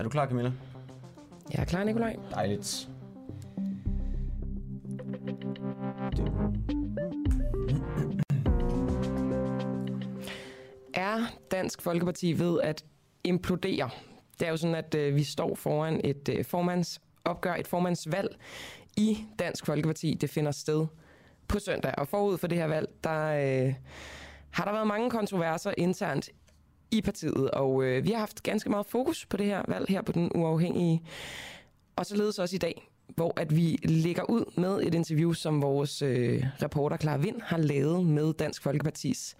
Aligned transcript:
Er 0.00 0.04
du 0.04 0.10
klar, 0.10 0.26
Camilla? 0.26 0.52
Jeg 1.52 1.60
er 1.60 1.64
klar, 1.64 1.84
Nikolaj. 1.84 2.16
Dejligt. 2.34 2.90
Er 10.94 11.20
Dansk 11.50 11.82
Folkeparti 11.82 12.38
ved 12.38 12.60
at 12.60 12.84
implodere? 13.24 13.90
Det 14.38 14.46
er 14.46 14.50
jo 14.50 14.56
sådan, 14.56 14.74
at 14.74 14.94
øh, 14.94 15.16
vi 15.16 15.24
står 15.24 15.54
foran 15.54 16.00
et 16.04 16.28
øh, 16.28 16.44
formandsopgør, 16.44 17.54
et 17.54 17.66
formandsvalg 17.66 18.36
i 18.96 19.18
Dansk 19.38 19.66
Folkeparti. 19.66 20.14
Det 20.20 20.30
finder 20.30 20.52
sted 20.52 20.86
på 21.48 21.58
søndag. 21.58 21.94
Og 21.98 22.08
forud 22.08 22.38
for 22.38 22.46
det 22.46 22.58
her 22.58 22.66
valg, 22.66 22.88
der 23.04 23.26
øh, 23.26 23.74
har 24.50 24.64
der 24.64 24.72
været 24.72 24.86
mange 24.86 25.10
kontroverser 25.10 25.72
internt 25.78 26.30
i 26.90 27.00
partiet, 27.00 27.50
og 27.50 27.84
øh, 27.84 28.04
vi 28.04 28.10
har 28.10 28.18
haft 28.18 28.42
ganske 28.42 28.70
meget 28.70 28.86
fokus 28.86 29.26
på 29.26 29.36
det 29.36 29.46
her 29.46 29.62
valg 29.68 29.86
her 29.88 30.02
på 30.02 30.12
den 30.12 30.30
uafhængige. 30.34 31.02
Og 31.96 32.06
således 32.06 32.38
også 32.38 32.56
i 32.56 32.58
dag, 32.58 32.90
hvor 33.06 33.32
at 33.40 33.56
vi 33.56 33.78
lægger 33.84 34.30
ud 34.30 34.60
med 34.60 34.80
et 34.82 34.94
interview, 34.94 35.32
som 35.32 35.62
vores 35.62 36.02
øh, 36.02 36.44
reporter 36.62 36.96
Clara 36.96 37.16
Vind 37.16 37.40
har 37.40 37.58
lavet 37.58 38.06
med 38.06 38.32
Dansk 38.32 38.62
Folkepartis 38.62 39.36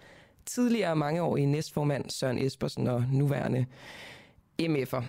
tidligere 0.47 0.97
mangeårige 0.97 1.47
næstformand 1.47 2.11
Søren 2.11 2.39
Espersen 2.39 2.87
og 2.87 3.05
nuværende 3.13 3.67
MF'er. 4.63 5.03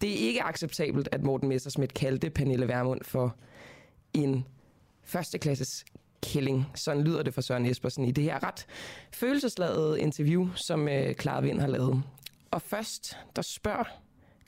Det 0.00 0.10
er 0.10 0.28
ikke 0.28 0.42
acceptabelt, 0.42 1.08
at 1.12 1.22
Morten 1.22 1.48
Messersmith 1.48 1.94
kaldte 1.94 2.30
Pernille 2.30 2.68
Vermund 2.68 3.00
for 3.04 3.36
en 4.14 4.46
førsteklasses 5.02 5.84
killing. 6.22 6.66
Sådan 6.74 7.04
lyder 7.04 7.22
det 7.22 7.34
for 7.34 7.40
Søren 7.40 7.66
Espersen 7.66 8.04
i 8.04 8.10
det 8.10 8.24
her 8.24 8.42
ret 8.42 8.66
følelsesladede 9.12 10.00
interview, 10.00 10.48
som 10.54 10.88
øh, 10.88 11.14
Clara 11.14 11.40
Vind 11.40 11.60
har 11.60 11.66
lavet. 11.66 12.02
Og 12.50 12.62
først, 12.62 13.16
der 13.36 13.42
spørger 13.42 13.84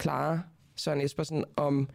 Clara 0.02 0.40
Søren 0.76 1.00
Espersen, 1.00 1.44
om 1.56 1.88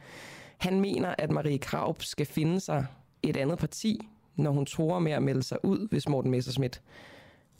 han 0.57 0.79
mener, 0.79 1.15
at 1.17 1.31
Marie 1.31 1.57
Kraup 1.57 2.03
skal 2.03 2.25
finde 2.25 2.59
sig 2.59 2.85
et 3.23 3.37
andet 3.37 3.59
parti, 3.59 4.07
når 4.35 4.51
hun 4.51 4.65
tror 4.65 4.99
med 4.99 5.11
at 5.11 5.23
melde 5.23 5.43
sig 5.43 5.57
ud, 5.65 5.87
hvis 5.89 6.09
Morten 6.09 6.31
Messersmith 6.31 6.79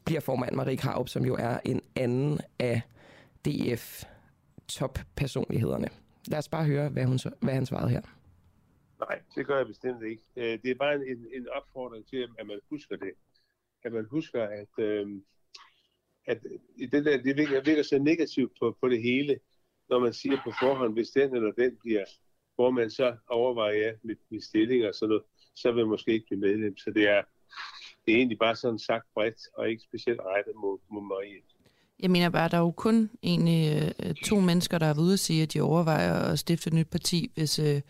bliver 0.05 0.21
formand 0.21 0.55
Marie 0.55 0.77
Kraup, 0.77 1.09
som 1.09 1.25
jo 1.25 1.35
er 1.39 1.59
en 1.65 1.81
anden 1.95 2.39
af 2.59 2.81
DF 3.45 4.03
toppersonlighederne. 4.67 5.87
Lad 6.27 6.39
os 6.39 6.49
bare 6.49 6.65
høre, 6.65 6.89
hvad, 6.89 7.05
hun, 7.05 7.19
hvad 7.39 7.53
han 7.53 7.65
svarede 7.65 7.89
her. 7.89 8.01
Nej, 8.99 9.21
det 9.35 9.47
gør 9.47 9.57
jeg 9.57 9.67
bestemt 9.67 10.03
ikke. 10.03 10.23
Øh, 10.35 10.59
det 10.63 10.71
er 10.71 10.75
bare 10.75 10.95
en, 10.95 11.25
en 11.33 11.47
opfordring 11.49 12.07
til, 12.07 12.27
at 12.39 12.47
man 12.47 12.59
husker 12.69 12.95
det. 12.95 13.11
At 13.83 13.93
man 13.93 14.05
husker, 14.11 14.43
at, 14.43 14.83
øh, 14.83 15.07
at 16.27 16.43
det, 16.91 17.05
der, 17.05 17.17
det 17.17 17.37
virker, 17.37 17.61
virker 17.61 17.83
så 17.83 17.99
negativt 17.99 18.51
på, 18.59 18.77
på 18.81 18.89
det 18.89 19.01
hele, 19.01 19.39
når 19.89 19.99
man 19.99 20.13
siger 20.13 20.37
på 20.43 20.51
forhånd, 20.59 20.93
hvis 20.93 21.09
den 21.09 21.35
eller 21.35 21.51
den 21.51 21.77
bliver 21.83 22.05
formand, 22.55 22.89
så 22.89 23.17
overvejer 23.27 23.73
jeg 23.73 23.95
mit, 24.03 24.17
mit 24.29 24.43
stilling 24.43 24.85
og 24.85 24.95
sådan 24.95 25.09
noget, 25.09 25.23
så 25.55 25.71
vil 25.71 25.79
jeg 25.79 25.87
måske 25.87 26.11
ikke 26.11 26.25
blive 26.25 26.39
medlem. 26.39 26.77
Så 26.77 26.91
det 26.91 27.07
er, 27.09 27.21
det 28.05 28.13
er 28.13 28.17
egentlig 28.17 28.39
bare 28.39 28.55
sådan 28.55 28.79
sagt 28.79 29.05
bredt, 29.13 29.39
og 29.53 29.69
ikke 29.69 29.83
specielt 29.83 30.19
rettet 30.19 30.55
mod, 30.55 30.77
mod 30.91 31.01
Marie. 31.01 31.41
Jeg 31.99 32.11
mener 32.11 32.29
bare, 32.29 32.45
at 32.45 32.51
der 32.51 32.57
er 32.57 32.61
jo 32.61 32.71
kun 32.71 33.09
egentlig 33.23 33.61
øh, 33.75 34.09
øh, 34.09 34.15
to 34.15 34.39
mennesker, 34.39 34.77
der 34.77 34.85
er 34.85 34.99
ude 34.99 35.13
at 35.13 35.19
sige, 35.19 35.43
at 35.43 35.53
de 35.53 35.61
overvejer 35.61 36.13
at 36.13 36.39
stifte 36.39 36.67
et 36.67 36.73
nyt 36.73 36.89
parti, 36.89 37.31
hvis 37.35 37.59
øh, 37.59 37.81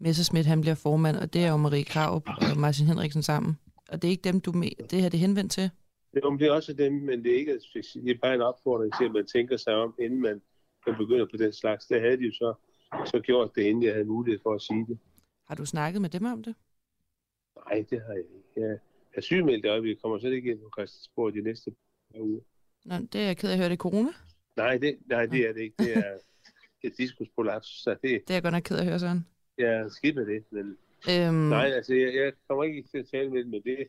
Messerschmidt 0.00 0.46
han 0.46 0.60
bliver 0.60 0.74
formand, 0.74 1.16
og 1.16 1.32
det 1.32 1.44
er 1.44 1.50
jo 1.50 1.56
Marie 1.56 1.84
Krav 1.84 2.22
og 2.26 2.56
Martin 2.56 2.86
Henriksen 2.86 3.22
sammen. 3.22 3.58
Og 3.88 4.02
det 4.02 4.08
er 4.08 4.12
ikke 4.12 4.28
dem, 4.30 4.40
du 4.40 4.52
med, 4.52 4.70
det 4.90 5.02
her 5.02 5.08
det 5.08 5.18
er 5.18 5.26
henvendt 5.26 5.52
til? 5.52 5.70
Jo, 6.16 6.36
det 6.36 6.46
er 6.46 6.52
også 6.52 6.72
dem, 6.72 6.92
men 6.92 7.24
det 7.24 7.32
er 7.32 7.36
ikke 7.36 7.60
det 8.04 8.10
er 8.10 8.18
bare 8.22 8.34
en 8.34 8.40
opfordring 8.40 8.92
til, 8.98 9.04
at 9.04 9.12
man 9.12 9.26
tænker 9.26 9.56
sig 9.56 9.74
om, 9.74 9.94
inden 9.98 10.20
man, 10.20 10.42
man 10.86 10.96
begynder 10.96 11.26
på 11.30 11.36
den 11.36 11.52
slags. 11.52 11.86
Det 11.86 12.00
havde 12.00 12.16
de 12.16 12.24
jo 12.24 12.32
så, 12.32 12.54
så 13.06 13.20
gjort 13.20 13.50
det, 13.54 13.62
inden 13.62 13.82
jeg 13.82 13.92
havde 13.92 14.04
mulighed 14.04 14.40
for 14.42 14.54
at 14.54 14.62
sige 14.62 14.86
det. 14.88 14.98
Har 15.48 15.54
du 15.54 15.64
snakket 15.64 16.02
med 16.02 16.10
dem 16.10 16.24
om 16.24 16.42
det? 16.42 16.54
Nej, 17.56 17.84
det 17.90 18.00
har 18.06 18.12
jeg 18.12 18.24
ikke. 18.36 18.60
Jeg 18.68 18.78
er 19.14 19.20
sygemeldt 19.20 19.64
i 19.64 19.68
øjeblikket. 19.68 20.02
kommer 20.02 20.18
slet 20.18 20.32
ikke 20.32 20.50
ind 20.50 20.60
på 20.60 20.70
Christiansborg 20.76 21.34
de 21.34 21.42
næste 21.42 21.70
par 22.12 22.20
uger. 22.20 22.40
Nå, 22.84 22.94
det 23.12 23.20
er 23.20 23.26
jeg 23.26 23.36
ked 23.36 23.48
af 23.48 23.52
at 23.52 23.58
høre. 23.58 23.68
Det 23.68 23.72
er 23.72 23.76
corona? 23.76 24.10
Nej, 24.56 24.78
det, 24.78 24.98
nej, 25.06 25.26
det 25.26 25.48
er 25.48 25.52
det 25.52 25.60
ikke. 25.60 25.76
Det 25.78 25.96
er 25.96 26.18
et 26.82 26.92
diskusprolaps. 26.98 27.68
Så 27.82 27.90
det, 27.90 28.02
det 28.02 28.30
er 28.30 28.34
jeg 28.34 28.42
godt 28.42 28.54
nok 28.54 28.62
ked 28.62 28.76
af 28.76 28.80
at 28.80 28.86
høre, 28.86 28.98
sådan. 28.98 29.24
Ja, 29.58 29.88
skidt 29.88 30.16
med 30.16 30.26
det. 30.26 30.44
Men, 30.50 30.78
øhm... 31.10 31.34
Nej, 31.34 31.66
altså, 31.66 31.94
jeg, 31.94 32.14
jeg 32.14 32.32
kommer 32.48 32.64
ikke 32.64 32.88
til 32.90 32.98
at 32.98 33.06
tale 33.06 33.30
med 33.30 33.44
dem, 33.44 33.50
men 33.50 33.62
det 33.62 33.80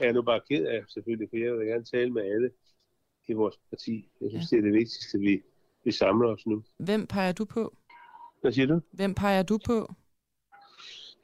er 0.00 0.04
jeg 0.04 0.12
nu 0.12 0.22
bare 0.22 0.40
ked 0.50 0.66
af, 0.66 0.84
selvfølgelig, 0.88 1.28
for 1.30 1.36
jeg 1.36 1.58
vil 1.58 1.66
gerne 1.66 1.84
tale 1.84 2.10
med 2.10 2.22
alle 2.22 2.50
i 3.28 3.32
vores 3.32 3.56
parti. 3.70 4.08
Jeg 4.20 4.30
synes, 4.30 4.52
ja. 4.52 4.56
det 4.56 4.62
er 4.62 4.66
det 4.66 4.72
vigtigste, 4.72 5.18
vi, 5.18 5.42
vi 5.84 5.92
samler 5.92 6.28
os 6.28 6.46
nu. 6.46 6.62
Hvem 6.78 7.06
peger 7.06 7.32
du 7.32 7.44
på? 7.44 7.76
Hvad 8.40 8.52
siger 8.52 8.66
du? 8.66 8.80
Hvem 8.92 9.14
peger 9.14 9.42
du 9.42 9.58
på? 9.66 9.94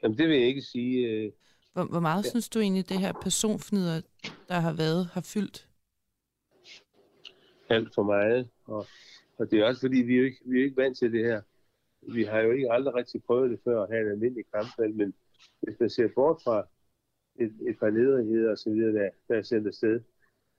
Jamen, 0.02 0.18
det 0.18 0.28
vil 0.28 0.36
jeg 0.36 0.46
ikke 0.46 0.62
sige. 0.62 1.08
Øh... 1.08 1.32
Hvor, 1.72 1.84
hvor 1.84 2.00
meget 2.00 2.24
ja. 2.24 2.30
synes 2.30 2.48
du 2.48 2.58
egentlig, 2.58 2.88
det 2.88 2.98
her 2.98 3.12
personfnider, 3.22 4.00
der 4.48 4.60
har 4.60 4.72
været, 4.72 5.06
har 5.06 5.20
fyldt? 5.20 5.68
Alt 7.68 7.94
for 7.94 8.02
meget. 8.02 8.48
Og, 8.64 8.86
og 9.38 9.50
det 9.50 9.60
er 9.60 9.64
også 9.64 9.80
fordi, 9.80 9.96
vi 10.02 10.14
er 10.14 10.18
jo 10.18 10.24
ikke, 10.24 10.38
vi 10.44 10.60
er 10.60 10.64
ikke 10.64 10.76
vant 10.76 10.98
til 10.98 11.12
det 11.12 11.24
her 11.24 11.42
vi 12.02 12.24
har 12.24 12.40
jo 12.40 12.50
ikke 12.50 12.72
aldrig 12.72 12.94
rigtig 12.94 13.22
prøvet 13.24 13.50
det 13.50 13.60
før 13.64 13.82
at 13.82 13.90
have 13.90 14.02
en 14.02 14.10
almindelig 14.10 14.44
kampvalg, 14.54 14.96
men 14.96 15.14
hvis 15.60 15.80
man 15.80 15.90
ser 15.90 16.08
bort 16.14 16.40
fra 16.44 16.66
et, 17.40 17.52
et 17.68 17.78
par 17.78 17.90
nederheder 17.90 18.50
og 18.50 18.58
så 18.58 18.70
videre, 18.70 18.92
der, 18.92 19.10
der 19.28 19.34
er 19.34 19.42
sendt 19.42 19.66
afsted, 19.66 20.00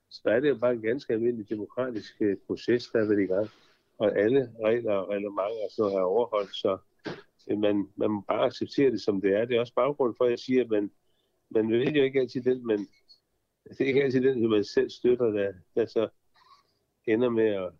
så 0.09 0.21
er 0.25 0.39
det 0.39 0.49
jo 0.49 0.55
bare 0.55 0.73
en 0.73 0.81
ganske 0.81 1.13
almindelig 1.13 1.49
demokratisk 1.49 2.21
uh, 2.21 2.33
proces, 2.47 2.87
der 2.87 2.99
er 2.99 3.07
været 3.07 3.21
i 3.21 3.25
gang. 3.25 3.49
Og 3.97 4.17
alle 4.19 4.51
regler 4.63 4.93
og 4.93 5.09
reglementer 5.09 5.67
så 5.69 5.83
er 5.83 6.01
overholdt, 6.01 6.55
så 6.55 6.77
man, 7.47 7.87
man 7.95 8.11
må 8.11 8.21
bare 8.21 8.45
acceptere 8.45 8.91
det, 8.91 9.01
som 9.01 9.21
det 9.21 9.33
er. 9.33 9.45
Det 9.45 9.55
er 9.55 9.59
også 9.59 9.73
baggrund 9.73 10.15
for, 10.17 10.25
at 10.25 10.31
jeg 10.31 10.39
siger, 10.39 10.63
at 10.63 10.69
man, 10.69 10.91
man 11.49 11.69
vil 11.69 11.95
jo 11.97 12.03
ikke 12.03 12.19
altid 12.19 12.41
den, 12.41 12.67
men 12.67 12.79
det 13.69 13.81
er 13.81 13.85
ikke 13.85 14.03
altid 14.03 14.21
den, 14.21 14.41
som 14.41 14.49
man 14.49 14.63
selv 14.63 14.89
støtter, 14.89 15.25
der, 15.25 15.53
der 15.75 15.85
så 15.85 16.09
ender 17.07 17.29
med 17.29 17.47
at... 17.47 17.71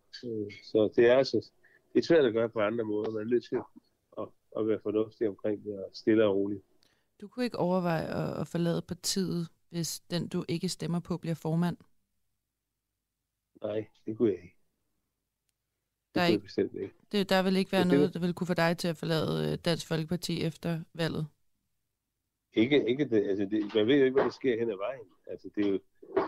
Så 0.62 0.92
det 0.96 1.06
er 1.06 1.16
altså 1.16 1.50
det 1.94 2.00
er 2.00 2.06
svært 2.06 2.24
at 2.24 2.32
gøre 2.32 2.48
på 2.48 2.60
andre 2.60 2.84
måder. 2.84 3.10
Man 3.10 3.22
er 3.22 3.30
nødt 3.30 3.44
til 3.44 3.56
at, 4.18 4.28
at 4.58 4.68
være 4.68 4.80
fornuftig 4.82 5.28
omkring 5.28 5.64
det 5.64 5.84
og 5.84 5.90
stille 5.92 6.24
og 6.24 6.36
roligt. 6.36 6.62
Du 7.20 7.28
kunne 7.28 7.44
ikke 7.44 7.58
overveje 7.58 8.06
at, 8.06 8.40
at 8.40 8.48
forlade 8.48 8.82
partiet, 8.82 9.48
hvis 9.70 10.00
den, 10.00 10.28
du 10.28 10.44
ikke 10.48 10.68
stemmer 10.68 11.00
på, 11.00 11.16
bliver 11.16 11.34
formand? 11.34 11.76
Nej, 13.62 13.86
det 14.06 14.16
kunne 14.16 14.30
jeg 14.30 14.42
ikke. 14.42 14.56
Det 16.08 16.14
der, 16.14 16.20
er 16.20 16.26
ikke, 16.26 16.80
ikke. 16.82 16.94
Det, 17.12 17.28
der 17.28 17.42
vil 17.42 17.56
ikke 17.56 17.72
være 17.72 17.84
det, 17.84 17.92
noget, 17.92 18.14
der 18.14 18.20
vil 18.20 18.34
kunne 18.34 18.46
få 18.46 18.54
dig 18.54 18.78
til 18.78 18.88
at 18.88 18.96
forlade 18.96 19.52
øh, 19.52 19.58
Dansk 19.64 19.88
Folkeparti 19.88 20.42
efter 20.42 20.80
valget? 20.94 21.26
Ikke, 22.52 22.88
ikke 22.88 23.08
det, 23.08 23.28
altså 23.28 23.44
det, 23.44 23.74
man 23.74 23.86
ved 23.86 23.98
jo 23.98 24.04
ikke, 24.04 24.14
hvad 24.14 24.24
der 24.24 24.30
sker 24.30 24.58
hen 24.58 24.70
ad 24.70 24.76
vejen. 24.76 25.08
Altså 25.26 25.50
det 25.54 25.66
er 25.66 25.70
jo 25.70 25.80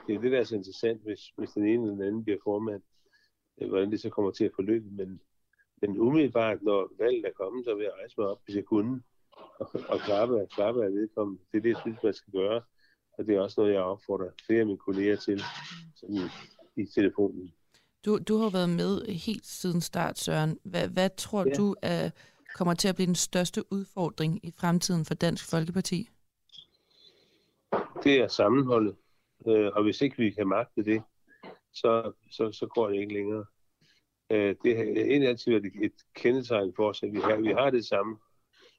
det, 0.07 0.15
er 0.15 0.21
det 0.21 0.33
der 0.33 0.41
er 0.41 0.45
så 0.45 0.57
interessant, 0.57 1.03
hvis, 1.03 1.21
hvis 1.37 1.51
den 1.51 1.65
ene 1.67 1.83
eller 1.83 1.95
den 1.95 2.03
anden 2.03 2.25
bliver 2.25 2.39
formand, 2.45 2.83
øh, 3.61 3.69
hvordan 3.69 3.91
det 3.91 4.01
så 4.01 4.11
kommer 4.11 4.31
til 4.31 4.45
at 4.45 4.53
forløbe. 4.55 4.91
Men 4.91 5.21
men 5.83 5.99
umiddelbart, 5.99 6.63
når 6.63 6.93
valget 6.99 7.25
er 7.27 7.33
kommet, 7.33 7.65
så 7.65 7.75
vil 7.75 7.83
jeg 7.83 7.93
rejse 8.01 8.15
mig 8.19 8.27
op, 8.29 8.41
hvis 8.45 8.57
jeg 8.57 8.65
kunne, 8.65 9.03
og, 9.61 9.71
og 9.89 9.99
klappe, 9.99 10.47
klappe 10.51 10.85
af 10.85 10.93
vedkommende. 10.93 11.43
Det 11.53 11.59
er 11.59 11.63
det, 11.63 11.69
jeg 11.69 11.81
synes, 11.81 12.03
man 12.03 12.15
skal 12.15 12.33
gøre. 12.33 12.63
Og 13.19 13.27
det 13.27 13.37
er 13.37 13.41
også 13.41 13.61
noget, 13.61 13.75
jeg 13.75 13.83
opfordrer 13.83 14.31
flere 14.47 14.61
af 14.61 14.67
mine 14.67 14.79
kolleger 14.79 15.17
til 15.17 15.43
sådan 15.97 16.31
i 16.77 16.87
telefonen. 16.87 17.53
Du, 18.05 18.19
du 18.19 18.37
har 18.37 18.51
været 18.51 18.71
med 18.71 19.07
helt 19.07 19.47
siden 19.47 19.81
start, 19.81 20.19
Søren. 20.19 20.59
Hvad, 20.65 20.89
hvad 20.89 21.11
tror 21.17 21.45
ja. 21.49 21.55
du 21.55 21.75
er, 21.83 22.11
kommer 22.55 22.75
til 22.75 22.89
at 22.89 22.95
blive 22.95 23.07
den 23.07 23.15
største 23.15 23.73
udfordring 23.73 24.47
i 24.47 24.51
fremtiden 24.59 25.05
for 25.05 25.15
Dansk 25.15 25.51
Folkeparti? 25.51 26.09
Det 28.05 28.21
er 28.21 28.29
sammenholdet. 28.29 28.97
Øh, 29.47 29.71
og 29.75 29.83
hvis 29.83 30.01
ikke 30.01 30.17
vi 30.17 30.31
kan 30.31 30.47
magte 30.47 30.85
det, 30.85 31.03
så, 31.73 32.13
så, 32.31 32.53
så 32.53 32.67
går 32.67 32.89
det 32.89 33.01
ikke 33.01 33.15
længere. 33.15 33.45
Øh, 34.31 34.57
det 34.65 34.77
har 34.77 34.85
egentlig 34.85 35.29
altid 35.29 35.53
været 35.53 35.73
et 35.83 35.93
kendetegn 36.15 36.73
for 36.77 36.89
os, 36.89 37.03
at 37.03 37.13
vi 37.13 37.19
har, 37.19 37.37
vi 37.37 37.53
har 37.53 37.71
det 37.71 37.87
samme, 37.87 38.17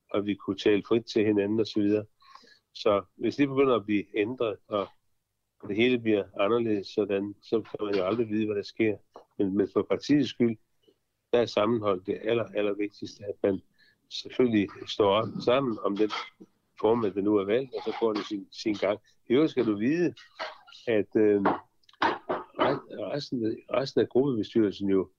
og 0.10 0.25
vi 0.25 0.36
kunne 0.36 0.57
tale 0.57 0.83
frit 0.88 1.06
til 1.06 1.25
hinanden 1.25 1.60
osv. 1.60 1.66
Så, 1.66 1.80
videre. 1.80 2.06
så 2.74 3.04
hvis 3.16 3.36
det 3.36 3.48
begynder 3.48 3.75
at 3.75 3.86
blive 3.86 4.06
ændret, 4.18 4.57
og 4.68 4.88
det 5.68 5.75
hele 5.75 6.00
bliver 6.00 6.24
anderledes, 6.39 6.88
sådan, 6.88 7.36
så 7.42 7.62
kan 7.62 7.86
man 7.86 7.95
jo 7.95 8.04
aldrig 8.04 8.30
vide, 8.30 8.45
hvad 8.45 8.56
der 8.56 8.63
sker. 8.63 8.98
Men, 9.38 9.57
men 9.57 9.69
for 9.74 9.81
partiets 9.81 10.30
skyld, 10.30 10.57
der 11.33 11.39
er 11.39 11.45
sammenhold 11.45 12.01
det 12.06 12.19
aller, 12.21 12.45
aller 12.56 12.74
vigtigste, 12.74 13.24
at 13.25 13.36
man 13.44 13.62
selvfølgelig 14.10 14.69
står 14.88 15.10
op 15.10 15.27
sammen 15.45 15.77
om 15.83 15.98
den 15.98 16.12
formand, 16.80 17.13
der 17.13 17.21
nu 17.21 17.36
er 17.36 17.45
valgt, 17.45 17.74
og 17.74 17.81
så 17.86 17.98
får 18.00 18.13
det 18.13 18.25
sin, 18.25 18.48
sin 18.51 18.74
gang. 18.74 19.00
I 19.30 19.33
øvrigt 19.33 19.51
skal 19.51 19.66
du 19.66 19.77
vide, 19.77 20.13
at 20.88 21.16
øh, 21.16 21.42
resten, 23.13 23.57
resten 23.74 24.01
af 24.01 24.10
gruppebestyrelsen 24.10 24.89
jo 24.89 25.10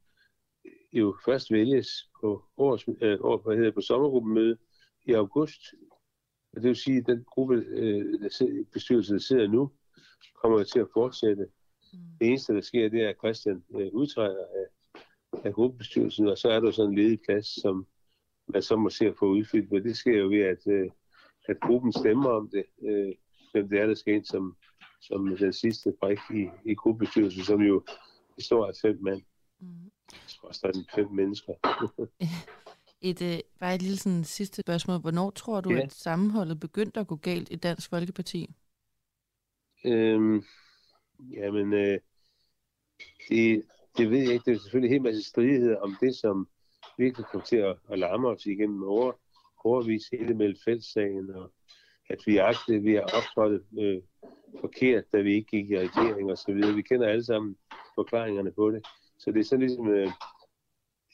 jo 0.93 1.17
først 1.25 1.53
vælges 1.53 1.89
på, 2.21 2.45
års, 2.57 2.89
øh, 2.89 3.19
år, 3.21 3.43
hvad 3.45 3.57
hedder, 3.57 3.71
på 3.73 3.81
sommergruppemøde 3.81 4.59
i 5.07 5.13
august. 5.13 5.61
Og 6.53 6.63
det 6.63 6.69
vil 6.69 6.77
sige, 6.77 6.99
at 6.99 7.07
den 7.07 7.25
gruppe 7.25 7.55
øh, 7.55 8.21
der 8.21 8.65
bestyrelse, 8.73 9.13
der 9.13 9.21
sidder 9.21 9.49
nu, 9.49 9.71
kommer 10.43 10.65
til 10.65 10.79
at 10.81 10.89
fortsætte. 10.95 11.47
Mm. 11.93 11.99
Det 12.21 12.29
eneste, 12.29 12.55
der 12.55 12.61
sker, 12.61 12.89
det 12.89 13.03
er, 13.03 13.09
at 13.09 13.17
Christian 13.17 13.65
øh, 13.75 13.93
udtræder 13.93 14.45
af, 14.55 14.67
af 15.45 15.55
gruppebestyrelsen, 15.55 16.29
og 16.29 16.39
så 16.39 16.49
er 16.49 16.61
der 16.61 16.71
sådan 16.71 16.91
en 16.91 16.99
ledig 16.99 17.21
plads, 17.27 17.61
som, 17.63 17.87
man 18.49 18.63
så 18.63 18.77
må 18.77 18.91
se 18.91 19.07
at 19.07 19.17
få 19.19 19.27
udfyldt. 19.27 19.73
Men 19.73 19.85
det 19.85 19.97
sker 19.97 20.19
jo 20.19 20.29
ved, 20.29 20.41
at, 20.41 20.67
øh, 20.67 20.91
at 21.49 21.61
gruppen 21.61 21.93
stemmer 21.93 22.31
om 22.31 22.51
det, 22.51 22.65
øh, 22.83 23.15
hvem 23.53 23.69
det 23.69 23.81
er, 23.81 23.87
der 23.87 23.95
skal 23.95 24.15
ind 24.15 24.25
som, 24.25 24.57
som 25.01 25.37
den 25.37 25.53
sidste 25.53 25.95
brik 26.01 26.19
i, 26.31 26.71
i 26.71 26.75
gruppestyrelsen, 26.75 27.43
som 27.43 27.61
jo 27.61 27.85
består 28.37 28.67
af 28.67 28.73
fem 28.83 28.99
mand. 29.03 29.23
Mm. 29.61 29.91
Er 30.45 30.85
fem 30.95 31.11
mennesker. 31.11 31.53
et, 33.01 33.23
øh, 33.23 33.39
bare 33.61 33.75
et 33.75 33.83
lille 33.83 33.97
sådan, 33.97 34.25
sidste 34.25 34.63
spørgsmål. 34.63 35.01
Hvornår 35.01 35.31
tror 35.31 35.61
du, 35.61 35.71
ja. 35.71 35.81
at 35.81 35.93
sammenholdet 35.93 36.61
begyndte 36.61 37.01
at 37.01 37.07
gå 37.07 37.17
galt 37.17 37.49
i 37.51 37.57
Dansk 37.57 37.91
Folkeparti? 37.91 38.51
Øhm, 39.85 40.43
jamen, 41.31 41.73
øh, 41.73 41.99
det, 43.29 43.63
det 43.97 44.11
ved 44.11 44.19
jeg 44.19 44.33
ikke. 44.33 44.51
Det 44.51 44.57
er 44.57 44.61
selvfølgelig 44.61 44.91
helt 44.91 45.03
masse 45.03 45.23
stridigheder 45.23 45.81
om 45.81 45.97
det, 46.01 46.17
som 46.17 46.49
virkelig 46.99 47.27
kom 47.27 47.43
til 47.43 47.57
at, 47.57 47.77
at 47.91 47.99
larme 47.99 48.29
os 48.29 48.47
igennem 48.47 48.83
over, 48.83 49.13
overvis 49.65 50.09
hele 50.13 50.35
Melfeldt-sagen, 50.35 51.31
og 51.31 51.53
at 52.11 52.19
vi 52.27 52.37
agtede, 52.37 52.83
vi 52.83 52.95
har 52.95 53.03
optrådt 53.03 53.63
øh, 53.79 54.03
forkert, 54.61 55.05
da 55.13 55.21
vi 55.21 55.35
ikke 55.35 55.51
gik 55.51 55.71
i 55.71 55.79
regering 55.79 56.31
og 56.31 56.39
så 56.39 56.53
videre. 56.53 56.75
Vi 56.75 56.83
kender 56.83 57.09
alle 57.09 57.25
sammen 57.25 57.57
forklaringerne 57.95 58.53
på 58.53 58.71
det. 58.71 58.87
Så 59.19 59.31
det 59.33 59.41
er 59.41 59.45
sådan 59.45 59.67
ligesom 59.67 59.89
øh, 59.89 60.11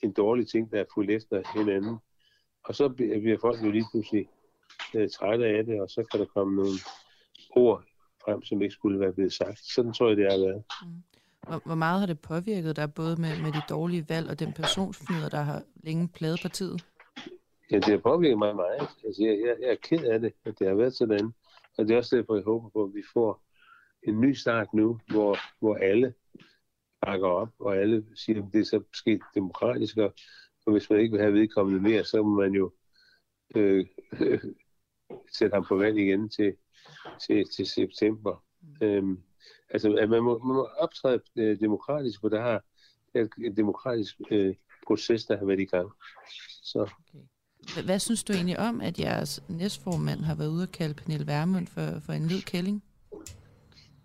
en 0.03 0.13
dårlig 0.13 0.49
ting, 0.49 0.71
der 0.73 0.81
er 0.81 0.85
fuldt 0.95 1.11
efter 1.11 1.43
hinanden. 1.59 1.97
Og 2.65 2.75
så 2.75 2.89
bliver 2.89 3.39
folk 3.41 3.63
jo 3.63 3.71
lige 3.71 3.87
pludselig 3.93 4.29
øh, 4.95 5.09
trætte 5.11 5.47
af 5.47 5.65
det, 5.65 5.81
og 5.81 5.91
så 5.91 6.05
kan 6.11 6.21
der 6.21 6.27
komme 6.27 6.57
nogle 6.57 6.79
ord 7.51 7.85
frem, 8.25 8.43
som 8.43 8.63
ikke 8.63 8.75
skulle 8.75 9.01
være 9.01 9.13
blevet 9.13 9.33
sagt. 9.33 9.59
Sådan 9.59 9.93
tror 9.93 10.09
jeg, 10.09 10.17
det 10.17 10.33
har 10.33 10.39
været. 10.39 10.63
Mm. 10.87 11.03
Hvor, 11.49 11.63
hvor 11.65 11.75
meget 11.75 12.01
har 12.01 12.07
det 12.07 12.21
påvirket 12.21 12.77
dig, 12.77 12.95
både 12.95 13.17
med, 13.21 13.43
med 13.43 13.53
de 13.53 13.63
dårlige 13.69 14.09
valg 14.09 14.31
og 14.31 14.41
den 14.41 14.53
personsfnyder, 14.53 15.29
der 15.29 15.41
har 15.41 15.63
længe 15.77 16.09
pladet 16.09 16.41
partiet? 16.43 16.87
Ja, 17.71 17.77
det 17.77 17.89
har 17.89 17.99
påvirket 17.99 18.39
mig 18.39 18.57
meget. 18.57 18.89
Altså, 19.05 19.23
jeg, 19.23 19.39
jeg, 19.47 19.57
jeg 19.61 19.71
er 19.71 19.77
ked 19.83 20.05
af 20.05 20.21
det, 20.21 20.33
at 20.45 20.59
det 20.59 20.69
har 20.69 20.75
været 20.75 20.95
sådan. 20.95 21.33
Og 21.79 21.85
det 21.85 21.91
er 21.91 21.97
også 21.97 22.17
derfor, 22.17 22.35
jeg 22.35 22.45
håber 22.45 22.69
på, 22.69 22.85
at 22.85 22.95
vi 22.95 23.03
får 23.13 23.43
en 24.03 24.21
ny 24.21 24.35
start 24.35 24.75
nu, 24.75 25.01
hvor, 25.07 25.39
hvor 25.61 25.75
alle 25.75 26.15
bakker 27.05 27.29
op, 27.29 27.49
og 27.59 27.77
alle 27.77 28.05
siger, 28.15 28.43
at 28.43 28.53
det 28.53 28.61
er 28.61 28.65
så 28.65 28.83
sket 28.95 29.21
demokratisk, 29.35 29.97
og 29.97 30.15
hvis 30.67 30.91
man 30.91 31.01
ikke 31.01 31.13
vil 31.13 31.21
have 31.21 31.35
vedkommende 31.35 31.81
mere, 31.81 32.05
så 32.05 32.23
må 32.23 32.41
man 32.41 32.53
jo 32.53 32.73
øh, 33.57 33.87
øh, 34.21 34.41
sætte 35.39 35.55
ham 35.55 35.65
på 35.65 35.77
valg 35.77 35.99
igen 35.99 36.29
til, 36.29 36.55
til, 37.27 37.45
til 37.57 37.67
september. 37.67 38.45
Mm. 38.61 38.87
Øhm, 38.87 39.19
altså, 39.71 39.95
at 39.95 40.09
man 40.09 40.23
må, 40.23 40.39
man 40.39 40.55
må 40.55 40.69
optræde 40.79 41.21
øh, 41.37 41.61
demokratisk, 41.61 42.21
for 42.21 42.29
der 42.29 42.41
har 42.41 42.65
et, 43.15 43.31
et 43.45 43.57
demokratisk 43.57 44.17
øh, 44.31 44.55
proces, 44.87 45.25
der 45.25 45.39
har 45.39 45.47
været 45.47 45.61
i 45.61 45.65
gang. 45.65 45.93
Så. 46.63 46.83
Okay. 46.83 47.85
Hvad 47.85 47.99
synes 47.99 48.25
du 48.25 48.33
egentlig 48.33 48.59
om, 48.59 48.81
at 48.81 49.01
jeres 49.01 49.43
næstformand 49.49 50.21
har 50.21 50.35
været 50.35 50.49
ude 50.49 50.63
og 50.63 50.73
kalde 50.73 50.95
Pernille 50.95 51.27
Vermund 51.27 51.67
for, 51.67 52.01
for 52.01 52.13
en 52.13 52.27
led 52.27 52.43
kælling? 52.43 52.83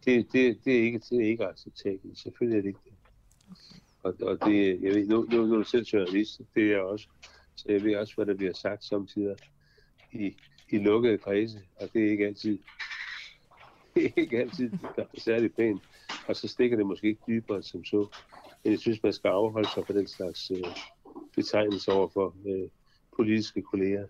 Det, 0.09 0.33
det, 0.33 0.65
det, 0.65 0.79
er 0.79 0.83
ikke, 0.83 0.99
det 0.99 1.25
er 1.25 1.29
ikke 1.29 1.45
acceptabelt. 1.45 2.19
Selvfølgelig 2.19 2.57
er 2.57 2.61
det 2.61 2.67
ikke 2.67 2.79
det. 2.85 2.93
Og, 4.03 4.15
og 4.21 4.45
det, 4.45 4.81
jeg 4.81 4.95
ved, 4.95 5.07
nu, 5.07 5.27
nu, 5.31 5.45
nu 5.45 5.53
er 5.53 5.57
du 5.57 5.63
selv 5.63 5.85
journalist, 5.85 6.41
det 6.55 6.63
er 6.63 6.67
jeg 6.67 6.81
også. 6.81 7.07
Så 7.55 7.65
jeg 7.69 7.83
ved 7.83 7.95
også, 7.95 8.15
hvad 8.15 8.25
der 8.25 8.33
bliver 8.33 8.53
sagt 8.53 8.85
samtidig 8.85 9.35
i, 10.11 10.35
i 10.69 10.77
lukkede 10.77 11.17
kredse, 11.17 11.61
og 11.75 11.89
det 11.93 12.05
er 12.05 12.11
ikke 12.11 12.27
altid, 12.27 12.57
det 13.95 14.05
er 14.05 14.09
ikke 14.15 14.39
altid 14.39 14.71
der 14.95 15.03
er 15.03 15.19
særlig 15.19 15.53
pænt. 15.55 15.81
Og 16.27 16.35
så 16.35 16.47
stikker 16.47 16.77
det 16.77 16.85
måske 16.85 17.07
ikke 17.07 17.21
dybere 17.27 17.63
som 17.63 17.85
så. 17.85 18.07
Men 18.63 18.71
jeg 18.71 18.79
synes, 18.79 19.03
man 19.03 19.13
skal 19.13 19.29
afholde 19.29 19.69
sig 19.75 19.85
for 19.85 19.93
den 19.93 20.07
slags 20.07 20.51
øh, 20.51 20.63
betegnelse 21.35 21.91
over 21.91 22.07
for 22.07 22.35
øh, 22.47 22.69
politiske 23.15 23.61
kolleger. 23.61 24.07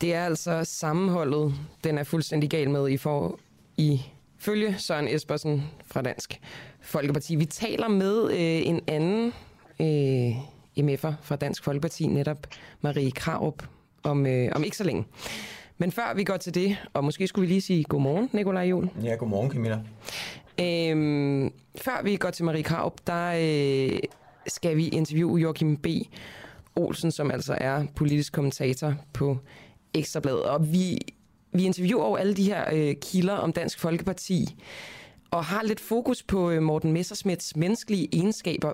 Det 0.00 0.14
er 0.14 0.24
altså 0.24 0.64
sammenholdet, 0.64 1.54
den 1.84 1.98
er 1.98 2.04
fuldstændig 2.04 2.50
gal 2.50 2.70
med 2.70 2.88
i, 2.88 2.96
for, 2.96 3.38
i 3.76 4.02
følge 4.38 4.74
Søren 4.78 5.08
Espersen 5.08 5.62
fra 5.86 6.02
Dansk 6.02 6.40
Folkeparti. 6.80 7.36
Vi 7.36 7.44
taler 7.44 7.88
med 7.88 8.30
øh, 8.30 8.66
en 8.68 8.80
anden 8.86 9.32
øh, 9.80 10.84
MF'er 10.84 11.12
fra 11.22 11.36
Dansk 11.36 11.64
Folkeparti, 11.64 12.06
netop 12.06 12.46
Marie 12.80 13.10
Kraup, 13.10 13.62
om, 14.02 14.26
øh, 14.26 14.52
om 14.54 14.64
ikke 14.64 14.76
så 14.76 14.84
længe. 14.84 15.04
Men 15.78 15.92
før 15.92 16.14
vi 16.14 16.24
går 16.24 16.36
til 16.36 16.54
det, 16.54 16.76
og 16.94 17.04
måske 17.04 17.26
skulle 17.26 17.48
vi 17.48 17.52
lige 17.52 17.60
sige 17.60 17.84
godmorgen, 17.84 18.30
Nikolaj 18.32 18.62
Jul. 18.64 18.90
Ja, 19.02 19.14
godmorgen 19.14 19.50
Camilla. 19.50 19.80
Øhm, 20.60 21.52
før 21.76 22.02
vi 22.04 22.16
går 22.16 22.30
til 22.30 22.44
Marie 22.44 22.62
Kraup, 22.62 22.94
der 23.06 23.32
øh, 23.36 23.98
skal 24.46 24.76
vi 24.76 24.88
interviewe 24.88 25.38
Joachim 25.38 25.76
B. 25.76 25.86
Olsen, 26.76 27.10
som 27.10 27.30
altså 27.30 27.56
er 27.60 27.84
politisk 27.94 28.32
kommentator 28.32 28.94
på 29.12 29.38
Ekstrabladet. 29.94 30.42
Og 30.42 30.72
vi, 30.72 30.98
vi 31.52 31.64
interviewer 31.64 32.04
over 32.04 32.18
alle 32.18 32.34
de 32.34 32.44
her 32.44 32.64
øh, 32.72 32.94
kilder 33.02 33.34
om 33.34 33.52
Dansk 33.52 33.80
Folkeparti, 33.80 34.56
og 35.30 35.44
har 35.44 35.62
lidt 35.62 35.80
fokus 35.80 36.22
på 36.22 36.50
øh, 36.50 36.62
Morten 36.62 36.92
Messersmiths 36.92 37.56
menneskelige 37.56 38.08
egenskaber, 38.12 38.72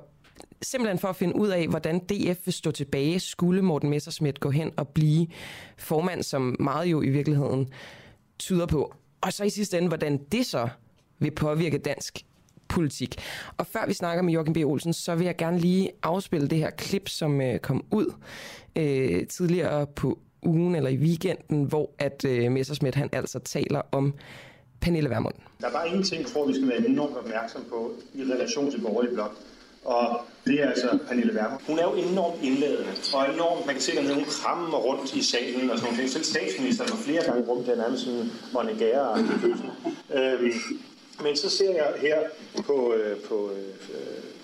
simpelthen 0.62 0.99
for 0.99 1.08
at 1.08 1.16
finde 1.16 1.37
ud 1.37 1.49
af, 1.49 1.69
hvordan 1.69 1.99
DF 1.99 2.38
vil 2.44 2.52
stå 2.52 2.70
tilbage, 2.70 3.20
skulle 3.20 3.62
Morten 3.62 3.90
Messersmith 3.90 4.40
gå 4.40 4.50
hen 4.50 4.70
og 4.76 4.88
blive 4.88 5.26
formand, 5.76 6.22
som 6.22 6.56
meget 6.61 6.87
jo 6.87 7.02
i 7.02 7.08
virkeligheden 7.08 7.69
tyder 8.38 8.66
på. 8.66 8.94
Og 9.20 9.32
så 9.32 9.44
i 9.44 9.50
sidste 9.50 9.78
ende, 9.78 9.88
hvordan 9.88 10.20
det 10.32 10.46
så 10.46 10.69
vil 11.19 11.31
påvirke 11.31 11.78
dansk 11.78 12.25
politik. 12.69 13.16
Og 13.56 13.66
før 13.66 13.87
vi 13.87 13.93
snakker 13.93 14.22
med 14.22 14.32
Jørgen 14.32 14.52
B. 14.52 14.56
Olsen, 14.56 14.93
så 14.93 15.14
vil 15.14 15.25
jeg 15.25 15.37
gerne 15.37 15.58
lige 15.58 15.90
afspille 16.02 16.49
det 16.49 16.58
her 16.58 16.70
klip, 16.70 17.08
som 17.08 17.40
øh, 17.40 17.58
kom 17.58 17.84
ud 17.90 18.14
øh, 18.76 19.26
tidligere 19.26 19.87
på 19.87 20.19
ugen 20.44 20.75
eller 20.75 20.91
i 20.91 20.96
weekenden, 20.96 21.64
hvor 21.64 21.91
at 21.99 22.25
øh, 22.25 22.52
Messersmith 22.52 22.99
han 22.99 23.08
altså 23.12 23.38
taler 23.38 23.82
om 23.93 24.14
Pernille 24.81 25.11
Vermund. 25.11 25.35
Der 25.61 25.67
er 25.67 25.73
bare 25.73 25.88
en 25.88 26.02
ting, 26.02 26.26
tror 26.26 26.46
vi 26.46 26.55
skal 26.55 26.69
være 26.69 26.88
enormt 26.88 27.17
opmærksom 27.17 27.64
på 27.70 27.93
i 28.14 28.23
relation 28.23 28.70
til 28.70 28.81
borgerlig 28.81 29.12
blok. 29.12 29.37
Og 29.85 30.20
det 30.46 30.62
er 30.62 30.69
altså 30.69 30.99
Pernille 31.08 31.35
Vermund. 31.35 31.61
Hun 31.67 31.79
er 31.79 31.82
jo 31.82 31.94
enormt 31.94 32.43
indladende, 32.43 32.91
og 33.14 33.35
enormt, 33.35 33.67
man 33.67 33.75
kan 33.75 33.82
se, 33.82 33.93
at 33.99 34.14
hun 34.14 34.25
krammer 34.25 34.79
rundt 34.79 35.14
i 35.14 35.23
salen 35.23 35.70
og 35.70 35.79
sådan 35.79 35.94
noget. 35.94 36.11
Selv 36.11 36.25
statsministeren 36.25 36.90
var 36.90 36.97
flere 36.97 37.25
gange 37.25 37.49
rundt, 37.49 37.67
der 37.67 37.76
nærmest 37.76 38.05
sådan 38.05 38.31
monegære 38.52 39.19
øhm, 40.14 40.52
Men 41.23 41.37
så 41.37 41.50
ser 41.50 41.73
jeg 41.73 41.93
her 42.00 42.19
på, 42.67 42.94
øh, 42.94 43.20
på 43.29 43.50
øh, 43.50 43.94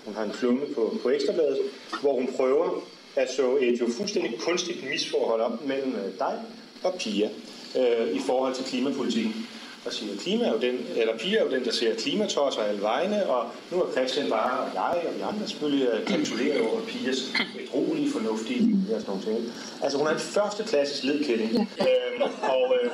hun 0.05 0.13
har 0.13 0.23
en 0.23 0.31
klumme 0.31 0.61
på, 0.75 0.97
på 1.03 1.09
Ekstrabladet, 1.09 1.57
hvor 2.01 2.13
hun 2.13 2.29
prøver 2.37 2.83
at 3.15 3.31
så 3.31 3.57
et 3.61 3.79
jo 3.81 3.87
fuldstændig 3.97 4.39
kunstigt 4.39 4.89
misforhold 4.89 5.41
op 5.41 5.65
mellem 5.65 5.95
øh, 5.95 6.19
dig 6.19 6.39
og 6.83 6.93
Pia 6.99 7.29
øh, 7.77 8.15
i 8.15 8.19
forhold 8.19 8.55
til 8.55 8.65
klimapolitikken 8.65 9.47
og 9.85 9.93
siger, 9.93 10.17
klima 10.17 10.43
er 10.45 10.51
jo 10.51 10.59
den, 10.59 10.75
eller 10.95 11.17
Pia 11.17 11.37
er 11.37 11.43
jo 11.43 11.51
den, 11.51 11.65
der 11.65 11.71
ser 11.71 11.95
klimatosser 11.95 12.61
alle 12.61 12.81
vegne, 12.81 13.29
og 13.29 13.45
nu 13.71 13.81
er 13.81 13.91
Christian 13.91 14.29
bare, 14.29 14.59
og 14.59 14.69
jeg 14.73 15.03
og 15.07 15.19
de 15.19 15.25
andre 15.25 15.47
selvfølgelig 15.47 15.87
øh, 15.87 16.05
kapituleret 16.05 16.61
over 16.61 16.81
Pias 16.81 17.17
utrolige 17.63 18.11
fornuftige 18.11 18.95
og 18.95 19.01
sådan 19.01 19.05
nogle 19.07 19.23
ting. 19.23 19.53
Altså 19.81 19.97
hun 19.97 20.07
er 20.07 20.11
en 20.11 20.19
første 20.19 20.63
klasses 20.63 21.03
ledkælling, 21.03 21.51
ja. 21.53 21.61
øhm, 21.61 22.21
og 22.41 22.75
øh, 22.83 22.91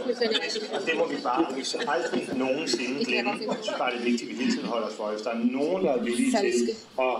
det 0.86 0.94
må 0.98 1.08
vi 1.08 1.16
bare 1.24 1.46
aldrig 1.96 2.30
nogensinde 2.38 3.06
glemme. 3.06 3.32
Jeg 3.32 3.58
synes 3.62 3.78
bare, 3.78 3.92
det 3.92 4.00
er 4.00 4.04
vigtigt, 4.04 4.32
at 4.32 4.38
vi 4.38 4.44
hele 4.44 4.52
tiden 4.56 4.68
holder 4.68 4.88
os 4.88 4.94
for, 4.94 5.08
hvis 5.12 5.22
der 5.22 5.30
er 5.30 5.40
nogen, 5.60 5.86
der 5.86 5.92
er 5.92 6.04
villige 6.04 6.32
til 6.32 6.70
at 7.00 7.14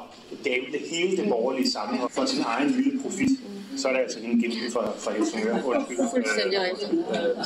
gamble 0.44 0.80
hele 0.92 1.18
det 1.18 1.30
borgerlige 1.30 1.72
sammenhold 1.72 2.12
for 2.12 2.26
sin 2.26 2.44
egen 2.46 2.70
lille 2.72 3.02
profit, 3.02 3.30
så 3.78 3.88
er 3.88 3.94
det 3.94 4.00
altså 4.00 4.20
hende 4.20 4.42
gift 4.42 4.74
for, 4.74 4.94
for 4.98 5.12
Helsingør. 5.12 5.64
Undskyld. 5.64 5.98
Fuldstændig 6.14 6.60
rigtigt. 6.62 6.92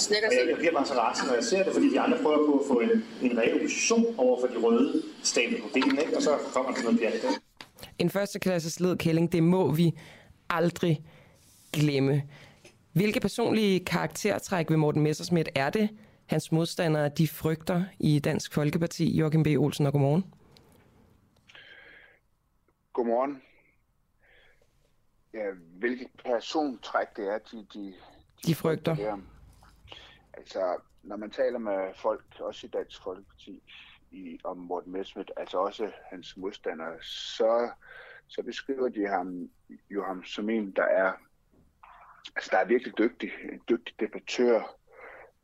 Jeg, 0.09 0.49
jeg 0.49 0.57
bliver 0.57 0.73
bare 0.73 0.85
så 0.85 0.93
rasende, 0.93 1.27
når 1.27 1.35
jeg 1.35 1.43
ser 1.43 1.63
det, 1.63 1.73
fordi 1.73 1.89
de 1.89 1.99
andre 1.99 2.17
prøver 2.23 2.45
på 2.45 2.53
at 2.59 2.65
få 2.67 2.79
en, 2.79 3.03
en 3.21 3.37
reel 3.37 3.55
opposition 3.55 4.05
over 4.17 4.39
for 4.39 4.47
de 4.47 4.57
røde 4.65 5.01
stabler 5.23 5.59
på 5.61 5.67
benene, 5.73 6.01
ikke? 6.01 6.17
og 6.17 6.21
så 6.21 6.37
kommer 6.53 6.71
der 6.71 6.83
noget 6.83 6.99
pjat. 6.99 7.13
En 7.99 8.09
førsteklasses 8.09 8.79
ledkælling, 8.79 9.31
det 9.31 9.43
må 9.43 9.71
vi 9.71 9.91
aldrig 10.49 11.03
glemme. 11.73 12.23
Hvilke 12.93 13.19
personlige 13.19 13.85
karaktertræk 13.85 14.69
ved 14.69 14.77
Morten 14.77 15.01
Messersmith 15.01 15.49
er 15.55 15.69
det, 15.69 15.89
hans 16.25 16.51
modstandere 16.51 17.09
de 17.09 17.27
frygter 17.27 17.83
i 17.99 18.19
Dansk 18.19 18.53
Folkeparti? 18.53 19.17
Joachim 19.17 19.43
B. 19.43 19.47
Olsen, 19.47 19.85
og 19.85 19.91
godmorgen. 19.91 20.23
Godmorgen. 22.93 23.41
Ja, 25.33 25.51
hvilket 25.79 26.07
persontræk 26.25 27.07
det 27.15 27.27
er, 27.27 27.37
de, 27.37 27.57
de, 27.57 27.79
de, 27.79 27.93
de 28.45 28.55
frygter. 28.55 28.95
Der. 28.95 29.17
Altså, 30.33 30.77
når 31.03 31.15
man 31.15 31.31
taler 31.31 31.59
med 31.59 31.93
folk, 31.95 32.23
også 32.39 32.67
i 32.67 32.69
Dansk 32.69 33.03
Folkeparti, 33.03 33.63
i, 34.11 34.39
om 34.43 34.57
Morten 34.57 34.91
Messerschmidt, 34.91 35.31
altså 35.37 35.57
også 35.57 35.91
hans 36.09 36.37
modstandere, 36.37 37.01
så, 37.01 37.69
så 38.27 38.43
beskriver 38.43 38.89
de 38.89 39.07
ham, 39.07 39.49
jo 39.89 40.03
ham 40.03 40.23
som 40.23 40.49
en, 40.49 40.71
der 40.71 40.83
er, 40.83 41.13
altså, 42.35 42.49
der 42.51 42.57
er 42.57 42.65
virkelig 42.65 42.97
dygtig, 42.97 43.31
en 43.51 43.61
dygtig 43.69 43.99
debattør, 43.99 44.77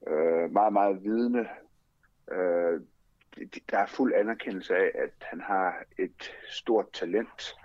øh, 0.07 0.51
meget, 0.51 0.73
meget 0.73 1.03
vidende. 1.03 1.47
Øh, 2.31 2.81
der 3.69 3.77
er 3.77 3.85
fuld 3.85 4.13
anerkendelse 4.15 4.75
af, 4.75 4.91
at 4.95 5.13
han 5.21 5.41
har 5.41 5.83
et 5.97 6.31
stort 6.49 6.91
talent, 6.93 7.55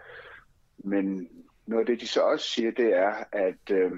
men 0.78 1.28
noget 1.72 1.82
af 1.82 1.86
det, 1.86 2.00
de 2.00 2.06
så 2.06 2.20
også 2.20 2.46
siger, 2.46 2.70
det 2.70 2.96
er, 2.96 3.24
at, 3.32 3.70
øh, 3.70 3.92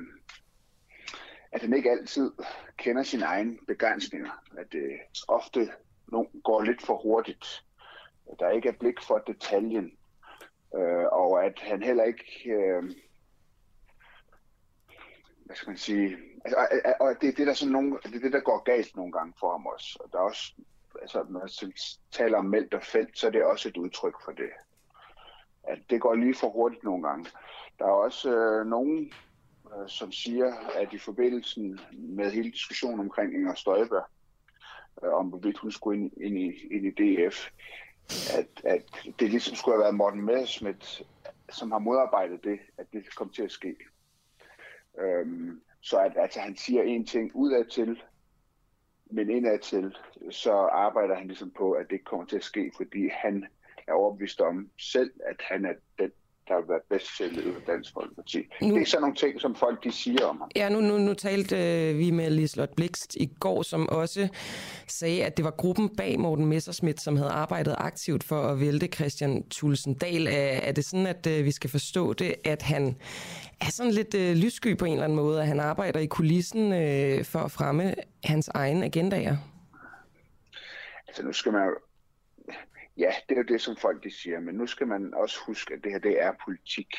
at 1.52 1.61
han 1.61 1.75
ikke 1.75 1.90
altid 1.90 2.33
kender 2.76 3.02
sine 3.02 3.25
egne 3.25 3.59
begrænsninger. 3.66 4.43
At 4.59 4.73
det 4.73 4.85
øh, 4.85 4.99
ofte 5.28 5.73
går 6.45 6.62
lidt 6.62 6.83
for 6.83 7.02
hurtigt. 7.02 7.64
At 8.33 8.38
der 8.38 8.50
ikke 8.50 8.69
er 8.69 8.78
blik 8.81 9.00
for 9.02 9.19
detaljen. 9.19 9.93
Øh, 10.75 11.07
og 11.12 11.45
at 11.45 11.59
han 11.59 11.83
heller 11.83 12.04
ikke... 12.04 12.50
Øh, 12.50 12.85
hvad 15.45 15.57
skal 15.57 15.71
man 15.71 15.78
sige, 15.78 16.16
altså, 16.45 16.57
og 17.00 17.16
det 17.21 17.28
er 17.28 17.33
det, 17.33 17.47
der 17.47 17.54
sådan 17.54 17.73
nogle, 17.73 17.99
det 18.02 18.14
er 18.14 18.21
det, 18.21 18.33
der 18.33 18.40
går 18.40 18.62
galt 18.62 18.97
nogle 18.97 19.12
gange 19.12 19.35
for 19.40 19.50
ham 19.50 19.66
også. 19.66 19.99
Og 20.00 20.12
der 20.12 20.19
er 20.19 20.23
også, 20.23 20.52
altså, 21.02 21.25
når 21.28 21.40
man 21.40 21.73
taler 22.11 22.38
om 22.38 22.45
meldt 22.45 22.75
og 22.75 22.83
felt, 22.83 23.19
så 23.19 23.26
er 23.26 23.31
det 23.31 23.45
også 23.45 23.69
et 23.69 23.76
udtryk 23.76 24.14
for 24.25 24.33
det. 24.33 24.50
At 25.64 25.78
det 25.90 26.00
går 26.00 26.14
lige 26.14 26.35
for 26.35 26.49
hurtigt 26.49 26.85
nogle 26.85 27.09
gange. 27.09 27.31
Der 27.78 27.85
er 27.85 27.90
også 27.90 28.37
øh, 28.37 28.66
nogen, 28.66 29.12
øh, 29.66 29.88
som 29.88 30.12
siger, 30.12 30.54
at 30.75 30.93
i 30.93 30.99
forbindelsen 30.99 31.81
med 31.93 32.31
hele 32.31 32.50
diskussionen 32.50 33.00
omkring 33.00 33.35
Inger 33.35 33.54
Støjberg, 33.54 34.04
øh, 35.04 35.12
om 35.12 35.26
hvorvidt 35.26 35.59
hun 35.59 35.73
skulle 35.73 36.00
ind, 36.00 36.12
ind, 36.16 36.38
i, 36.38 36.75
ind 36.75 36.87
i 36.87 36.90
DF, 36.90 37.50
at, 38.38 38.64
at 38.64 38.83
det 39.21 39.31
ligesom 39.31 39.57
skulle 39.57 39.75
have 39.75 39.83
været 39.83 39.95
Morten 39.95 40.23
Messerschmidt, 40.23 41.02
som 41.50 41.73
har 41.73 41.78
modarbejdet 41.78 42.45
det, 42.45 42.59
at 42.78 42.87
det 42.93 43.14
kom 43.16 43.31
til 43.31 43.43
at 43.43 43.50
ske. 43.50 43.76
Øhm, 44.99 45.61
så 45.81 45.99
at 45.99 46.12
altså, 46.16 46.40
han 46.40 46.57
siger 46.57 46.83
en 46.83 47.07
ting 47.07 47.31
udad 47.35 47.64
til, 47.64 48.02
men 49.07 49.31
indad 49.31 49.59
til, 49.59 49.97
så 50.31 50.52
arbejder 50.52 51.14
han 51.14 51.26
ligesom 51.26 51.50
på, 51.50 51.73
at 51.73 51.90
det 51.90 52.04
kommer 52.04 52.26
til 52.26 52.37
at 52.37 52.45
ske, 52.45 52.73
fordi 52.76 53.09
han 53.09 53.47
er 53.87 53.93
overbevist 53.93 54.40
om 54.40 54.71
selv, 54.78 55.12
at 55.26 55.37
han 55.40 55.64
er 55.64 55.75
den, 55.99 56.12
der 56.48 56.56
vil 56.60 56.68
være 56.68 56.80
bedst 56.90 57.16
til 57.16 57.24
at 57.24 57.32
lede 57.32 57.54
Dansk 57.66 57.92
Folkeparti. 57.94 58.38
Nu, 58.62 58.74
det 58.74 58.82
er 58.82 58.86
sådan 58.86 59.00
nogle 59.00 59.16
ting, 59.16 59.40
som 59.40 59.54
folk 59.54 59.84
de 59.84 59.92
siger 59.92 60.24
om 60.24 60.38
ham. 60.38 60.50
Ja, 60.56 60.68
nu, 60.68 60.80
nu, 60.80 60.98
nu 60.98 61.14
talte 61.14 61.56
øh, 61.56 61.98
vi 61.98 62.10
med 62.10 62.30
Liselotte 62.30 62.74
Blikst 62.74 63.16
i 63.16 63.26
går, 63.40 63.62
som 63.62 63.88
også 63.88 64.28
sagde, 64.86 65.24
at 65.24 65.36
det 65.36 65.44
var 65.44 65.50
gruppen 65.50 65.96
bag 65.96 66.20
Morten 66.20 66.46
Messerschmidt, 66.46 67.00
som 67.00 67.16
havde 67.16 67.30
arbejdet 67.30 67.74
aktivt 67.78 68.24
for 68.24 68.42
at 68.42 68.60
vælte 68.60 68.86
Christian 68.86 69.48
Tulsendal. 69.48 70.26
Er, 70.26 70.30
er 70.68 70.72
det 70.72 70.84
sådan, 70.84 71.06
at 71.06 71.26
øh, 71.26 71.44
vi 71.44 71.50
skal 71.50 71.70
forstå 71.70 72.12
det, 72.12 72.34
at 72.44 72.62
han 72.62 72.96
er 73.60 73.70
sådan 73.70 73.92
lidt 73.92 74.14
øh, 74.14 74.36
lyssky 74.36 74.76
på 74.78 74.84
en 74.84 74.92
eller 74.92 75.04
anden 75.04 75.16
måde, 75.16 75.40
at 75.40 75.46
han 75.46 75.60
arbejder 75.60 76.00
i 76.00 76.06
kulissen 76.06 76.72
øh, 76.72 77.24
for 77.24 77.38
at 77.38 77.50
fremme 77.50 77.94
hans 78.24 78.48
egne 78.48 78.84
agendaer? 78.84 79.36
Altså 81.08 81.26
nu 81.26 81.32
skal 81.32 81.52
man 81.52 81.64
jo 81.64 81.74
Ja, 82.96 83.12
det 83.28 83.34
er 83.34 83.40
jo 83.40 83.54
det, 83.54 83.60
som 83.60 83.76
folk 83.76 84.04
de 84.04 84.10
siger, 84.10 84.40
men 84.40 84.54
nu 84.54 84.66
skal 84.66 84.86
man 84.86 85.14
også 85.14 85.38
huske, 85.46 85.74
at 85.74 85.84
det 85.84 85.92
her 85.92 85.98
det 85.98 86.22
er 86.22 86.32
politik. 86.44 86.94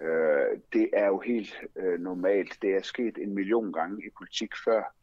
Øh, 0.00 0.60
det 0.72 0.90
er 0.92 1.06
jo 1.06 1.18
helt 1.18 1.60
øh, 1.76 2.00
normalt. 2.00 2.58
Det 2.62 2.74
er 2.74 2.82
sket 2.82 3.18
en 3.18 3.34
million 3.34 3.72
gange 3.72 4.06
i 4.06 4.10
politik 4.18 4.50
før. 4.64 4.94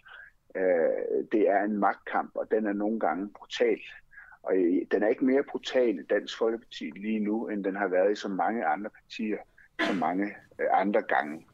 Øh, 0.55 1.25
det 1.31 1.49
er 1.49 1.63
en 1.63 1.77
magtkamp, 1.77 2.31
og 2.35 2.51
den 2.51 2.65
er 2.65 2.73
nogle 2.73 2.99
gange 2.99 3.29
brutal. 3.29 3.79
Og 4.43 4.55
øh, 4.57 4.81
den 4.91 5.03
er 5.03 5.07
ikke 5.07 5.25
mere 5.25 5.43
brutal 5.43 5.99
i 5.99 6.03
Dansk 6.03 6.37
Folkeparti 6.37 6.91
lige 6.95 7.19
nu, 7.19 7.47
end 7.47 7.63
den 7.63 7.75
har 7.75 7.87
været 7.87 8.11
i 8.11 8.15
så 8.15 8.27
mange 8.27 8.65
andre 8.65 8.89
partier, 8.89 9.37
så 9.79 9.93
mange 9.93 10.35
øh, 10.61 10.67
andre 10.71 11.01
gange. 11.01 11.47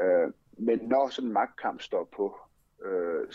Øh, 0.00 0.32
men 0.58 0.78
når 0.78 1.08
sådan 1.08 1.28
en 1.28 1.34
magtkamp 1.34 1.80
står 1.80 2.04
på, 2.16 2.40
øh, 2.84 3.26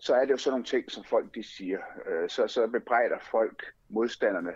så 0.00 0.14
er 0.14 0.20
det 0.20 0.30
jo 0.30 0.36
sådan 0.36 0.52
nogle 0.52 0.64
ting, 0.64 0.90
som 0.90 1.04
folk 1.04 1.34
de 1.34 1.42
siger. 1.42 1.78
Øh, 2.06 2.28
så, 2.28 2.48
så 2.48 2.66
bebrejder 2.66 3.18
folk 3.30 3.64
modstanderne 3.88 4.52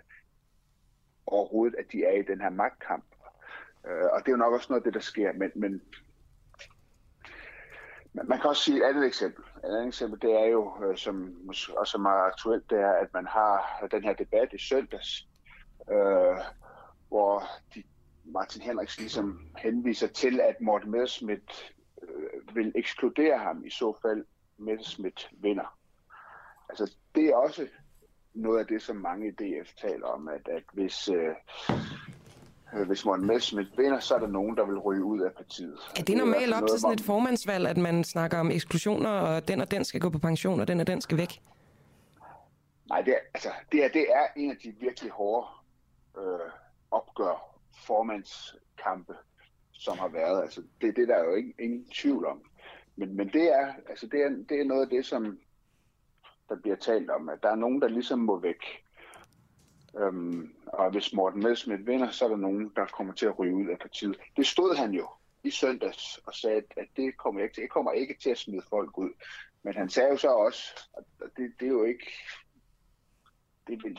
overhovedet, 1.27 1.77
at 1.79 1.93
de 1.93 2.05
er 2.05 2.13
i 2.13 2.23
den 2.23 2.41
her 2.41 2.51
magtkamp. 2.51 3.05
Øh, 3.87 4.05
og 4.13 4.21
det 4.21 4.29
er 4.29 4.33
jo 4.33 4.37
nok 4.37 4.53
også 4.53 4.67
noget 4.71 4.81
af 4.81 4.85
det, 4.85 4.95
der 4.95 5.01
sker. 5.01 5.33
Men, 5.33 5.51
men 5.55 5.83
man 8.13 8.41
kan 8.41 8.51
også 8.51 8.63
sige 8.63 8.79
et 8.79 8.83
andet 8.83 9.07
eksempel. 9.07 9.45
Et 9.45 9.69
andet 9.69 9.87
eksempel, 9.87 10.21
det 10.23 10.33
er 10.33 10.47
jo, 10.47 10.85
øh, 10.85 10.97
som 10.97 11.37
også 11.77 11.99
er 11.99 12.03
meget 12.03 12.27
aktuelt, 12.27 12.71
det 12.71 12.81
er, 12.81 12.93
at 12.93 13.09
man 13.15 13.27
har 13.27 13.87
den 13.91 14.03
her 14.03 14.13
debat 14.13 14.53
i 14.53 14.59
søndags, 14.59 15.29
øh, 15.91 16.37
hvor 17.09 17.43
de, 17.75 17.83
Martin 18.25 18.63
Henriks 18.63 18.99
ligesom 18.99 19.41
henviser 19.59 20.07
til, 20.07 20.41
at 20.41 20.61
Morten 20.61 20.91
Messerschmidt 20.91 21.75
øh, 22.03 22.57
vil 22.57 22.73
ekskludere 22.75 23.39
ham 23.39 23.65
i 23.65 23.71
så 23.71 23.99
fald 24.03 24.25
Messerschmidt 24.59 25.31
vinder. 25.33 25.79
Altså, 26.69 26.97
det 27.15 27.25
er 27.25 27.37
også 27.37 27.67
noget 28.35 28.59
af 28.59 28.67
det, 28.67 28.83
som 28.83 28.97
mange 28.97 29.29
i 29.29 29.31
DF 29.31 29.75
taler 29.75 30.07
om, 30.07 30.29
at, 30.29 30.49
at 30.49 30.63
hvis, 30.73 31.09
øh, 31.09 31.35
øh, 32.75 32.87
hvis 32.87 33.05
Morten 33.05 33.27
Messerschmidt 33.27 33.79
vinder, 33.79 34.01
så 34.01 34.15
er 34.15 34.19
der 34.19 34.27
nogen, 34.27 34.57
der 34.57 34.67
vil 34.67 34.79
ryge 34.79 35.05
ud 35.05 35.21
af 35.21 35.33
partiet. 35.33 35.79
Er 35.99 36.03
det 36.03 36.17
normalt 36.17 36.55
op 36.55 36.69
til 36.69 36.81
sådan 36.81 36.95
et 36.95 37.01
formandsvalg, 37.01 37.67
at 37.67 37.77
man 37.77 38.05
snakker 38.05 38.39
om 38.39 38.51
eksklusioner, 38.51 39.11
og 39.11 39.49
den 39.49 39.61
og 39.61 39.71
den 39.71 39.85
skal 39.85 40.01
gå 40.01 40.11
på 40.11 40.19
pension, 40.19 40.61
og 40.61 40.69
den 40.69 40.81
og 40.81 40.87
den 40.87 41.01
skal 41.01 41.19
væk? 41.19 41.43
Nej, 42.89 43.01
det 43.01 43.13
er, 43.13 43.19
altså, 43.35 43.49
det, 43.73 43.85
er, 43.85 43.89
det 43.89 44.07
er 44.13 44.27
en 44.37 44.51
af 44.51 44.57
de 44.57 44.75
virkelig 44.81 45.11
hårde 45.11 45.47
øh, 46.19 46.51
opgør, 46.91 47.59
formandskampe, 47.87 49.15
som 49.73 49.99
har 49.99 50.09
været. 50.09 50.43
Altså, 50.43 50.63
det, 50.81 50.97
det 50.97 51.09
der 51.09 51.15
er 51.15 51.25
jo 51.25 51.35
ingen, 51.35 51.55
ingen 51.59 51.87
tvivl 51.91 52.27
om. 52.27 52.43
Men, 52.97 53.17
men 53.17 53.29
det, 53.29 53.53
er, 53.53 53.73
altså 53.89 54.07
det, 54.07 54.23
er, 54.23 54.29
det 54.49 54.61
er 54.61 54.65
noget 54.65 54.83
af 54.83 54.89
det, 54.89 55.07
som 55.07 55.39
der 56.49 56.57
bliver 56.57 56.77
talt 56.77 57.11
om, 57.11 57.29
at 57.29 57.43
der 57.43 57.51
er 57.51 57.55
nogen, 57.55 57.83
der 57.83 57.89
ligesom 57.89 58.19
må 58.19 58.39
væk. 58.39 58.85
Øhm, 59.99 60.55
og 60.67 60.91
hvis 60.91 61.13
Morten 61.13 61.43
Melsmith 61.43 61.87
vinder, 61.87 62.11
så 62.11 62.25
er 62.25 62.29
der 62.29 62.37
nogen, 62.37 62.73
der 62.77 62.87
kommer 62.87 63.15
til 63.15 63.27
at 63.27 63.39
ryge 63.39 63.55
ud 63.55 63.69
af 63.69 63.79
partiet. 63.79 64.17
Det 64.37 64.47
stod 64.47 64.77
han 64.77 64.93
jo 64.93 65.09
i 65.45 65.51
søndags 65.51 66.19
og 66.27 66.35
sagde, 66.35 66.63
at 66.77 66.89
det 66.97 67.17
kommer 67.17 67.43
ikke 67.43 67.55
til. 67.55 67.61
Jeg 67.61 67.71
kommer 67.71 67.93
ikke 67.93 68.17
til 68.23 68.31
at 68.31 68.39
smide 68.39 68.63
folk 68.71 68.99
ud. 68.99 69.11
Men 69.63 69.75
han 69.75 69.89
sagde 69.89 70.11
jo 70.11 70.17
så 70.17 70.29
også, 70.29 70.89
at 70.97 71.31
det, 71.37 71.53
det 71.61 71.67
er 71.67 71.73
jo 71.73 71.85
ikke... 71.85 72.13
Det 73.67 73.99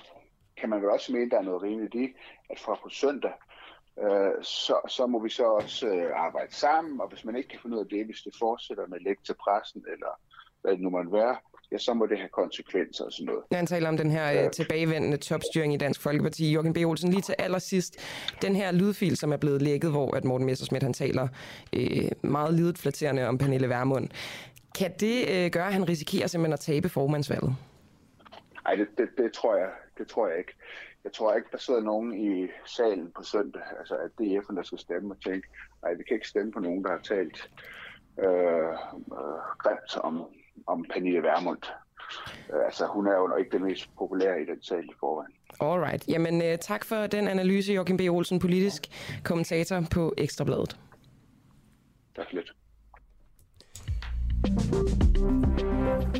kan 0.58 0.70
man 0.70 0.82
vel 0.82 0.90
også 0.90 1.14
mene, 1.14 1.30
der 1.30 1.38
er 1.38 1.42
noget 1.42 1.62
rimeligt 1.62 1.96
i, 1.96 2.14
at 2.50 2.60
fra 2.60 2.80
på 2.84 2.90
søndag, 2.90 3.34
øh, 4.04 4.44
så, 4.44 4.75
så 4.90 5.08
må 5.08 5.24
vi 5.24 5.30
så 5.30 5.44
også 5.44 5.88
øh, 5.88 6.12
arbejde 6.16 6.56
sammen, 6.56 7.02
og 7.02 7.08
hvis 7.10 7.25
man 7.25 7.36
ikke 7.36 7.50
kan 7.50 7.60
finde 7.62 7.78
ud 7.78 7.82
af 7.82 7.88
det, 7.90 8.06
hvis 8.06 8.22
det 8.22 8.34
fortsætter 8.40 8.88
med 8.88 8.98
at 8.98 9.04
lægge 9.04 9.22
til 9.25 9.36
pressen, 9.44 9.86
eller 9.94 10.20
hvad 10.62 10.72
det 10.72 10.82
nu 10.82 10.90
måtte 10.90 11.12
være, 11.12 11.38
ja, 11.72 11.78
så 11.78 11.94
må 11.94 12.06
det 12.06 12.18
have 12.18 12.30
konsekvenser 12.30 13.06
og 13.06 13.12
sådan 13.12 13.25
noget. 13.25 13.44
Når 13.52 13.58
han 13.58 13.68
taler 13.68 13.90
om 13.90 13.98
den 13.98 14.12
her 14.12 14.30
ja. 14.30 14.46
Øh, 14.46 14.52
tilbagevendende 14.52 15.18
topstyring 15.18 15.74
i 15.74 15.78
Dansk 15.78 16.02
Folkeparti, 16.02 16.52
Jørgen 16.54 16.74
B. 16.74 16.78
Olsen, 16.78 17.10
lige 17.10 17.22
til 17.22 17.36
allersidst, 17.40 17.98
den 18.42 18.56
her 18.56 18.72
lydfil, 18.72 19.18
som 19.18 19.34
er 19.34 19.38
blevet 19.38 19.62
lækket, 19.62 19.92
hvor 19.92 20.16
at 20.16 20.24
Morten 20.24 20.46
Messersmith 20.46 20.84
han 20.84 20.94
taler 20.94 21.28
øh, 21.74 22.12
meget 22.22 22.54
lidet 22.54 22.78
flatterende 22.78 23.28
om 23.28 23.38
Pernille 23.38 23.70
Vermund. 23.70 24.10
Kan 24.78 24.92
det 25.00 25.30
øh, 25.30 25.52
gøre, 25.52 25.68
at 25.68 25.74
han 25.74 25.90
risikerer 25.90 26.28
simpelthen 26.28 26.54
at 26.54 26.60
tabe 26.60 26.90
formandsvalget? 26.90 27.56
Nej, 28.64 28.75
det, 28.75 28.88
det, 28.98 29.10
det, 29.18 29.34
tror 29.34 29.56
jeg, 29.56 29.70
det 29.98 30.08
tror 30.08 30.28
jeg 30.28 30.38
ikke 30.38 30.54
jeg 31.06 31.14
tror 31.14 31.34
ikke, 31.34 31.50
der 31.52 31.58
sidder 31.58 31.82
nogen 31.82 32.14
i 32.14 32.48
salen 32.66 33.12
på 33.16 33.24
søndag, 33.24 33.62
altså 33.80 33.96
at 33.96 34.12
FN, 34.46 34.56
der 34.56 34.64
skal 34.64 34.80
stemme 34.80 35.14
og 35.14 35.22
tænke, 35.22 35.48
nej, 35.84 35.94
vi 35.94 36.04
kan 36.04 36.16
ikke 36.16 36.28
stemme 36.28 36.52
på 36.52 36.60
nogen, 36.60 36.84
der 36.84 36.92
har 36.92 37.00
talt 37.00 37.50
øh, 38.20 38.72
øh, 39.20 39.40
grimt 39.58 39.98
om, 39.98 40.26
om 40.68 40.86
Pernille 40.94 41.24
Vermund. 41.24 41.62
Øh, 42.54 42.66
altså, 42.66 42.86
hun 42.86 43.08
er 43.08 43.16
jo 43.16 43.36
ikke 43.36 43.52
den 43.52 43.64
mest 43.64 43.90
populære 43.98 44.42
i 44.42 44.46
den 44.46 44.64
sal 44.64 44.86
i 44.86 44.94
forvejen. 45.00 45.34
Alright. 45.60 46.08
Jamen, 46.08 46.42
øh, 46.42 46.58
tak 46.58 46.86
for 46.86 47.08
den 47.08 47.28
analyse, 47.28 47.74
Joachim 47.74 47.98
B. 47.98 48.02
Olsen, 48.02 48.40
politisk 48.40 48.82
kommentator 49.24 49.84
på 49.92 50.14
Ekstrabladet. 50.18 50.80
Tak 52.16 52.34
lidt. 52.34 52.56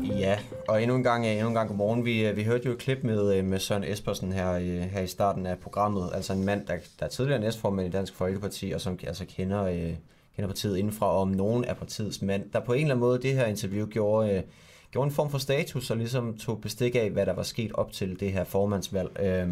Ja, 0.04 0.38
og 0.68 0.82
endnu 0.82 0.96
en 0.96 1.02
gang, 1.02 1.26
øh, 1.26 1.32
endnu 1.32 1.48
en 1.48 1.54
gang 1.54 1.68
godmorgen. 1.68 2.04
Vi, 2.04 2.26
øh, 2.26 2.36
vi 2.36 2.44
hørte 2.44 2.66
jo 2.66 2.72
et 2.72 2.78
klip 2.78 2.98
med, 3.02 3.34
øh, 3.34 3.44
med 3.44 3.58
Søren 3.58 3.84
Espersen 3.84 4.32
her, 4.32 4.58
her 4.84 5.00
i 5.00 5.06
starten 5.06 5.46
af 5.46 5.58
programmet. 5.58 6.10
Altså 6.14 6.32
en 6.32 6.44
mand, 6.44 6.66
der, 6.66 6.76
der 7.00 7.06
er 7.06 7.10
tidligere 7.10 7.40
næstformand 7.40 7.88
i 7.88 7.90
Dansk 7.90 8.14
Folkeparti, 8.14 8.70
og 8.70 8.80
som 8.80 8.98
altså 9.06 9.24
kender, 9.24 9.64
øh, 9.64 9.94
kender 10.36 10.48
partiet 10.48 10.76
indenfra, 10.76 11.06
om 11.06 11.28
nogen 11.28 11.64
af 11.64 11.76
partiets 11.76 12.22
mand, 12.22 12.50
der 12.52 12.60
på 12.60 12.72
en 12.72 12.80
eller 12.80 12.94
anden 12.94 13.00
måde 13.00 13.22
det 13.22 13.34
her 13.34 13.46
interview 13.46 13.86
gjorde, 13.86 14.32
øh, 14.32 14.42
gjorde 14.90 15.06
en 15.06 15.14
form 15.14 15.30
for 15.30 15.38
status, 15.38 15.90
og 15.90 15.96
ligesom 15.96 16.36
tog 16.36 16.60
bestik 16.60 16.94
af, 16.94 17.10
hvad 17.10 17.26
der 17.26 17.32
var 17.32 17.42
sket 17.42 17.72
op 17.72 17.92
til 17.92 18.20
det 18.20 18.32
her 18.32 18.44
formandsvalg. 18.44 19.20
Øh, 19.20 19.48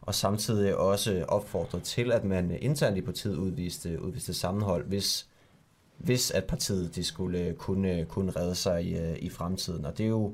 og 0.00 0.14
samtidig 0.14 0.76
også 0.76 1.24
opfordret 1.28 1.82
til, 1.82 2.12
at 2.12 2.24
man 2.24 2.58
internt 2.60 2.96
i 2.96 3.00
partiet 3.00 3.36
udviste, 3.36 4.02
udviste 4.02 4.34
sammenhold, 4.34 4.86
hvis 4.86 5.26
hvis 5.98 6.30
at 6.30 6.44
partiet 6.44 6.94
de 6.94 7.04
skulle 7.04 7.38
øh, 7.38 7.54
kunne, 7.54 7.92
øh, 7.92 8.06
kunne 8.06 8.32
redde 8.32 8.54
sig 8.54 8.84
i, 8.84 8.96
øh, 8.98 9.16
i 9.18 9.28
fremtiden. 9.28 9.84
Og 9.84 9.98
det 9.98 10.04
er 10.04 10.10
jo 10.10 10.32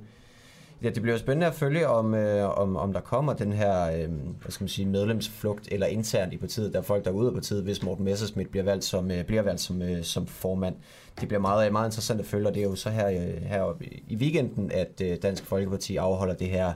ja, 0.83 0.90
det 0.90 1.02
bliver 1.02 1.14
jo 1.14 1.19
spændende 1.19 1.47
at 1.47 1.54
følge, 1.54 1.88
om, 1.88 2.14
øh, 2.14 2.59
om, 2.59 2.76
om 2.76 2.92
der 2.92 3.00
kommer 3.00 3.33
den 3.33 3.52
her 3.52 3.83
øh, 3.83 4.09
hvad 4.42 4.50
skal 4.50 4.64
man 4.64 4.69
sige, 4.69 4.87
medlemsflugt 4.87 5.69
eller 5.73 5.87
internt 5.87 6.33
i 6.33 6.37
partiet. 6.37 6.73
Der 6.73 6.78
er 6.78 6.83
folk, 6.83 7.04
der 7.04 7.11
er 7.11 7.14
ude 7.14 7.28
af 7.28 7.35
partiet, 7.35 7.62
hvis 7.62 7.83
Morten 7.83 8.04
Messerschmidt 8.04 8.50
bliver 8.50 8.64
valgt 8.64 8.85
som, 8.85 9.11
øh, 9.11 9.25
bliver 9.25 9.42
valgt 9.42 9.61
som, 9.61 9.83
øh, 9.83 10.04
som 10.04 10.26
formand. 10.26 10.75
Det 11.21 11.28
bliver 11.28 11.40
meget, 11.40 11.73
meget 11.73 11.88
interessant 11.88 12.21
at 12.21 12.26
følge, 12.26 12.49
og 12.49 12.54
det 12.54 12.61
er 12.62 12.69
jo 12.69 12.75
så 12.75 12.90
her, 12.90 13.09
øh, 13.09 13.42
her 13.42 13.76
i 14.09 14.16
weekenden, 14.16 14.71
at 14.73 15.00
øh, 15.02 15.16
Dansk 15.23 15.45
Folkeparti 15.47 15.97
afholder 15.97 16.35
det 16.35 16.49
her 16.49 16.73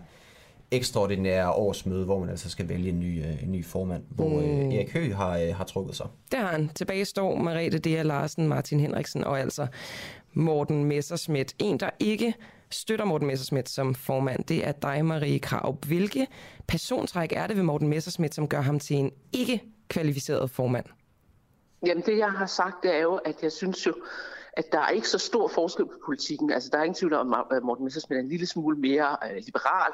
ekstraordinære 0.71 1.51
årsmøde, 1.51 2.05
hvor 2.05 2.19
man 2.19 2.29
altså 2.29 2.51
skal 2.51 2.69
vælge 2.69 2.89
en 2.89 3.01
ny, 3.01 3.25
øh, 3.25 3.43
en 3.43 3.53
ny 3.53 3.65
formand, 3.65 4.03
hvor 4.11 4.41
øh, 4.41 4.47
Mm. 4.67 4.71
Erik 4.71 4.93
Høgh 4.93 5.17
har, 5.17 5.39
øh, 5.39 5.55
har 5.55 5.65
trukket 5.65 5.97
sig. 5.97 6.07
Der 6.33 6.39
har 6.39 6.47
han. 6.47 6.71
Tilbage 6.75 7.05
står 7.05 7.37
Marete 7.37 7.79
Dea 7.79 8.03
Larsen, 8.03 8.49
Martin 8.49 8.81
Henriksen 8.81 9.25
og 9.25 9.41
altså 9.41 9.67
Morten 10.33 10.85
Messerschmidt. 10.85 11.55
En, 11.59 11.81
der 11.81 11.91
ikke 12.01 12.35
støtter 12.71 13.05
Morten 13.05 13.27
Messerschmidt 13.27 13.69
som 13.69 13.95
formand, 13.95 14.45
det 14.45 14.69
er 14.69 14.73
dig, 14.73 15.05
Marie 15.05 15.39
Krav. 15.39 15.77
Hvilke 15.87 16.27
persontræk 16.67 17.33
er 17.33 17.47
det 17.47 17.57
ved 17.57 17.63
Morten 17.65 17.89
Messerschmidt, 17.89 18.35
som 18.35 18.49
gør 18.49 18.61
ham 18.61 18.79
til 18.79 18.97
en 18.97 19.13
ikke 19.33 19.63
kvalificeret 19.89 20.51
formand? 20.51 20.85
Jamen 21.87 22.03
det, 22.07 22.19
jeg 22.19 22.31
har 22.31 22.47
sagt, 22.47 22.75
det 22.83 22.95
er 22.95 23.03
jo, 23.03 23.15
at 23.15 23.35
jeg 23.43 23.53
synes 23.53 23.87
jo, 23.87 23.95
at 24.53 24.65
der 24.73 24.79
er 24.81 24.89
ikke 24.89 25.09
så 25.09 25.19
stor 25.19 25.49
forskel 25.49 25.85
på 25.85 25.99
politikken. 26.07 26.53
Altså 26.53 26.69
der 26.73 26.79
er 26.79 26.83
ingen 26.83 26.95
tvivl 26.95 27.13
om, 27.13 27.35
at 27.51 27.63
Morten 27.63 27.85
Messersmith 27.85 28.19
er 28.19 28.23
en 28.23 28.29
lille 28.29 28.47
smule 28.47 28.79
mere 28.79 29.17
øh, 29.31 29.43
liberal 29.45 29.93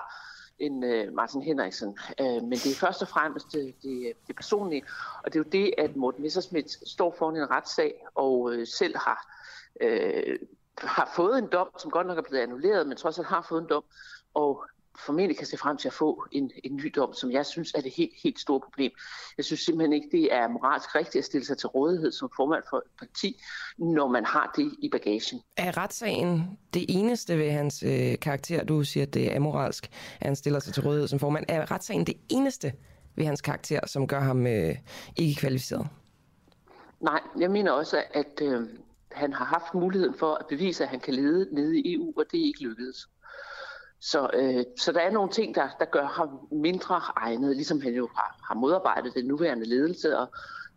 end 0.58 0.84
øh, 0.84 1.12
Martin 1.12 1.42
Henriksen. 1.42 1.98
Øh, 2.20 2.42
men 2.42 2.52
det 2.52 2.66
er 2.66 2.76
først 2.80 3.02
og 3.02 3.08
fremmest 3.08 3.56
øh, 3.56 3.62
det, 3.62 3.74
det, 3.82 4.12
det 4.26 4.36
personlige, 4.36 4.84
og 5.24 5.32
det 5.32 5.38
er 5.38 5.44
jo 5.44 5.50
det, 5.52 5.74
at 5.78 5.96
Morten 5.96 6.22
Messersmith 6.22 6.68
står 6.86 7.14
foran 7.18 7.36
en 7.36 7.50
retssag 7.50 8.04
og 8.14 8.52
øh, 8.52 8.66
selv 8.66 8.96
har, 8.96 9.36
øh, 9.80 10.38
har 10.78 11.12
fået 11.16 11.38
en 11.38 11.48
dom, 11.52 11.68
som 11.78 11.90
godt 11.90 12.06
nok 12.06 12.18
er 12.18 12.22
blevet 12.22 12.42
annulleret, 12.42 12.86
men 12.86 12.96
trods 12.96 13.18
alt 13.18 13.28
har 13.28 13.46
fået 13.48 13.62
en 13.62 13.68
dom, 13.68 13.84
og 14.34 14.64
formentlig 14.98 15.36
kan 15.36 15.46
se 15.46 15.56
frem 15.56 15.76
til 15.76 15.88
at 15.88 15.94
få 15.94 16.24
en, 16.32 16.50
en 16.64 16.76
ny 16.76 16.92
dom, 16.96 17.14
som 17.14 17.30
jeg 17.30 17.46
synes 17.46 17.72
er 17.74 17.80
det 17.80 17.92
helt, 17.96 18.12
helt 18.22 18.40
store 18.40 18.60
problem. 18.60 18.92
Jeg 19.36 19.44
synes 19.44 19.60
simpelthen 19.60 19.92
ikke, 19.92 20.08
det 20.12 20.34
er 20.34 20.48
moralsk 20.48 20.94
rigtigt 20.94 21.16
at 21.16 21.24
stille 21.24 21.46
sig 21.46 21.58
til 21.58 21.68
rådighed 21.68 22.12
som 22.12 22.30
formand 22.36 22.62
for 22.70 22.76
et 22.76 22.82
parti, 22.98 23.40
når 23.78 24.08
man 24.08 24.24
har 24.24 24.52
det 24.56 24.72
i 24.78 24.88
bagagen. 24.88 25.40
Er 25.56 25.76
retssagen 25.76 26.58
det 26.74 26.86
eneste 26.88 27.38
ved 27.38 27.50
hans 27.50 27.82
øh, 27.82 28.18
karakter? 28.18 28.64
Du 28.64 28.84
siger, 28.84 29.06
at 29.06 29.14
det 29.14 29.32
er 29.32 29.36
amoralsk, 29.36 29.90
at 30.20 30.26
han 30.26 30.36
stiller 30.36 30.60
sig 30.60 30.74
til 30.74 30.82
rådighed 30.82 31.08
som 31.08 31.18
formand. 31.18 31.44
Er 31.48 31.70
retssagen 31.70 32.06
det 32.06 32.16
eneste 32.28 32.72
ved 33.16 33.24
hans 33.24 33.40
karakter, 33.40 33.80
som 33.86 34.06
gør 34.06 34.20
ham 34.20 34.46
øh, 34.46 34.76
ikke 35.16 35.40
kvalificeret? 35.40 35.88
Nej, 37.00 37.20
jeg 37.38 37.50
mener 37.50 37.72
også, 37.72 38.02
at 38.14 38.40
øh, 38.42 38.68
han 39.12 39.32
har 39.32 39.44
haft 39.44 39.74
muligheden 39.74 40.14
for 40.14 40.34
at 40.34 40.46
bevise, 40.46 40.84
at 40.84 40.90
han 40.90 41.00
kan 41.00 41.14
lede 41.14 41.48
nede 41.52 41.78
i 41.78 41.94
EU, 41.94 42.12
og 42.16 42.24
det 42.32 42.40
er 42.40 42.44
ikke 42.44 42.62
lykkedes. 42.62 43.08
Så, 44.04 44.30
øh, 44.34 44.64
så 44.78 44.92
der 44.92 45.00
er 45.00 45.10
nogle 45.10 45.30
ting, 45.30 45.54
der, 45.54 45.68
der 45.78 45.84
gør 45.84 46.06
ham 46.06 46.28
mindre 46.52 47.00
egnet, 47.16 47.56
ligesom 47.56 47.80
han 47.80 47.94
jo 47.94 48.08
har, 48.16 48.36
har 48.48 48.54
modarbejdet 48.54 49.14
den 49.14 49.24
nuværende 49.24 49.64
ledelse 49.68 50.18
og 50.18 50.28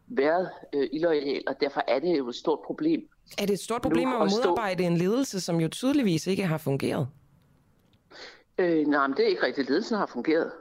været 0.08 0.50
øh, 0.74 0.88
illoyal, 0.92 1.44
og 1.48 1.56
derfor 1.62 1.84
er 1.88 2.00
det 2.00 2.18
jo 2.18 2.30
et 2.30 2.36
stort 2.36 2.60
problem. 2.66 3.08
Er 3.38 3.46
det 3.46 3.54
et 3.54 3.60
stort 3.60 3.82
problem 3.82 4.14
at 4.14 4.22
at 4.22 4.32
stå- 4.32 4.38
modarbejde 4.50 4.84
en 4.84 4.98
ledelse, 4.98 5.42
som 5.42 5.60
jo 5.60 5.68
tydeligvis 5.68 6.28
ikke 6.28 6.46
har 6.46 6.58
fungeret? 6.58 7.08
Øh, 8.58 8.88
nej, 8.88 9.08
men 9.08 9.18
det 9.18 9.26
er 9.26 9.30
ikke 9.30 9.44
rigtigt. 9.44 9.70
Ledelsen 9.70 9.98
har 9.98 10.06
fungeret. 10.06 10.52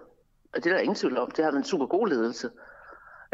Og 0.54 0.64
det 0.64 0.70
er 0.70 0.74
der 0.74 0.80
ingen 0.80 0.96
tvivl 0.96 1.18
om. 1.18 1.30
Det 1.30 1.44
har 1.44 1.50
været 1.52 1.62
en 1.62 1.64
super 1.64 1.86
god 1.86 2.08
ledelse. 2.08 2.50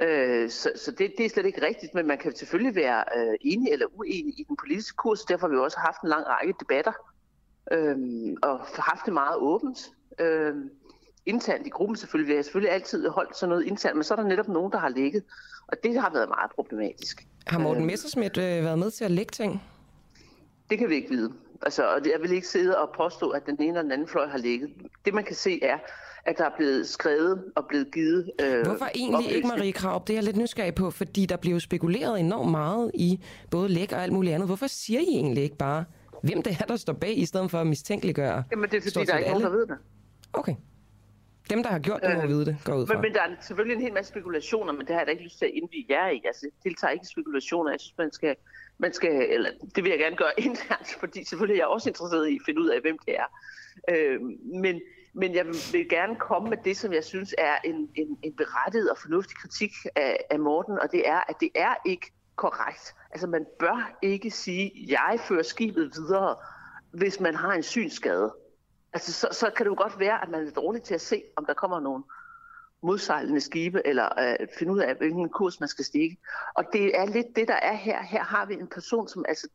Øh, 0.02 0.50
så 0.50 0.70
så 0.76 0.90
det, 0.90 1.12
det 1.18 1.26
er 1.26 1.30
slet 1.30 1.46
ikke 1.46 1.66
rigtigt, 1.66 1.94
men 1.94 2.06
man 2.06 2.18
kan 2.18 2.36
selvfølgelig 2.36 2.74
være 2.74 3.04
øh, 3.16 3.34
enig 3.40 3.72
eller 3.72 3.86
uenig 3.94 4.40
i 4.40 4.44
den 4.48 4.56
politiske 4.56 4.96
kurs. 4.96 5.20
Derfor 5.20 5.46
har 5.46 5.54
vi 5.54 5.60
også 5.60 5.78
haft 5.78 6.02
en 6.02 6.08
lang 6.08 6.26
række 6.26 6.54
debatter 6.60 6.92
øh, 7.70 7.96
og 8.42 8.60
haft 8.60 9.04
det 9.06 9.12
meget 9.12 9.36
åbent. 9.36 9.90
Øh, 10.18 10.54
internt 11.26 11.66
i 11.66 11.70
gruppen 11.70 11.96
selvfølgelig. 11.96 12.28
Vi 12.32 12.36
har 12.36 12.42
selvfølgelig 12.42 12.72
altid 12.74 13.08
holdt 13.08 13.36
sådan 13.36 13.48
noget 13.50 13.64
internt, 13.66 13.96
men 13.96 14.04
så 14.04 14.14
er 14.14 14.16
der 14.16 14.28
netop 14.28 14.48
nogen, 14.48 14.72
der 14.72 14.78
har 14.78 14.88
ligget. 14.88 15.22
Og 15.68 15.76
det 15.82 16.00
har 16.00 16.10
været 16.12 16.28
meget 16.28 16.50
problematisk. 16.54 17.26
Har 17.46 17.58
Morten 17.58 17.82
Øh. 17.82 17.86
Messerschmidt 17.86 18.36
øh, 18.38 18.64
været 18.64 18.78
med 18.78 18.90
til 18.90 19.04
at 19.04 19.10
lægge 19.10 19.30
ting? 19.30 19.62
Det 20.70 20.78
kan 20.78 20.88
vi 20.88 20.94
ikke 20.94 21.08
vide. 21.10 21.32
Altså, 21.62 21.82
og 21.94 22.00
jeg 22.04 22.22
vil 22.22 22.32
ikke 22.32 22.48
sidde 22.48 22.78
og 22.78 22.90
påstå, 22.96 23.30
at 23.30 23.46
den 23.46 23.56
ene 23.60 23.68
eller 23.68 23.82
den 23.82 23.92
anden 23.92 24.08
fløj 24.08 24.26
har 24.26 24.38
ligget. 24.38 24.70
Det 25.04 25.14
man 25.14 25.24
kan 25.24 25.36
se 25.36 25.64
er, 25.64 25.78
at 26.24 26.38
der 26.38 26.44
er 26.44 26.50
blevet 26.56 26.88
skrevet 26.88 27.44
og 27.56 27.66
blevet 27.68 27.92
givet... 27.92 28.30
Øh, 28.40 28.66
Hvorfor 28.66 28.88
egentlig 28.94 29.32
ikke. 29.32 29.48
Marie 29.48 29.72
Krav? 29.72 30.02
Det 30.06 30.12
er 30.12 30.16
jeg 30.16 30.24
lidt 30.24 30.36
nysgerrig 30.36 30.74
på, 30.74 30.90
fordi 30.90 31.26
der 31.26 31.36
bliver 31.36 31.58
spekuleret 31.58 32.20
enormt 32.20 32.50
meget 32.50 32.90
i 32.94 33.20
både 33.50 33.68
læk 33.68 33.92
og 33.92 34.02
alt 34.02 34.12
muligt 34.12 34.34
andet. 34.34 34.48
Hvorfor 34.48 34.66
siger 34.66 35.00
I 35.00 35.06
egentlig 35.08 35.42
ikke 35.42 35.56
bare, 35.56 35.84
hvem 36.22 36.42
det 36.42 36.56
er, 36.60 36.64
der 36.64 36.76
står 36.76 36.92
bag, 36.92 37.18
i 37.18 37.26
stedet 37.26 37.50
for 37.50 37.58
at 37.58 37.66
mistænkeliggøre? 37.66 38.44
Jamen, 38.50 38.70
det 38.70 38.76
er 38.76 38.90
fordi, 38.92 39.06
der 39.06 39.14
er 39.14 39.18
ikke 39.18 39.30
nogen, 39.30 39.42
der 39.42 39.48
alle? 39.48 39.58
ved 39.58 39.66
det. 39.66 39.78
Okay. 40.32 40.54
Dem, 41.50 41.62
der 41.62 41.70
har 41.70 41.78
gjort 41.78 42.00
det, 42.02 42.16
må 42.16 42.22
Øh, 42.22 42.28
vide 42.28 42.44
det, 42.46 42.56
går 42.64 42.74
ud 42.74 42.86
fra. 42.86 42.94
Men, 42.94 43.02
men 43.02 43.12
der 43.14 43.20
er 43.22 43.28
selvfølgelig 43.40 43.74
en 43.74 43.82
hel 43.82 43.92
masse 43.92 44.08
spekulationer, 44.08 44.72
men 44.72 44.80
det 44.80 44.88
har 44.88 44.98
jeg 45.00 45.06
da 45.06 45.10
ikke 45.10 45.24
lyst 45.24 45.38
til 45.38 45.44
at 45.44 45.50
indvige 45.54 45.86
jer 45.88 46.08
i. 46.08 46.20
Altså, 46.24 46.46
jeg 46.46 46.64
deltager 46.64 46.90
ikke 46.90 47.02
i 47.02 47.12
spekulationer. 47.12 47.70
Jeg 47.70 47.80
synes, 47.80 47.98
man 47.98 48.12
skal, 48.12 48.36
man 48.78 48.92
skal, 48.92 49.26
eller 49.30 49.50
det 49.74 49.84
vil 49.84 49.90
jeg 49.90 49.98
gerne 49.98 50.16
gøre 50.16 50.40
internt, 50.48 50.88
fordi 51.00 51.24
selvfølgelig 51.24 51.54
er 51.54 51.64
jeg 51.64 51.66
også 51.66 51.88
interesseret 51.88 52.28
i 52.28 52.34
at 52.34 52.42
finde 52.46 52.60
ud 52.60 52.68
af, 52.68 52.80
hvem 52.80 52.98
det 53.06 53.14
er. 53.18 53.28
Øh, 53.90 54.20
men, 54.64 54.80
men 55.12 55.34
jeg 55.34 55.46
vil, 55.46 55.54
vil 55.72 55.88
gerne 55.88 56.16
komme 56.16 56.48
med 56.48 56.58
det, 56.64 56.76
som 56.76 56.92
jeg 56.92 57.04
synes 57.04 57.34
er 57.38 57.56
en, 57.64 57.88
en, 57.94 58.18
en 58.22 58.32
berettiget 58.32 58.90
og 58.90 58.98
fornuftig 58.98 59.36
kritik 59.36 59.72
af, 59.96 60.16
af 60.30 60.38
Morten, 60.38 60.78
og 60.78 60.92
det 60.92 61.08
er, 61.08 61.20
at 61.28 61.34
det 61.40 61.50
er 61.54 61.74
ikke 61.86 62.12
korrekt. 62.36 62.94
Altså, 63.10 63.26
man 63.26 63.46
bør 63.58 63.98
ikke 64.02 64.30
sige, 64.30 64.86
jeg 64.88 65.20
fører 65.28 65.42
skibet 65.42 65.92
videre, 65.96 66.36
hvis 66.90 67.20
man 67.20 67.34
har 67.34 67.52
en 67.52 67.62
synsskade. 67.62 68.34
Altså, 68.92 69.12
så, 69.12 69.28
så 69.32 69.50
kan 69.56 69.66
det 69.66 69.70
jo 69.70 69.82
godt 69.82 69.98
være, 69.98 70.22
at 70.22 70.28
man 70.28 70.46
er 70.46 70.50
dårlig 70.50 70.82
til 70.82 70.94
at 70.94 71.00
se, 71.00 71.22
om 71.36 71.46
der 71.46 71.54
kommer 71.54 71.80
nogen 71.80 72.04
modsejlende 72.82 73.40
skibe, 73.40 73.82
eller 73.84 74.08
øh, 74.18 74.46
finde 74.58 74.72
ud 74.72 74.78
af, 74.78 74.94
hvilken 74.94 75.28
kurs 75.28 75.60
man 75.60 75.68
skal 75.68 75.84
stikke. 75.84 76.16
Og 76.54 76.64
det 76.72 76.98
er 76.98 77.06
lidt 77.06 77.36
det, 77.36 77.48
der 77.48 77.54
er 77.54 77.74
her. 77.74 78.02
Her 78.02 78.22
har 78.22 78.46
vi 78.46 78.54
en 78.54 78.66
person, 78.66 79.08
som 79.08 79.24
altså 79.28 79.48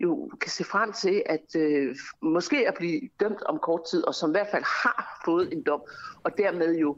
jo 0.00 0.30
kan 0.40 0.50
se 0.50 0.64
frem 0.64 0.92
til 0.92 1.22
at 1.26 1.56
øh, 1.56 1.96
måske 2.22 2.68
at 2.68 2.74
blive 2.74 3.00
dømt 3.20 3.42
om 3.42 3.58
kort 3.58 3.80
tid, 3.90 4.04
og 4.06 4.14
som 4.14 4.30
i 4.30 4.32
hvert 4.32 4.48
fald 4.50 4.64
har 4.64 5.20
fået 5.24 5.52
en 5.52 5.62
dom, 5.62 5.82
og 6.22 6.38
dermed 6.38 6.78
jo 6.78 6.96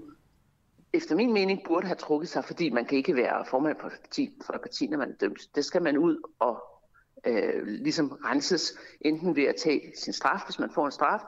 efter 0.94 1.16
min 1.16 1.32
mening 1.32 1.60
burde 1.66 1.86
have 1.86 1.96
trukket 1.96 2.28
sig, 2.28 2.44
fordi 2.44 2.70
man 2.70 2.84
kan 2.84 2.98
ikke 2.98 3.16
være 3.16 3.44
formand 3.50 3.76
for 3.80 3.86
et 3.86 4.00
parti, 4.02 4.30
for 4.46 4.52
et 4.52 4.60
parti 4.60 4.86
når 4.86 4.98
man 4.98 5.10
er 5.10 5.14
dømt. 5.20 5.40
Det 5.54 5.64
skal 5.64 5.82
man 5.82 5.98
ud 5.98 6.16
og 6.40 6.62
øh, 7.26 7.66
ligesom 7.66 8.18
renses, 8.24 8.74
enten 9.00 9.36
ved 9.36 9.44
at 9.44 9.54
tage 9.64 9.92
sin 9.96 10.12
straf, 10.12 10.40
hvis 10.46 10.58
man 10.58 10.70
får 10.74 10.86
en 10.86 10.92
straf, 10.92 11.20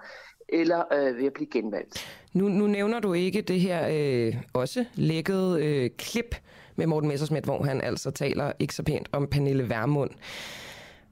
eller 0.49 0.85
øh, 0.93 1.17
ved 1.17 1.27
at 1.27 1.33
blive 1.33 1.51
genvalgt. 1.51 2.07
Nu, 2.33 2.49
nu 2.49 2.67
nævner 2.67 3.01
du 3.01 3.13
ikke 3.13 3.43
det 3.43 3.61
her 3.61 3.89
øh, 3.93 4.35
også 4.53 4.85
lækkede 4.95 5.65
øh, 5.65 5.91
klip 5.99 6.35
med 6.77 6.87
Morten 6.87 7.09
Messerschmidt, 7.09 7.45
hvor 7.45 7.63
han 7.63 7.81
altså 7.81 8.11
taler 8.11 8.53
ikke 8.59 8.75
så 8.75 8.83
pænt 8.83 9.09
om 9.13 9.27
Pernille 9.27 9.69
Vermund. 9.69 10.11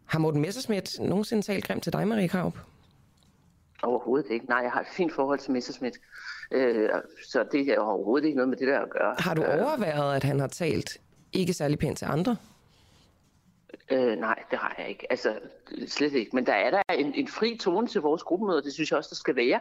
Har 0.04 0.18
Morten 0.18 0.40
Messerschmidt 0.40 1.00
nogensinde 1.00 1.42
talt 1.42 1.64
grimt 1.64 1.82
til 1.82 1.92
dig, 1.92 2.08
Marie 2.08 2.28
Kraup? 2.28 2.58
Overhovedet 3.82 4.30
ikke. 4.30 4.46
Nej, 4.46 4.58
jeg 4.58 4.70
har 4.70 4.80
et 4.80 4.86
fint 4.96 5.12
forhold 5.12 5.38
til 5.38 5.52
Messerschmidt. 5.52 5.94
Øh, 6.50 6.88
så 7.28 7.44
det 7.52 7.68
er 7.68 7.78
overhovedet 7.78 8.26
ikke 8.26 8.36
noget 8.36 8.48
med 8.48 8.56
det 8.58 8.68
der 8.68 8.80
at 8.80 8.90
gøre. 8.90 9.14
Har 9.18 9.34
du 9.34 9.42
Øh, 9.42 9.64
overvejet, 9.64 10.16
at 10.16 10.24
han 10.24 10.40
har 10.40 10.46
talt 10.46 10.98
ikke 11.32 11.52
særlig 11.52 11.78
pænt 11.78 11.98
til 11.98 12.04
andre? 12.10 12.36
Øh, 13.90 14.18
nej, 14.18 14.38
det 14.50 14.58
har 14.58 14.74
jeg 14.78 14.88
ikke. 14.88 15.06
Altså, 15.10 15.34
slet 15.86 16.12
ikke. 16.12 16.30
Men 16.36 16.46
der 16.46 16.52
er 16.52 16.70
der 16.70 16.82
en, 16.94 17.14
en 17.14 17.28
fri 17.28 17.58
tone 17.60 17.86
til 17.86 18.00
vores 18.00 18.22
gruppemøder, 18.22 18.60
det 18.60 18.72
synes 18.72 18.90
jeg 18.90 18.96
også, 18.98 19.08
der 19.10 19.16
skal 19.16 19.36
være. 19.36 19.60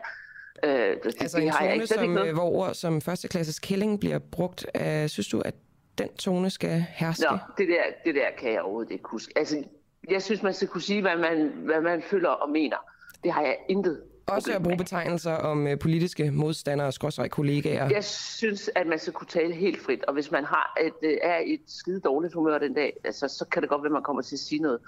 Øh, 0.63 0.71
det, 1.03 1.15
Altså 1.21 1.37
det 1.37 1.43
en 1.45 1.49
har 1.51 1.63
jeg 1.65 1.73
ikke, 1.73 1.83
ikke 1.83 1.93
som, 1.93 2.09
noget. 2.09 2.27
øh, 2.27 2.33
hvor 2.33 2.49
ord 2.51 2.73
som 2.73 3.01
førsteklasses 3.01 3.59
kælling 3.59 3.99
bliver 3.99 4.19
brugt. 4.19 4.65
Øh, 4.81 5.07
synes 5.09 5.27
du, 5.27 5.39
at 5.41 5.55
den 5.97 6.07
tone 6.13 6.49
skal 6.49 6.85
herske? 6.89 7.25
Nå, 7.31 7.37
det 7.57 7.67
der, 7.67 7.83
det 8.05 8.15
der 8.15 8.27
kan 8.39 8.51
jeg 8.53 8.61
overhovedet 8.61 8.91
ikke 8.91 9.03
huske. 9.07 9.33
Altså, 9.35 9.63
jeg 10.09 10.21
synes, 10.21 10.43
man 10.43 10.53
skal 10.53 10.67
kunne 10.67 10.81
sige, 10.81 11.01
hvad 11.01 11.17
man, 11.17 11.47
hvad 11.55 11.81
man 11.81 12.01
føler 12.01 12.29
og 12.29 12.49
mener. 12.49 12.77
Det 13.23 13.31
har 13.31 13.41
jeg 13.41 13.57
intet 13.69 14.01
Også 14.27 14.53
at 14.55 14.63
bruge 14.63 14.77
betegnelser 14.77 15.31
om 15.33 15.67
øh, 15.67 15.79
politiske 15.79 16.31
modstandere 16.31 16.91
og 17.17 17.29
kollegaer. 17.29 17.89
Jeg 17.89 18.03
synes, 18.03 18.69
at 18.75 18.88
man 18.88 18.99
skal 18.99 19.13
kunne 19.13 19.27
tale 19.27 19.53
helt 19.53 19.81
frit, 19.81 20.03
og 20.05 20.13
hvis 20.13 20.31
man 20.31 20.43
har 20.45 20.77
et, 20.81 20.93
øh, 21.09 21.17
er 21.21 21.39
et 21.45 21.62
skide 21.67 21.99
dårligt 21.99 22.33
humør 22.33 22.57
den 22.57 22.73
dag, 22.73 22.93
altså, 23.03 23.27
så 23.27 23.45
kan 23.51 23.62
det 23.62 23.69
godt 23.69 23.81
være, 23.83 23.88
at 23.89 23.91
man 23.93 24.03
kommer 24.03 24.21
til 24.21 24.36
at 24.36 24.39
sige 24.39 24.62
noget, 24.62 24.79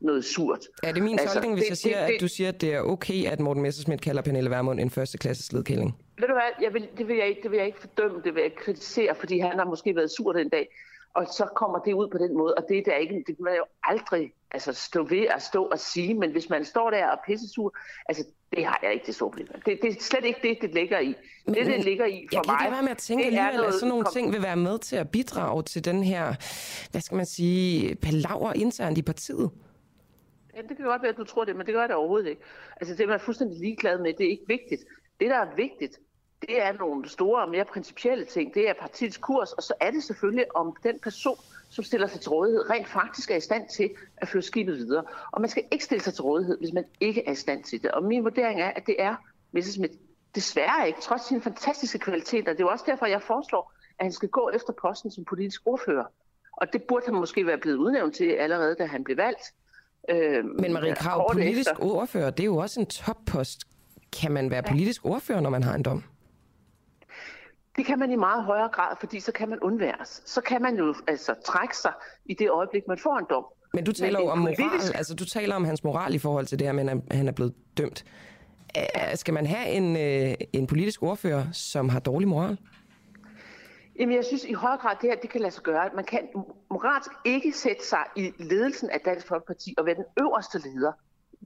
noget 0.00 0.24
surt. 0.24 0.58
Er 0.82 0.92
det 0.92 1.02
min 1.02 1.18
Altså, 1.18 1.34
tolkning, 1.34 1.54
hvis 1.54 1.62
det- 1.64 1.70
jeg 1.70 1.76
siger, 1.76 1.96
det- 1.96 2.04
at 2.04 2.10
det- 2.12 2.20
du 2.20 2.28
siger, 2.28 2.48
at 2.48 2.60
det 2.60 2.74
er 2.74 2.80
okay, 2.80 3.24
at 3.26 3.40
Morten 3.40 3.62
Messerschmidt 3.62 4.00
kalder 4.00 4.22
Pernille 4.22 4.50
Vermund 4.50 4.80
en 4.80 4.90
førsteklasses 4.90 5.52
ledkælling? 5.52 5.96
Ved 6.18 6.28
du 6.28 6.32
hvad, 6.34 6.50
jeg 6.62 6.74
vil, 6.74 6.88
det, 6.98 7.08
vil 7.08 7.16
jeg 7.16 7.28
ikke, 7.28 7.42
det 7.42 7.50
vil 7.50 7.56
jeg 7.56 7.66
ikke 7.66 7.80
fordømme, 7.80 8.20
det 8.24 8.34
vil 8.34 8.42
jeg 8.42 8.54
kritisere, 8.64 9.14
fordi 9.14 9.38
han 9.38 9.58
har 9.58 9.64
måske 9.64 9.96
været 9.96 10.10
sur 10.10 10.32
den 10.32 10.48
dag, 10.48 10.68
og 11.14 11.26
så 11.26 11.46
kommer 11.56 11.78
det 11.78 11.92
ud 11.92 12.08
på 12.08 12.18
den 12.18 12.36
måde, 12.38 12.54
og 12.54 12.64
det, 12.68 12.82
der 12.86 12.94
ikke, 12.94 13.14
det 13.26 13.36
kan 13.36 13.44
man 13.44 13.54
jo 13.56 13.64
aldrig 13.84 14.32
altså, 14.50 14.72
stå 14.72 15.02
ved 15.02 15.26
at 15.26 15.42
stå 15.42 15.64
og 15.64 15.78
sige, 15.78 16.14
men 16.14 16.30
hvis 16.32 16.48
man 16.50 16.64
står 16.64 16.90
der 16.90 17.06
og 17.06 17.12
er 17.12 17.16
pissesur, 17.26 17.76
altså 18.08 18.24
det 18.56 18.64
har 18.64 18.80
jeg 18.82 18.92
ikke 18.92 19.06
det 19.06 19.14
store 19.14 19.30
problem. 19.30 19.48
Det, 19.66 19.78
det 19.82 19.96
er 19.96 20.00
slet 20.00 20.24
ikke 20.24 20.40
det, 20.42 20.58
det 20.60 20.74
ligger 20.74 20.98
i. 20.98 21.14
Det, 21.46 21.66
det 21.66 21.84
ligger 21.84 22.06
i 22.06 22.26
for 22.32 22.36
Jeg 22.36 22.44
kan 22.44 22.52
mig, 22.52 22.64
ikke 22.64 22.72
være 22.72 22.82
med 22.82 22.90
at 22.90 22.98
tænke 22.98 23.22
er 23.24 23.26
alligevel, 23.26 23.54
at 23.54 23.60
noget 23.60 23.74
sådan 23.74 23.88
nogle 23.88 24.04
kom- 24.04 24.12
ting 24.12 24.32
vil 24.32 24.42
være 24.42 24.56
med 24.56 24.78
til 24.78 24.96
at 24.96 25.10
bidrage 25.10 25.62
til 25.62 25.84
den 25.84 26.02
her, 26.02 26.34
hvad 26.90 27.00
skal 27.00 27.16
man 27.16 27.26
sige, 27.26 27.94
palaver 27.96 28.52
internt 28.52 28.98
i 28.98 29.02
partiet. 29.02 29.50
Ja, 30.56 30.62
det 30.62 30.76
kan 30.76 30.86
godt 30.86 31.02
være, 31.02 31.10
at 31.10 31.16
du 31.16 31.24
tror 31.24 31.44
det, 31.44 31.56
men 31.56 31.66
det 31.66 31.74
gør 31.74 31.86
det 31.86 31.96
overhovedet 31.96 32.28
ikke. 32.28 32.42
Altså 32.80 32.94
det 32.94 33.02
er 33.02 33.06
man 33.06 33.20
fuldstændig 33.20 33.58
ligeglad 33.58 33.98
med, 33.98 34.12
det 34.18 34.26
er 34.26 34.30
ikke 34.30 34.44
vigtigt. 34.46 34.84
Det, 35.20 35.30
der 35.30 35.36
er 35.36 35.54
vigtigt, 35.56 35.98
det 36.42 36.62
er 36.62 36.72
nogle 36.72 37.08
store 37.08 37.42
og 37.42 37.50
mere 37.50 37.64
principielle 37.64 38.24
ting. 38.24 38.54
Det 38.54 38.68
er 38.68 38.74
partiets 38.80 39.16
kurs, 39.16 39.52
og 39.52 39.62
så 39.62 39.74
er 39.80 39.90
det 39.90 40.02
selvfølgelig, 40.04 40.56
om 40.56 40.76
den 40.82 40.98
person, 41.02 41.36
som 41.68 41.84
stiller 41.84 42.06
sig 42.06 42.20
til 42.20 42.30
rådighed, 42.30 42.70
rent 42.70 42.88
faktisk 42.88 43.30
er 43.30 43.36
i 43.36 43.40
stand 43.40 43.68
til 43.68 43.90
at 44.16 44.28
føre 44.28 44.42
skibet 44.42 44.76
videre. 44.76 45.04
Og 45.32 45.40
man 45.40 45.50
skal 45.50 45.64
ikke 45.70 45.84
stille 45.84 46.04
sig 46.04 46.14
til 46.14 46.22
rådighed, 46.22 46.58
hvis 46.58 46.72
man 46.72 46.84
ikke 47.00 47.26
er 47.26 47.32
i 47.32 47.34
stand 47.34 47.64
til 47.64 47.82
det. 47.82 47.90
Og 47.90 48.04
min 48.04 48.24
vurdering 48.24 48.60
er, 48.60 48.68
at 48.68 48.86
det 48.86 48.96
er 48.98 49.14
Messerschmidt 49.52 49.92
desværre 50.34 50.86
ikke, 50.86 51.00
trods 51.00 51.22
sine 51.22 51.42
fantastiske 51.42 51.98
kvaliteter. 51.98 52.52
Det 52.52 52.60
er 52.60 52.64
jo 52.64 52.68
også 52.68 52.84
derfor, 52.88 53.06
jeg 53.06 53.22
foreslår, 53.22 53.72
at 53.98 54.04
han 54.04 54.12
skal 54.12 54.28
gå 54.28 54.50
efter 54.54 54.72
posten 54.72 55.10
som 55.10 55.24
politisk 55.24 55.62
ordfører. 55.64 56.04
Og 56.52 56.72
det 56.72 56.82
burde 56.82 57.04
han 57.06 57.14
måske 57.14 57.46
være 57.46 57.58
blevet 57.58 57.76
udnævnt 57.76 58.14
til 58.14 58.24
allerede, 58.24 58.74
da 58.74 58.86
han 58.86 59.04
blev 59.04 59.16
valgt. 59.16 59.42
Øh, 60.10 60.44
Men 60.44 60.72
Marie 60.72 60.94
Krav, 60.94 61.32
politisk 61.32 61.70
efter. 61.70 61.84
ordfører, 61.84 62.30
det 62.30 62.40
er 62.40 62.44
jo 62.44 62.56
også 62.56 62.80
en 62.80 62.86
toppost. 62.86 63.60
Kan 64.20 64.32
man 64.32 64.50
være 64.50 64.62
ja. 64.66 64.70
politisk 64.72 65.04
ordfører, 65.04 65.40
når 65.40 65.50
man 65.50 65.62
har 65.62 65.74
en 65.74 65.82
dom? 65.82 66.04
Det 67.78 67.86
kan 67.86 67.98
man 67.98 68.10
i 68.10 68.16
meget 68.16 68.44
højere 68.44 68.68
grad, 68.68 68.96
fordi 69.00 69.20
så 69.20 69.32
kan 69.32 69.48
man 69.48 69.58
undværes. 69.60 70.22
Så 70.26 70.40
kan 70.40 70.62
man 70.62 70.76
jo 70.76 70.94
altså 71.06 71.34
trække 71.44 71.76
sig 71.76 71.92
i 72.26 72.34
det 72.34 72.50
øjeblik, 72.50 72.82
man 72.88 72.98
får 72.98 73.18
en 73.18 73.26
dom. 73.30 73.44
Men 73.74 73.84
du 73.84 73.92
taler 73.92 74.20
jo 74.20 74.26
om 74.26 74.38
moral, 74.38 74.94
altså 74.94 75.14
du 75.14 75.24
taler 75.24 75.54
om 75.54 75.64
hans 75.64 75.84
moral 75.84 76.14
i 76.14 76.18
forhold 76.18 76.46
til 76.46 76.58
det 76.58 76.66
her, 76.66 76.72
men 76.72 76.88
at 76.88 76.98
han 77.10 77.28
er 77.28 77.32
blevet 77.32 77.54
dømt. 77.76 78.04
Skal 79.14 79.34
man 79.34 79.46
have 79.46 79.68
en, 79.68 79.96
øh, 79.96 80.34
en 80.52 80.66
politisk 80.66 81.02
ordfører, 81.02 81.44
som 81.52 81.88
har 81.88 82.00
dårlig 82.00 82.28
moral? 82.28 82.58
Jamen, 83.98 84.16
jeg 84.16 84.24
synes 84.24 84.44
i 84.44 84.52
høj 84.52 84.76
grad, 84.76 84.96
det 85.02 85.10
her 85.10 85.16
det 85.16 85.30
kan 85.30 85.40
lade 85.40 85.52
sig 85.52 85.62
gøre. 85.62 85.90
Man 85.94 86.04
kan 86.04 86.20
moralsk 86.70 87.10
ikke 87.24 87.52
sætte 87.52 87.86
sig 87.86 88.04
i 88.16 88.32
ledelsen 88.38 88.90
af 88.90 89.00
Dansk 89.04 89.26
Folkeparti 89.28 89.74
og 89.78 89.86
være 89.86 89.94
den 89.94 90.04
øverste 90.20 90.58
leder, 90.58 90.92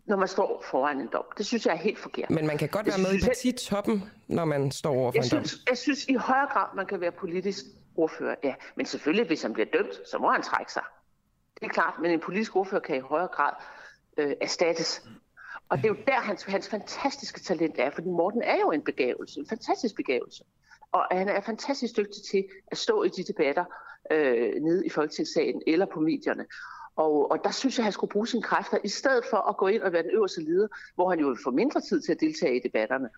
når 0.04 0.16
man 0.16 0.28
står 0.28 0.64
foran 0.70 1.00
en 1.00 1.08
dom. 1.12 1.24
Det 1.38 1.46
synes 1.46 1.66
jeg 1.66 1.72
er 1.72 1.78
helt 1.78 1.98
forkert. 1.98 2.30
Men 2.30 2.46
man 2.46 2.58
kan 2.58 2.68
godt 2.68 2.86
være 2.86 2.98
med 2.98 3.14
i 3.14 3.20
partitoppen, 3.24 4.10
når 4.28 4.44
man 4.44 4.70
står 4.70 4.94
over 4.94 5.10
for 5.10 5.16
jeg 5.16 5.24
en 5.24 5.28
synes, 5.28 5.52
dom. 5.52 5.60
Jeg 5.68 5.78
synes 5.78 6.04
i 6.04 6.14
højere 6.14 6.48
grad, 6.52 6.66
man 6.76 6.86
kan 6.86 7.00
være 7.00 7.12
politisk 7.12 7.64
ordfører, 7.96 8.34
ja. 8.44 8.54
Men 8.76 8.86
selvfølgelig, 8.86 9.26
hvis 9.26 9.42
han 9.42 9.52
bliver 9.52 9.66
dømt, 9.72 10.08
så 10.10 10.18
må 10.18 10.30
han 10.30 10.42
trække 10.42 10.72
sig. 10.72 10.82
Det 11.60 11.66
er 11.66 11.68
klart, 11.68 11.94
men 12.02 12.10
en 12.10 12.20
politisk 12.20 12.56
ordfører 12.56 12.80
kan 12.80 12.96
i 12.96 13.00
højere 13.00 13.28
grad 13.28 13.52
øh, 14.16 14.32
erstattes. 14.40 15.02
Og 15.68 15.78
det 15.78 15.84
er 15.84 15.88
jo 15.88 15.96
der, 16.06 16.20
hans, 16.20 16.42
hans 16.42 16.68
fantastiske 16.68 17.40
talent 17.40 17.74
er, 17.78 17.90
fordi 17.90 18.08
Morten 18.08 18.42
er 18.42 18.58
jo 18.60 18.70
en 18.70 18.82
begævelse, 18.82 19.40
en 19.40 19.48
fantastisk 19.48 19.96
begævelse. 19.96 20.44
Og 20.92 21.06
han 21.10 21.28
er 21.28 21.40
fantastisk 21.40 21.96
dygtig 21.96 22.22
til 22.30 22.44
at 22.70 22.78
stå 22.78 23.02
i 23.02 23.08
de 23.08 23.22
debatter 23.24 23.64
øh, 24.10 24.52
nede 24.62 24.86
i 24.86 24.90
Folketingssalen 24.90 25.62
eller 25.66 25.86
på 25.86 26.00
medierne. 26.00 26.46
Og, 26.96 27.30
og 27.30 27.38
der 27.44 27.50
synes 27.50 27.78
jeg, 27.78 27.82
at 27.82 27.84
han 27.84 27.92
skulle 27.92 28.10
bruge 28.10 28.26
sine 28.26 28.42
kræfter, 28.42 28.78
i 28.84 28.88
stedet 28.88 29.24
for 29.30 29.36
at 29.36 29.56
gå 29.56 29.66
ind 29.66 29.82
og 29.82 29.92
være 29.92 30.02
den 30.02 30.10
øverste 30.10 30.40
leder, 30.40 30.68
hvor 30.94 31.10
han 31.10 31.18
jo 31.20 31.28
vil 31.28 31.38
få 31.44 31.50
mindre 31.50 31.80
tid 31.80 32.00
til 32.00 32.12
at 32.12 32.20
deltage 32.20 32.56
i 32.56 32.60
debatterne, 32.62 33.08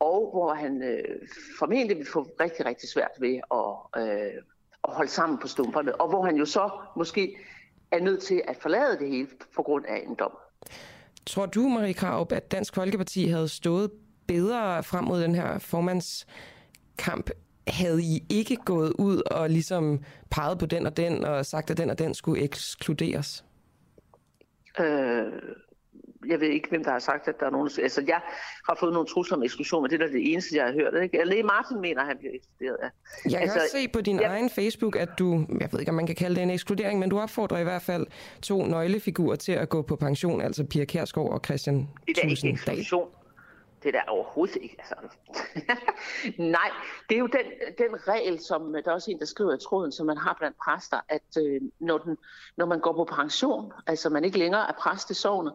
og 0.00 0.30
hvor 0.32 0.54
han 0.54 0.82
øh, 0.82 1.28
formentlig 1.58 1.98
vil 1.98 2.06
få 2.06 2.22
rigtig, 2.40 2.66
rigtig 2.66 2.88
svært 2.88 3.10
ved 3.20 3.40
at, 3.50 4.02
øh, 4.02 4.32
at 4.84 4.94
holde 4.94 5.10
sammen 5.10 5.38
på 5.38 5.48
stumperne, 5.48 6.00
og 6.00 6.08
hvor 6.08 6.24
han 6.24 6.36
jo 6.36 6.44
så 6.44 6.70
måske 6.96 7.36
er 7.90 8.00
nødt 8.00 8.22
til 8.22 8.42
at 8.48 8.56
forlade 8.56 8.98
det 8.98 9.08
hele 9.08 9.28
på 9.54 9.62
grund 9.62 9.84
af 9.88 10.04
en 10.08 10.14
dom. 10.14 10.32
Tror 11.26 11.46
du, 11.46 11.68
Marie 11.68 11.94
Kraup, 11.94 12.32
at 12.32 12.52
Dansk 12.52 12.74
Folkeparti 12.74 13.26
havde 13.26 13.48
stået 13.48 13.90
bedre 14.26 14.82
frem 14.82 15.04
mod 15.04 15.22
den 15.22 15.34
her 15.34 15.58
formandskamp, 15.58 17.30
havde 17.70 18.02
I 18.02 18.24
ikke 18.28 18.56
gået 18.56 18.92
ud 18.98 19.22
og 19.30 19.50
ligesom 19.50 20.04
peget 20.30 20.58
på 20.58 20.66
den 20.66 20.86
og 20.86 20.96
den, 20.96 21.24
og 21.24 21.46
sagt, 21.46 21.70
at 21.70 21.78
den 21.78 21.90
og 21.90 21.98
den 21.98 22.14
skulle 22.14 22.42
ekskluderes? 22.42 23.44
Øh, 24.80 25.32
jeg 26.26 26.40
ved 26.40 26.48
ikke, 26.48 26.68
hvem 26.68 26.84
der 26.84 26.90
har 26.90 26.98
sagt, 26.98 27.28
at 27.28 27.34
der 27.40 27.46
er 27.46 27.50
nogen... 27.50 27.70
Altså, 27.82 28.04
jeg 28.06 28.20
har 28.68 28.76
fået 28.80 28.92
nogle 28.92 29.08
trusler 29.08 29.36
om 29.36 29.42
eksklusion, 29.42 29.82
men 29.82 29.90
det 29.90 30.02
er 30.02 30.06
det 30.06 30.32
eneste, 30.32 30.56
jeg 30.56 30.64
har 30.64 30.72
hørt. 30.72 31.02
Ikke? 31.02 31.24
Læge 31.24 31.42
Martin 31.42 31.80
mener, 31.80 32.00
at 32.00 32.06
han 32.06 32.18
bliver 32.18 32.34
ekskluderet 32.34 32.76
af. 32.82 32.90
Jeg 33.24 33.32
kan 33.32 33.40
altså, 33.40 33.58
også 33.58 33.76
se 33.76 33.88
på 33.88 34.00
din 34.00 34.20
ja. 34.20 34.28
egen 34.28 34.50
Facebook, 34.50 34.96
at 34.96 35.08
du... 35.18 35.46
Jeg 35.60 35.68
ved 35.72 35.80
ikke, 35.80 35.90
om 35.90 35.96
man 35.96 36.06
kan 36.06 36.16
kalde 36.16 36.36
det 36.36 36.42
en 36.42 36.50
ekskludering, 36.50 36.98
men 36.98 37.08
du 37.08 37.20
opfordrer 37.20 37.58
i 37.58 37.62
hvert 37.62 37.82
fald 37.82 38.06
to 38.42 38.66
nøglefigurer 38.66 39.36
til 39.36 39.52
at 39.52 39.68
gå 39.68 39.82
på 39.82 39.96
pension, 39.96 40.40
altså 40.40 40.64
Pia 40.64 40.84
Kærsgaard 40.84 41.30
og 41.30 41.40
Christian 41.44 41.88
Det 42.06 42.18
er 42.18 42.28
ikke 42.28 42.48
eksklusion. 42.48 43.08
Det 43.82 43.88
er 43.88 43.92
der 43.92 44.10
overhovedet 44.10 44.58
ikke. 44.62 44.76
Altså. 44.78 44.94
Nej, 46.56 46.70
det 47.08 47.14
er 47.14 47.18
jo 47.18 47.26
den, 47.26 47.46
den 47.78 48.08
regel, 48.08 48.40
som 48.40 48.72
der 48.72 48.90
er 48.90 48.94
også 48.94 49.10
en, 49.10 49.18
der 49.18 49.24
skriver 49.24 49.54
i 49.54 49.58
tråden, 49.68 49.92
som 49.92 50.06
man 50.06 50.16
har 50.16 50.36
blandt 50.38 50.56
præster, 50.64 51.00
at 51.08 51.42
øh, 51.44 51.60
når, 51.80 51.98
den, 51.98 52.16
når 52.56 52.66
man 52.66 52.80
går 52.80 52.92
på 52.92 53.04
pension, 53.04 53.72
altså 53.86 54.08
man 54.08 54.24
ikke 54.24 54.38
længere 54.38 54.68
er 54.68 54.72
præst 54.80 55.10
i 55.10 55.14
sovnet, 55.14 55.52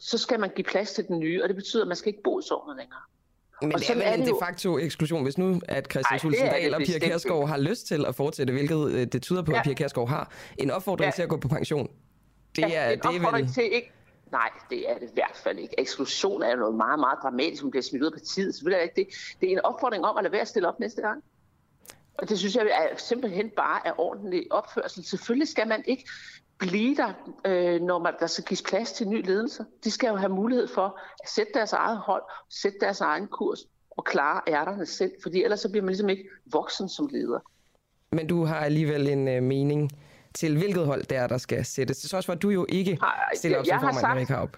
så 0.00 0.18
skal 0.18 0.40
man 0.40 0.50
give 0.56 0.64
plads 0.64 0.92
til 0.92 1.08
den 1.08 1.18
nye, 1.18 1.42
og 1.42 1.48
det 1.48 1.56
betyder, 1.56 1.82
at 1.82 1.88
man 1.88 1.96
skal 1.96 2.08
ikke 2.08 2.22
bo 2.22 2.38
i 2.38 2.42
sovnet 2.42 2.76
længere. 2.76 3.00
Men 3.62 3.72
og 3.74 3.80
det 3.80 3.90
er 3.90 3.94
vel 3.94 4.20
en 4.20 4.26
de 4.26 4.32
facto 4.42 4.78
eksklusion, 4.78 5.22
hvis 5.22 5.38
nu 5.38 5.60
at 5.68 5.88
Christian 5.90 6.20
Tulsendal 6.20 6.74
og 6.74 6.80
Pia 6.80 6.98
Kærsgaard 6.98 7.48
har 7.48 7.58
lyst 7.58 7.86
til 7.86 8.06
at 8.06 8.14
fortsætte, 8.14 8.52
hvilket 8.52 8.90
øh, 8.90 9.06
det 9.06 9.22
tyder 9.22 9.42
på, 9.42 9.52
ja. 9.52 9.58
at 9.58 9.64
Pia 9.64 9.74
Kærsgaard 9.74 10.08
har 10.08 10.32
en 10.58 10.70
opfordring 10.70 11.06
ja. 11.06 11.10
til 11.10 11.22
at 11.22 11.28
gå 11.28 11.36
på 11.36 11.48
pension. 11.48 11.90
Det 12.56 12.64
er, 12.64 12.68
ja, 12.68 12.92
en 12.92 12.98
det 12.98 13.04
er 13.04 13.36
vel... 13.36 13.52
til 13.52 13.64
ikke 13.72 13.92
Nej, 14.32 14.50
det 14.70 14.90
er 14.90 14.94
det 14.98 15.08
i 15.10 15.14
hvert 15.14 15.36
fald 15.44 15.58
ikke. 15.58 15.80
Eksklusion 15.80 16.42
er 16.42 16.56
noget 16.56 16.74
meget, 16.74 16.98
meget 17.00 17.18
dramatisk, 17.22 17.60
som 17.60 17.70
bliver 17.70 17.82
smidt 17.82 18.02
ud 18.02 18.06
af 18.06 18.12
partiet. 18.12 18.54
Selvfølgelig 18.54 18.82
er 18.82 18.86
det 18.86 18.98
ikke 18.98 19.10
det. 19.10 19.40
Det 19.40 19.48
er 19.48 19.52
en 19.52 19.64
opfordring 19.64 20.04
om 20.04 20.16
at 20.16 20.22
lade 20.22 20.32
være 20.32 20.40
at 20.40 20.48
stille 20.48 20.68
op 20.68 20.80
næste 20.80 21.02
gang. 21.02 21.22
Og 22.18 22.28
det 22.28 22.38
synes 22.38 22.56
jeg 22.56 22.90
er 22.92 22.96
simpelthen 22.96 23.50
bare 23.50 23.86
er 23.86 24.00
ordentlig 24.00 24.52
opførsel. 24.52 25.04
Selvfølgelig 25.04 25.48
skal 25.48 25.68
man 25.68 25.84
ikke 25.86 26.08
blive 26.58 26.96
der, 26.96 27.12
øh, 27.46 27.80
når 27.80 27.98
man, 27.98 28.14
der 28.20 28.26
skal 28.26 28.44
gives 28.44 28.62
plads 28.62 28.92
til 28.92 29.08
ny 29.08 29.26
ledelse. 29.26 29.64
De 29.84 29.90
skal 29.90 30.08
jo 30.08 30.16
have 30.16 30.32
mulighed 30.32 30.68
for 30.68 31.00
at 31.22 31.28
sætte 31.28 31.52
deres 31.54 31.72
eget 31.72 31.98
hold, 31.98 32.22
sætte 32.50 32.78
deres 32.80 33.00
egen 33.00 33.26
kurs 33.26 33.58
og 33.90 34.04
klare 34.04 34.40
ærterne 34.48 34.86
selv, 34.86 35.12
fordi 35.22 35.42
ellers 35.42 35.60
så 35.60 35.70
bliver 35.70 35.82
man 35.82 35.88
ligesom 35.88 36.08
ikke 36.08 36.28
voksen 36.52 36.88
som 36.88 37.08
leder. 37.12 37.38
Men 38.12 38.26
du 38.26 38.44
har 38.44 38.56
alligevel 38.56 39.08
en 39.08 39.28
øh, 39.28 39.42
mening 39.42 39.90
til, 40.36 40.58
hvilket 40.58 40.86
hold 40.86 41.02
det 41.02 41.18
er, 41.18 41.26
der 41.26 41.38
skal 41.38 41.64
sættes. 41.64 41.98
Det 41.98 42.12
er 42.12 42.16
også, 42.16 42.32
at 42.32 42.42
du 42.42 42.48
jo 42.48 42.66
ikke 42.68 42.98
stiller 43.34 43.58
op 43.58 43.66
som 43.66 43.78
formand, 43.80 44.00
sagt, 44.00 44.16
Erik 44.16 44.28
Haup. 44.28 44.56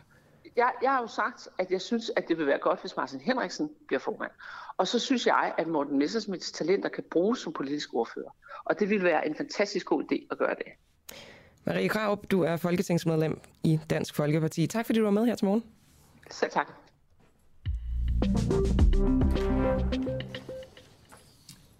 Jeg, 0.56 0.70
jeg 0.82 0.90
har 0.90 1.00
jo 1.00 1.06
sagt, 1.06 1.48
at 1.58 1.70
jeg 1.70 1.80
synes, 1.80 2.10
at 2.16 2.24
det 2.28 2.38
vil 2.38 2.46
være 2.46 2.58
godt, 2.58 2.80
hvis 2.80 2.96
Martin 2.96 3.20
Henriksen 3.20 3.70
bliver 3.86 4.00
formand. 4.00 4.30
Og 4.76 4.88
så 4.88 4.98
synes 4.98 5.26
jeg, 5.26 5.52
at 5.58 5.66
Morten 5.66 5.98
Messersmiths 5.98 6.52
talenter 6.52 6.88
kan 6.88 7.04
bruges 7.10 7.38
som 7.38 7.52
politisk 7.52 7.94
ordfører. 7.94 8.30
Og 8.64 8.80
det 8.80 8.90
vil 8.90 9.02
være 9.02 9.28
en 9.28 9.34
fantastisk 9.34 9.86
god 9.86 10.02
idé 10.02 10.26
at 10.30 10.38
gøre 10.38 10.54
det. 10.54 10.66
Marie 11.64 11.88
Kraup, 11.88 12.30
du 12.30 12.42
er 12.42 12.56
folketingsmedlem 12.56 13.40
i 13.64 13.80
Dansk 13.90 14.14
Folkeparti. 14.14 14.66
Tak 14.66 14.86
fordi 14.86 14.98
du 14.98 15.04
var 15.04 15.10
med 15.10 15.26
her 15.26 15.34
til 15.34 15.44
morgen. 15.44 15.64
Selv 16.30 16.50
tak. 16.50 16.68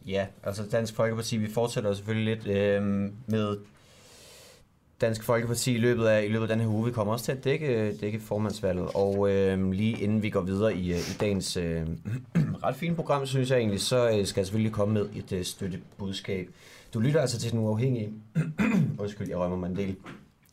Ja, 0.06 0.26
altså 0.42 0.62
Dansk 0.72 0.94
Folkeparti, 0.94 1.37
vi 1.37 1.52
fortsætter 1.52 1.94
selvfølgelig 1.94 2.37
lidt 2.37 2.56
øh, 2.56 2.82
med 3.26 3.58
Dansk 5.00 5.22
Folkeparti 5.22 5.74
i 5.74 5.78
løbet 5.78 6.06
af, 6.06 6.24
i 6.24 6.28
løbet 6.28 6.42
af 6.42 6.56
den 6.56 6.61
her 6.61 6.74
uge. 6.74 6.84
Vi 6.84 6.92
kommer 6.92 7.12
også 7.12 7.24
til 7.24 7.32
at 7.32 7.44
dække, 7.44 7.66
øh, 7.66 8.00
dække 8.00 8.20
formandsvalget, 8.20 8.88
og 8.94 9.30
øh, 9.30 9.70
lige 9.70 10.02
inden 10.02 10.22
vi 10.22 10.30
går 10.30 10.40
videre 10.40 10.74
i, 10.74 10.92
øh, 10.92 10.98
i 10.98 11.16
dagens 11.20 11.56
øh, 11.56 11.82
ret 12.64 12.76
fine 12.76 12.94
program, 12.94 13.26
synes 13.26 13.50
jeg 13.50 13.58
egentlig, 13.58 13.80
så 13.80 14.11
øh, 14.11 14.26
skal 14.26 14.40
jeg 14.40 14.46
selvfølgelig 14.46 14.72
komme 14.72 14.94
med 14.94 15.08
et 15.16 15.32
øh, 15.32 15.44
støttebudskab. 15.44 16.48
Du 16.94 17.00
lytter 17.00 17.20
altså 17.20 17.38
til 17.38 17.52
den 17.52 17.58
uafhængige. 17.58 18.12
Undskyld, 18.98 19.28
jeg 19.28 19.38
rømmer 19.38 19.56
mig 19.56 19.70
en 19.70 19.76
del. 19.76 19.96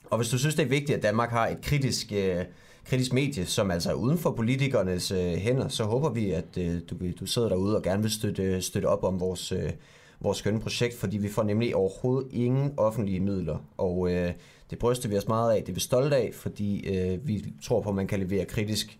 Og 0.09 0.17
hvis 0.17 0.29
du 0.29 0.37
synes, 0.37 0.55
det 0.55 0.63
er 0.63 0.69
vigtigt, 0.69 0.97
at 0.97 1.03
Danmark 1.03 1.29
har 1.29 1.47
et 1.47 1.61
kritisk, 1.61 2.11
øh, 2.11 2.45
kritisk 2.85 3.13
medie, 3.13 3.45
som 3.45 3.71
altså 3.71 3.89
er 3.89 3.93
uden 3.93 4.17
for 4.17 4.31
politikernes 4.31 5.11
øh, 5.11 5.33
hænder, 5.33 5.67
så 5.67 5.83
håber 5.83 6.09
vi, 6.09 6.31
at 6.31 6.57
øh, 6.57 6.79
du, 6.89 6.95
du 7.19 7.25
sidder 7.25 7.49
derude 7.49 7.75
og 7.75 7.83
gerne 7.83 8.01
vil 8.01 8.11
støtte, 8.11 8.61
støtte 8.61 8.85
op 8.85 9.03
om 9.03 9.19
vores, 9.19 9.51
øh, 9.51 9.71
vores 10.19 10.37
skønne 10.37 10.59
projekt, 10.59 10.95
fordi 10.95 11.17
vi 11.17 11.29
får 11.29 11.43
nemlig 11.43 11.75
overhovedet 11.75 12.31
ingen 12.31 12.73
offentlige 12.77 13.19
midler. 13.19 13.57
Og 13.77 14.11
øh, 14.11 14.31
det 14.69 14.79
bryster 14.79 15.09
vi 15.09 15.17
os 15.17 15.27
meget 15.27 15.55
af, 15.55 15.61
det 15.63 15.69
er 15.69 15.73
vi 15.73 15.79
stolte 15.79 16.15
af, 16.15 16.29
fordi 16.33 16.97
øh, 16.97 17.27
vi 17.27 17.53
tror 17.63 17.81
på, 17.81 17.89
at 17.89 17.95
man 17.95 18.07
kan 18.07 18.19
levere 18.19 18.45
kritisk 18.45 18.99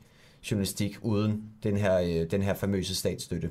journalistik 0.51 0.97
uden 1.01 1.43
den 1.63 1.77
her, 1.77 1.99
øh, 1.99 2.31
den 2.31 2.41
her 2.41 2.53
famøse 2.53 2.95
statsstøtte. 2.95 3.49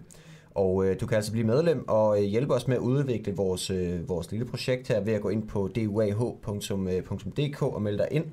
Og 0.54 0.86
øh, 0.86 1.00
du 1.00 1.06
kan 1.06 1.16
altså 1.16 1.32
blive 1.32 1.46
medlem 1.46 1.88
og 1.88 2.22
øh, 2.22 2.24
hjælpe 2.24 2.54
os 2.54 2.68
med 2.68 2.76
at 2.76 2.82
udvikle 2.82 3.36
vores, 3.36 3.70
øh, 3.70 4.08
vores 4.08 4.30
lille 4.30 4.46
projekt 4.46 4.88
her 4.88 5.00
ved 5.00 5.12
at 5.12 5.20
gå 5.20 5.28
ind 5.28 5.48
på 5.48 5.68
duah.dk 5.68 7.62
og 7.62 7.82
melde 7.82 7.98
dig 7.98 8.08
ind. 8.10 8.24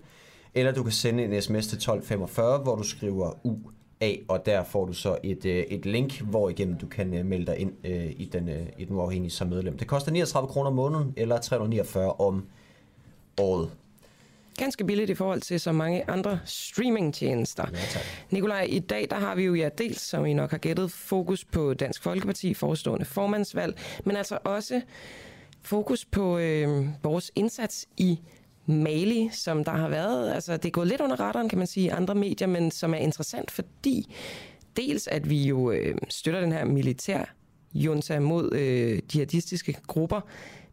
Eller 0.53 0.71
du 0.71 0.83
kan 0.83 0.91
sende 0.91 1.23
en 1.23 1.41
sms 1.41 1.67
til 1.67 1.75
1245, 1.75 2.59
hvor 2.59 2.75
du 2.75 2.83
skriver 2.83 3.45
U 3.45 3.55
af, 4.01 4.21
og 4.27 4.45
der 4.45 4.63
får 4.63 4.85
du 4.85 4.93
så 4.93 5.17
et, 5.23 5.45
øh, 5.45 5.63
et 5.63 5.85
link, 5.85 6.21
hvor 6.21 6.49
igennem 6.49 6.77
du 6.77 6.87
kan 6.87 7.13
øh, 7.13 7.25
melde 7.25 7.45
dig 7.45 7.57
ind 7.57 7.73
øh, 7.83 8.11
i, 8.17 8.29
den, 8.33 8.49
øh, 8.49 8.67
i 8.77 8.85
den 8.85 8.95
uafhængige 8.95 9.31
som 9.31 9.47
medlem. 9.47 9.77
Det 9.77 9.87
koster 9.87 10.11
39 10.11 10.47
kroner 10.47 10.69
om 10.69 10.75
måneden, 10.75 11.13
eller 11.17 11.37
349 11.37 12.13
om 12.13 12.45
året 13.39 13.71
ganske 14.57 14.83
billigt 14.83 15.09
i 15.09 15.15
forhold 15.15 15.41
til 15.41 15.59
så 15.59 15.71
mange 15.71 16.09
andre 16.09 16.39
streamingtjenester. 16.45 17.65
Ja, 17.73 17.99
Nikolaj, 18.29 18.67
i 18.69 18.79
dag 18.79 19.07
der 19.09 19.15
har 19.15 19.35
vi 19.35 19.43
jo 19.43 19.53
ja 19.53 19.69
dels, 19.77 20.01
som 20.01 20.25
I 20.25 20.33
nok 20.33 20.51
har 20.51 20.57
gættet, 20.57 20.91
fokus 20.91 21.45
på 21.45 21.73
Dansk 21.73 22.03
Folkeparti, 22.03 22.53
forestående 22.53 23.05
formandsvalg, 23.05 23.77
men 24.05 24.15
altså 24.15 24.37
også 24.43 24.81
fokus 25.61 26.05
på 26.05 26.37
øh, 26.37 26.85
vores 27.03 27.31
indsats 27.35 27.87
i 27.97 28.19
Mali, 28.71 29.29
som 29.31 29.63
der 29.63 29.71
har 29.71 29.89
været, 29.89 30.33
altså 30.33 30.57
det 30.57 30.65
er 30.65 30.71
gået 30.71 30.87
lidt 30.87 31.01
under 31.01 31.19
radaren, 31.19 31.49
kan 31.49 31.57
man 31.57 31.67
sige, 31.67 31.93
andre 31.93 32.15
medier, 32.15 32.47
men 32.47 32.71
som 32.71 32.93
er 32.93 32.97
interessant, 32.97 33.51
fordi 33.51 34.15
dels 34.77 35.07
at 35.07 35.29
vi 35.29 35.43
jo 35.43 35.71
øh, 35.71 35.95
støtter 36.09 36.41
den 36.41 36.51
her 36.51 36.65
militær 36.65 37.25
junta 37.73 38.19
mod 38.19 38.53
øh, 38.53 38.99
jihadistiske 39.13 39.77
grupper, 39.87 40.21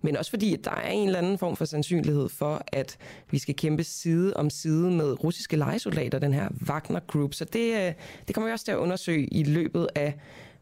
men 0.03 0.17
også 0.17 0.31
fordi, 0.31 0.55
at 0.55 0.65
der 0.65 0.71
er 0.71 0.91
en 0.91 1.07
eller 1.07 1.19
anden 1.19 1.39
form 1.39 1.57
for 1.57 1.65
sandsynlighed 1.65 2.29
for, 2.29 2.63
at 2.67 2.97
vi 3.31 3.39
skal 3.39 3.57
kæmpe 3.57 3.85
side 3.85 4.35
om 4.37 4.51
side 4.51 4.91
med 4.91 5.25
russiske 5.25 5.57
legesoldater, 5.57 6.19
den 6.19 6.35
her 6.35 6.49
Wagner 6.69 7.01
Group. 7.01 7.35
Så 7.35 7.45
det, 7.45 7.75
øh, 7.75 7.93
det 8.27 8.35
kommer 8.35 8.49
vi 8.49 8.53
også 8.53 8.65
til 8.65 8.73
at 8.73 8.79
undersøge 8.79 9.27
i 9.27 9.45
løbet 9.45 9.89
af 9.95 10.15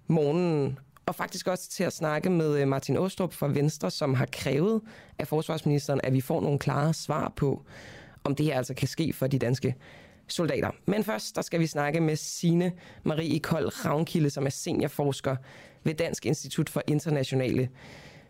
morgenen. 0.06 0.78
Og 1.06 1.14
faktisk 1.14 1.46
også 1.48 1.70
til 1.70 1.84
at 1.84 1.92
snakke 1.92 2.30
med 2.30 2.60
øh, 2.60 2.68
Martin 2.68 2.96
Åstrup 2.96 3.32
fra 3.32 3.48
Venstre, 3.48 3.90
som 3.90 4.14
har 4.14 4.26
krævet 4.32 4.82
af 5.18 5.28
forsvarsministeren, 5.28 6.00
at 6.04 6.12
vi 6.12 6.20
får 6.20 6.40
nogle 6.40 6.58
klare 6.58 6.94
svar 6.94 7.32
på, 7.36 7.64
om 8.24 8.34
det 8.34 8.46
her 8.46 8.56
altså 8.56 8.74
kan 8.74 8.88
ske 8.88 9.12
for 9.12 9.26
de 9.26 9.38
danske 9.38 9.74
soldater. 10.28 10.70
Men 10.86 11.04
først, 11.04 11.36
der 11.36 11.42
skal 11.42 11.60
vi 11.60 11.66
snakke 11.66 12.00
med 12.00 12.16
Sine 12.16 12.72
Marie 13.04 13.38
Kold 13.38 13.84
Ravnkilde, 13.84 14.30
som 14.30 14.46
er 14.46 14.50
seniorforsker 14.50 15.36
ved 15.84 15.94
Dansk 15.94 16.26
Institut 16.26 16.68
for 16.68 16.82
Internationale 16.86 17.68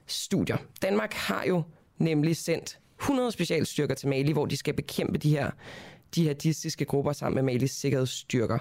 Studier. 0.07 0.57
Danmark 0.83 1.13
har 1.13 1.45
jo 1.45 1.63
nemlig 1.99 2.37
sendt 2.37 2.79
100 3.01 3.33
specialstyrker 3.33 3.95
til 3.95 4.09
Mali, 4.09 4.33
hvor 4.33 4.47
de 4.47 4.57
skal 4.57 4.75
bekæmpe 4.75 5.19
de 5.19 5.31
her 5.31 5.51
jihadistiske 6.17 6.85
grupper 6.85 7.13
sammen 7.13 7.35
med 7.35 7.53
Malis 7.53 7.71
sikkerhedsstyrker. 7.71 8.59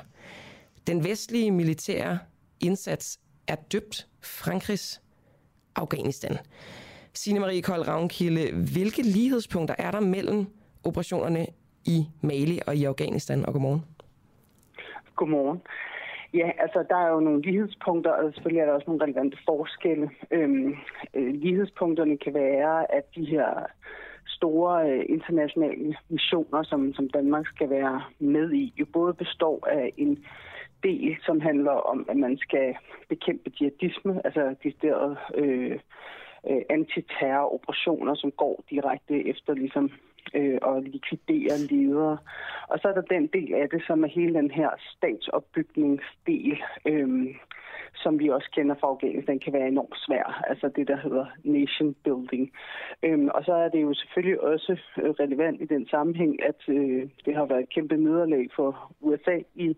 Den 0.87 1.03
vestlige 1.03 1.51
militære 1.51 2.19
indsats 2.59 3.19
er 3.47 3.55
døbt 3.55 4.07
Frankrigs 4.23 5.01
Afghanistan. 5.75 6.37
Signe 7.13 7.39
Marie 7.39 7.61
Kold 7.61 7.87
Ravnkilde, 7.87 8.43
hvilke 8.73 9.01
lighedspunkter 9.01 9.75
er 9.77 9.91
der 9.91 9.99
mellem 9.99 10.45
operationerne 10.83 11.45
i 11.85 12.05
Mali 12.21 12.59
og 12.67 12.75
i 12.75 12.83
Afghanistan? 12.83 13.45
Og 13.45 13.53
godmorgen. 13.53 13.81
Godmorgen. 15.15 15.61
Ja, 16.33 16.51
altså 16.59 16.85
der 16.89 16.95
er 16.95 17.09
jo 17.09 17.19
nogle 17.19 17.41
lighedspunkter, 17.41 18.11
og 18.11 18.33
selvfølgelig 18.33 18.61
er 18.61 18.65
der 18.65 18.73
også 18.73 18.87
nogle 18.87 19.03
relevante 19.03 19.37
forskelle. 19.45 20.09
Øhm, 20.31 20.75
øh, 21.13 21.33
lighedspunkterne 21.33 22.17
kan 22.17 22.33
være, 22.33 22.95
at 22.95 23.03
de 23.15 23.25
her 23.25 23.49
store 24.27 24.91
øh, 24.91 25.05
internationale 25.09 25.95
missioner, 26.09 26.63
som, 26.63 26.93
som 26.93 27.09
Danmark 27.09 27.47
skal 27.47 27.69
være 27.69 28.01
med 28.19 28.51
i, 28.51 28.73
jo 28.79 28.85
både 28.93 29.13
består 29.13 29.67
af 29.67 29.91
en 29.97 30.25
del, 30.87 31.17
som 31.25 31.41
handler 31.41 31.71
om, 31.71 32.05
at 32.09 32.17
man 32.17 32.37
skal 32.37 32.75
bekæmpe 33.09 33.51
jihadisme, 33.59 34.21
altså 34.25 34.55
de 34.63 34.73
der 34.81 35.15
øh, 35.35 35.79
øh, 36.49 36.61
antiterroroperationer, 36.69 38.15
som 38.15 38.31
går 38.31 38.63
direkte 38.69 39.27
efter 39.27 39.53
ligesom 39.53 39.91
øh, 40.33 40.57
og 40.61 40.81
likvidere 40.81 41.57
ledere. 41.69 42.17
Og 42.67 42.79
så 42.79 42.87
er 42.87 42.93
der 42.93 43.13
den 43.15 43.27
del 43.27 43.53
af 43.53 43.69
det, 43.69 43.83
som 43.87 44.03
er 44.03 44.07
hele 44.07 44.33
den 44.33 44.51
her 44.51 44.69
statsopbygningsdel, 44.95 46.57
øh, 46.85 47.35
som 47.95 48.19
vi 48.19 48.29
også 48.29 48.49
kender 48.55 48.75
fra 48.79 48.87
Afghanistan, 48.87 49.39
kan 49.39 49.53
være 49.53 49.67
enormt 49.67 49.97
svær. 50.05 50.43
Altså 50.49 50.69
det, 50.75 50.87
der 50.87 50.97
hedder 50.97 51.25
nation 51.43 51.95
building. 52.03 52.51
Øhm, 53.03 53.27
og 53.27 53.43
så 53.43 53.53
er 53.53 53.69
det 53.69 53.81
jo 53.81 53.93
selvfølgelig 53.93 54.41
også 54.41 54.77
øh, 55.01 55.09
relevant 55.09 55.61
i 55.61 55.65
den 55.65 55.87
sammenhæng, 55.87 56.43
at 56.43 56.61
øh, 56.67 57.09
det 57.25 57.35
har 57.35 57.45
været 57.45 57.63
et 57.63 57.69
kæmpe 57.69 57.97
nederlag 57.97 58.49
for 58.55 58.95
USA 59.01 59.37
i 59.55 59.75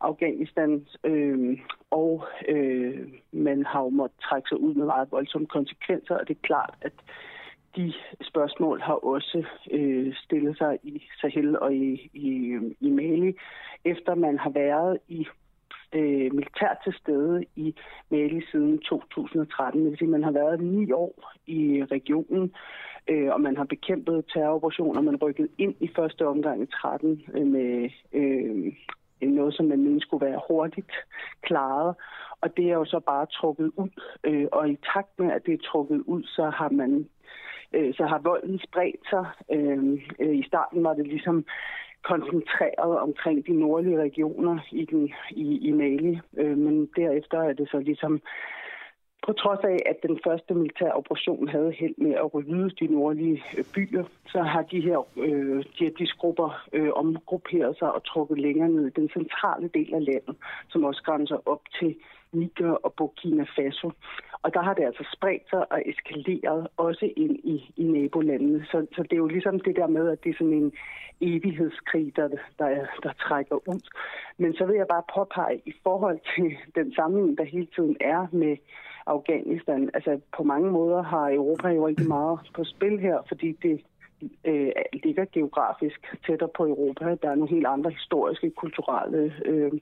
Afghanistan, 0.00 0.86
øh, 1.04 1.58
og 1.90 2.24
øh, 2.48 3.08
man 3.32 3.66
har 3.66 3.82
jo 3.82 3.88
måttet 3.88 4.20
trække 4.20 4.48
sig 4.48 4.60
ud 4.60 4.74
med 4.74 4.86
meget 4.86 5.12
voldsomme 5.12 5.46
konsekvenser, 5.46 6.14
og 6.14 6.28
det 6.28 6.36
er 6.36 6.46
klart, 6.46 6.74
at 6.82 6.92
de 7.76 7.92
spørgsmål 8.22 8.80
har 8.80 8.94
også 8.94 9.44
øh, 9.70 10.14
stillet 10.24 10.58
sig 10.58 10.78
i 10.82 11.02
Sahel 11.20 11.58
og 11.58 11.74
i, 11.74 12.10
i, 12.14 12.58
i 12.80 12.90
Mali, 12.90 13.34
efter 13.84 14.14
man 14.14 14.38
har 14.38 14.50
været 14.50 14.98
i 15.08 15.26
øh, 15.92 16.34
militær 16.34 16.80
til 16.84 16.94
stede 17.00 17.44
i 17.56 17.74
Mali 18.10 18.40
siden 18.50 18.78
2013. 18.78 19.82
Det 19.82 19.90
vil 19.90 19.98
sige, 19.98 20.06
at 20.06 20.10
man 20.10 20.24
har 20.24 20.30
været 20.30 20.60
ni 20.60 20.92
år 20.92 21.32
i 21.46 21.84
regionen, 21.90 22.52
øh, 23.08 23.28
og 23.32 23.40
man 23.40 23.56
har 23.56 23.64
bekæmpet 23.64 24.24
terroroperationer. 24.32 25.00
Man 25.00 25.16
rykket 25.16 25.48
ind 25.58 25.74
i 25.80 25.88
første 25.96 26.26
omgang 26.26 26.62
i 26.62 26.66
13 26.66 27.22
øh, 27.34 27.46
med 27.46 27.90
øh, 28.12 28.72
noget, 29.20 29.54
som 29.54 29.66
man 29.66 29.82
mente 29.84 30.00
skulle 30.00 30.26
være 30.26 30.40
hurtigt 30.48 30.92
klaret. 31.42 31.94
Og 32.40 32.56
det 32.56 32.64
er 32.64 32.74
jo 32.74 32.84
så 32.84 33.00
bare 33.00 33.26
trukket 33.26 33.70
ud. 33.76 33.88
Øh, 34.24 34.46
og 34.52 34.70
i 34.70 34.78
takt 34.94 35.18
med, 35.18 35.32
at 35.32 35.46
det 35.46 35.54
er 35.54 35.68
trukket 35.70 36.02
ud, 36.06 36.22
så 36.22 36.50
har 36.50 36.68
man 36.68 37.08
øh, 37.72 37.94
så 37.94 38.04
har 38.06 38.18
volden 38.18 38.58
spredt 38.58 39.08
sig. 39.10 39.26
Øh, 39.52 39.78
øh, 40.20 40.36
I 40.36 40.42
starten 40.46 40.84
var 40.84 40.94
det 40.94 41.06
ligesom 41.06 41.44
koncentreret 42.02 42.98
omkring 42.98 43.46
de 43.46 43.52
nordlige 43.52 44.00
regioner 44.00 44.58
i, 44.72 44.84
den, 44.84 45.12
i, 45.30 45.68
i 45.68 45.72
Mali, 45.72 46.20
øh, 46.36 46.58
men 46.58 46.88
derefter 46.96 47.38
er 47.42 47.52
det 47.52 47.68
så 47.70 47.78
ligesom 47.78 48.20
på 49.26 49.32
trods 49.32 49.60
af, 49.64 49.78
at 49.86 49.96
den 50.02 50.18
første 50.24 50.54
militære 50.54 50.92
operation 50.92 51.48
havde 51.48 51.72
held 51.72 51.94
med 51.98 52.14
at 52.14 52.34
rydde 52.34 52.70
de 52.80 52.86
nordlige 52.94 53.42
øh, 53.58 53.64
byer, 53.74 54.04
så 54.28 54.42
har 54.42 54.62
de 54.62 54.80
her 54.80 54.98
øh, 55.16 55.64
jihadistgrupper 55.80 56.66
øh, 56.72 56.90
omgrupperet 56.92 57.78
sig 57.78 57.92
og 57.92 58.04
trukket 58.04 58.38
længere 58.38 58.68
ned 58.68 58.86
i 58.86 59.00
den 59.00 59.08
centrale 59.08 59.68
del 59.74 59.94
af 59.94 60.04
landet, 60.04 60.36
som 60.68 60.84
også 60.84 61.02
grænser 61.02 61.38
op 61.46 61.62
til 61.78 61.96
Niger 62.32 62.70
og 62.70 62.92
Burkina 62.92 63.44
Faso. 63.56 63.90
Og 64.42 64.54
der 64.54 64.62
har 64.62 64.74
det 64.74 64.84
altså 64.84 65.04
spredt 65.12 65.50
sig 65.50 65.72
og 65.72 65.82
eskaleret 65.86 66.66
også 66.76 67.10
ind 67.16 67.36
i, 67.44 67.72
i 67.76 67.84
nabolandene. 67.84 68.66
Så, 68.70 68.86
så 68.96 69.02
det 69.02 69.12
er 69.12 69.16
jo 69.16 69.26
ligesom 69.26 69.60
det 69.60 69.76
der 69.76 69.86
med, 69.86 70.08
at 70.08 70.24
det 70.24 70.30
er 70.30 70.38
sådan 70.38 70.52
en 70.52 70.72
evighedskrig, 71.20 72.16
der, 72.16 72.28
der, 72.58 72.86
der 73.02 73.12
trækker 73.12 73.56
ud. 73.68 73.80
Men 74.38 74.54
så 74.54 74.64
vil 74.66 74.76
jeg 74.76 74.86
bare 74.88 75.10
påpege 75.14 75.62
i 75.66 75.74
forhold 75.82 76.18
til 76.34 76.56
den 76.74 76.94
sammenhæng, 76.94 77.38
der 77.38 77.44
hele 77.44 77.68
tiden 77.76 77.96
er 78.00 78.26
med 78.32 78.56
Afghanistan. 79.06 79.90
Altså 79.94 80.20
på 80.36 80.42
mange 80.42 80.70
måder 80.70 81.02
har 81.02 81.30
Europa 81.30 81.68
jo 81.68 81.86
rigtig 81.86 82.08
meget 82.08 82.38
på 82.54 82.64
spil 82.64 82.98
her, 82.98 83.18
fordi 83.28 83.52
det 83.62 83.80
øh, 84.44 84.70
ligger 85.04 85.24
geografisk 85.32 86.00
tættere 86.26 86.48
på 86.56 86.66
Europa. 86.66 87.04
Der 87.04 87.30
er 87.30 87.34
nogle 87.34 87.54
helt 87.54 87.66
andre 87.66 87.90
historiske, 87.90 88.50
kulturelle 88.50 89.32
øh, 89.44 89.72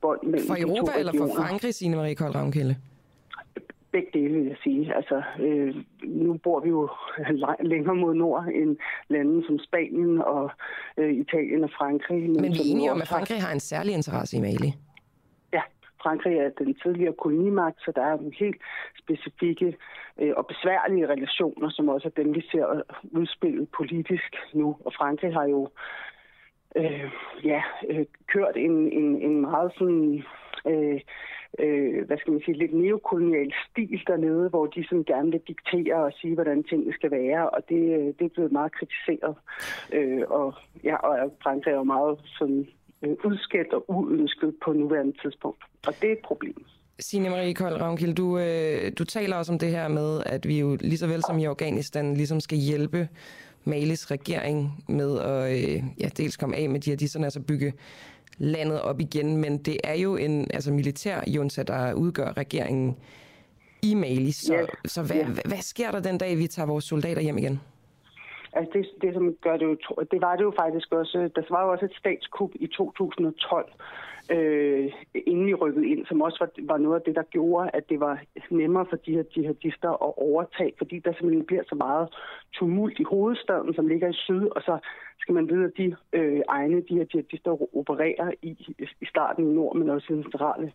bånd 0.00 0.22
mellem 0.22 0.48
For 0.48 0.56
Europa 0.66 0.92
eller 0.98 1.12
for 1.18 1.28
Frankrig, 1.36 1.74
Signe 1.74 1.96
Marie 1.96 2.14
Kold 2.14 2.34
Ravnkilde? 2.34 2.76
Begge 3.92 4.08
dele, 4.12 4.34
vil 4.34 4.46
jeg 4.46 4.56
sige. 4.62 4.94
Altså, 4.94 5.22
øh, 5.40 5.74
nu 6.04 6.36
bor 6.44 6.60
vi 6.60 6.68
jo 6.68 6.88
længere 7.72 7.94
mod 7.94 8.14
nord 8.14 8.44
end 8.54 8.76
lande 9.08 9.46
som 9.46 9.58
Spanien 9.58 10.22
og 10.22 10.50
øh, 10.96 11.12
Italien 11.14 11.64
og 11.64 11.70
Frankrig. 11.78 12.22
Men, 12.22 12.40
men 12.40 12.52
vi 12.52 12.58
er 12.58 12.70
enige 12.72 12.90
om, 12.90 13.00
at 13.02 13.08
Frankrig 13.08 13.42
har 13.42 13.52
en 13.52 13.60
særlig 13.60 13.94
interesse 13.94 14.36
i 14.36 14.40
Mali? 14.40 14.74
Frankrig 16.02 16.36
er 16.38 16.50
den 16.58 16.74
tidligere 16.74 17.12
kolonimagt, 17.12 17.80
så 17.80 17.92
der 17.96 18.02
er 18.02 18.16
nogle 18.16 18.34
helt 18.38 18.62
specifikke 18.98 19.76
øh, 20.20 20.32
og 20.36 20.46
besværlige 20.46 21.08
relationer, 21.08 21.70
som 21.70 21.88
også 21.88 22.08
er 22.08 22.22
dem, 22.22 22.34
vi 22.34 22.42
ser 22.50 22.82
udspillet 23.12 23.68
politisk 23.76 24.36
nu. 24.54 24.76
Og 24.84 24.92
Frankrig 24.98 25.32
har 25.32 25.44
jo 25.44 25.68
øh, 26.76 27.10
ja, 27.44 27.62
øh, 27.88 28.06
kørt 28.26 28.56
en, 28.56 28.92
en, 28.92 29.22
en 29.22 29.40
meget 29.40 29.72
sådan... 29.78 30.24
Øh, 30.66 31.00
øh, 31.58 32.06
hvad 32.06 32.18
skal 32.18 32.32
man 32.32 32.42
sige, 32.44 32.58
lidt 32.58 32.74
neokolonial 32.74 33.52
stil 33.70 34.02
dernede, 34.06 34.48
hvor 34.48 34.66
de 34.66 34.84
sådan 34.84 35.04
gerne 35.04 35.30
vil 35.30 35.40
diktere 35.48 35.94
og 35.94 36.12
sige, 36.20 36.34
hvordan 36.34 36.64
tingene 36.64 36.92
skal 36.92 37.10
være, 37.10 37.50
og 37.50 37.68
det, 37.68 37.82
øh, 37.98 38.06
det 38.18 38.22
er 38.24 38.34
blevet 38.34 38.52
meget 38.52 38.72
kritiseret. 38.72 39.36
Øh, 39.92 40.22
og, 40.28 40.54
ja, 40.84 40.96
og 40.96 41.32
Frankrig 41.42 41.72
er 41.72 41.76
jo 41.76 41.82
meget 41.82 42.20
sådan 42.38 42.68
øh, 43.02 43.16
udskældt 43.24 43.72
og 43.72 43.84
uønsket 43.88 44.54
på 44.64 44.72
nuværende 44.72 45.12
tidspunkt. 45.22 45.64
Og 45.86 45.94
det 46.00 46.08
er 46.08 46.12
et 46.12 46.24
problem. 46.24 46.64
Signe 47.00 47.30
Marie 47.30 47.54
Kold 47.54 47.80
Ravnkild, 47.80 48.14
du, 48.14 48.38
øh, 48.38 48.92
du 48.98 49.04
taler 49.04 49.36
også 49.36 49.52
om 49.52 49.58
det 49.58 49.70
her 49.70 49.88
med, 49.88 50.22
at 50.26 50.48
vi 50.48 50.60
jo 50.60 50.76
lige 50.80 50.98
så 50.98 51.06
vel 51.06 51.22
som 51.22 51.38
i 51.38 51.44
Afghanistan 51.44 52.14
ligesom 52.14 52.40
skal 52.40 52.58
hjælpe 52.58 53.08
Malis 53.64 54.10
regering 54.10 54.84
med 54.88 55.18
at 55.18 55.52
øh, 55.52 55.82
ja, 56.00 56.08
dels 56.08 56.36
komme 56.36 56.56
af 56.56 56.68
med 56.68 56.80
de 56.80 56.90
her 56.90 57.20
altså 57.24 57.40
bygge 57.40 57.72
landet 58.38 58.80
op 58.80 59.00
igen, 59.00 59.36
men 59.36 59.58
det 59.58 59.76
er 59.84 59.94
jo 59.94 60.16
en 60.16 60.46
altså 60.54 60.72
militær 60.72 61.20
junta, 61.26 61.62
der 61.62 61.92
udgør 61.92 62.32
regeringen 62.36 62.96
i 63.82 63.94
Mali. 63.94 64.32
Så, 64.32 64.54
ja. 64.54 64.64
så 64.84 65.02
hvad, 65.02 65.24
hvad, 65.24 65.44
hvad 65.44 65.58
sker 65.58 65.90
der 65.90 66.00
den 66.00 66.18
dag, 66.18 66.38
vi 66.38 66.46
tager 66.46 66.66
vores 66.66 66.84
soldater 66.84 67.22
hjem 67.22 67.38
igen? 67.38 67.60
Altså 68.58 68.72
det, 68.78 69.02
det, 69.02 69.14
som 69.14 69.34
gør 69.46 69.56
det 69.56 69.66
jo, 69.66 69.76
det 70.12 70.20
var 70.20 70.36
det 70.36 70.44
jo 70.44 70.52
faktisk 70.62 70.92
også, 70.92 71.30
der 71.36 71.42
var 71.50 71.62
jo 71.64 71.72
også 71.72 71.84
et 71.84 71.98
statskup 71.98 72.50
i 72.54 72.66
2012, 72.66 73.72
øh, 74.30 74.92
inden 75.14 75.46
vi 75.46 75.54
rykkede 75.54 75.88
ind, 75.88 76.06
som 76.06 76.22
også 76.22 76.38
var, 76.40 76.50
var 76.72 76.78
noget 76.78 76.96
af 77.00 77.02
det, 77.06 77.14
der 77.16 77.22
gjorde, 77.22 77.70
at 77.74 77.88
det 77.88 78.00
var 78.00 78.20
nemmere 78.50 78.86
for 78.90 78.96
de 78.96 79.12
her 79.12 79.24
jihadister 79.36 79.90
at 79.90 80.12
overtage, 80.28 80.72
fordi 80.78 80.98
der 80.98 81.12
simpelthen 81.12 81.46
bliver 81.46 81.62
så 81.68 81.74
meget 81.74 82.08
tumult 82.52 82.98
i 82.98 83.02
hovedstaden, 83.02 83.74
som 83.74 83.86
ligger 83.86 84.08
i 84.08 84.20
syd, 84.26 84.46
og 84.56 84.62
så 84.62 84.78
skal 85.20 85.34
man 85.34 85.48
vide, 85.48 85.64
at 85.64 85.72
de 85.76 85.96
øh, 86.12 86.40
egne, 86.48 86.80
de 86.88 86.94
her 86.98 87.06
jihadister 87.14 87.76
opererer 87.76 88.30
i, 88.42 88.74
i 89.00 89.06
starten 89.06 89.50
i 89.50 89.54
nord, 89.54 89.76
men 89.76 89.90
også 89.90 90.06
i 90.10 90.16
den 90.16 90.22
centrale 90.22 90.72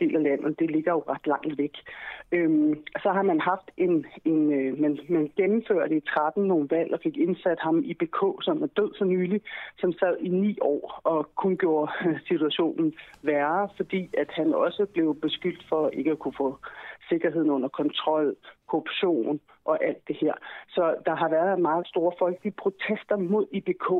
del 0.00 0.16
af 0.16 0.22
landet. 0.22 0.58
Det 0.58 0.70
ligger 0.70 0.92
jo 0.92 1.02
ret 1.08 1.26
langt 1.26 1.58
væk. 1.58 1.76
Øhm, 2.32 2.74
så 3.02 3.08
har 3.12 3.22
man 3.22 3.40
haft 3.40 3.70
en, 3.76 4.06
en 4.24 4.52
øh, 4.52 4.80
man, 4.80 4.98
man 5.08 5.32
gennemførte 5.36 5.96
i 5.96 6.00
13 6.00 6.44
nogle 6.44 6.68
valg 6.70 6.92
og 6.94 7.00
fik 7.02 7.16
indsat 7.16 7.58
ham 7.60 7.82
i 7.84 7.94
BK, 7.94 8.20
som 8.42 8.62
er 8.62 8.66
død 8.66 8.94
så 8.94 9.04
nylig, 9.04 9.40
som 9.78 9.92
sad 9.92 10.16
i 10.20 10.28
ni 10.28 10.58
år 10.60 11.00
og 11.04 11.30
kun 11.34 11.56
gjorde 11.56 11.92
øh, 12.06 12.18
situationen 12.28 12.94
værre, 13.22 13.68
fordi 13.76 14.10
at 14.18 14.30
han 14.30 14.54
også 14.54 14.86
blev 14.92 15.20
beskyldt 15.20 15.64
for 15.68 15.88
ikke 15.88 16.10
at 16.10 16.18
kunne 16.18 16.34
få 16.36 16.58
sikkerheden 17.08 17.50
under 17.50 17.68
kontrol, 17.68 18.36
korruption 18.68 19.40
og 19.64 19.84
alt 19.84 20.08
det 20.08 20.16
her. 20.16 20.34
Så 20.68 20.94
der 21.06 21.14
har 21.14 21.28
været 21.28 21.60
meget 21.60 21.86
store 21.86 22.12
folkelige 22.18 22.54
protester 22.62 23.16
mod 23.16 23.46
IBK 23.52 23.90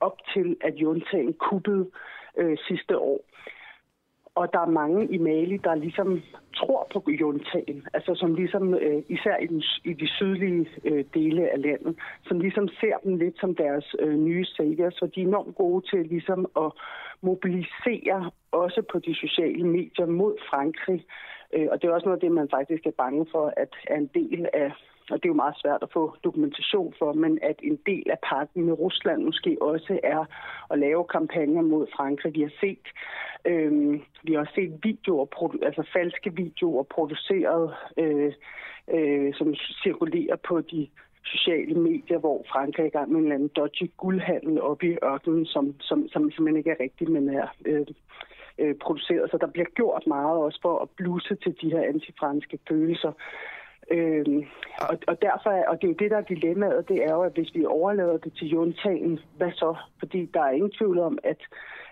op 0.00 0.16
til, 0.34 0.56
at 0.60 0.74
juntagen 0.74 1.32
kuppede 1.34 1.90
øh, 2.36 2.58
sidste 2.68 2.98
år 2.98 3.20
og 4.40 4.52
der 4.52 4.60
er 4.60 4.76
mange 4.82 5.00
i 5.14 5.18
Mali, 5.18 5.56
der 5.56 5.74
ligesom 5.74 6.22
tror 6.56 6.86
på 6.92 7.10
juntagen, 7.20 7.86
altså 7.94 8.14
som 8.14 8.34
ligesom, 8.34 8.74
øh, 8.74 9.02
især 9.08 9.36
i, 9.36 9.46
den, 9.46 9.62
i 9.84 9.92
de 9.92 10.08
sydlige 10.08 10.68
øh, 10.84 11.04
dele 11.14 11.50
af 11.54 11.62
landet, 11.62 11.96
som 12.26 12.40
ligesom 12.40 12.68
ser 12.80 12.96
dem 13.04 13.16
lidt 13.16 13.36
som 13.40 13.54
deres 13.54 13.86
øh, 13.98 14.14
nye 14.14 14.44
savior, 14.44 14.90
så 14.90 15.10
de 15.14 15.22
er 15.22 15.26
enormt 15.26 15.54
gode 15.54 15.86
til 15.90 16.06
ligesom 16.06 16.46
at 16.56 16.72
mobilisere 17.20 18.30
også 18.52 18.82
på 18.92 18.98
de 18.98 19.14
sociale 19.14 19.66
medier 19.66 20.06
mod 20.06 20.34
Frankrig. 20.50 21.04
Øh, 21.54 21.66
og 21.70 21.82
det 21.82 21.88
er 21.88 21.94
også 21.94 22.06
noget 22.08 22.16
af 22.16 22.20
det, 22.20 22.32
man 22.32 22.48
faktisk 22.50 22.86
er 22.86 23.00
bange 23.04 23.26
for, 23.32 23.52
at 23.56 23.72
er 23.88 23.96
en 23.96 24.10
del 24.14 24.48
af 24.52 24.72
og 25.10 25.16
det 25.16 25.24
er 25.24 25.34
jo 25.34 25.44
meget 25.44 25.60
svært 25.62 25.82
at 25.82 25.92
få 25.92 26.16
dokumentation 26.24 26.94
for, 26.98 27.12
men 27.12 27.38
at 27.42 27.56
en 27.62 27.78
del 27.86 28.10
af 28.10 28.18
pakken 28.30 28.64
med 28.64 28.78
Rusland 28.78 29.22
måske 29.22 29.56
også 29.60 30.00
er 30.02 30.24
at 30.70 30.78
lave 30.78 31.04
kampagner 31.04 31.62
mod 31.62 31.86
Frankrig. 31.96 32.34
Vi 32.34 32.42
har 32.42 32.52
set, 32.60 32.86
øh, 33.44 34.00
vi 34.22 34.32
har 34.34 34.50
set 34.54 34.72
videoer, 34.82 35.26
altså 35.62 35.82
falske 35.92 36.36
videoer 36.36 36.82
produceret, 36.82 37.74
øh, 37.96 38.32
øh, 38.94 39.34
som 39.34 39.54
cirkulerer 39.82 40.36
på 40.36 40.60
de 40.60 40.88
sociale 41.24 41.74
medier, 41.74 42.18
hvor 42.18 42.44
Frankrig 42.52 42.82
er 42.82 42.86
i 42.86 42.96
gang 42.98 43.10
med 43.10 43.18
en 43.18 43.24
eller 43.24 43.34
anden 43.34 43.50
dodgy 43.56 43.90
guldhandel 43.96 44.60
oppe 44.62 44.86
i 44.86 44.96
ørkenen, 45.04 45.46
som, 45.46 45.74
som, 45.80 46.08
som 46.08 46.30
simpelthen 46.30 46.56
ikke 46.56 46.70
er 46.70 46.80
rigtig, 46.80 47.10
men 47.10 47.28
er 47.28 47.46
øh, 47.66 47.86
øh, 48.58 48.74
produceret. 48.74 49.30
Så 49.30 49.38
der 49.40 49.46
bliver 49.46 49.66
gjort 49.74 50.06
meget 50.06 50.38
også 50.38 50.58
for 50.62 50.78
at 50.78 50.88
bluse 50.96 51.34
til 51.34 51.56
de 51.60 51.70
her 51.70 51.82
antifranske 51.82 52.58
følelser. 52.68 53.12
Øhm, 53.90 54.44
og, 54.80 54.98
og 55.06 55.22
derfor, 55.22 55.50
og 55.70 55.76
det 55.80 55.84
er 55.84 55.92
jo 55.92 56.00
det, 56.02 56.10
der 56.10 56.16
er 56.16 56.30
dilemmaet, 56.34 56.88
det 56.88 57.04
er 57.04 57.12
jo, 57.12 57.22
at 57.22 57.32
hvis 57.32 57.54
vi 57.54 57.64
overlader 57.64 58.16
det 58.16 58.32
til 58.38 58.48
juntagen, 58.48 59.20
hvad 59.36 59.52
så? 59.52 59.76
Fordi 59.98 60.30
der 60.34 60.42
er 60.42 60.50
ingen 60.50 60.72
tvivl 60.78 60.98
om, 60.98 61.18
at 61.24 61.40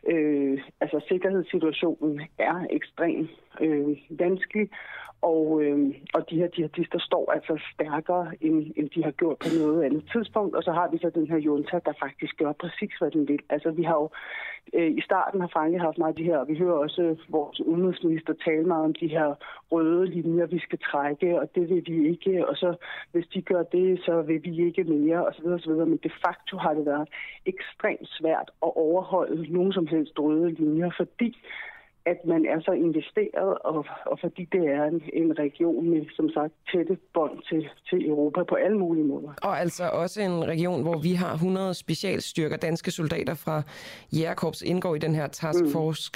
øh, 0.07 0.63
altså, 0.81 1.05
sikkerhedssituationen 1.09 2.21
er 2.39 2.67
ekstremt 2.71 3.31
øh, 3.61 3.97
vanskelig, 4.11 4.69
og, 5.23 5.63
øh, 5.63 5.95
og 6.15 6.31
de 6.31 6.37
her 6.37 6.49
jihadister 6.59 6.99
står 6.99 7.33
altså 7.33 7.55
stærkere, 7.75 8.33
end, 8.41 8.73
end 8.77 8.91
de 8.91 9.05
har 9.05 9.11
gjort 9.11 9.39
på 9.39 9.49
noget 9.59 9.83
andet 9.85 10.05
tidspunkt. 10.13 10.57
Og 10.57 10.63
så 10.63 10.73
har 10.73 10.89
vi 10.91 10.99
så 10.99 11.11
den 11.15 11.27
her 11.27 11.39
junta, 11.39 11.81
der 11.87 11.93
faktisk 12.05 12.37
gør 12.37 12.53
præcis, 12.53 12.95
hvad 12.99 13.11
den 13.11 13.29
vil. 13.29 13.41
Altså 13.49 13.71
vi 13.71 13.83
har 13.83 13.95
jo 13.95 14.09
øh, 14.73 14.91
i 14.91 15.01
starten 15.01 15.41
har 15.41 15.49
Frankrig 15.49 15.81
haft 15.81 15.99
meget 15.99 16.13
af 16.13 16.17
de 16.17 16.25
her, 16.25 16.39
og 16.39 16.49
vi 16.49 16.59
hører 16.59 16.79
også 16.87 17.17
vores 17.29 17.61
udenrigsminister 17.61 18.33
tale 18.33 18.65
meget 18.65 18.85
om 18.85 18.95
de 18.95 19.09
her 19.09 19.35
røde 19.73 20.07
linjer, 20.07 20.47
vi 20.47 20.59
skal 20.59 20.79
trække, 20.79 21.41
og 21.41 21.55
det 21.55 21.69
vil 21.71 21.83
vi 21.87 22.09
ikke. 22.09 22.49
Og 22.49 22.57
så 22.57 22.75
hvis 23.13 23.27
de 23.27 23.43
gør 23.43 23.63
det, 23.63 24.01
så 24.05 24.23
vil 24.23 24.45
vi 24.45 24.67
ikke 24.67 24.85
mere, 24.85 25.27
osv. 25.27 25.47
osv. 25.47 25.73
Men 25.73 26.01
de 26.07 26.11
facto 26.25 26.57
har 26.57 26.75
det 26.75 26.87
været 26.87 27.09
ekstremt 27.47 28.09
svært 28.09 28.49
at 28.67 28.71
overholde 28.87 29.53
nogen 29.53 29.73
som 29.73 29.87
helst 29.87 29.96
røde 30.19 30.51
linjer, 30.51 30.91
fordi 30.97 31.37
at 32.07 32.17
man 32.25 32.47
er 32.47 32.61
så 32.61 32.73
investeret, 32.73 33.59
og, 33.59 33.87
og 34.07 34.19
fordi 34.21 34.49
det 34.53 34.65
er 34.69 34.85
en, 34.85 35.03
en 35.13 35.39
region 35.39 35.91
med, 35.91 36.07
som 36.17 36.31
sagt, 36.31 36.53
tætte 36.73 36.97
bånd 37.15 37.43
til, 37.49 37.69
til 37.91 38.09
Europa 38.09 38.43
på 38.43 38.55
alle 38.55 38.79
mulige 38.79 39.05
måder. 39.05 39.29
Og 39.43 39.61
altså 39.61 39.85
også 39.89 40.21
en 40.21 40.45
region, 40.45 40.83
hvor 40.83 40.99
vi 40.99 41.13
har 41.13 41.33
100 41.35 41.75
specialstyrker, 41.75 42.57
danske 42.57 42.91
soldater 42.91 43.35
fra 43.35 43.63
Jægerkorps 44.13 44.63
indgår 44.63 44.95
i 44.95 44.99
den 44.99 45.15
her 45.15 45.27
taskforce, 45.27 46.11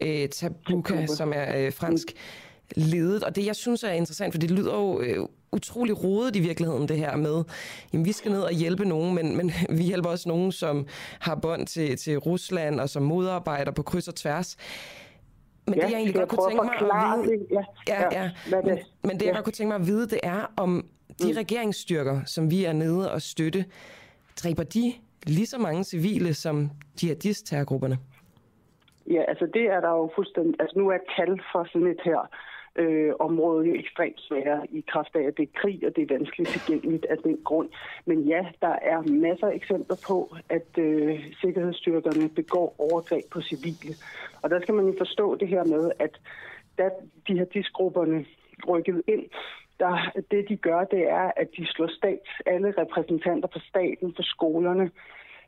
mm. 0.00 0.06
øh, 0.06 0.28
Tabuka, 0.28 1.06
som 1.06 1.32
er 1.34 1.66
øh, 1.66 1.72
fransk 1.72 2.08
mm. 2.14 2.53
Ledet. 2.76 3.24
Og 3.24 3.36
det, 3.36 3.46
jeg 3.46 3.56
synes 3.56 3.84
er 3.84 3.90
interessant, 3.90 4.34
for 4.34 4.38
det 4.38 4.50
lyder 4.50 4.74
jo 4.74 5.00
øh, 5.00 5.26
utrolig 5.52 6.04
rodet 6.04 6.36
i 6.36 6.40
virkeligheden, 6.40 6.88
det 6.88 6.96
her 6.96 7.16
med, 7.16 7.44
jamen 7.92 8.06
vi 8.06 8.12
skal 8.12 8.32
ned 8.32 8.40
og 8.40 8.52
hjælpe 8.52 8.84
nogen, 8.84 9.14
men, 9.14 9.36
men 9.36 9.50
vi 9.78 9.82
hjælper 9.82 10.10
også 10.10 10.28
nogen, 10.28 10.52
som 10.52 10.86
har 11.20 11.34
bånd 11.34 11.66
til, 11.66 11.96
til 11.96 12.18
Rusland 12.18 12.80
og 12.80 12.88
som 12.88 13.02
modarbejder 13.02 13.72
på 13.72 13.82
kryds 13.82 14.08
og 14.08 14.14
tværs. 14.14 14.56
Men 15.66 15.74
ja, 15.74 15.80
det, 15.80 15.90
jeg 15.90 15.96
egentlig 15.96 16.14
godt 16.14 16.28
kunne 16.28 16.50
tænke 16.50 16.64
mig 16.84 17.12
at 17.12 17.18
vide... 17.24 17.46
Ja, 17.88 18.02
ja, 18.02 18.22
ja. 18.22 18.30
Men, 18.50 18.78
men 19.02 19.10
det, 19.10 19.22
jeg 19.22 19.30
ja. 19.30 19.34
godt 19.34 19.44
kunne 19.44 19.52
tænke 19.52 19.68
mig 19.68 19.80
at 19.80 19.86
vide, 19.86 20.08
det 20.08 20.20
er, 20.22 20.52
om 20.56 20.86
de 21.22 21.32
mm. 21.32 21.36
regeringsstyrker, 21.36 22.20
som 22.26 22.50
vi 22.50 22.64
er 22.64 22.72
nede 22.72 23.12
og 23.12 23.22
støtte, 23.22 23.64
dræber 24.42 24.62
de 24.62 24.92
lige 25.26 25.46
så 25.46 25.58
mange 25.58 25.84
civile 25.84 26.34
som 26.34 26.70
jihadist-terrorgrupperne? 27.02 27.98
Ja, 29.10 29.22
altså 29.28 29.46
det 29.54 29.62
er 29.62 29.80
der 29.80 29.90
jo 29.90 30.10
fuldstændig... 30.14 30.54
Altså 30.60 30.78
nu 30.78 30.88
er 30.88 30.98
kald 31.16 31.38
for 31.52 31.68
sådan 31.72 31.86
et 31.86 32.00
her 32.04 32.30
øh, 32.76 33.12
område 33.20 33.66
jo 33.68 33.74
ekstremt 33.74 34.20
svære 34.20 34.66
i 34.70 34.84
kraft 34.92 35.16
af, 35.16 35.22
at 35.22 35.36
det 35.36 35.42
er 35.42 35.60
krig, 35.60 35.80
og 35.86 35.96
det 35.96 36.02
er 36.02 36.14
vanskeligt 36.14 36.50
tilgængeligt 36.50 37.04
af 37.04 37.18
den 37.18 37.38
grund. 37.44 37.68
Men 38.06 38.20
ja, 38.20 38.46
der 38.60 38.76
er 38.82 39.02
masser 39.02 39.46
af 39.46 39.54
eksempler 39.54 39.96
på, 40.08 40.36
at 40.48 40.78
øh, 40.78 41.20
sikkerhedsstyrkerne 41.40 42.28
begår 42.28 42.74
overgreb 42.78 43.24
på 43.30 43.40
civile. 43.40 43.94
Og 44.42 44.50
der 44.50 44.60
skal 44.60 44.74
man 44.74 44.86
jo 44.86 44.94
forstå 44.98 45.34
det 45.34 45.48
her 45.48 45.64
med, 45.64 45.92
at 45.98 46.20
da 46.78 46.90
de 47.28 47.38
her 47.38 47.44
disgrupperne 47.44 48.24
rykkede 48.68 49.02
ind, 49.08 49.24
der, 49.80 50.12
det 50.30 50.48
de 50.48 50.56
gør, 50.56 50.84
det 50.84 51.08
er, 51.08 51.30
at 51.36 51.48
de 51.56 51.66
slår 51.66 51.88
stats, 51.98 52.30
alle 52.46 52.74
repræsentanter 52.78 53.48
for 53.52 53.62
staten, 53.68 54.14
for 54.16 54.22
skolerne, 54.22 54.90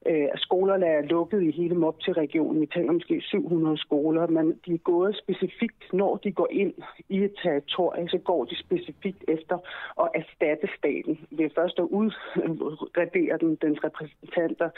øh, 0.06 0.28
skolerne 0.37 0.87
er 0.87 1.02
lukket 1.02 1.42
i 1.42 1.50
hele 1.50 1.74
MOP 1.74 2.00
til 2.00 2.12
regionen. 2.12 2.61
Vi 2.61 2.66
taler 2.66 2.92
måske 2.92 3.20
700 3.20 3.78
skoler, 3.78 4.26
men 4.26 4.61
de 4.66 4.74
er 4.74 4.78
gået 4.78 5.16
specifikt, 5.16 5.92
når 5.92 6.16
de 6.16 6.32
går 6.32 6.48
ind 6.50 6.74
i 7.09 7.18
et 7.24 7.35
territorium, 7.42 8.09
så 8.09 8.18
går 8.18 8.44
de 8.44 8.56
specifikt 8.59 9.24
efter 9.28 9.59
at 10.02 10.09
erstatte 10.14 10.68
staten. 10.78 11.26
Ved 11.30 11.50
først 11.54 11.78
at 11.78 11.85
udradere 11.85 13.38
den, 13.40 13.59
dens 13.62 13.78
repræsentanter, 13.85 14.70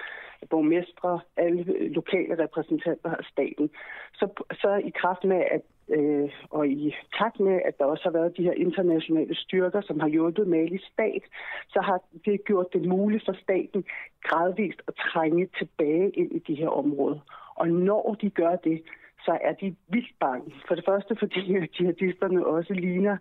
borgmestre, 0.51 1.21
alle 1.37 1.89
lokale 1.89 2.43
repræsentanter 2.43 3.11
af 3.11 3.25
staten. 3.33 3.71
Så, 4.15 4.45
så 4.53 4.81
i 4.85 4.91
kraft 4.91 5.25
med, 5.25 5.43
at 5.51 5.63
Øh, 5.91 6.31
og 6.51 6.69
i 6.69 6.95
takt 7.19 7.41
med, 7.41 7.61
at 7.65 7.79
der 7.79 7.85
også 7.85 8.05
har 8.05 8.11
været 8.11 8.37
de 8.37 8.43
her 8.43 8.53
internationale 8.53 9.35
styrker, 9.35 9.81
som 9.81 10.01
har 10.01 10.09
hjulpet 10.09 10.49
Malis 10.49 10.83
stat, 10.93 11.23
så 11.69 11.81
har 11.81 12.01
det 12.25 12.45
gjort 12.45 12.73
det 12.73 12.89
muligt 12.89 13.25
for 13.25 13.37
staten 13.43 13.85
gradvist 14.23 14.83
at 14.89 14.95
trænge 14.95 15.49
tilbage 15.59 16.11
ind 16.11 16.33
i 16.33 16.39
de 16.39 16.55
her 16.55 16.69
områder. 16.69 17.21
Og 17.55 17.69
når 17.69 18.17
de 18.21 18.31
gør 18.31 18.57
det, 18.57 18.83
så 19.25 19.39
er 19.41 19.53
de 19.53 19.77
vildt 19.89 20.15
bange. 20.21 20.55
For 20.69 20.75
det 20.75 20.85
første, 20.85 21.17
fordi 21.19 21.41
jihadisterne 21.81 22.47
også 22.47 22.75
ligner 22.75 23.17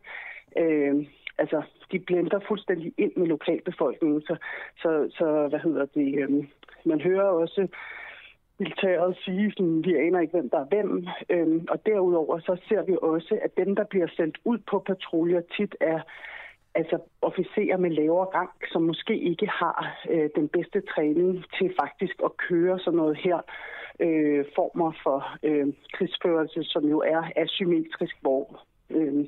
øh, 0.57 1.05
altså, 1.37 1.61
de 1.91 1.99
blender 1.99 2.39
fuldstændig 2.47 2.93
ind 2.97 3.11
med 3.15 3.27
lokalbefolkningen. 3.27 4.21
Så, 4.21 4.35
så, 4.81 5.09
så 5.17 5.47
hvad 5.47 5.59
hedder 5.59 5.85
det, 5.85 6.19
øh, 6.19 6.29
man 6.85 7.01
hører 7.01 7.29
også 7.29 7.67
militæret 8.59 9.17
sige, 9.25 9.45
at 9.45 9.65
vi 9.85 9.95
aner 9.95 10.19
ikke, 10.19 10.31
hvem 10.31 10.49
der 10.49 10.59
er 10.59 10.65
hvem. 10.65 11.07
Øhm, 11.29 11.65
og 11.69 11.85
derudover 11.85 12.39
så 12.39 12.57
ser 12.67 12.81
vi 12.83 12.97
også, 13.01 13.39
at 13.41 13.57
dem, 13.57 13.75
der 13.75 13.83
bliver 13.83 14.07
sendt 14.07 14.37
ud 14.45 14.57
på 14.57 14.79
patruljer, 14.79 15.41
tit 15.57 15.75
er 15.79 15.99
altså 16.75 16.97
officerer 17.21 17.77
med 17.77 17.89
lavere 17.89 18.27
rang, 18.35 18.49
som 18.71 18.81
måske 18.81 19.19
ikke 19.19 19.47
har 19.47 19.97
øh, 20.09 20.29
den 20.35 20.47
bedste 20.47 20.81
træning 20.81 21.45
til 21.57 21.73
faktisk 21.81 22.15
at 22.23 22.37
køre 22.37 22.79
sådan 22.79 22.97
noget 22.97 23.17
her 23.17 23.39
øh, 23.99 24.45
former 24.55 24.91
for 25.03 25.19
øh, 25.43 25.67
krigsførelse, 25.93 26.63
som 26.63 26.83
jo 26.85 26.99
er 26.99 27.23
asymmetrisk, 27.35 28.15
hvor 28.21 28.63
øh, 28.89 29.25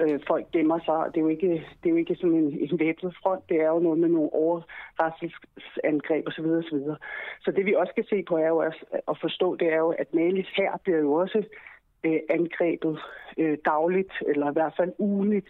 øh, 0.00 0.20
folk 0.26 0.46
gemmer 0.52 0.78
sig. 0.78 1.00
Det 1.12 1.16
er 1.16 1.24
jo 1.26 1.28
ikke, 1.28 1.50
det 1.80 1.86
er 1.86 1.90
jo 1.90 1.96
ikke 1.96 2.14
sådan 2.14 2.36
en, 2.36 2.58
en 2.60 2.78
væbnet 2.78 3.16
front, 3.22 3.48
det 3.48 3.56
er 3.60 3.68
jo 3.68 3.78
noget 3.78 3.98
med 3.98 4.08
nogle 4.08 4.32
overraskelsesangreb 4.32 6.26
osv. 6.26 6.46
osv. 6.60 6.78
Så 7.44 7.50
det 7.56 7.66
vi 7.66 7.74
også 7.74 7.90
skal 7.90 8.06
se 8.08 8.24
på 8.28 8.36
er 8.36 8.48
jo 8.48 8.58
at 9.08 9.18
forstå, 9.20 9.56
det 9.56 9.72
er 9.72 9.78
jo, 9.78 9.90
at 9.98 10.14
Malis 10.14 10.48
her 10.56 10.72
bliver 10.84 10.98
jo 10.98 11.12
også 11.12 11.44
øh, 12.04 12.20
angrebet 12.30 12.98
øh, 13.38 13.58
dagligt, 13.64 14.12
eller 14.26 14.50
i 14.50 14.52
hvert 14.52 14.74
fald 14.76 14.92
ugenligt. 14.98 15.48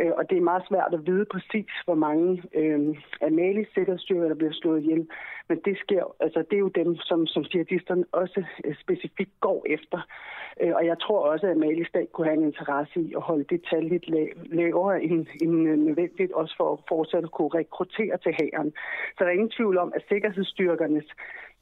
Øh, 0.00 0.12
og 0.18 0.30
det 0.30 0.38
er 0.38 0.50
meget 0.50 0.64
svært 0.68 0.94
at 0.94 1.06
vide 1.06 1.24
præcis, 1.24 1.72
hvor 1.84 1.94
mange 1.94 2.42
øh, 2.54 2.96
af 3.20 3.32
Malis 3.32 3.68
sikkerhedsstyrker, 3.74 4.28
der 4.28 4.34
bliver 4.34 4.52
slået 4.52 4.82
ihjel. 4.82 5.08
Men 5.48 5.60
det 5.64 5.78
sker, 5.78 6.04
altså 6.20 6.44
det 6.50 6.56
er 6.56 6.66
jo 6.68 6.68
dem, 6.68 6.96
som, 6.96 7.26
som 7.26 7.42
jihadisterne 7.42 8.04
også 8.12 8.44
øh, 8.64 8.74
specifikt 8.80 9.40
går 9.40 9.66
efter. 9.66 10.00
Øh, 10.60 10.72
og 10.74 10.86
jeg 10.86 10.98
tror 11.00 11.20
også, 11.32 11.46
at 11.46 11.56
Malis 11.56 11.88
stat 11.88 12.12
kunne 12.12 12.26
have 12.26 12.38
en 12.38 12.50
interesse 12.52 13.00
i 13.00 13.14
at 13.16 13.22
holde 13.22 13.44
det 13.44 13.60
tal 13.70 13.84
lidt 13.84 14.06
lavere 14.60 15.02
end, 15.02 15.26
end 15.42 15.68
øh, 15.68 15.78
nødvendigt, 15.78 16.32
også 16.32 16.54
for 16.56 16.72
at 16.72 16.78
fortsat 16.88 17.30
kunne 17.30 17.54
rekruttere 17.54 18.16
til 18.18 18.32
hæren. 18.40 18.72
Så 19.14 19.18
der 19.18 19.26
er 19.26 19.38
ingen 19.38 19.56
tvivl 19.58 19.78
om, 19.78 19.92
at 19.96 20.02
sikkerhedsstyrkernes 20.08 21.08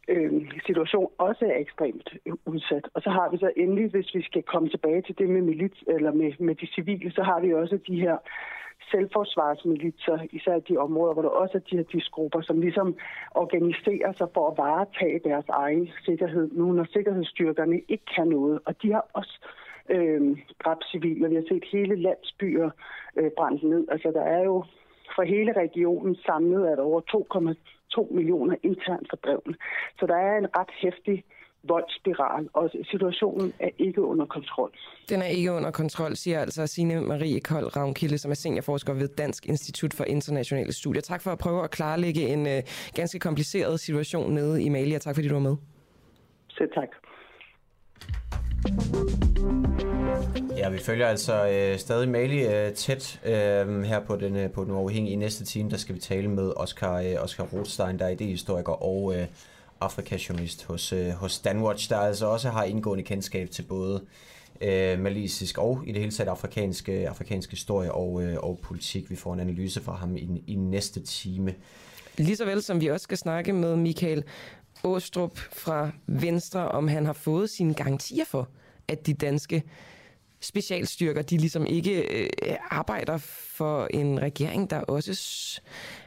øh, 0.08 0.32
situation 0.66 1.08
også 1.18 1.44
er 1.44 1.58
ekstremt 1.58 2.08
udsat. 2.46 2.88
Og 2.94 3.02
så 3.02 3.10
har 3.10 3.30
vi 3.30 3.38
så 3.38 3.50
endelig, 3.56 3.90
hvis 3.90 4.14
vi 4.14 4.22
skal 4.22 4.42
komme 4.42 4.68
tilbage 4.68 5.02
til 5.02 5.18
det 5.18 5.28
med 5.28 5.42
milit, 5.42 5.76
eller 5.86 6.12
med, 6.12 6.32
med 6.38 6.54
de 6.54 6.66
civile, 6.66 7.12
så 7.12 7.22
har 7.22 7.40
vi 7.40 7.54
også 7.54 7.78
de 7.86 8.00
her 8.00 8.16
selvforsvarsmilitser, 8.90 10.18
især 10.30 10.58
de 10.58 10.76
områder, 10.76 11.12
hvor 11.12 11.22
der 11.22 11.28
også 11.28 11.58
er 11.58 11.62
de 11.70 11.76
her 11.76 11.84
disgrupper, 11.92 12.40
som 12.40 12.60
ligesom 12.60 12.96
organiserer 13.30 14.12
sig 14.18 14.28
for 14.34 14.50
at 14.50 14.58
varetage 14.58 15.20
deres 15.24 15.48
egen 15.48 15.90
sikkerhed, 16.04 16.50
nu 16.52 16.72
når 16.72 16.86
sikkerhedsstyrkerne 16.92 17.80
ikke 17.88 18.04
kan 18.16 18.28
noget. 18.28 18.60
Og 18.64 18.82
de 18.82 18.92
har 18.92 19.06
også 19.12 19.38
øh, 19.88 20.38
dræbt 20.64 20.84
civile. 20.90 21.28
Vi 21.28 21.34
har 21.34 21.44
set 21.48 21.64
hele 21.72 21.96
landsbyer 21.96 22.70
øh, 23.16 23.30
brændt 23.36 23.62
ned. 23.62 23.86
Altså 23.90 24.10
der 24.14 24.22
er 24.22 24.42
jo 24.44 24.64
fra 25.16 25.24
hele 25.24 25.52
regionen 25.52 26.16
samlet, 26.26 26.66
at 26.66 26.78
over 26.78 27.00
2, 27.00 27.26
2 27.94 28.08
millioner 28.10 28.56
internt 28.62 29.06
fordrevne. 29.10 29.54
Så 29.98 30.06
der 30.06 30.16
er 30.16 30.38
en 30.38 30.48
ret 30.56 30.72
hæftig 30.82 31.24
voldsspiral, 31.62 32.48
og 32.52 32.70
situationen 32.90 33.52
er 33.58 33.68
ikke 33.78 34.02
under 34.02 34.26
kontrol. 34.26 34.70
Den 35.08 35.22
er 35.22 35.26
ikke 35.26 35.52
under 35.52 35.70
kontrol, 35.70 36.16
siger 36.16 36.40
altså 36.40 36.66
Signe 36.66 37.00
Marie 37.00 37.40
Kold 37.40 37.76
Ravnkilde, 37.76 38.18
som 38.18 38.30
er 38.30 38.34
seniorforsker 38.34 38.92
ved 38.94 39.08
Dansk 39.08 39.46
Institut 39.46 39.94
for 39.94 40.04
Internationale 40.04 40.72
Studier. 40.72 41.02
Tak 41.02 41.22
for 41.22 41.30
at 41.30 41.38
prøve 41.38 41.64
at 41.64 41.70
klarlægge 41.70 42.28
en 42.28 42.46
øh, 42.46 42.62
ganske 42.94 43.18
kompliceret 43.18 43.80
situation 43.80 44.32
nede 44.32 44.62
i 44.62 44.68
Mali, 44.68 44.94
og 44.94 45.00
tak 45.00 45.14
fordi 45.14 45.28
du 45.28 45.34
var 45.34 45.40
med. 45.40 45.56
Selv 46.50 46.70
tak. 46.74 46.88
Ja, 50.56 50.68
vi 50.68 50.78
følger 50.78 51.06
altså 51.06 51.48
øh, 51.48 51.78
stadig 51.78 52.08
Mali 52.08 52.46
øh, 52.46 52.72
tæt 52.72 53.20
øh, 53.24 53.82
her 53.82 54.00
på 54.06 54.16
den, 54.16 54.36
øh, 54.36 54.50
på 54.50 54.64
den 54.64 54.72
uafhængige. 54.72 55.12
I 55.12 55.16
næste 55.16 55.44
time, 55.44 55.70
der 55.70 55.76
skal 55.76 55.94
vi 55.94 56.00
tale 56.00 56.28
med 56.28 56.52
Oscar, 56.56 57.00
øh, 57.00 57.14
Oscar 57.18 57.44
Rothstein, 57.44 57.98
der 57.98 58.04
er 58.04 58.08
idehistoriker 58.08 58.72
og 58.72 59.14
øh, 59.16 59.26
Afrikajournalist 59.80 60.64
hos, 60.64 60.92
øh, 60.92 61.10
hos 61.10 61.38
Danwatch, 61.38 61.90
der 61.90 61.96
altså 61.96 62.26
også 62.26 62.48
har 62.48 62.64
indgående 62.64 63.04
kendskab 63.04 63.50
til 63.50 63.62
både 63.62 64.02
øh, 64.60 65.00
malisisk 65.00 65.58
og 65.58 65.82
i 65.86 65.92
det 65.92 66.00
hele 66.00 66.12
taget 66.12 66.28
afrikansk, 66.28 66.88
øh, 66.88 67.04
afrikansk 67.08 67.50
historie 67.50 67.92
og, 67.92 68.22
øh, 68.22 68.36
og 68.38 68.58
politik. 68.62 69.10
Vi 69.10 69.16
får 69.16 69.34
en 69.34 69.40
analyse 69.40 69.82
fra 69.82 69.94
ham 69.94 70.16
i, 70.16 70.42
i 70.46 70.54
næste 70.54 71.00
time. 71.00 71.54
Lige 72.18 72.36
så 72.36 72.44
vel 72.44 72.62
som 72.62 72.80
vi 72.80 72.86
også 72.86 73.04
skal 73.04 73.18
snakke 73.18 73.52
med 73.52 73.76
Michael 73.76 74.24
Åstrup 74.84 75.38
fra 75.38 75.90
Venstre, 76.06 76.68
om 76.68 76.88
han 76.88 77.06
har 77.06 77.12
fået 77.12 77.50
sine 77.50 77.74
garantier 77.74 78.24
for, 78.24 78.48
at 78.88 79.06
de 79.06 79.14
danske 79.14 79.62
specialstyrker, 80.42 81.22
de 81.22 81.36
ligesom 81.36 81.66
ikke 81.66 82.22
øh, 82.22 82.28
arbejder 82.70 83.18
for 83.56 83.86
en 83.90 84.22
regering, 84.22 84.70
der 84.70 84.80
også 84.80 85.60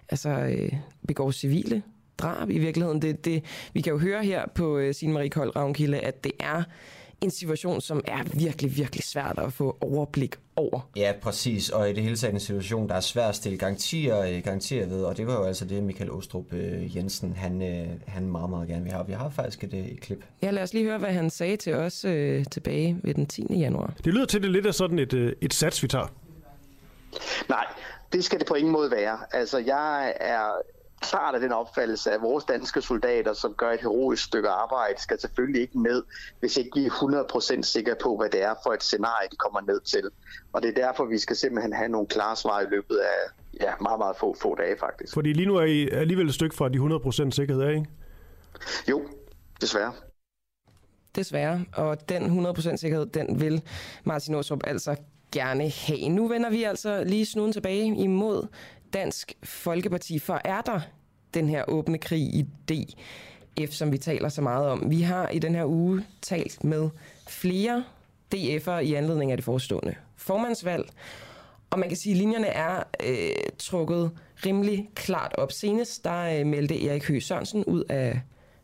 altså, 0.10 0.30
øh, 0.30 0.72
begår 1.08 1.32
civile 1.32 1.84
drab 2.18 2.50
i 2.50 2.58
virkeligheden. 2.58 3.02
Det, 3.02 3.26
det, 3.26 3.44
vi 3.74 3.82
kan 3.82 3.94
jo 3.94 4.00
høre 4.00 4.24
her 4.24 4.46
på 4.56 4.78
øh, 4.78 4.94
Signe 4.94 5.14
Marie 5.14 5.30
Kold 5.30 5.56
Ravnkilde, 5.56 6.00
at 6.00 6.24
det 6.24 6.32
er 6.40 6.64
en 7.22 7.32
situation, 7.32 7.82
som 7.82 8.02
er 8.06 8.24
virkelig, 8.34 8.78
virkelig 8.78 9.04
svært 9.04 9.40
at 9.40 9.54
få 9.54 9.78
overblik 9.82 10.36
over. 10.56 10.90
Ja, 10.96 11.14
præcis. 11.22 11.70
Og 11.70 11.90
i 11.90 11.94
det 11.94 12.04
hele 12.04 12.16
taget 12.16 12.34
en 12.34 12.40
situation, 12.40 12.90
der 12.90 12.96
er 12.96 13.00
svært 13.00 13.30
at 13.30 13.36
stille 13.36 13.58
garantier, 13.58 14.22
øh, 14.22 14.44
garantier 14.44 14.86
ved. 14.86 15.04
Og 15.04 15.18
det 15.18 15.28
var 15.28 15.34
jo 15.34 15.44
altså 15.44 15.66
det, 15.66 15.84
Michael 15.84 16.12
Ostrup 16.12 16.54
øh, 16.54 16.96
Jensen, 16.96 17.36
han, 17.36 17.62
øh, 17.62 17.88
han 18.08 18.28
meget, 18.28 18.50
meget 18.50 18.68
gerne 18.68 18.84
vil 18.84 18.92
have. 18.92 19.08
Vi 19.08 19.14
har 19.14 19.30
faktisk 19.30 19.64
et, 19.64 19.74
et 19.74 20.02
klip. 20.02 20.26
Ja, 20.42 20.52
lad 20.52 20.64
os 20.64 20.74
lige 20.74 20.86
høre, 20.86 20.98
hvad 20.98 21.14
han 21.14 21.30
sagde 21.30 21.58
til 21.58 21.74
os 21.74 22.06
øh, 22.06 22.46
tilbage 22.52 23.00
ved 23.04 23.14
den 23.14 23.26
10. 23.26 23.46
januar. 23.50 23.94
Det 24.04 24.14
lyder 24.14 24.26
til, 24.26 24.42
det 24.42 24.52
lidt 24.52 24.66
af 24.66 24.74
sådan 24.74 25.00
et, 25.00 25.36
et 25.42 25.54
sats, 25.54 25.84
vi 25.84 25.88
tager. 25.88 26.08
Nej, 27.50 27.66
det 28.14 28.24
skal 28.24 28.40
det 28.40 28.48
på 28.48 28.54
ingen 28.54 28.74
måde 28.74 28.92
være. 28.92 29.18
Altså, 29.32 29.58
jeg 29.58 30.14
er 30.20 30.62
klart 31.02 31.36
af 31.36 31.42
den 31.42 31.52
opfattelse, 31.52 32.12
at 32.12 32.22
vores 32.22 32.44
danske 32.44 32.82
soldater, 32.82 33.34
som 33.34 33.54
gør 33.54 33.72
et 33.72 33.82
heroisk 33.82 34.24
stykke 34.24 34.50
arbejde, 34.50 35.02
skal 35.02 35.20
selvfølgelig 35.20 35.62
ikke 35.62 35.80
med, 35.80 36.04
hvis 36.40 36.58
ikke 36.58 36.70
vi 36.76 36.86
er 36.86 36.90
100% 37.60 37.62
sikre 37.62 37.96
på, 38.04 38.18
hvad 38.18 38.30
det 38.30 38.44
er 38.44 38.54
for 38.64 38.74
et 38.74 38.84
scenarie, 38.84 39.28
de 39.32 39.36
kommer 39.36 39.62
ned 39.62 39.82
til. 39.82 40.10
Og 40.54 40.62
det 40.62 40.70
er 40.70 40.74
derfor, 40.74 41.06
vi 41.06 41.18
skal 41.18 41.36
simpelthen 41.36 41.74
have 41.74 41.90
nogle 41.90 42.08
klare 42.08 42.36
svar 42.36 42.62
i 42.62 42.66
løbet 42.70 42.98
af 42.98 43.44
ja, 43.62 43.74
meget, 43.82 44.00
meget 44.00 44.18
få, 44.18 44.36
få 44.42 44.56
dage 44.56 44.76
faktisk. 44.80 45.14
Fordi 45.14 45.34
lige 45.34 45.46
nu 45.46 45.56
er 45.56 45.66
I 45.66 45.90
alligevel 45.90 46.28
et 46.28 46.34
stykke 46.34 46.56
fra 46.56 46.70
de 46.70 46.78
100% 47.28 47.32
sikkerhed, 47.32 47.64
er 47.64 47.70
ikke? 47.70 47.86
Jo, 48.90 49.02
desværre. 49.62 49.94
Desværre, 51.16 51.66
og 51.74 52.10
den 52.10 52.46
100% 52.48 52.78
sikkerhed, 52.78 53.06
den 53.06 53.42
vil 53.42 53.62
Martin 54.04 54.36
Åsrup 54.36 54.62
altså 54.68 54.96
gerne 55.32 55.70
have. 55.70 56.10
Nu 56.10 56.28
vender 56.28 56.50
vi 56.50 56.64
altså 56.64 57.04
lige 57.04 57.26
snuden 57.26 57.54
tilbage 57.54 57.86
imod 57.86 58.48
Dansk 58.94 59.34
Folkeparti, 59.44 60.20
for 60.20 60.42
er 60.46 60.62
der 60.62 60.80
den 61.34 61.50
her 61.50 61.64
åbne 61.68 61.98
krig 61.98 62.22
i 62.22 62.46
DF, 62.70 63.72
som 63.72 63.92
vi 63.92 63.98
taler 63.98 64.30
så 64.30 64.42
meget 64.42 64.68
om. 64.68 64.90
Vi 64.90 65.02
har 65.02 65.30
i 65.30 65.40
den 65.40 65.56
her 65.56 65.66
uge 65.66 66.06
talt 66.22 66.64
med 66.64 66.90
flere 67.28 67.84
DF'ere 68.36 68.80
i 68.80 68.94
anledning 68.94 69.32
af 69.32 69.38
det 69.38 69.44
forestående 69.44 69.96
formandsvalg, 70.16 70.90
og 71.70 71.80
man 71.80 71.90
kan 71.90 71.98
sige, 71.98 72.14
at 72.14 72.18
linjerne 72.18 72.48
er 72.48 72.84
øh, 73.04 73.30
trukket 73.60 74.12
rimelig 74.46 74.90
klart 74.96 75.36
op. 75.38 75.52
Senest 75.52 76.04
der 76.04 76.40
øh, 76.40 76.46
meldte 76.46 76.88
Erik 76.88 77.08
Høgh 77.08 77.22
Sørensen 77.22 77.66
ud 77.66 77.84
af 77.90 78.22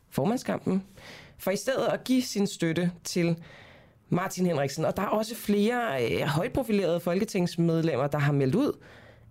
formandskampen, 0.09 0.83
for 1.37 1.51
i 1.51 1.55
stedet 1.55 1.87
at 1.87 2.03
give 2.03 2.21
sin 2.21 2.47
støtte 2.47 2.91
til 3.03 3.35
Martin 4.09 4.45
Henriksen. 4.45 4.85
Og 4.85 4.97
der 4.97 5.03
er 5.03 5.07
også 5.07 5.35
flere 5.35 6.05
øh, 6.05 6.21
højprofilerede 6.21 6.99
folketingsmedlemmer, 6.99 8.07
der 8.07 8.17
har 8.17 8.31
meldt 8.31 8.55
ud, 8.55 8.77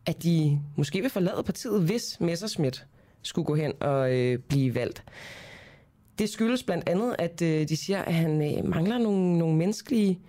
at 0.07 0.23
de 0.23 0.61
måske 0.77 1.01
vil 1.01 1.11
forlade 1.11 1.43
partiet, 1.43 1.83
hvis 1.83 2.21
Messerschmidt 2.21 2.87
skulle 3.23 3.47
gå 3.47 3.55
hen 3.55 3.73
og 3.81 4.17
øh, 4.17 4.39
blive 4.39 4.75
valgt. 4.75 5.05
Det 6.19 6.31
skyldes 6.31 6.63
blandt 6.63 6.89
andet, 6.89 7.17
at 7.19 7.43
øh, 7.43 7.69
de 7.69 7.77
siger, 7.77 8.03
at 8.03 8.15
han 8.15 8.59
øh, 8.59 8.69
mangler 8.69 8.99
nogle, 8.99 9.39
nogle 9.39 9.57
menneskelige 9.57 10.21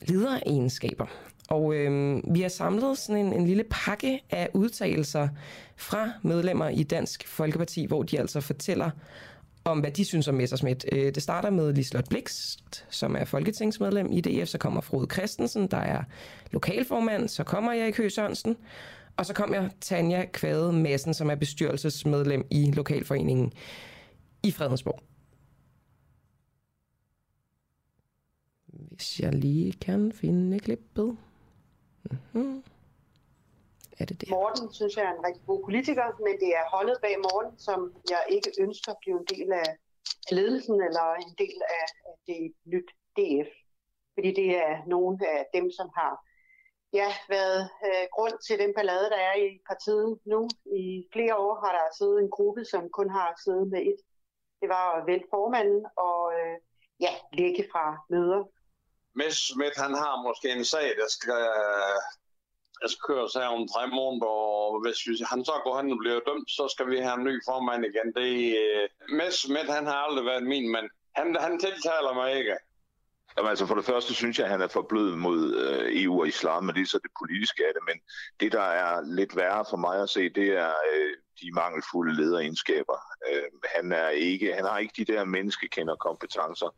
lederegenskaber. 0.00 1.06
Og 1.48 1.74
øh, 1.74 2.20
vi 2.34 2.40
har 2.40 2.48
samlet 2.48 2.98
sådan 2.98 3.26
en, 3.26 3.32
en 3.32 3.46
lille 3.46 3.64
pakke 3.70 4.20
af 4.30 4.48
udtalelser 4.54 5.28
fra 5.76 6.10
medlemmer 6.22 6.68
i 6.68 6.82
Dansk 6.82 7.28
Folkeparti, 7.28 7.86
hvor 7.86 8.02
de 8.02 8.20
altså 8.20 8.40
fortæller 8.40 8.90
om, 9.64 9.80
hvad 9.80 9.90
de 9.90 10.04
synes 10.04 10.28
om 10.28 10.34
Messerschmidt. 10.34 10.84
Øh, 10.92 11.14
det 11.14 11.22
starter 11.22 11.50
med 11.50 11.72
Lislot 11.74 12.08
Blikst, 12.08 12.86
som 12.90 13.16
er 13.16 13.24
folketingsmedlem 13.24 14.12
i 14.12 14.20
DF, 14.20 14.48
så 14.48 14.58
kommer 14.58 14.80
Frode 14.80 15.14
Christensen, 15.14 15.66
der 15.66 15.76
er 15.76 16.04
lokalformand, 16.50 17.28
så 17.28 17.44
kommer 17.44 17.72
jeg 17.72 17.88
i 17.88 17.90
Kø 17.90 18.08
Sørensen, 18.08 18.56
og 19.16 19.26
så 19.26 19.34
kommer 19.34 19.68
Tanja 19.80 20.24
Kvade 20.32 20.72
Madsen, 20.72 21.14
som 21.14 21.30
er 21.30 21.34
bestyrelsesmedlem 21.34 22.44
i 22.50 22.70
Lokalforeningen 22.70 23.52
i 24.42 24.50
Fredensborg. 24.50 25.02
Hvis 28.66 29.20
jeg 29.20 29.34
lige 29.34 29.72
kan 29.72 30.12
finde 30.12 30.60
klippet. 30.60 31.16
Mm-hmm 32.10 32.62
er 34.02 34.06
det 34.10 34.20
det? 34.20 34.28
Morten 34.30 34.66
synes 34.78 34.96
jeg 34.96 35.04
er 35.04 35.14
en 35.14 35.24
rigtig 35.28 35.44
god 35.46 35.60
politiker, 35.68 36.06
men 36.26 36.34
det 36.42 36.50
er 36.60 36.70
holdet 36.74 36.98
bag 37.04 37.14
Morten, 37.26 37.58
som 37.58 37.78
jeg 38.10 38.22
ikke 38.36 38.50
ønsker 38.64 38.90
at 38.92 39.00
blive 39.02 39.18
en 39.22 39.28
del 39.34 39.48
af 39.52 39.68
ledelsen 40.38 40.76
eller 40.88 41.06
en 41.24 41.34
del 41.42 41.58
af 41.80 41.86
det 42.26 42.52
nyt 42.72 42.90
DF. 43.16 43.50
Fordi 44.14 44.30
det 44.40 44.48
er 44.66 44.72
nogle 44.86 45.14
af 45.36 45.40
dem, 45.56 45.66
som 45.78 45.88
har 46.00 46.12
ja, 46.92 47.08
været 47.28 47.60
øh, 47.88 48.06
grund 48.16 48.36
til 48.46 48.58
den 48.58 48.74
ballade, 48.76 49.10
der 49.14 49.20
er 49.30 49.34
i 49.34 49.48
partiet 49.70 50.18
nu. 50.32 50.40
I 50.84 51.08
flere 51.12 51.36
år 51.36 51.54
har 51.62 51.72
der 51.78 51.96
siddet 51.98 52.18
en 52.20 52.30
gruppe, 52.30 52.64
som 52.64 52.82
kun 52.98 53.10
har 53.10 53.40
siddet 53.44 53.66
med 53.74 53.80
et. 53.90 54.00
Det 54.60 54.68
var 54.68 55.04
vælge 55.06 55.26
formanden 55.30 55.86
og 55.96 56.20
øh, 56.38 56.56
ja, 57.00 57.12
lægge 57.32 57.64
fra 57.72 57.84
møder. 58.10 58.42
Messerschmidt, 59.14 59.76
han 59.76 59.94
har 60.02 60.22
måske 60.22 60.48
en 60.58 60.64
sag, 60.64 60.88
der 61.00 61.08
skal 61.08 61.42
jeg 62.82 62.90
skal 62.90 63.06
køre 63.10 63.28
sig 63.34 63.44
om 63.56 63.68
tre 63.74 63.84
måneder, 63.98 64.32
og 64.66 64.80
hvis 64.82 64.98
han 65.32 65.40
så 65.48 65.54
går 65.64 65.74
hen 65.78 65.92
og 65.94 65.98
bliver 66.02 66.20
dømt, 66.28 66.48
så 66.58 66.64
skal 66.72 66.86
vi 66.92 66.98
have 67.06 67.16
en 67.18 67.28
ny 67.30 67.34
formand 67.48 67.82
igen. 67.90 68.08
Det 68.20 68.32
øh, 68.62 68.82
er 68.82 68.84
uh, 68.84 69.16
Messerschmidt, 69.18 69.68
han 69.76 69.86
har 69.90 69.98
aldrig 70.06 70.24
været 70.30 70.50
min 70.54 70.66
mand. 70.74 70.88
Han, 71.18 71.26
han 71.46 71.54
tiltaler 71.66 72.12
mig 72.20 72.28
ikke. 72.40 72.56
Jamen, 73.36 73.50
altså 73.50 73.66
for 73.66 73.74
det 73.74 73.84
første 73.84 74.14
synes 74.14 74.38
jeg, 74.38 74.46
at 74.46 74.52
han 74.52 74.60
er 74.60 74.68
for 74.68 74.82
blød 74.82 75.16
mod 75.16 75.54
øh, 75.64 76.02
EU 76.02 76.20
og 76.20 76.28
islam, 76.28 76.64
men 76.64 76.74
det 76.74 76.82
er 76.82 76.86
så 76.86 77.00
det 77.02 77.10
politiske 77.20 77.66
af 77.66 77.72
det. 77.74 77.82
Men 77.88 77.96
det, 78.40 78.52
der 78.52 78.68
er 78.82 79.00
lidt 79.18 79.36
værre 79.36 79.64
for 79.70 79.76
mig 79.76 80.02
at 80.02 80.10
se, 80.10 80.28
det 80.28 80.48
er 80.48 80.72
øh, 80.92 81.12
de 81.40 81.52
mangelfulde 81.52 82.16
lederegenskaber. 82.16 82.98
Øh, 83.28 83.48
han, 83.76 83.92
er 83.92 84.08
ikke, 84.08 84.54
han 84.54 84.64
har 84.64 84.78
ikke 84.78 84.94
de 84.96 85.12
der 85.12 85.24
menneskekenderkompetencer, 85.24 86.74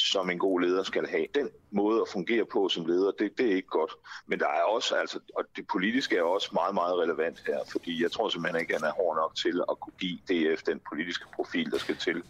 som 0.00 0.30
en 0.30 0.38
god 0.38 0.60
leder 0.60 0.82
skal 0.82 1.06
have. 1.06 1.26
Den 1.34 1.50
måde 1.70 2.00
at 2.00 2.08
fungere 2.08 2.44
på 2.44 2.68
som 2.68 2.86
leder, 2.86 3.10
det, 3.10 3.38
det 3.38 3.46
er 3.52 3.56
ikke 3.56 3.68
godt. 3.68 3.92
Men 4.26 4.40
der 4.40 4.46
er 4.46 4.62
også, 4.62 4.94
altså, 4.94 5.20
og 5.36 5.44
det 5.56 5.66
politiske 5.66 6.16
er 6.16 6.22
også 6.22 6.50
meget, 6.52 6.74
meget 6.74 6.98
relevant 6.98 7.42
her, 7.46 7.58
fordi 7.72 8.02
jeg 8.02 8.12
tror 8.12 8.28
simpelthen 8.28 8.60
ikke, 8.60 8.74
at 8.74 8.80
han 8.80 8.90
er 8.90 8.94
hård 8.94 9.16
nok 9.16 9.36
til 9.36 9.62
at 9.70 9.80
kunne 9.80 9.98
give 9.98 10.18
DF 10.28 10.62
den 10.62 10.80
politiske 10.88 11.26
profil, 11.34 11.70
der 11.70 11.78
skal 11.78 11.96
til. 11.96 12.22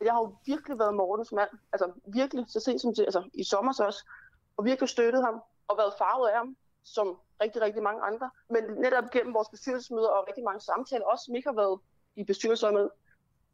Jeg 0.00 0.12
har 0.12 0.20
jo 0.20 0.34
virkelig 0.46 0.78
været 0.78 0.94
Mortens 0.94 1.32
mand, 1.32 1.50
altså 1.72 1.92
virkelig, 2.06 2.44
så 2.48 2.60
sent 2.60 2.80
som 2.80 2.94
til, 2.94 3.02
altså 3.02 3.22
i 3.34 3.44
sommer 3.44 3.72
så 3.72 3.84
også, 3.84 4.04
og 4.56 4.64
virkelig 4.64 4.88
støttet 4.88 5.22
ham, 5.24 5.42
og 5.68 5.78
været 5.78 5.92
farvet 5.98 6.28
af 6.28 6.36
ham, 6.36 6.56
som 6.84 7.16
rigtig, 7.42 7.62
rigtig 7.62 7.82
mange 7.82 8.02
andre. 8.02 8.30
Men 8.50 8.62
netop 8.78 9.10
gennem 9.10 9.34
vores 9.34 9.48
bestyrelsesmøder 9.48 10.08
og 10.08 10.24
rigtig 10.28 10.44
mange 10.44 10.60
samtaler, 10.60 11.04
også 11.04 11.24
som 11.24 11.34
ikke 11.34 11.48
har 11.48 11.56
været 11.56 11.80
i 12.16 12.24
bestyrelser 12.24 12.70
med, 12.70 12.88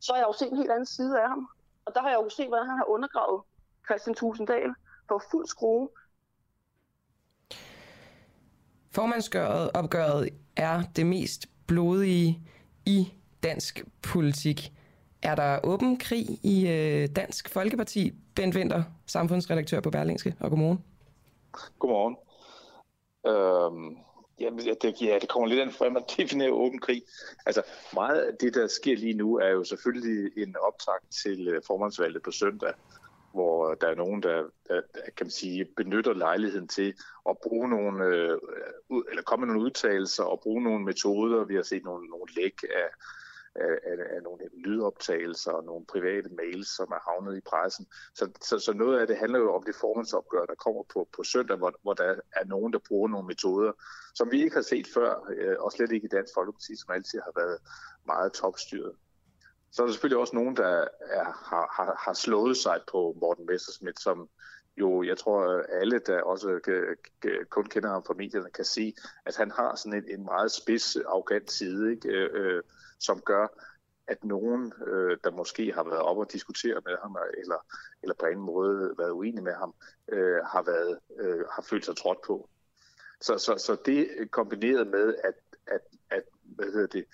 så 0.01 0.13
har 0.13 0.19
jeg 0.21 0.27
jo 0.29 0.33
set 0.33 0.51
en 0.51 0.57
helt 0.57 0.71
anden 0.71 0.87
side 0.87 1.23
af 1.23 1.29
ham. 1.29 1.49
Og 1.87 1.95
der 1.95 2.01
har 2.01 2.09
jeg 2.09 2.19
jo 2.25 2.29
set, 2.29 2.49
hvordan 2.49 2.67
han 2.67 2.79
har 2.79 2.89
undergravet 2.89 3.43
Christian 3.87 4.15
Tusinddal 4.15 4.75
på 5.09 5.21
fuld 5.31 5.47
skrue. 5.47 5.89
Formandsgøret 8.91 9.71
opgøret 9.75 10.29
er 10.57 10.83
det 10.97 11.07
mest 11.07 11.47
blodige 11.67 12.41
i 12.87 13.13
dansk 13.43 13.85
politik. 14.03 14.73
Er 15.23 15.35
der 15.35 15.59
åben 15.65 15.99
krig 15.99 16.27
i 16.43 16.69
øh, 16.69 17.09
Dansk 17.17 17.49
Folkeparti? 17.49 18.13
Bent 18.35 18.57
Winter, 18.57 18.83
samfundsredaktør 19.07 19.81
på 19.81 19.91
Berlingske, 19.91 20.37
og 20.41 20.51
godmorgen. 20.51 20.85
Godmorgen. 21.79 22.17
Øhm, 23.27 23.97
Jamen, 24.41 24.59
det, 24.59 25.03
ja, 25.03 25.19
det 25.21 25.29
kommer 25.29 25.49
lidt 25.49 25.61
an 25.61 25.73
frem 25.73 25.97
at 25.97 26.05
definere 26.17 26.53
åben 26.53 26.79
krig. 26.79 27.03
Altså, 27.47 27.63
meget 27.95 28.21
af 28.21 28.37
det, 28.41 28.55
der 28.55 28.67
sker 28.67 28.97
lige 28.97 29.15
nu, 29.15 29.37
er 29.37 29.49
jo 29.49 29.65
selvfølgelig 29.65 30.33
en 30.37 30.57
optag 30.57 31.11
til 31.23 31.49
øh, 31.49 31.63
formandsvalget 31.67 32.23
på 32.23 32.31
søndag, 32.31 32.73
hvor 33.33 33.71
øh, 33.71 33.77
der 33.81 33.89
er 33.89 33.95
nogen, 33.95 34.23
der, 34.23 34.43
der, 34.69 34.81
der 34.95 35.01
kan 35.17 35.27
man 35.27 35.31
sige, 35.31 35.65
benytter 35.77 36.13
lejligheden 36.13 36.69
til 36.69 36.95
at 37.29 37.39
bruge 37.43 37.69
nogle, 37.69 38.05
øh, 38.05 38.39
øh 38.93 39.03
eller 39.11 39.23
komme 39.23 39.47
med 39.47 39.55
nogle 39.55 39.67
udtalelser 39.67 40.25
og 40.25 40.41
bruge 40.41 40.63
nogle 40.63 40.85
metoder. 40.85 41.45
Vi 41.45 41.55
har 41.55 41.63
set 41.63 41.85
nogle, 41.85 42.07
nogle 42.09 42.27
læk 42.37 42.63
af, 42.63 42.89
af, 43.57 43.75
af, 43.91 44.17
af 44.17 44.23
nogle 44.23 44.49
lydoptagelser 44.65 45.53
og 45.53 45.65
nogle 45.65 45.87
private 45.87 46.29
mails, 46.29 46.69
som 46.77 46.89
er 46.91 47.11
havnet 47.11 47.37
i 47.37 47.41
pressen. 47.41 47.87
Så, 48.15 48.31
så, 48.43 48.59
så 48.59 48.73
noget 48.73 49.01
af 49.01 49.07
det 49.07 49.17
handler 49.17 49.39
jo 49.39 49.55
om 49.55 49.63
det 49.63 49.75
formandsopgør, 49.75 50.45
der 50.45 50.55
kommer 50.55 50.83
på, 50.93 51.09
på 51.17 51.23
søndag, 51.25 51.57
hvor, 51.57 51.73
hvor 51.83 51.95
der 51.95 52.15
er 52.33 52.45
nogen, 52.45 52.73
der 52.73 52.79
bruger 52.89 53.09
nogle 53.09 53.27
metoder, 53.27 53.73
som 54.15 54.33
vi 54.33 54.43
ikke 54.43 54.55
har 54.55 54.63
set 54.63 54.87
før, 54.95 55.11
øh, 55.37 55.57
og 55.59 55.73
slet 55.73 55.93
ikke 55.93 56.05
i 56.05 56.15
Dansk 56.17 56.35
Folkeparti, 56.35 56.77
som 56.77 56.95
altid 56.95 57.21
har 57.21 57.33
været 57.37 57.59
meget 58.07 58.33
topstyret. 58.33 58.93
Så 59.73 59.83
er 59.83 59.87
der 59.87 59.93
selvfølgelig 59.93 60.21
også 60.21 60.37
nogen, 60.37 60.57
der 60.57 60.87
er, 61.01 61.25
har, 61.25 61.73
har, 61.77 62.03
har 62.05 62.13
slået 62.13 62.57
sig 62.57 62.81
på 62.91 63.17
Morten 63.21 63.47
Messerschmidt, 63.47 64.01
som 64.01 64.29
jo, 64.77 65.03
jeg 65.03 65.19
tror, 65.19 65.63
alle, 65.81 65.99
der 65.99 66.23
også 66.23 66.49
kun 67.51 67.65
kender 67.65 67.89
ham 67.89 68.05
fra 68.05 68.15
medierne, 68.15 68.51
kan 68.51 68.65
se, 68.65 68.95
at 69.27 69.37
han 69.37 69.51
har 69.51 69.77
sådan 69.77 69.99
en, 69.99 70.19
en 70.19 70.25
meget 70.25 70.53
spids, 70.53 70.97
arrogant 70.97 71.53
side, 71.53 71.91
ikke? 71.91 72.09
Øh, 72.09 72.31
øh 72.35 72.63
som 72.99 73.21
gør, 73.21 73.47
at 74.07 74.25
nogen, 74.25 74.73
øh, 74.87 75.19
der 75.25 75.31
måske 75.31 75.73
har 75.73 75.85
været 75.85 76.03
op 76.03 76.19
og 76.19 76.33
diskutere 76.33 76.81
med 76.85 76.97
ham, 77.03 77.17
eller, 77.39 77.67
eller 78.03 78.15
på 78.15 78.27
en 78.27 78.39
måde 78.39 78.95
været 78.99 79.11
uenig 79.11 79.43
med 79.43 79.53
ham, 79.53 79.75
øh, 80.09 80.45
har, 80.45 80.63
været, 80.63 80.99
øh, 81.19 81.45
har 81.53 81.63
følt 81.63 81.85
sig 81.85 81.97
trådt 81.97 82.19
på. 82.27 82.49
Så, 83.21 83.39
så, 83.39 83.59
så 83.59 83.77
det 83.87 84.31
kombineret 84.31 84.87
med, 84.87 85.15
at, 85.25 85.35
at, 85.67 85.81
at 86.11 86.23
hvad 86.43 86.67
hedder 86.67 86.87
det, 86.87 87.05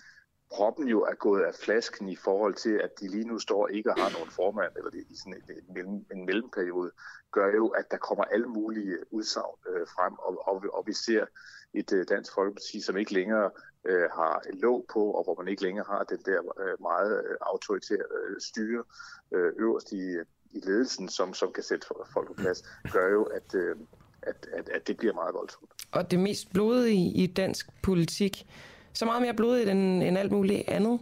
proppen 0.50 0.88
jo 0.88 1.02
er 1.02 1.14
gået 1.14 1.42
af 1.42 1.54
flasken 1.54 2.08
i 2.08 2.16
forhold 2.16 2.54
til, 2.54 2.80
at 2.84 3.00
de 3.00 3.08
lige 3.08 3.24
nu 3.24 3.38
står 3.38 3.68
ikke 3.68 3.90
og 3.90 3.96
har 4.02 4.12
nogen 4.12 4.30
formand, 4.30 4.72
eller 4.76 4.90
i 5.10 5.16
sådan 5.16 5.34
en, 5.34 5.56
en, 5.56 5.74
mellem, 5.74 6.06
en 6.12 6.26
mellemperiode, 6.26 6.90
gør 7.30 7.54
jo, 7.54 7.68
at 7.68 7.90
der 7.90 7.96
kommer 7.96 8.24
alle 8.24 8.46
mulige 8.46 8.98
udsagn 9.10 9.56
øh, 9.68 9.86
frem, 9.86 10.14
og, 10.18 10.48
og, 10.48 10.64
og 10.72 10.86
vi 10.86 10.92
ser 10.92 11.26
et 11.74 11.92
øh, 11.92 12.06
Dansk 12.08 12.34
Folkeparti, 12.34 12.80
som 12.80 12.96
ikke 12.96 13.12
længere 13.12 13.50
øh, 13.84 14.10
har 14.14 14.42
låg 14.52 14.86
på, 14.92 15.10
og 15.10 15.24
hvor 15.24 15.34
man 15.38 15.48
ikke 15.48 15.62
længere 15.62 15.84
har 15.88 16.04
den 16.04 16.18
der 16.24 16.40
øh, 16.60 16.82
meget 16.82 17.24
øh, 17.24 17.36
autoritære 17.40 18.06
øh, 18.28 18.40
styre 18.40 18.84
øh, 19.32 19.52
øverst 19.56 19.92
i, 19.92 20.16
i 20.52 20.60
ledelsen, 20.62 21.08
som, 21.08 21.34
som 21.34 21.52
kan 21.52 21.62
sætte 21.62 21.86
folk 22.12 22.26
på 22.26 22.34
plads, 22.34 22.62
gør 22.92 23.08
jo, 23.08 23.22
at, 23.22 23.54
øh, 23.54 23.76
at, 24.22 24.48
at, 24.52 24.68
at 24.68 24.86
det 24.86 24.96
bliver 24.96 25.14
meget 25.14 25.34
voldsomt. 25.34 25.70
Og 25.92 26.10
det 26.10 26.18
mest 26.18 26.52
blodige 26.52 27.12
i 27.22 27.26
dansk 27.26 27.82
politik, 27.82 28.46
så 28.92 29.04
meget 29.04 29.22
mere 29.22 29.34
blodigt 29.34 29.68
end, 29.68 30.02
end 30.02 30.18
alt 30.18 30.32
muligt 30.32 30.68
andet? 30.68 31.00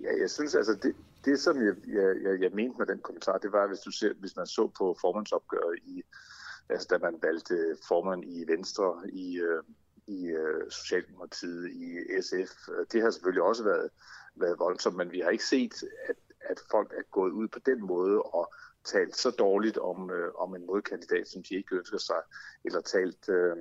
Ja, 0.00 0.20
jeg 0.20 0.30
synes 0.30 0.54
altså, 0.54 0.74
det, 0.82 0.96
det 1.24 1.40
som 1.40 1.62
jeg, 1.66 1.74
jeg, 1.86 2.16
jeg, 2.22 2.40
jeg 2.40 2.50
mente 2.52 2.78
med 2.78 2.86
den 2.86 2.98
kommentar, 2.98 3.38
det 3.38 3.52
var, 3.52 3.66
hvis, 3.66 3.78
du 3.78 3.90
ser, 3.90 4.12
hvis 4.14 4.36
man 4.36 4.46
så 4.46 4.70
på 4.78 4.96
formandsopgøret 5.00 5.78
i, 5.84 6.02
altså 6.68 6.88
da 6.90 6.98
man 6.98 7.18
valgte 7.22 7.76
formand 7.88 8.24
i 8.24 8.44
Venstre, 8.46 8.94
i, 9.12 9.38
øh, 9.38 9.62
i 10.06 10.26
øh, 10.26 10.70
Socialdemokratiet, 10.70 11.70
i 11.70 11.86
SF. 12.20 12.68
Øh, 12.68 12.86
det 12.92 13.02
har 13.02 13.10
selvfølgelig 13.10 13.42
også 13.42 13.64
været, 13.64 13.90
været 14.34 14.58
voldsomt, 14.58 14.96
men 14.96 15.12
vi 15.12 15.20
har 15.20 15.30
ikke 15.30 15.44
set, 15.44 15.74
at, 16.08 16.16
at 16.40 16.60
folk 16.70 16.92
er 16.92 17.02
gået 17.10 17.30
ud 17.30 17.48
på 17.48 17.58
den 17.66 17.86
måde 17.86 18.22
og 18.22 18.54
talt 18.84 19.16
så 19.16 19.30
dårligt 19.30 19.78
om, 19.78 20.10
øh, 20.10 20.34
om 20.38 20.54
en 20.54 20.66
modkandidat, 20.66 21.28
som 21.28 21.42
de 21.42 21.54
ikke 21.54 21.76
ønsker 21.76 21.98
sig, 21.98 22.20
eller 22.64 22.80
talt... 22.80 23.28
Øh, 23.28 23.56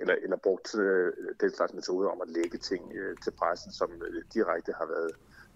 eller, 0.00 0.14
eller 0.22 0.36
brugt 0.36 0.74
øh, 0.78 1.12
den 1.40 1.54
slags 1.56 1.72
metode 1.74 2.10
om 2.10 2.20
at 2.22 2.28
lægge 2.28 2.58
ting 2.58 2.92
øh, 2.94 3.16
til 3.24 3.30
pressen, 3.30 3.72
som 3.72 3.90
øh, 3.90 4.22
direkte 4.34 4.72
har 4.72 4.86
været 4.86 5.10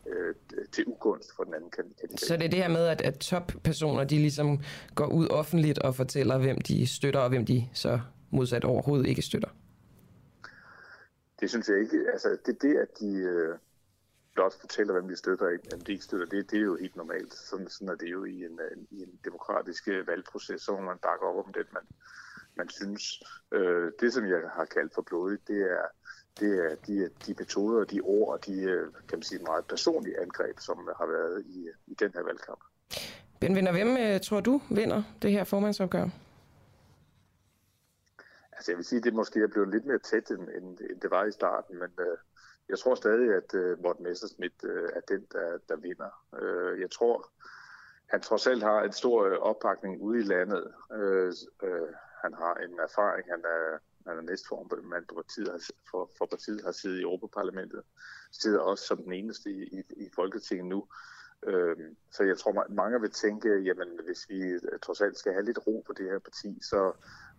øh, 0.07 0.35
til 0.72 0.85
ugunst 0.87 1.37
for 1.37 1.45
den 1.45 1.55
anden 1.55 1.70
kandidat. 1.70 2.20
Så 2.20 2.37
det 2.37 2.45
er 2.45 2.49
det 2.49 2.59
her 2.59 2.68
med, 2.68 2.87
at, 2.87 3.01
at 3.01 3.18
toppersoner, 3.18 4.05
de 4.05 4.18
ligesom 4.18 4.61
går 4.95 5.07
ud 5.07 5.28
offentligt 5.28 5.78
og 5.78 5.95
fortæller, 5.95 6.39
hvem 6.39 6.61
de 6.61 6.87
støtter, 6.87 7.20
og 7.20 7.28
hvem 7.28 7.47
de 7.47 7.68
så 7.74 8.01
modsat 8.30 8.64
overhovedet 8.64 9.07
ikke 9.07 9.22
støtter? 9.22 9.49
Det 11.43 11.51
synes 11.51 11.68
jeg 11.68 11.78
ikke. 11.80 11.99
Altså, 12.12 12.36
det 12.47 12.62
det, 12.62 12.76
at 12.76 12.88
de 13.01 13.12
øh, 13.16 13.59
blot 14.34 14.61
fortæller, 14.61 14.93
hvem 14.93 15.09
de 15.09 15.16
støtter, 15.16 15.47
og 15.47 15.53
hvem 15.68 15.80
de 15.80 15.93
ikke 15.93 16.05
støtter, 16.05 16.26
det, 16.26 16.51
det 16.51 16.57
er 16.59 16.62
jo 16.62 16.76
helt 16.76 16.97
normalt. 16.97 17.34
Sådan, 17.34 17.68
sådan 17.68 17.88
er 17.88 17.95
det 17.95 18.11
jo 18.12 18.24
i 18.24 18.45
en, 18.45 18.61
en, 18.76 18.86
i 18.90 19.03
en 19.03 19.18
demokratisk 19.24 19.88
øh, 19.88 20.07
valgproces, 20.07 20.62
så 20.62 20.72
må 20.72 20.80
man 20.80 20.99
bakke 21.03 21.26
op 21.26 21.47
om 21.47 21.53
det, 21.53 21.66
man, 21.72 21.82
man 22.57 22.68
synes. 22.68 23.22
Øh, 23.53 23.93
det, 24.01 24.12
som 24.12 24.24
jeg 24.26 24.40
har 24.55 24.64
kaldt 24.64 24.95
for 24.95 25.03
blodigt, 25.03 25.49
det 25.49 25.61
er, 25.62 25.86
det 26.40 26.51
er 26.66 26.74
de, 26.86 27.11
de 27.26 27.34
metoder, 27.38 27.84
de 27.84 28.01
ord 28.01 28.32
og 28.32 28.47
de 28.47 28.62
øh, 28.62 28.86
kan 29.09 29.18
man 29.18 29.22
sige, 29.22 29.43
meget 29.43 29.64
personlige 29.66 30.20
angreb, 30.20 30.59
som 30.59 30.88
har 30.99 31.07
været 31.07 31.45
i, 31.47 31.68
i 31.86 31.95
den 31.95 32.11
her 32.14 32.22
valgkamp. 32.22 32.61
Ben 33.40 33.55
Vinder, 33.55 33.72
hvem 33.72 34.20
tror 34.20 34.40
du 34.40 34.62
vinder 34.70 35.03
det 35.22 35.32
her 35.32 35.45
formandsopgør? 35.45 36.09
Altså 38.63 38.73
jeg 38.73 38.77
vil 38.77 38.85
sige, 38.85 38.99
at 38.99 39.05
det 39.05 39.15
måske 39.15 39.43
er 39.43 39.47
blevet 39.47 39.71
lidt 39.71 39.87
mere 39.87 39.99
tæt, 39.99 40.31
end, 40.31 40.49
end, 40.57 40.79
end 40.91 41.01
det 41.01 41.11
var 41.11 41.25
i 41.25 41.33
starten, 41.33 41.79
men 41.79 41.91
øh, 42.01 42.17
jeg 42.69 42.79
tror 42.79 42.95
stadig, 42.95 43.35
at 43.35 43.55
øh, 43.55 43.83
Morten 43.83 44.05
Messersmith 44.05 44.55
øh, 44.65 44.89
er 44.95 45.01
den, 45.09 45.27
der, 45.33 45.59
der 45.69 45.77
vinder. 45.77 46.11
Øh, 46.43 46.81
jeg 46.81 46.91
tror, 46.91 47.31
han 48.09 48.21
trods 48.21 48.47
alt 48.47 48.63
har 48.63 48.83
en 48.83 48.93
stor 48.93 49.25
øh, 49.25 49.39
opbakning 49.39 50.01
ude 50.01 50.19
i 50.21 50.23
landet. 50.23 50.75
Øh, 50.93 51.33
øh, 51.63 51.89
han 52.23 52.35
har 52.35 52.55
en 52.55 52.81
erfaring, 52.81 53.25
han 53.31 53.43
er, 53.45 53.79
han 54.07 54.19
er 54.19 54.23
næstformand 54.23 55.05
på 55.07 55.15
partiet, 55.15 55.71
for, 55.91 56.11
for 56.19 56.27
partiet 56.27 56.63
har 56.65 56.73
siddet 56.73 56.99
i 56.99 57.03
Europaparlamentet, 57.03 57.83
sidder 58.33 58.61
også 58.61 58.85
som 58.85 59.03
den 59.03 59.13
eneste 59.13 59.51
i, 59.51 59.63
i, 59.63 59.83
i 60.05 60.11
Folketinget 60.15 60.67
nu. 60.67 60.87
Øh, 61.47 61.77
så 62.11 62.25
jeg 62.25 62.39
tror, 62.39 62.67
mange 62.69 63.01
vil 63.01 63.11
tænke, 63.11 63.49
jamen 63.49 63.89
hvis 64.05 64.29
vi 64.29 64.41
øh, 64.43 64.79
trods 64.83 65.01
alt 65.01 65.19
skal 65.19 65.33
have 65.33 65.45
lidt 65.45 65.67
ro 65.67 65.85
på 65.87 65.93
det 65.93 66.11
her 66.11 66.19
parti, 66.19 66.59
så 66.63 66.93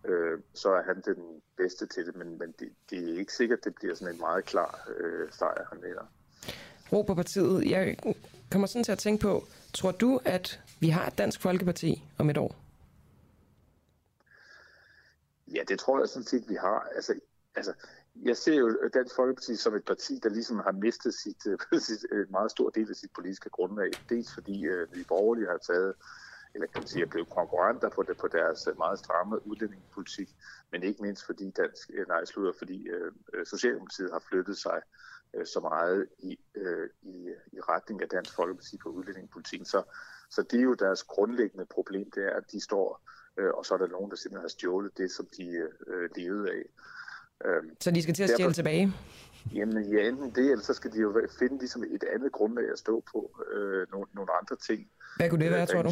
øh, 0.04 0.38
så 0.54 0.68
er 0.68 0.82
han 0.82 1.02
den 1.04 1.42
bedste 1.56 1.86
til 1.86 2.06
det, 2.06 2.16
men, 2.16 2.38
men 2.38 2.54
det, 2.58 2.68
det 2.90 3.12
er 3.14 3.18
ikke 3.18 3.32
sikkert, 3.32 3.58
at 3.58 3.64
det 3.64 3.74
bliver 3.74 3.94
sådan 3.94 4.14
en 4.14 4.20
meget 4.20 4.44
klar 4.44 4.88
øh, 4.96 5.32
sejr, 5.32 5.66
han 5.72 5.82
vinder. 5.82 6.06
Ro 6.92 7.02
på 7.02 7.14
partiet. 7.14 7.70
Jeg 7.70 7.96
kommer 8.50 8.66
sådan 8.66 8.84
til 8.84 8.92
at 8.92 8.98
tænke 8.98 9.22
på, 9.22 9.44
tror 9.72 9.92
du, 9.92 10.20
at 10.24 10.60
vi 10.80 10.88
har 10.88 11.06
et 11.06 11.18
Dansk 11.18 11.40
Folkeparti 11.40 12.04
om 12.18 12.30
et 12.30 12.38
år? 12.38 12.56
Ja, 15.54 15.62
det 15.68 15.78
tror 15.78 15.98
jeg 15.98 16.08
sådan 16.08 16.26
set, 16.26 16.44
vi 16.48 16.54
har. 16.54 16.88
Altså, 16.94 17.14
altså, 17.54 17.72
jeg 18.22 18.36
ser 18.36 18.54
jo 18.54 18.78
Dansk 18.94 19.14
Folkeparti 19.16 19.56
som 19.56 19.74
et 19.74 19.84
parti, 19.84 20.20
der 20.22 20.28
ligesom 20.28 20.58
har 20.58 20.72
mistet 20.72 21.14
sit, 21.14 21.42
sit 21.86 22.30
meget 22.30 22.50
stor 22.50 22.70
del 22.70 22.90
af 22.90 22.96
sit 22.96 23.10
politiske 23.14 23.50
grundlag. 23.50 23.90
Dels 24.08 24.34
fordi 24.34 24.64
øh, 24.64 24.94
vi 24.94 25.04
borgerlige 25.08 25.46
har 25.46 25.58
taget 25.58 25.94
eller 26.54 26.66
kan 26.66 26.80
man 26.80 26.88
sige, 26.88 27.02
er 27.02 27.06
blevet 27.06 27.28
konkurrenter 27.28 27.88
på, 27.88 28.02
det, 28.02 28.16
på 28.16 28.28
deres 28.28 28.66
øh, 28.70 28.78
meget 28.78 28.98
stramme 28.98 29.46
udlændingepolitik, 29.46 30.28
men 30.72 30.82
ikke 30.82 31.02
mindst 31.02 31.26
fordi 31.26 31.50
dansk, 31.50 31.90
øh, 31.94 32.08
nej, 32.08 32.24
slutter, 32.24 32.52
fordi 32.58 32.88
øh, 32.88 33.12
øh, 33.32 33.46
Socialdemokratiet 33.46 34.10
har 34.12 34.22
flyttet 34.28 34.56
sig 34.58 34.80
øh, 35.34 35.46
så 35.46 35.60
meget 35.60 36.06
i, 36.18 36.38
øh, 36.54 36.88
i, 37.02 37.16
i 37.52 37.60
retning 37.60 38.02
af 38.02 38.08
Dansk 38.08 38.34
Folkeparti 38.34 38.78
på 38.82 38.88
udlændingepolitikken. 38.88 39.66
Så, 39.66 39.82
så 40.30 40.42
det 40.42 40.58
er 40.58 40.62
jo 40.62 40.74
deres 40.74 41.02
grundlæggende 41.02 41.66
problem, 41.66 42.10
det 42.10 42.24
er, 42.24 42.36
at 42.36 42.52
de 42.52 42.60
står, 42.60 43.02
øh, 43.38 43.50
og 43.54 43.66
så 43.66 43.74
er 43.74 43.78
der 43.78 43.86
nogen, 43.86 44.10
der 44.10 44.16
simpelthen 44.16 44.44
har 44.44 44.48
stjålet 44.48 44.98
det, 44.98 45.10
som 45.10 45.26
de 45.36 45.46
øh, 45.86 46.10
levede 46.16 46.50
af. 46.50 46.64
Øhm, 47.44 47.76
så 47.80 47.90
de 47.90 48.02
skal 48.02 48.14
til 48.14 48.22
at 48.22 48.28
stjæle 48.28 48.48
Derfor, 48.48 48.54
tilbage? 48.54 48.92
Jamen 49.54 49.92
ja, 49.92 50.08
enten 50.08 50.30
det, 50.30 50.50
eller 50.50 50.64
så 50.64 50.74
skal 50.74 50.92
de 50.92 50.98
jo 50.98 51.28
finde 51.38 51.58
ligesom 51.58 51.82
et 51.82 52.04
andet 52.14 52.32
grundlag 52.32 52.72
at 52.72 52.78
stå 52.78 53.04
på, 53.12 53.40
øh, 53.52 53.86
nogle, 53.92 54.06
nogle 54.12 54.30
andre 54.40 54.56
ting. 54.56 54.90
Hvad 55.16 55.30
kunne 55.30 55.44
det 55.44 55.50
være, 55.52 55.66
tror 55.66 55.82
du? 55.82 55.90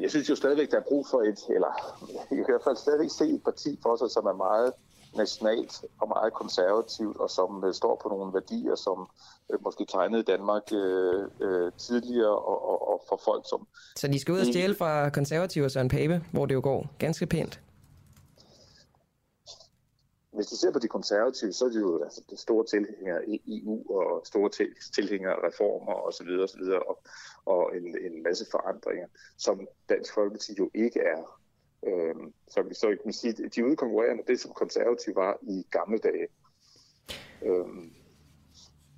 Jeg 0.00 0.10
synes 0.10 0.30
jo 0.30 0.36
stadigvæk, 0.36 0.70
der 0.70 0.76
er 0.76 0.88
brug 0.88 1.06
for 1.10 1.22
et, 1.22 1.40
eller 1.48 1.96
jeg 2.10 2.26
kan 2.28 2.38
i 2.38 2.50
hvert 2.50 2.64
fald 2.64 2.76
stadigvæk 2.76 3.10
se 3.10 3.24
et 3.24 3.42
parti 3.44 3.78
for 3.82 3.96
sig, 3.96 4.10
som 4.10 4.26
er 4.26 4.32
meget 4.32 4.72
nationalt 5.16 5.84
og 6.00 6.08
meget 6.08 6.32
konservativt, 6.32 7.16
og 7.16 7.30
som 7.30 7.64
øh, 7.66 7.74
står 7.74 8.00
på 8.02 8.08
nogle 8.08 8.34
værdier, 8.34 8.74
som 8.74 9.08
øh, 9.52 9.58
måske 9.64 9.84
tegnede 9.84 10.22
Danmark 10.22 10.62
øh, 10.72 11.28
øh, 11.40 11.72
tidligere, 11.78 12.36
og, 12.38 12.68
og, 12.70 12.88
og 12.88 13.02
for 13.08 13.20
folk 13.24 13.44
som... 13.48 13.66
Så 13.96 14.08
de 14.08 14.20
skal 14.20 14.34
ud 14.34 14.38
og 14.38 14.46
stjæle 14.46 14.74
fra 14.74 15.10
konservative 15.10 15.64
og 15.64 15.70
Søren 15.70 15.88
Pape, 15.88 16.24
hvor 16.32 16.46
det 16.46 16.54
jo 16.54 16.60
går 16.62 16.86
ganske 16.98 17.26
pænt? 17.26 17.60
Hvis 20.34 20.46
du 20.46 20.56
ser 20.56 20.72
på 20.72 20.78
de 20.78 20.88
konservative, 20.88 21.52
så 21.52 21.64
er 21.64 21.68
de 21.68 21.78
jo 21.78 22.02
altså, 22.04 22.20
de 22.30 22.36
store 22.36 22.64
tilhængere 22.66 23.28
i 23.28 23.34
EU 23.56 23.76
og 23.98 24.26
store 24.26 24.50
tilhængere 24.94 25.32
af 25.32 25.48
reformer 25.48 25.92
osv. 26.08 26.28
Og, 26.28 26.48
videre, 26.58 26.82
og, 26.82 27.02
og 27.46 27.76
en, 27.76 27.84
en 28.06 28.22
masse 28.22 28.44
forandringer, 28.50 29.06
som 29.38 29.66
Dansk 29.88 30.14
Folkeparti 30.14 30.52
jo 30.58 30.70
ikke 30.74 31.00
er. 31.00 31.40
Øhm, 31.86 32.32
så, 32.48 32.60
så 32.72 32.86
kan 32.88 32.98
man 33.04 33.12
sige, 33.12 33.32
de 33.32 33.66
udkonkurrerende 33.66 34.22
det, 34.28 34.40
som 34.40 34.50
konservative 34.52 35.14
var 35.14 35.38
i 35.42 35.66
gamle 35.70 35.98
dage. 35.98 36.26
Øhm. 37.42 37.92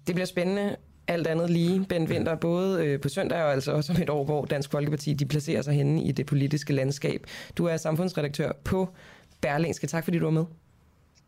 Det 0.06 0.14
bliver 0.14 0.26
spændende 0.26 0.76
alt 1.08 1.26
andet 1.26 1.50
lige, 1.50 1.86
Ben 1.88 2.08
Winter, 2.08 2.34
både 2.34 2.84
øh, 2.84 3.00
på 3.00 3.08
søndag 3.08 3.42
og 3.42 3.52
altså 3.52 3.72
også 3.72 3.92
om 3.92 4.02
et 4.02 4.10
år, 4.10 4.24
hvor 4.24 4.44
Dansk 4.44 4.70
Folkeparti 4.70 5.12
de 5.12 5.26
placerer 5.26 5.62
sig 5.62 5.74
henne 5.74 6.02
i 6.02 6.12
det 6.12 6.26
politiske 6.26 6.72
landskab. 6.72 7.26
Du 7.58 7.64
er 7.64 7.76
samfundsredaktør 7.76 8.52
på 8.64 8.88
Berlingske. 9.40 9.86
Tak 9.86 10.04
fordi 10.04 10.18
du 10.18 10.24
var 10.24 10.30
med 10.30 10.44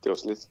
det 0.05 0.11
var 0.11 0.17
så 0.17 0.29
lidt. 0.29 0.49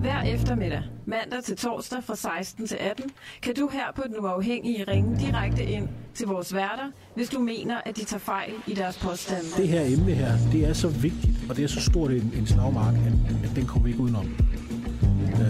Hver 0.00 0.22
eftermiddag, 0.22 0.82
mandag 1.06 1.44
til 1.44 1.56
torsdag 1.56 2.04
fra 2.04 2.16
16 2.16 2.66
til 2.66 2.76
18, 2.80 3.10
kan 3.42 3.54
du 3.54 3.68
her 3.68 3.92
på 3.96 4.02
Den 4.06 4.18
Uafhængige 4.18 4.84
ringe 4.84 5.18
direkte 5.18 5.64
ind 5.64 5.88
til 6.14 6.26
vores 6.26 6.54
værter, 6.54 6.90
hvis 7.14 7.28
du 7.28 7.40
mener, 7.40 7.80
at 7.84 7.96
de 7.96 8.04
tager 8.04 8.18
fejl 8.18 8.52
i 8.66 8.74
deres 8.74 8.98
påstande. 8.98 9.44
Det 9.56 9.68
her 9.68 9.82
emne 9.84 10.12
her, 10.12 10.32
det 10.52 10.64
er 10.68 10.72
så 10.72 10.88
vigtigt, 10.88 11.50
og 11.50 11.56
det 11.56 11.64
er 11.64 11.68
så 11.68 11.80
stort 11.80 12.10
en, 12.10 12.32
en 12.36 12.46
slagmark, 12.46 12.94
at, 12.94 13.50
at 13.50 13.56
den 13.56 13.66
kommer 13.66 13.84
vi 13.84 13.90
ikke 13.90 14.02
udenom. 14.02 14.26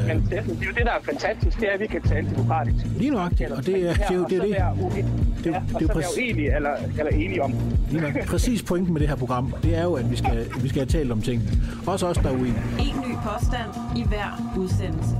Men 0.06 0.16
det, 0.16 0.30
det 0.30 0.38
er 0.38 0.42
jo 0.66 0.72
det, 0.76 0.84
der 0.84 0.90
er 0.92 1.02
fantastisk, 1.02 1.60
det 1.60 1.68
er, 1.68 1.72
at 1.72 1.80
vi 1.80 1.86
kan 1.86 2.02
tale 2.02 2.30
demokratisk. 2.30 2.86
Lige 2.96 3.10
nøjagtigt, 3.10 3.50
og 3.50 3.66
det 3.66 3.88
er 3.88 3.92
det, 3.94 4.02
er, 4.10 4.14
jo 4.14 4.24
det. 4.24 4.58
Er 4.60 4.74
det. 4.74 5.04
Det, 5.44 5.50
ja, 5.50 5.56
og 5.74 5.80
så 5.80 5.94
være 5.94 6.04
uenige 6.18 6.56
eller, 6.56 6.70
eller 6.98 7.12
enige 7.12 7.42
om. 7.42 7.54
Lige 7.90 8.02
nok. 8.02 8.26
Præcis 8.26 8.62
pointen 8.62 8.92
med 8.92 9.00
det 9.00 9.08
her 9.08 9.16
program, 9.16 9.54
det 9.62 9.76
er 9.76 9.82
jo, 9.82 9.92
at 9.94 10.10
vi 10.10 10.16
skal, 10.16 10.46
vi 10.62 10.68
skal 10.68 10.80
have 10.80 10.86
talt 10.86 11.12
om 11.12 11.22
tingene. 11.22 11.50
Også 11.86 12.06
os, 12.06 12.16
der 12.16 12.28
er 12.28 12.32
uenige. 12.32 12.62
En 12.78 12.96
ny 13.08 13.14
påstand 13.24 13.70
i 13.96 14.04
hver 14.08 14.54
udsendelse. 14.58 15.16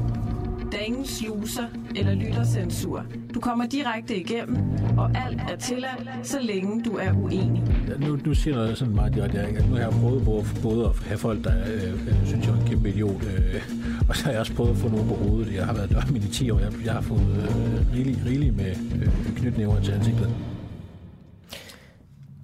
Der 0.73 0.79
er 0.79 0.83
ingen 0.83 1.07
sluser 1.07 1.62
eller 1.97 2.14
lyttercensur. 2.14 3.05
Du 3.35 3.41
kommer 3.41 3.66
direkte 3.66 4.16
igennem, 4.16 4.59
og 4.99 5.11
alt 5.27 5.41
er 5.53 5.57
tilladt, 5.57 6.09
så 6.23 6.39
længe 6.41 6.83
du 6.85 6.91
er 6.97 7.12
uenig. 7.12 7.62
Ja, 7.89 8.07
nu, 8.07 8.18
nu 8.25 8.35
siger 8.35 8.57
noget 8.57 8.79
sådan 8.79 8.95
meget 8.95 9.14
direkte. 9.14 9.39
Jeg, 9.39 9.53
nu 9.68 9.75
har 9.75 9.83
jeg 9.83 9.91
prøvet 9.91 10.25
både, 10.25 10.45
både 10.62 10.85
at 10.85 10.91
have 11.07 11.18
folk, 11.18 11.45
der 11.45 11.53
øh, 11.75 12.27
synes, 12.27 12.47
jeg 12.47 12.55
er 12.55 12.61
en 12.61 12.66
kæmpe 12.66 12.89
idiot, 12.89 13.23
øh, 13.25 13.62
og 14.11 14.16
så 14.16 14.24
har 14.24 14.30
jeg 14.30 14.40
også 14.40 14.54
prøvet 14.54 14.70
at 14.70 14.76
få 14.76 14.88
nogen 14.88 15.08
på 15.08 15.14
hovedet. 15.14 15.54
Jeg 15.54 15.66
har 15.66 15.72
været 15.72 15.90
dørmænd 15.90 16.24
i 16.24 16.28
10 16.28 16.50
år. 16.50 16.58
Jeg, 16.58 16.72
jeg 16.84 16.92
har 16.92 17.00
fået 17.00 17.20
øh, 17.20 17.92
rigeligt 17.94 18.18
rigelig 18.26 18.54
med 18.54 18.76
øh, 18.94 19.36
knytnæver 19.36 19.82
til 19.82 19.92
ansigtet. 19.92 20.36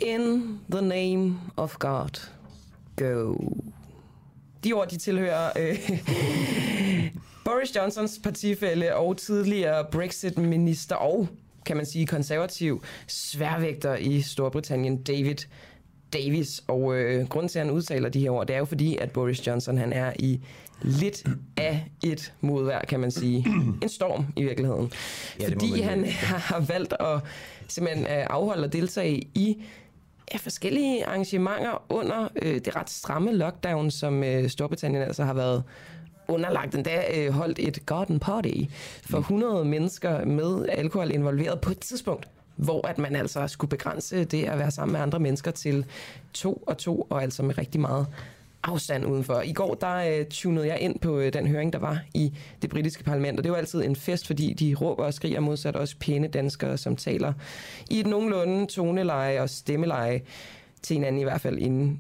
In 0.01 0.59
the 0.71 0.83
name 0.83 1.39
of 1.57 1.77
God, 1.79 2.29
go. 2.97 3.35
De 4.65 4.73
ord, 4.73 4.89
de 4.89 4.99
tilhører 4.99 5.51
øh, 5.59 5.91
Boris 7.45 7.77
Johnsons 7.77 8.21
partifælle 8.23 8.97
og 8.97 9.17
tidligere 9.17 9.85
Brexit-minister 9.93 10.97
og, 10.97 11.29
kan 11.67 11.77
man 11.77 11.87
sige, 11.87 12.07
konservativ 12.07 12.83
sværvægter 13.07 13.97
i 13.97 14.21
Storbritannien, 14.21 15.03
David 15.03 15.37
Davis. 16.13 16.65
Og 16.69 16.95
øh, 16.95 17.29
grunden 17.29 17.49
til, 17.49 17.59
at 17.59 17.67
han 17.67 17.75
udtaler 17.75 18.09
de 18.09 18.21
her 18.21 18.31
ord, 18.31 18.47
det 18.47 18.55
er 18.55 18.59
jo 18.59 18.65
fordi, 18.65 18.97
at 18.97 19.11
Boris 19.11 19.47
Johnson 19.47 19.79
han 19.79 19.93
er 19.93 20.13
i 20.19 20.41
lidt 20.83 21.25
af 21.57 21.91
et 22.05 22.33
modvær, 22.41 22.81
kan 22.81 23.01
man 23.01 23.11
sige. 23.11 23.47
En 23.83 23.89
storm 23.89 24.27
i 24.37 24.43
virkeligheden. 24.43 24.93
Ja, 25.41 25.49
fordi 25.49 25.81
han 25.81 26.05
har 26.51 26.61
valgt 26.61 26.95
at 27.01 27.21
simpelthen 27.69 28.07
øh, 28.07 28.27
afholde 28.31 28.65
og 28.65 28.73
deltage 28.73 29.23
i 29.35 29.65
ja, 30.33 30.39
forskellige 30.39 31.07
arrangementer 31.07 31.93
under 31.93 32.29
øh, 32.43 32.55
det 32.55 32.77
ret 32.77 32.91
stramme 32.91 33.33
lockdown, 33.33 33.91
som 33.91 34.25
øh, 34.25 34.49
Storbritannien 34.49 35.03
altså 35.03 35.25
har 35.25 35.35
været 35.35 35.63
underlagt 36.29 36.75
endda 36.75 37.05
øh, 37.15 37.33
holdt 37.33 37.59
et 37.59 37.87
garden 37.87 38.21
party 38.21 38.55
for 39.03 39.19
100 39.19 39.65
mennesker 39.65 40.25
med 40.25 40.67
alkohol 40.69 41.11
involveret 41.11 41.61
på 41.61 41.71
et 41.71 41.79
tidspunkt, 41.79 42.29
hvor 42.57 42.87
at 42.87 42.99
man 42.99 43.17
altså 43.17 43.49
skulle 43.49 43.69
begrænse 43.69 44.25
det 44.25 44.45
at 44.45 44.59
være 44.59 44.71
sammen 44.71 44.93
med 44.93 45.01
andre 45.01 45.19
mennesker 45.21 45.51
til 45.51 45.85
to 46.33 46.63
og 46.67 46.79
to, 46.79 47.07
og 47.11 47.23
altså 47.23 47.43
med 47.43 47.59
rigtig 47.59 47.81
meget 47.81 48.07
afstand 48.67 49.07
udenfor. 49.07 49.41
I 49.41 49.53
går 49.53 49.75
der 49.75 49.95
øh, 49.97 50.27
tunede 50.27 50.67
jeg 50.67 50.79
ind 50.81 50.99
på 50.99 51.19
øh, 51.19 51.33
den 51.33 51.47
høring, 51.47 51.73
der 51.73 51.79
var 51.79 52.01
i 52.15 52.33
det 52.63 52.71
britiske 52.71 53.05
parlament, 53.05 53.39
og 53.39 53.45
det 53.45 53.53
var 53.53 53.59
altid 53.59 53.85
en 53.85 53.97
fest, 53.97 54.27
fordi 54.27 54.53
de 54.53 54.75
råber 54.75 55.05
og 55.05 55.15
skriger 55.15 55.41
modsat 55.41 55.77
også 55.77 55.97
pæne 56.01 56.29
danskere, 56.29 56.77
som 56.77 56.97
taler 56.97 57.33
i 57.91 58.01
et 58.01 58.07
nogenlunde 58.07 58.67
toneleje 58.67 59.41
og 59.41 59.51
stemmeleje 59.51 60.21
til 60.83 60.95
hinanden 60.95 61.21
i 61.21 61.25
hvert 61.25 61.41
fald 61.41 61.59
inde 61.59 61.99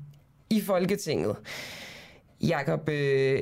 i 0.50 0.60
Folketinget. 0.60 1.36
Jakob 2.40 2.88
øh, 2.88 3.40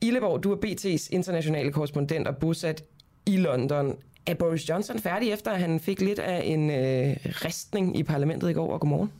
Illeborg, 0.00 0.42
du 0.42 0.52
er 0.52 0.56
BT's 0.56 1.08
internationale 1.10 1.72
korrespondent 1.72 2.28
og 2.28 2.36
bosat 2.36 2.84
i 3.26 3.36
London. 3.36 3.96
Er 4.26 4.34
Boris 4.34 4.68
Johnson 4.68 4.98
færdig 4.98 5.32
efter, 5.32 5.50
at 5.50 5.60
han 5.60 5.80
fik 5.80 6.00
lidt 6.00 6.18
af 6.18 6.42
en 6.44 6.70
øh, 6.70 7.16
restning 7.24 7.98
i 7.98 8.02
parlamentet 8.02 8.50
i 8.50 8.52
går, 8.52 8.72
og 8.72 8.80
godmorgen? 8.80 9.12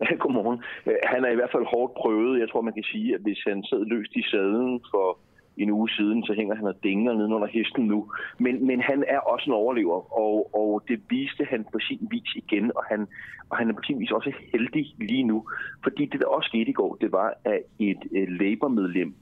Godmorgen. 0.20 0.60
Øh, 0.86 0.94
han 1.04 1.24
er 1.24 1.30
i 1.30 1.34
hvert 1.34 1.52
fald 1.52 1.66
hårdt 1.74 1.94
prøvet. 1.94 2.40
Jeg 2.40 2.48
tror, 2.48 2.60
man 2.60 2.74
kan 2.78 2.82
sige, 2.92 3.14
at 3.14 3.20
hvis 3.20 3.40
han 3.46 3.64
sad 3.64 3.84
løst 3.84 4.12
i 4.16 4.22
sadlen 4.22 4.80
for 4.90 5.18
en 5.56 5.70
uge 5.70 5.90
siden, 5.90 6.24
så 6.24 6.32
hænger 6.32 6.54
han 6.54 6.66
og 6.66 6.74
dinger 6.82 7.12
ned 7.12 7.24
under 7.24 7.46
hesten 7.46 7.84
nu. 7.86 8.12
Men, 8.38 8.66
men 8.66 8.80
han 8.80 9.04
er 9.08 9.18
også 9.18 9.44
en 9.50 9.52
overlever, 9.52 10.18
og, 10.18 10.54
og 10.54 10.82
det 10.88 11.00
viste 11.10 11.44
han 11.44 11.64
på 11.72 11.78
sin 11.80 12.08
vis 12.10 12.30
igen, 12.34 12.72
og 12.76 12.84
han, 12.84 13.06
og 13.50 13.56
han 13.56 13.68
er 13.68 13.74
på 13.74 13.82
sin 13.86 14.00
vis 14.00 14.10
også 14.10 14.32
heldig 14.52 14.86
lige 14.98 15.22
nu. 15.22 15.48
Fordi 15.82 16.06
det, 16.06 16.20
der 16.20 16.26
også 16.26 16.48
skete 16.48 16.70
i 16.70 16.78
går, 16.80 16.96
det 17.00 17.12
var, 17.12 17.34
at 17.44 17.60
et 17.78 18.02
uh, 18.10 18.28
Labour-medlem 18.40 19.14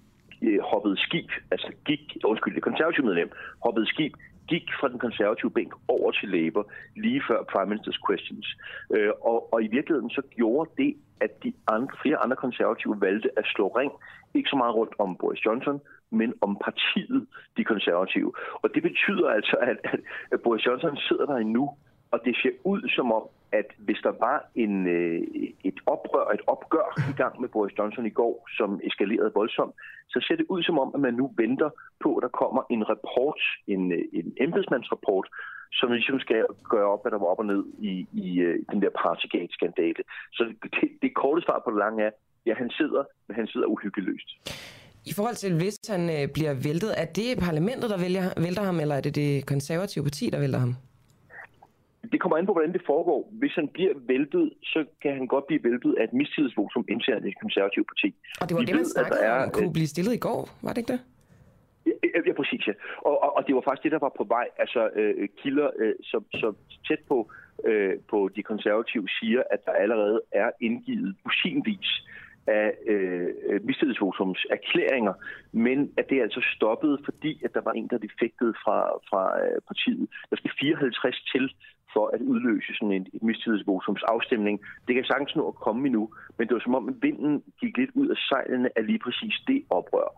uh, 0.42 0.58
hoppede 0.70 0.96
skib, 0.96 1.30
altså 1.50 1.72
gik, 1.84 2.16
undskyld, 2.24 2.54
det 2.54 2.62
konservative 2.62 3.06
medlem 3.06 3.30
hoppede 3.64 3.86
skib 3.86 4.12
gik 4.48 4.66
fra 4.80 4.88
den 4.88 4.98
konservative 4.98 5.50
bænk 5.50 5.72
over 5.88 6.10
til 6.10 6.28
Labour 6.28 6.70
lige 6.96 7.22
før 7.28 7.42
Prime 7.42 7.74
Minister's 7.74 8.00
Questions. 8.06 8.46
Øh, 8.94 9.12
og, 9.30 9.52
og 9.52 9.62
i 9.62 9.68
virkeligheden 9.76 10.10
så 10.10 10.22
gjorde 10.36 10.70
det, 10.78 10.94
at 11.20 11.42
de 11.44 11.52
andre, 11.66 11.94
flere 12.02 12.16
andre 12.16 12.36
konservative 12.36 13.00
valgte 13.00 13.30
at 13.38 13.44
slå 13.46 13.68
ring, 13.68 13.92
ikke 14.34 14.50
så 14.50 14.56
meget 14.56 14.74
rundt 14.74 14.94
om 14.98 15.16
Boris 15.16 15.44
Johnson, 15.46 15.80
men 16.10 16.34
om 16.40 16.56
partiet, 16.66 17.26
de 17.56 17.64
konservative. 17.64 18.32
Og 18.62 18.74
det 18.74 18.82
betyder 18.82 19.28
altså, 19.28 19.56
at, 19.56 19.78
at, 19.84 20.00
at 20.32 20.40
Boris 20.40 20.66
Johnson 20.66 20.96
sidder 20.96 21.26
der 21.26 21.36
endnu, 21.36 21.70
og 22.10 22.20
det 22.24 22.36
ser 22.42 22.54
ud 22.64 22.88
som 22.96 23.12
om, 23.12 23.22
at 23.60 23.68
hvis 23.86 24.00
der 24.06 24.14
var 24.26 24.38
en, 24.64 24.74
øh, 24.96 25.20
et 25.70 25.78
oprør, 25.94 26.26
et 26.36 26.44
opgør 26.54 26.88
i 27.12 27.14
gang 27.22 27.40
med 27.40 27.48
Boris 27.48 27.78
Johnson 27.78 28.06
i 28.06 28.16
går, 28.20 28.34
som 28.58 28.80
eskalerede 28.88 29.32
voldsomt, 29.34 29.74
så 30.12 30.18
ser 30.26 30.36
det 30.36 30.46
ud 30.48 30.62
som 30.62 30.78
om, 30.78 30.90
at 30.94 31.00
man 31.00 31.14
nu 31.14 31.26
venter 31.42 31.70
på, 32.02 32.08
at 32.16 32.22
der 32.22 32.32
kommer 32.42 32.62
en 32.74 32.82
rapport, 32.92 33.40
en, 33.74 33.92
øh, 33.92 34.04
en 34.18 34.28
embedsmandsrapport, 34.44 35.26
som 35.78 35.92
ligesom 35.92 36.18
skal 36.20 36.40
gøre 36.72 36.88
op, 36.92 37.02
hvad 37.02 37.12
der 37.12 37.18
var 37.18 37.30
op 37.32 37.38
og 37.38 37.46
ned 37.46 37.62
i, 37.90 37.92
i 38.24 38.26
øh, 38.46 38.56
den 38.72 38.82
der 38.82 38.92
Partygate-skandale. 39.02 40.02
Så 40.36 40.42
det, 40.62 40.88
det 41.02 41.10
korte 41.14 41.42
svar 41.46 41.58
på 41.64 41.70
det 41.70 41.78
lange 41.84 42.02
er, 42.08 42.10
ja, 42.46 42.54
han 42.54 42.70
sidder, 42.70 43.02
men 43.26 43.34
han 43.36 43.46
sidder 43.46 43.66
uhyggeløst. 43.66 44.28
I 45.10 45.12
forhold 45.16 45.34
til, 45.34 45.52
hvis 45.62 45.78
han 45.88 46.02
øh, 46.16 46.28
bliver 46.36 46.54
væltet, 46.68 46.90
er 47.02 47.08
det 47.20 47.38
parlamentet, 47.48 47.90
der 47.90 47.98
vælger, 47.98 48.24
vælter 48.46 48.62
ham, 48.62 48.80
eller 48.80 48.94
er 48.94 49.00
det 49.00 49.14
det 49.14 49.46
konservative 49.46 50.04
parti, 50.04 50.30
der 50.30 50.40
vælter 50.40 50.58
ham? 50.58 50.74
Det 52.12 52.20
kommer 52.20 52.36
an 52.36 52.46
på, 52.46 52.52
hvordan 52.52 52.72
det 52.72 52.82
foregår. 52.86 53.20
Hvis 53.40 53.54
han 53.54 53.68
bliver 53.68 53.94
væltet, 54.12 54.52
så 54.62 54.84
kan 55.02 55.12
han 55.18 55.26
godt 55.26 55.46
blive 55.46 55.64
væltet 55.64 55.94
af 55.98 56.04
et 56.04 56.12
mistillidsvotum 56.12 56.84
internt 56.88 57.24
i 57.24 57.28
det 57.28 57.40
konservative 57.40 57.84
parti. 57.84 58.08
Og 58.40 58.48
det 58.48 58.54
var 58.54 58.60
Vi 58.60 58.66
det, 58.66 58.74
man 58.74 58.78
ved, 58.78 58.90
snakkede 58.94 59.18
der 59.18 59.26
er, 59.26 59.44
om, 59.44 59.50
kunne 59.50 59.72
blive 59.72 59.86
stillet 59.86 60.14
i 60.14 60.22
går, 60.26 60.40
var 60.62 60.72
det 60.72 60.78
ikke 60.78 60.92
det? 60.92 61.00
Ja, 61.86 62.18
ja 62.26 62.32
præcis, 62.40 62.66
ja. 62.66 62.72
Og, 63.08 63.22
og, 63.24 63.36
og 63.36 63.46
det 63.46 63.54
var 63.54 63.62
faktisk 63.68 63.84
det, 63.84 63.92
der 63.92 63.98
var 64.06 64.12
på 64.20 64.24
vej. 64.24 64.46
Altså 64.58 64.90
øh, 64.94 65.28
kilder, 65.42 65.70
øh, 65.78 65.94
som, 66.02 66.24
som 66.34 66.56
tæt 66.88 67.02
på, 67.08 67.32
øh, 67.64 67.94
på 68.10 68.18
de 68.36 68.42
konservative 68.42 69.08
siger, 69.20 69.42
at 69.50 69.60
der 69.66 69.72
allerede 69.72 70.20
er 70.32 70.50
indgivet 70.60 71.16
usinvis 71.26 71.90
af 72.46 72.72
øh, 72.86 73.28
mistillidsvotums 73.64 74.46
erklæringer, 74.50 75.14
men 75.52 75.92
at 75.96 76.04
det 76.08 76.18
er 76.18 76.22
altså 76.22 76.42
stoppet, 76.56 77.00
fordi 77.04 77.40
at 77.44 77.54
der 77.54 77.60
var 77.60 77.72
en, 77.72 77.88
der 77.88 77.98
defektede 77.98 78.54
fra, 78.64 78.78
fra 79.08 79.22
øh, 79.44 79.60
partiet. 79.68 80.08
Der 80.30 80.36
skal 80.36 80.50
54 80.60 81.24
til 81.32 81.54
for 81.94 82.06
at 82.14 82.20
udløse 82.20 82.72
sådan 82.74 82.92
en, 82.92 83.06
et 83.14 83.22
mistillidsvotums 83.22 84.02
afstemning. 84.02 84.60
Det 84.86 84.94
kan 84.94 85.04
sagtens 85.04 85.36
nå 85.36 85.48
at 85.48 85.54
komme 85.54 85.86
endnu, 85.86 86.04
men 86.36 86.48
det 86.48 86.54
var 86.54 86.60
som 86.60 86.74
om, 86.74 86.88
at 86.88 86.94
vinden 87.02 87.42
gik 87.60 87.76
lidt 87.76 87.90
ud 87.94 88.08
af 88.08 88.16
sejlene 88.28 88.68
af 88.78 88.86
lige 88.86 88.98
præcis 88.98 89.34
det 89.46 89.62
oprør. 89.70 90.08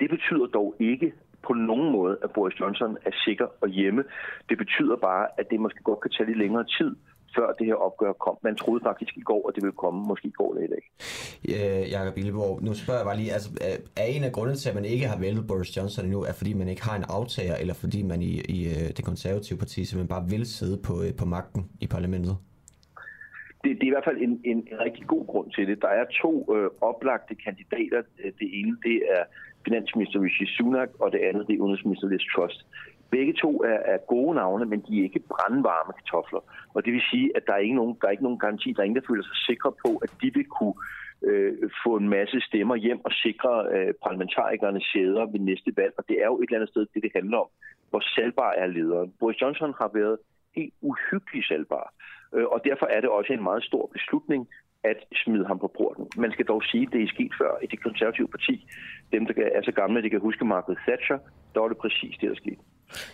Det 0.00 0.10
betyder 0.10 0.46
dog 0.46 0.74
ikke 0.78 1.12
på 1.46 1.52
nogen 1.52 1.92
måde, 1.92 2.18
at 2.24 2.30
Boris 2.30 2.60
Johnson 2.60 2.96
er 3.08 3.10
sikker 3.24 3.46
og 3.62 3.68
hjemme. 3.68 4.04
Det 4.48 4.58
betyder 4.58 4.96
bare, 4.96 5.26
at 5.38 5.50
det 5.50 5.60
måske 5.60 5.82
godt 5.82 6.00
kan 6.00 6.10
tage 6.10 6.26
lidt 6.26 6.38
længere 6.38 6.64
tid, 6.78 6.96
før 7.36 7.52
det 7.58 7.66
her 7.66 7.74
opgør 7.74 8.12
kom. 8.12 8.36
Man 8.42 8.56
troede 8.56 8.82
faktisk 8.88 9.16
i 9.16 9.20
går, 9.20 9.48
at 9.48 9.54
det 9.54 9.62
ville 9.62 9.80
komme, 9.84 10.00
måske 10.06 10.28
i 10.28 10.36
går 10.40 10.50
eller 10.54 10.66
i 10.68 10.72
dag. 10.76 10.84
Øh, 11.54 11.90
Jakob 11.90 12.18
Illeborg, 12.18 12.62
nu 12.62 12.74
spørger 12.74 13.00
jeg 13.00 13.06
bare 13.06 13.16
lige, 13.16 13.32
altså, 13.32 13.50
er 13.96 14.06
en 14.16 14.24
af 14.24 14.32
grundene 14.32 14.56
til, 14.56 14.68
at 14.68 14.74
man 14.74 14.84
ikke 14.84 15.06
har 15.06 15.18
væltet 15.18 15.46
Boris 15.46 15.76
Johnson 15.76 16.04
endnu, 16.04 16.20
er 16.22 16.32
fordi 16.32 16.52
man 16.52 16.68
ikke 16.68 16.84
har 16.88 16.96
en 16.96 17.04
aftager, 17.08 17.56
eller 17.62 17.74
fordi 17.74 18.02
man 18.02 18.22
i, 18.22 18.32
i 18.56 18.58
øh, 18.74 18.88
det 18.96 19.04
konservative 19.04 19.58
parti 19.58 19.84
simpelthen 19.84 20.14
bare 20.16 20.28
vil 20.34 20.46
sidde 20.46 20.78
på, 20.86 21.02
øh, 21.02 21.10
på 21.20 21.24
magten 21.24 21.62
i 21.80 21.86
parlamentet? 21.86 22.36
Det, 23.62 23.70
det 23.78 23.84
er 23.86 23.92
i 23.92 23.96
hvert 23.96 24.08
fald 24.10 24.20
en, 24.26 24.40
en, 24.44 24.58
en 24.72 24.78
rigtig 24.86 25.06
god 25.06 25.26
grund 25.26 25.48
til 25.50 25.68
det. 25.68 25.82
Der 25.82 25.92
er 26.00 26.04
to 26.22 26.32
øh, 26.56 26.70
oplagte 26.80 27.34
kandidater. 27.34 28.00
Det 28.40 28.48
ene, 28.60 28.76
det 28.86 28.96
er 29.16 29.22
finansminister 29.66 30.18
Rishi 30.22 30.46
Sunak, 30.56 30.90
og 31.02 31.12
det 31.12 31.20
andet, 31.28 31.46
det 31.46 31.54
er 31.54 31.60
udenrigsminister 31.60 32.08
Liz 32.08 32.24
Truss. 32.34 32.66
Begge 33.10 33.32
to 33.32 33.62
er, 33.62 33.78
er 33.92 33.98
gode 34.08 34.34
navne, 34.34 34.64
men 34.64 34.80
de 34.80 34.98
er 34.98 35.02
ikke 35.02 35.20
brandvarme 35.32 35.92
kartofler. 35.98 36.40
Og 36.74 36.84
det 36.84 36.92
vil 36.92 37.02
sige, 37.10 37.36
at 37.36 37.42
der 37.46 37.52
er 37.52 37.58
ikke 37.66 37.74
nogen, 37.74 37.96
der 38.00 38.06
er 38.06 38.10
ikke 38.10 38.22
nogen 38.22 38.38
garanti, 38.38 38.72
der 38.72 38.80
er 38.80 38.84
ingen, 38.84 39.00
der 39.00 39.08
føler 39.08 39.24
sig 39.24 39.36
sikre 39.50 39.72
på, 39.86 39.96
at 39.96 40.10
de 40.22 40.30
vil 40.34 40.44
kunne 40.44 40.74
øh, 41.22 41.70
få 41.84 41.96
en 41.96 42.08
masse 42.08 42.40
stemmer 42.40 42.76
hjem 42.76 43.00
og 43.04 43.12
sikre 43.12 43.52
øh, 43.74 43.94
parlamentarikerne 44.04 44.80
sæder 44.92 45.24
ved 45.32 45.40
næste 45.40 45.72
valg. 45.76 45.94
Og 45.98 46.04
det 46.08 46.16
er 46.22 46.26
jo 46.26 46.38
et 46.38 46.42
eller 46.42 46.58
andet 46.58 46.70
sted, 46.70 46.86
det 46.94 47.02
det 47.02 47.12
handler 47.14 47.38
om. 47.38 47.48
Hvor 47.90 48.02
salgbar 48.14 48.52
er 48.52 48.66
lederen? 48.66 49.12
Boris 49.20 49.40
Johnson 49.40 49.74
har 49.80 49.90
været 49.94 50.18
helt 50.56 50.74
uhyggeligt 50.80 51.46
salgbar. 51.46 51.94
Øh, 52.34 52.46
og 52.54 52.60
derfor 52.64 52.86
er 52.86 53.00
det 53.00 53.10
også 53.10 53.32
en 53.32 53.42
meget 53.42 53.64
stor 53.64 53.90
beslutning 53.92 54.48
at 54.84 54.98
smide 55.24 55.46
ham 55.46 55.58
på 55.58 55.68
porten. 55.78 56.06
Man 56.16 56.32
skal 56.32 56.46
dog 56.46 56.62
sige, 56.64 56.86
at 56.86 56.92
det 56.92 57.02
er 57.02 57.08
sket 57.08 57.32
før 57.40 57.52
i 57.62 57.66
det 57.66 57.82
konservative 57.82 58.28
parti. 58.28 58.66
Dem, 59.12 59.26
der 59.26 59.48
er 59.56 59.62
så 59.62 59.72
gamle, 59.72 60.02
de 60.02 60.10
kan 60.10 60.20
huske 60.20 60.44
Margaret 60.44 60.78
Thatcher, 60.86 61.18
der 61.54 61.60
var 61.60 61.68
det 61.68 61.78
præcis 61.78 62.16
det, 62.20 62.28
der 62.30 62.36
skete. 62.36 62.62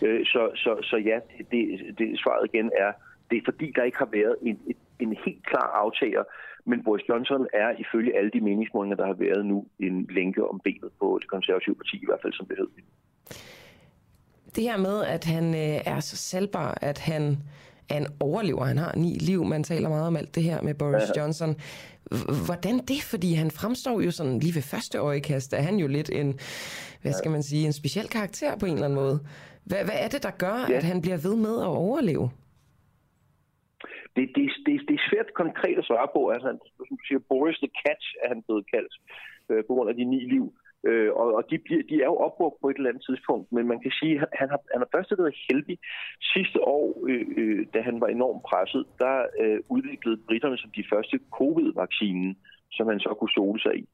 Øh, 0.02 0.26
så, 0.26 0.50
så, 0.54 0.78
så 0.82 0.96
ja, 0.96 1.18
det, 1.50 1.98
det, 1.98 2.20
svaret 2.22 2.48
igen 2.52 2.70
er, 2.78 2.92
det 3.30 3.36
er 3.38 3.42
fordi, 3.44 3.72
der 3.76 3.82
ikke 3.82 3.98
har 3.98 4.08
været 4.12 4.36
en, 4.42 4.58
en, 5.00 5.16
helt 5.24 5.46
klar 5.46 5.68
aftager, 5.84 6.24
men 6.64 6.84
Boris 6.84 7.08
Johnson 7.08 7.46
er 7.52 7.70
ifølge 7.78 8.16
alle 8.18 8.30
de 8.30 8.40
meningsmålinger, 8.40 8.96
der 8.96 9.06
har 9.06 9.12
været 9.12 9.46
nu, 9.46 9.66
en 9.78 10.06
lænke 10.10 10.48
om 10.50 10.60
benet 10.64 10.90
på 11.00 11.18
det 11.20 11.28
konservative 11.30 11.74
parti, 11.74 11.96
i 11.96 12.06
hvert 12.06 12.22
fald 12.22 12.32
som 12.32 12.46
det 12.46 12.56
hed. 12.58 12.68
Det 14.56 14.64
her 14.64 14.76
med, 14.76 15.04
at 15.04 15.24
han 15.24 15.54
øh, 15.54 15.80
er 15.92 16.00
så 16.00 16.16
salgbar, 16.16 16.78
at 16.82 16.98
han 16.98 17.38
er 17.88 17.96
en 17.96 18.06
overlever, 18.20 18.64
han 18.64 18.78
har 18.78 18.92
ni 18.96 19.14
liv, 19.14 19.44
man 19.44 19.64
taler 19.64 19.88
meget 19.88 20.06
om 20.06 20.16
alt 20.16 20.34
det 20.34 20.42
her 20.42 20.62
med 20.62 20.74
Boris 20.74 21.02
ja. 21.16 21.20
Johnson. 21.22 21.56
Hvordan 22.46 22.78
det? 22.78 23.02
Fordi 23.02 23.34
han 23.34 23.50
fremstår 23.50 24.00
jo 24.00 24.10
sådan 24.10 24.38
lige 24.38 24.54
ved 24.54 24.62
første 24.62 24.98
øjekast, 24.98 25.52
er 25.52 25.62
han 25.62 25.76
jo 25.76 25.86
lidt 25.86 26.10
en, 26.10 26.38
hvad 27.02 27.12
skal 27.12 27.30
man 27.30 27.42
sige, 27.42 27.66
en 27.66 27.72
speciel 27.72 28.08
karakter 28.08 28.56
på 28.56 28.66
en 28.66 28.72
eller 28.72 28.84
anden 28.84 28.98
måde. 28.98 29.20
Hvad, 29.70 29.82
hvad 29.88 29.98
er 30.04 30.08
det, 30.14 30.22
der 30.28 30.34
gør, 30.44 30.58
ja. 30.68 30.76
at 30.78 30.84
han 30.90 30.98
bliver 31.04 31.20
ved 31.26 31.36
med 31.46 31.56
at 31.68 31.70
overleve? 31.86 32.26
Det, 34.16 34.24
det, 34.36 34.44
det, 34.66 34.72
det 34.88 34.94
er 34.98 35.04
svært 35.10 35.30
konkret 35.42 35.76
at 35.78 35.88
svare 35.90 36.08
på. 36.16 36.20
Altså, 36.34 36.48
som 36.76 36.96
du 37.00 37.04
siger, 37.08 37.20
Boris 37.30 37.58
the 37.64 37.72
Catch 37.82 38.06
er 38.22 38.28
han 38.32 38.42
blevet 38.46 38.64
kaldt 38.74 38.94
øh, 39.50 39.60
på 39.66 39.72
grund 39.74 39.88
af 39.90 39.96
de 39.96 40.04
ni 40.04 40.20
liv. 40.34 40.46
Øh, 40.88 41.10
og 41.20 41.26
og 41.38 41.42
de, 41.50 41.58
bliver, 41.58 41.82
de 41.90 41.94
er 42.04 42.10
jo 42.12 42.16
opbrugt 42.26 42.60
på 42.60 42.66
et 42.68 42.76
eller 42.76 42.90
andet 42.90 43.04
tidspunkt, 43.08 43.52
men 43.52 43.64
man 43.72 43.80
kan 43.84 43.92
sige, 44.00 44.14
at 44.22 44.28
han 44.40 44.48
har, 44.54 44.60
han 44.72 44.80
har 44.84 44.90
først 44.94 45.10
været 45.18 45.36
heldig. 45.48 45.78
Sidste 46.34 46.58
år, 46.76 46.86
øh, 47.10 47.26
øh, 47.40 47.66
da 47.74 47.78
han 47.88 48.00
var 48.00 48.08
enormt 48.08 48.42
presset, 48.48 48.84
der 48.98 49.16
øh, 49.42 49.58
udviklede 49.68 50.22
britterne 50.28 50.58
som 50.58 50.70
de 50.78 50.84
første 50.92 51.16
covid-vaccinen, 51.38 52.30
som 52.76 52.86
han 52.92 53.00
så 53.00 53.10
kunne 53.18 53.36
sole 53.38 53.60
sig 53.60 53.74
i. 53.82 53.84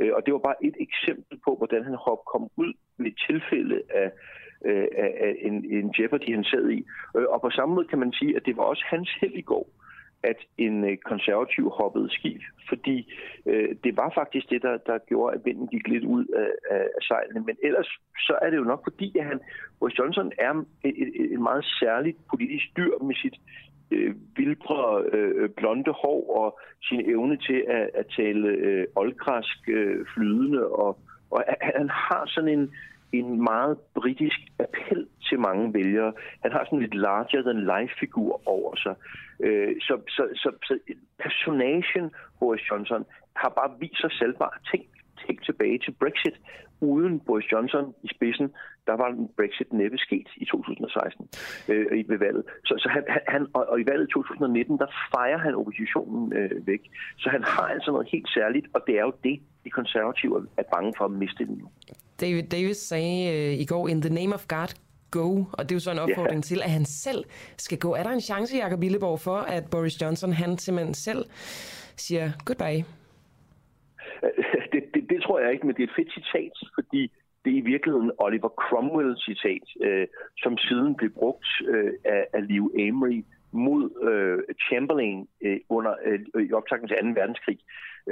Øh, 0.00 0.12
og 0.16 0.20
det 0.24 0.32
var 0.32 0.42
bare 0.48 0.64
et 0.68 0.76
eksempel 0.86 1.38
på, 1.46 1.50
hvordan 1.60 1.82
han 1.84 1.96
kom 2.32 2.44
ud 2.56 2.72
ved 3.02 3.12
tilfælde 3.28 3.78
af 4.02 4.08
øh, 4.64 4.86
af 4.96 5.36
en, 5.40 5.64
en 5.64 5.94
Jeopardy, 5.98 6.34
han 6.34 6.44
sad 6.44 6.70
i. 6.70 6.84
Øh, 7.16 7.24
og 7.28 7.40
på 7.40 7.50
samme 7.50 7.74
måde 7.74 7.86
kan 7.86 7.98
man 7.98 8.12
sige, 8.12 8.36
at 8.36 8.46
det 8.46 8.56
var 8.56 8.62
også 8.62 8.84
hans 8.86 9.10
held 9.20 9.34
i 9.34 9.40
går, 9.42 9.68
at 10.22 10.36
en 10.58 10.84
øh, 10.84 10.96
konservativ 10.96 11.70
hoppede 11.70 12.10
skib, 12.10 12.40
fordi 12.68 13.12
øh, 13.46 13.74
det 13.84 13.96
var 13.96 14.10
faktisk 14.14 14.50
det, 14.50 14.62
der, 14.62 14.76
der 14.76 14.98
gjorde, 14.98 15.34
at 15.34 15.44
vinden 15.44 15.66
gik 15.68 15.88
lidt 15.88 16.04
ud 16.04 16.26
af, 16.26 16.50
af, 16.70 16.84
af 16.96 17.02
sejlene. 17.02 17.40
Men 17.40 17.56
ellers 17.62 17.88
så 18.18 18.38
er 18.42 18.50
det 18.50 18.56
jo 18.56 18.64
nok 18.64 18.82
fordi, 18.84 19.18
at 19.18 19.24
han, 19.24 19.40
Boris 19.78 19.98
Johnson 19.98 20.32
er 20.38 20.64
et, 20.84 21.32
et, 21.32 21.40
meget 21.40 21.64
særligt 21.64 22.18
politisk 22.30 22.66
dyr 22.76 22.98
med 23.02 23.14
sit 23.14 23.36
øh, 23.90 24.14
vildre 24.36 25.04
øh, 25.12 25.50
blonde 25.50 25.92
hår 25.92 26.36
og 26.40 26.58
sin 26.82 27.10
evne 27.10 27.36
til 27.36 27.64
at, 27.68 27.90
at 27.94 28.06
tale 28.16 28.48
øh, 28.48 28.86
oldgræsk 28.96 29.68
øh, 29.68 30.06
flydende. 30.14 30.66
Og, 30.66 30.98
og 31.30 31.44
han 31.60 31.88
har 31.88 32.24
sådan 32.26 32.58
en, 32.58 32.74
en 33.18 33.42
meget 33.42 33.78
britisk 33.94 34.40
appel 34.58 35.06
til 35.28 35.38
mange 35.40 35.74
vælgere. 35.74 36.12
Han 36.42 36.52
har 36.52 36.64
sådan 36.64 36.80
lidt 36.80 36.94
larger-than-life-figur 36.94 38.48
over 38.48 38.76
sig. 38.76 38.94
Øh, 39.40 39.74
så, 39.80 39.94
så, 40.08 40.22
så, 40.34 40.50
så 40.62 40.78
personagen 41.18 42.10
Boris 42.38 42.70
Johnson 42.70 43.04
har 43.36 43.48
bare 43.48 43.70
vist 43.80 44.00
sig 44.00 44.12
selvbare 44.12 44.58
ting 44.70 44.84
tænk 45.26 45.44
tilbage 45.44 45.78
til 45.84 45.92
Brexit. 46.00 46.36
Uden 46.80 47.20
Boris 47.26 47.52
Johnson 47.52 47.94
i 48.06 48.08
spidsen, 48.14 48.48
der 48.86 48.94
var 49.00 49.08
en 49.08 49.28
Brexit 49.36 49.72
næppe 49.72 49.98
sket 49.98 50.28
i 50.36 50.44
2016 50.44 51.28
øh, 51.68 52.08
ved 52.10 52.18
valget. 52.18 52.44
Så, 52.64 52.74
så 52.82 52.88
han, 52.88 53.02
han, 53.28 53.46
og, 53.54 53.62
og 53.68 53.80
i 53.80 53.86
valget 53.86 54.08
i 54.08 54.12
2019, 54.12 54.78
der 54.78 54.86
fejrer 55.14 55.38
han 55.38 55.54
oppositionen 55.54 56.32
øh, 56.32 56.66
væk. 56.66 56.82
Så 57.18 57.28
han 57.30 57.42
har 57.42 57.66
altså 57.74 57.90
noget 57.90 58.08
helt 58.12 58.28
særligt, 58.28 58.66
og 58.74 58.80
det 58.86 58.94
er 58.98 59.04
jo 59.08 59.12
det, 59.24 59.40
de 59.64 59.70
konservative 59.70 60.46
er 60.56 60.66
bange 60.74 60.92
for 60.98 61.04
at 61.04 61.10
miste 61.10 61.44
nu. 61.44 61.68
David 62.20 62.42
Davis 62.42 62.76
sagde 62.76 63.18
øh, 63.34 63.60
i 63.62 63.64
går, 63.64 63.88
in 63.88 64.00
the 64.02 64.14
name 64.14 64.34
of 64.34 64.46
God, 64.48 64.70
go. 65.10 65.44
Og 65.52 65.64
det 65.64 65.70
er 65.70 65.76
jo 65.76 65.80
så 65.80 65.90
en 65.90 65.98
opfordring 65.98 66.40
yeah. 66.40 66.42
til, 66.42 66.62
at 66.62 66.70
han 66.70 66.84
selv 66.84 67.24
skal 67.56 67.78
gå. 67.78 67.94
Er 67.94 68.02
der 68.02 68.10
en 68.10 68.20
chance, 68.20 68.56
Jacob 68.56 68.80
Billeborg, 68.80 69.20
for 69.20 69.36
at 69.36 69.64
Boris 69.70 70.02
Johnson, 70.02 70.32
han 70.32 70.58
simpelthen 70.58 70.94
selv 70.94 71.24
siger 71.96 72.30
goodbye? 72.44 72.84
Tror 75.36 75.44
jeg 75.44 75.52
ikke, 75.52 75.66
men 75.66 75.76
det 75.76 75.82
er 75.82 75.88
et 75.88 75.98
fedt 76.00 76.12
citat, 76.12 76.52
fordi 76.74 77.02
det 77.44 77.52
er 77.52 77.56
i 77.56 77.68
virkeligheden 77.72 78.10
Oliver 78.18 78.48
Cromwell-citat, 78.48 79.66
øh, 79.86 80.06
som 80.42 80.58
siden 80.58 80.94
blev 80.94 81.10
brugt 81.10 81.48
øh, 81.72 81.92
af, 82.04 82.26
af 82.32 82.46
Liv 82.48 82.64
Amory 82.86 83.24
mod 83.52 83.82
øh, 84.10 84.38
Chamberlain 84.66 85.28
øh, 85.40 85.60
under 85.68 85.94
øh, 86.04 86.46
i 86.48 86.52
optakten 86.52 86.88
til 86.88 86.96
2. 87.02 87.20
verdenskrig, 87.20 87.58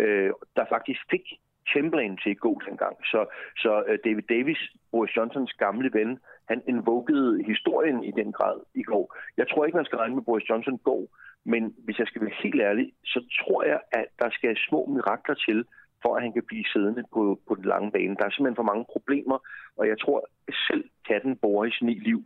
øh, 0.01 0.31
der 0.57 0.64
faktisk 0.75 1.01
fik 1.11 1.27
Chamberlain 1.70 2.16
til 2.22 2.31
at 2.31 2.45
gå 2.47 2.61
dengang. 2.68 2.97
Så, 3.12 3.20
så 3.57 3.85
øh, 3.89 3.99
David 4.05 4.27
Davis, 4.35 4.61
Boris 4.91 5.16
Johnsons 5.16 5.53
gamle 5.53 5.91
ven, 5.93 6.18
han 6.49 6.62
invokede 6.68 7.45
historien 7.45 8.05
i 8.05 8.11
den 8.11 8.33
grad 8.33 8.59
i 8.75 8.83
går. 8.83 9.16
Jeg 9.37 9.47
tror 9.49 9.64
ikke, 9.64 9.77
man 9.77 9.89
skal 9.89 9.99
regne 9.99 10.14
med 10.14 10.22
Boris 10.29 10.49
Johnson 10.51 10.79
går, 10.79 11.03
men 11.45 11.75
hvis 11.85 11.99
jeg 11.99 12.07
skal 12.07 12.22
være 12.22 12.41
helt 12.43 12.61
ærlig, 12.61 12.93
så 13.05 13.18
tror 13.41 13.64
jeg, 13.64 13.81
at 13.93 14.07
der 14.18 14.31
skal 14.31 14.57
små 14.68 14.87
mirakler 14.87 15.35
til, 15.35 15.64
for 16.05 16.16
at 16.16 16.22
han 16.22 16.32
kan 16.32 16.44
blive 16.50 16.64
siddende 16.72 17.02
på, 17.14 17.22
på 17.48 17.55
den 17.55 17.64
lange 17.72 17.90
bane. 17.90 18.16
Der 18.18 18.24
er 18.24 18.30
simpelthen 18.32 18.61
for 18.61 18.70
mange 18.72 18.84
problemer, 18.94 19.38
og 19.78 19.84
jeg 19.90 19.96
tror 20.02 20.18
at 20.48 20.55
selv 20.68 20.84
katten 21.09 21.36
Boris 21.36 21.78
ni 21.82 21.94
liv, 22.09 22.20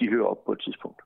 de 0.00 0.08
hører 0.08 0.26
op 0.32 0.44
på 0.44 0.52
et 0.52 0.60
tidspunkt. 0.66 1.00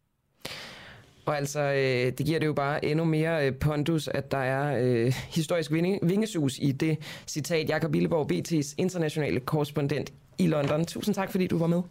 Og 1.29 1.37
altså, 1.37 1.61
øh, 1.61 2.07
det 2.19 2.27
giver 2.27 2.39
det 2.39 2.47
jo 2.47 2.53
bare 2.53 2.85
endnu 2.85 3.05
mere 3.05 3.47
øh, 3.47 3.53
pondus, 3.65 4.09
at 4.09 4.31
der 4.31 4.39
er 4.39 4.65
øh, 4.83 5.13
historisk 5.37 5.73
vingesus 6.03 6.59
i 6.59 6.73
det 6.73 6.95
citat. 7.27 7.69
Jakob 7.69 7.93
Billeborg, 7.93 8.33
BT's 8.33 8.75
internationale 8.79 9.41
korrespondent 9.41 10.13
i 10.39 10.47
London. 10.47 10.85
Tusind 10.85 11.15
tak, 11.15 11.31
fordi 11.31 11.47
du 11.47 11.59
var 11.59 11.67
med. 11.67 11.83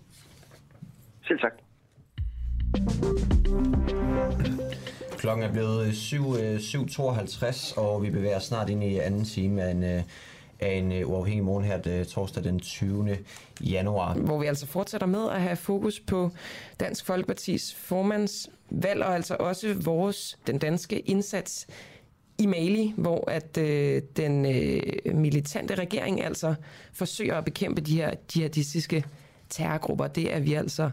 Selv 1.28 1.40
tak. 1.40 1.54
Klokken 5.28 5.46
er 5.46 5.52
blevet 5.52 5.88
øh, 5.88 6.58
7.52, 6.58 7.80
øh, 7.80 7.86
og 7.86 8.04
vi 8.04 8.10
bevæger 8.10 8.40
snart 8.40 8.70
ind 8.70 8.84
i 8.84 8.98
anden 8.98 9.26
time 9.26 9.64
af 9.64 9.72
en, 9.72 9.84
øh, 9.84 10.04
af 10.60 10.74
en 10.74 11.06
uafhængig 11.06 11.44
morgen 11.44 11.66
her 11.66 12.04
torsdag 12.04 12.44
den 12.44 12.60
20. 12.60 13.18
januar. 13.62 14.14
Hvor 14.14 14.40
vi 14.40 14.46
altså 14.46 14.66
fortsætter 14.68 15.08
med 15.08 15.30
at 15.30 15.42
have 15.42 15.56
fokus 15.56 16.00
på 16.00 16.32
Dansk 16.80 17.06
Folkepartis 17.06 17.74
formandsvalg, 17.74 19.04
og 19.04 19.16
altså 19.16 19.36
også 19.40 19.74
vores, 19.74 20.38
den 20.48 20.58
danske 20.58 21.00
indsats 21.00 21.68
i 22.38 22.46
Mali, 22.46 22.94
hvor 22.98 23.32
at 23.32 23.58
øh, 23.58 24.02
den 24.18 24.46
øh, 24.46 25.16
militante 25.16 25.76
regering 25.76 26.24
altså 26.24 26.56
forsøger 26.94 27.38
at 27.38 27.46
bekæmpe 27.46 27.82
de 27.82 27.96
her 27.96 28.12
jihadistiske 28.36 29.06
terrorgrupper. 29.50 30.08
Det 30.08 30.34
er 30.34 30.40
vi 30.40 30.54
altså 30.54 30.90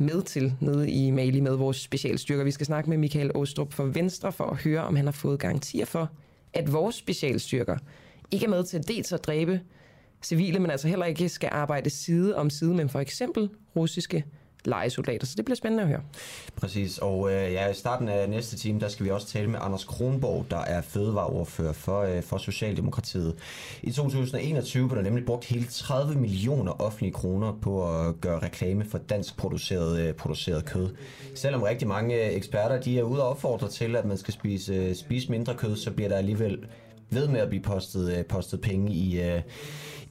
med 0.00 0.22
til 0.22 0.54
nede 0.60 0.90
i 0.90 1.10
Mali 1.10 1.40
med 1.40 1.56
vores 1.56 1.76
specialstyrker. 1.76 2.44
Vi 2.44 2.50
skal 2.50 2.66
snakke 2.66 2.90
med 2.90 2.98
Michael 2.98 3.30
Åstrup 3.34 3.72
fra 3.72 3.84
Venstre 3.84 4.32
for 4.32 4.44
at 4.44 4.56
høre, 4.56 4.84
om 4.84 4.96
han 4.96 5.04
har 5.04 5.12
fået 5.12 5.38
garantier 5.40 5.84
for, 5.84 6.10
at 6.52 6.72
vores 6.72 6.94
specialstyrker 6.94 7.76
ikke 8.30 8.46
er 8.46 8.50
med 8.50 8.64
til 8.64 8.88
dels 8.88 9.12
at 9.12 9.26
dræbe 9.26 9.60
civile, 10.22 10.58
men 10.58 10.70
altså 10.70 10.88
heller 10.88 11.06
ikke 11.06 11.28
skal 11.28 11.48
arbejde 11.52 11.90
side 11.90 12.36
om 12.36 12.50
side 12.50 12.74
med 12.74 12.88
for 12.88 13.00
eksempel 13.00 13.50
russiske 13.76 14.24
legesoldater. 14.64 15.26
Så 15.26 15.34
det 15.36 15.44
bliver 15.44 15.56
spændende 15.56 15.82
at 15.82 15.88
høre. 15.88 16.00
Præcis, 16.56 16.98
og 16.98 17.32
øh, 17.32 17.52
ja, 17.52 17.68
i 17.68 17.74
starten 17.74 18.08
af 18.08 18.30
næste 18.30 18.56
time, 18.56 18.80
der 18.80 18.88
skal 18.88 19.06
vi 19.06 19.10
også 19.10 19.26
tale 19.26 19.50
med 19.50 19.58
Anders 19.62 19.84
Kronborg, 19.84 20.46
der 20.50 20.60
er 20.60 20.80
fødevareordfører 20.80 21.72
for, 21.72 22.02
øh, 22.02 22.22
for 22.22 22.38
Socialdemokratiet. 22.38 23.34
I 23.82 23.90
2021 23.90 24.88
blev 24.88 24.96
der 24.96 25.04
nemlig 25.04 25.26
brugt 25.26 25.44
hele 25.44 25.66
30 25.66 26.14
millioner 26.14 26.80
offentlige 26.80 27.12
kroner 27.12 27.52
på 27.62 27.94
at 27.94 28.08
øh, 28.08 28.14
gøre 28.14 28.38
reklame 28.38 28.84
for 28.84 28.98
dansk 28.98 29.36
produceret, 29.36 30.00
øh, 30.00 30.14
produceret 30.14 30.64
kød. 30.64 30.88
Selvom 31.34 31.62
rigtig 31.62 31.88
mange 31.88 32.14
øh, 32.14 32.34
eksperter 32.34 32.80
de 32.80 32.98
er 32.98 33.02
ude 33.02 33.22
og 33.22 33.28
opfordre 33.28 33.68
til, 33.68 33.96
at 33.96 34.04
man 34.04 34.16
skal 34.16 34.34
spise, 34.34 34.74
øh, 34.74 34.94
spise 34.94 35.30
mindre 35.30 35.54
kød, 35.54 35.76
så 35.76 35.90
bliver 35.90 36.08
der 36.08 36.16
alligevel 36.16 36.58
ved 37.10 37.28
med 37.28 37.40
at 37.40 37.48
blive 37.48 37.62
postet, 37.62 38.18
øh, 38.18 38.24
postet 38.24 38.60
penge 38.60 38.92
i, 38.92 39.20
øh, 39.20 39.42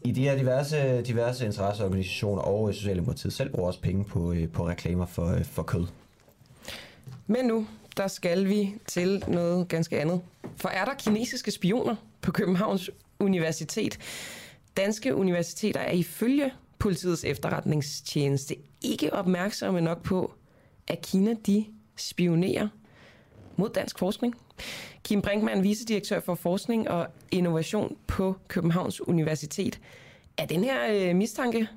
i 0.03 0.11
de 0.11 0.21
her 0.21 0.37
diverse, 0.37 1.01
diverse 1.01 1.45
interesseorganisationer 1.45 2.41
og 2.41 2.73
Socialdemokratiet 2.73 3.33
selv 3.33 3.49
bruger 3.49 3.67
også 3.67 3.81
penge 3.81 4.05
på, 4.05 4.33
øh, 4.33 4.49
på 4.49 4.67
reklamer 4.67 5.05
for, 5.05 5.27
øh, 5.27 5.45
for 5.45 5.63
kød. 5.63 5.85
Men 7.27 7.45
nu, 7.45 7.67
der 7.97 8.07
skal 8.07 8.49
vi 8.49 8.75
til 8.87 9.23
noget 9.27 9.67
ganske 9.67 9.99
andet. 10.01 10.21
For 10.57 10.69
er 10.69 10.85
der 10.85 10.93
kinesiske 10.93 11.51
spioner 11.51 11.95
på 12.21 12.31
Københavns 12.31 12.89
Universitet? 13.19 13.99
Danske 14.77 15.15
universiteter 15.15 15.79
er 15.79 15.91
ifølge 15.91 16.51
politiets 16.79 17.23
efterretningstjeneste 17.23 18.55
ikke 18.81 19.13
opmærksomme 19.13 19.81
nok 19.81 20.03
på, 20.03 20.33
at 20.87 21.01
Kina 21.01 21.33
de 21.45 21.65
spionerer 21.95 22.67
mod 23.55 23.69
dansk 23.69 23.99
forskning. 23.99 24.35
Kim 25.03 25.21
Brinkmann, 25.21 25.63
vicedirektør 25.63 26.19
for 26.19 26.35
forskning 26.35 26.89
og 26.89 27.07
innovation 27.31 27.97
på 28.07 28.35
Københavns 28.47 29.07
Universitet. 29.07 29.79
Er 30.37 30.45
den 30.45 30.63
her 30.63 31.09
øh, 31.09 31.15
mistanke 31.15 31.69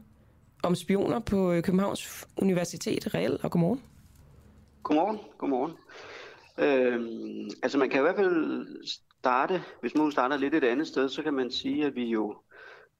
om 0.62 0.74
spioner 0.74 1.18
på 1.18 1.52
øh, 1.52 1.62
Københavns 1.62 2.26
Universitet 2.36 3.14
reel? 3.14 3.38
Og 3.42 3.50
godmorgen. 3.50 3.82
Godmorgen. 4.82 5.18
Godmorgen. 5.38 5.72
Øhm, 6.58 7.50
altså 7.62 7.78
man 7.78 7.90
kan 7.90 8.00
i 8.00 8.02
hvert 8.02 8.16
fald 8.16 8.66
starte, 9.20 9.62
hvis 9.80 9.94
man 9.94 10.12
starter 10.12 10.36
lidt 10.36 10.54
et 10.54 10.64
andet 10.64 10.86
sted, 10.86 11.08
så 11.08 11.22
kan 11.22 11.34
man 11.34 11.50
sige, 11.50 11.86
at 11.86 11.94
vi 11.94 12.04
jo 12.04 12.36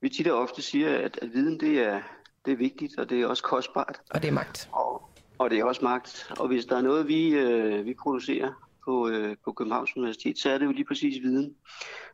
vi 0.00 0.08
tit 0.08 0.26
og 0.26 0.38
ofte 0.38 0.62
siger, 0.62 0.98
at, 0.98 1.18
at 1.22 1.32
viden 1.32 1.60
det 1.60 1.78
er, 1.78 2.00
det 2.44 2.52
er 2.52 2.56
vigtigt, 2.56 2.98
og 2.98 3.10
det 3.10 3.22
er 3.22 3.26
også 3.26 3.42
kostbart. 3.42 4.00
Og 4.10 4.22
det 4.22 4.28
er 4.28 4.32
magt. 4.32 4.68
Og, 4.72 5.10
og 5.38 5.50
det 5.50 5.58
er 5.58 5.64
også 5.64 5.84
magt. 5.84 6.32
Og 6.38 6.46
hvis 6.46 6.64
der 6.64 6.76
er 6.76 6.82
noget, 6.82 7.08
vi, 7.08 7.28
øh, 7.28 7.84
vi 7.86 7.94
producerer 7.94 8.52
på, 8.84 9.08
øh, 9.08 9.36
på 9.44 9.52
Københavns 9.52 9.96
Universitet, 9.96 10.38
så 10.38 10.50
er 10.50 10.58
det 10.58 10.66
jo 10.66 10.72
lige 10.72 10.84
præcis 10.84 11.22
viden. 11.22 11.54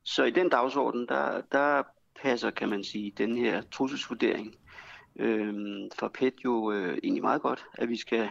Så 0.05 0.25
i 0.25 0.31
den 0.31 0.49
dagsorden, 0.49 1.07
der, 1.09 1.41
der 1.53 1.83
passer, 2.23 2.51
kan 2.51 2.69
man 2.69 2.85
sige, 2.85 3.13
den 3.19 3.37
her 3.37 3.63
trusselsvurdering 3.73 4.55
øh, 5.19 5.55
for 5.99 6.11
PET 6.15 6.35
jo 6.45 6.73
øh, 6.73 6.99
egentlig 7.05 7.23
meget 7.23 7.43
godt, 7.43 7.65
at 7.79 7.89
vi 7.89 7.97
skal 7.97 8.29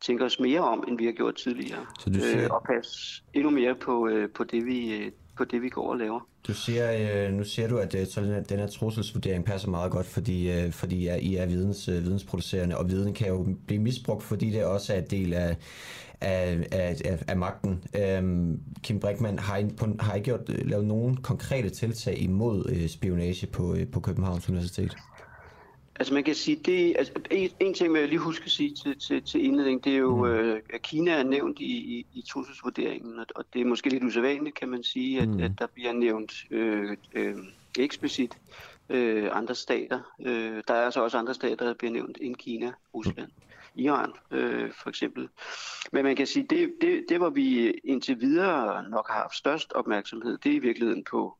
tænke 0.00 0.24
os 0.24 0.40
mere 0.40 0.60
om, 0.60 0.84
end 0.88 0.98
vi 0.98 1.04
har 1.04 1.12
gjort 1.12 1.34
tidligere. 1.36 1.86
Så 2.00 2.10
du 2.10 2.18
siger- 2.20 2.44
øh, 2.44 2.50
og 2.50 2.62
passe 2.66 3.22
endnu 3.34 3.50
mere 3.50 3.74
på, 3.74 4.08
øh, 4.08 4.28
på, 4.30 4.44
det, 4.44 4.66
vi, 4.66 4.96
øh, 4.96 5.12
på 5.36 5.44
det, 5.44 5.62
vi 5.62 5.68
går 5.68 5.90
og 5.90 5.96
laver. 5.98 6.20
Du 6.46 6.54
siger, 6.54 7.26
øh, 7.26 7.32
nu 7.32 7.44
siger 7.44 7.68
du, 7.68 7.78
at 7.78 7.94
øh, 7.94 8.06
så 8.06 8.20
den, 8.20 8.28
her, 8.28 8.42
den 8.42 8.58
her 8.58 8.66
trusselsvurdering 8.66 9.44
passer 9.44 9.68
meget 9.70 9.92
godt, 9.92 10.06
fordi, 10.06 10.50
øh, 10.50 10.72
fordi 10.72 11.08
I 11.20 11.34
er 11.36 11.46
videns, 11.46 11.88
øh, 11.88 11.94
vidensproducerende, 12.04 12.78
og 12.78 12.88
viden 12.90 13.14
kan 13.14 13.28
jo 13.28 13.46
blive 13.66 13.82
misbrugt, 13.82 14.22
fordi 14.22 14.50
det 14.50 14.64
også 14.64 14.94
er 14.94 14.98
en 14.98 15.06
del 15.10 15.32
af, 15.34 15.56
af, 16.20 16.66
af, 16.72 17.22
af, 17.28 17.36
magten. 17.36 17.84
Øhm, 17.96 18.60
Kim 18.82 19.00
Brinkmann, 19.00 19.38
har 19.38 19.64
på, 19.76 19.86
har 20.00 20.14
I 20.14 20.20
gjort, 20.20 20.40
øh, 20.48 20.66
lavet 20.70 20.86
nogle 20.86 21.16
konkrete 21.16 21.70
tiltag 21.70 22.18
imod 22.18 22.66
øh, 22.68 22.88
spionage 22.88 23.46
på, 23.46 23.74
øh, 23.74 23.86
på 23.86 24.00
Københavns 24.00 24.48
Universitet? 24.48 24.96
Altså 26.00 26.14
man 26.14 26.24
kan 26.24 26.34
sige, 26.34 26.56
det, 26.56 26.94
altså, 26.98 27.12
en, 27.30 27.50
en 27.60 27.74
ting 27.74 27.92
vil 27.92 28.00
jeg 28.00 28.08
lige 28.08 28.18
huske 28.18 28.44
at 28.44 28.50
sige 28.50 28.74
til, 28.74 28.98
til, 28.98 29.22
til 29.22 29.44
indledning, 29.44 29.84
det 29.84 29.92
er 29.92 29.96
jo, 29.98 30.16
mm. 30.16 30.30
øh, 30.30 30.60
at 30.74 30.82
Kina 30.82 31.10
er 31.10 31.22
nævnt 31.22 31.60
i, 31.60 31.76
i, 31.76 32.06
i 32.14 32.22
trusselsvurderingen, 32.28 33.18
og, 33.18 33.26
og 33.34 33.44
det 33.52 33.60
er 33.60 33.64
måske 33.64 33.88
lidt 33.88 34.04
usædvanligt, 34.04 34.54
kan 34.58 34.68
man 34.68 34.82
sige, 34.82 35.20
at, 35.20 35.28
Mm. 35.28 35.34
mm. 35.34 35.40
at 35.40 35.52
der 35.58 35.66
bliver 35.74 35.92
nævnt 35.92 36.32
øh, 36.50 36.96
øh, 37.14 37.36
eksplicit 37.78 38.38
øh, 38.88 39.28
andre 39.32 39.54
stater. 39.54 40.00
Øh, 40.26 40.62
der 40.68 40.74
er 40.74 40.84
altså 40.84 41.02
også 41.02 41.18
andre 41.18 41.34
stater, 41.34 41.66
der 41.66 41.74
bliver 41.74 41.92
nævnt 41.92 42.18
end 42.20 42.36
Kina, 42.36 42.72
Rusland, 42.94 43.28
Iran 43.78 44.12
øh, 44.30 44.72
for 44.72 44.88
eksempel. 44.88 45.28
Men 45.92 46.04
man 46.04 46.16
kan 46.16 46.26
sige, 46.26 46.46
det, 46.50 46.72
det, 46.80 47.04
det 47.08 47.16
hvor 47.18 47.30
vi 47.30 47.70
indtil 47.70 48.20
videre 48.20 48.90
nok 48.90 49.08
har 49.10 49.20
haft 49.22 49.34
størst 49.36 49.72
opmærksomhed, 49.72 50.38
det 50.38 50.52
er 50.52 50.56
i 50.56 50.58
virkeligheden 50.58 51.04
på 51.10 51.38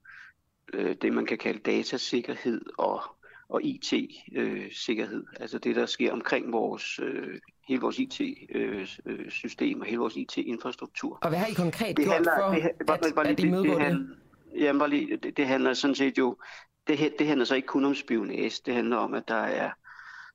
øh, 0.72 0.97
det, 1.03 1.12
man 1.12 1.26
kan 1.26 1.39
kalde 1.39 1.59
datasikkerhed 1.59 2.61
og, 2.78 3.03
og 3.49 3.62
IT-sikkerhed. 3.64 5.24
altså 5.41 5.59
det, 5.59 5.76
der 5.76 5.86
sker 5.86 6.12
omkring 6.12 6.53
vores, 6.53 6.99
øh, 7.03 7.39
hele 7.68 7.80
vores 7.80 7.99
IT-system 7.99 9.80
og 9.80 9.86
hele 9.86 9.99
vores 9.99 10.16
IT-infrastruktur. 10.16 11.18
Og 11.22 11.28
hvad 11.28 11.39
har 11.39 11.47
I 11.47 11.53
konkret 11.53 11.97
Det 11.97 12.05
gjort 12.05 12.14
handler- 12.14 12.32
for 12.41 12.55
det- 12.55 12.62
at, 13.24 13.28
at 13.30 13.39
det- 13.39 13.45
imødegå 13.45 13.78
det 13.78 14.09
Jamen, 14.57 14.78
bare 14.78 14.91
lige, 14.91 15.16
det, 15.16 15.36
det 15.36 15.47
handler 15.47 15.72
sådan 15.72 15.95
set 15.95 16.18
jo, 16.18 16.36
det, 16.86 17.14
det 17.18 17.26
handler 17.26 17.45
så 17.45 17.55
ikke 17.55 17.66
kun 17.68 17.84
om 17.84 17.95
spionage, 17.95 18.62
det 18.66 18.74
handler 18.74 18.97
om, 18.97 19.14
at 19.14 19.28
der 19.28 19.34
er 19.34 19.70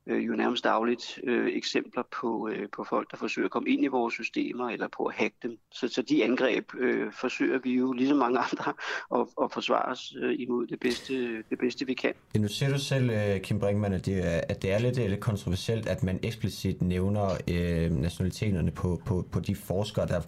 øh, 0.07 0.27
jo 0.27 0.33
nærmest 0.33 0.63
dagligt 0.63 1.19
øh, 1.23 1.47
eksempler 1.53 2.03
på, 2.21 2.49
øh, 2.49 2.69
på 2.75 2.83
folk, 2.83 3.11
der 3.11 3.17
forsøger 3.17 3.45
at 3.45 3.51
komme 3.51 3.69
ind 3.69 3.83
i 3.83 3.87
vores 3.87 4.13
systemer 4.13 4.69
eller 4.69 4.87
på 4.97 5.05
at 5.05 5.15
hacke 5.15 5.35
dem. 5.43 5.57
Så, 5.71 5.87
så 5.87 6.01
de 6.01 6.23
angreb 6.23 6.65
øh, 6.79 7.11
forsøger 7.11 7.59
vi 7.63 7.73
jo, 7.73 7.91
ligesom 7.91 8.17
mange 8.17 8.39
andre, 8.39 8.73
at, 9.19 9.27
at 9.43 9.51
forsvare 9.51 9.91
os 9.91 10.15
øh, 10.21 10.35
imod 10.39 10.67
det 10.67 10.79
bedste, 10.79 11.37
det 11.49 11.59
bedste, 11.59 11.85
vi 11.85 11.93
kan. 11.93 12.13
Ja, 12.35 12.39
nu 12.39 12.47
siger 12.47 12.69
du 12.69 12.79
selv, 12.79 13.09
øh, 13.09 13.41
Kim 13.41 13.59
Brinkmann, 13.59 13.93
at 13.93 14.05
det 14.05 14.33
er, 14.33 14.41
at 14.49 14.61
det 14.61 14.73
er 14.73 14.79
lidt, 14.79 14.97
lidt 14.97 15.19
kontroversielt, 15.19 15.87
at 15.87 16.03
man 16.03 16.19
eksplicit 16.23 16.81
nævner 16.81 17.29
øh, 17.47 17.91
nationaliteterne 17.91 18.71
på, 18.71 19.01
på, 19.05 19.25
på 19.31 19.39
de 19.39 19.55
forskere, 19.55 20.07
der 20.07 20.21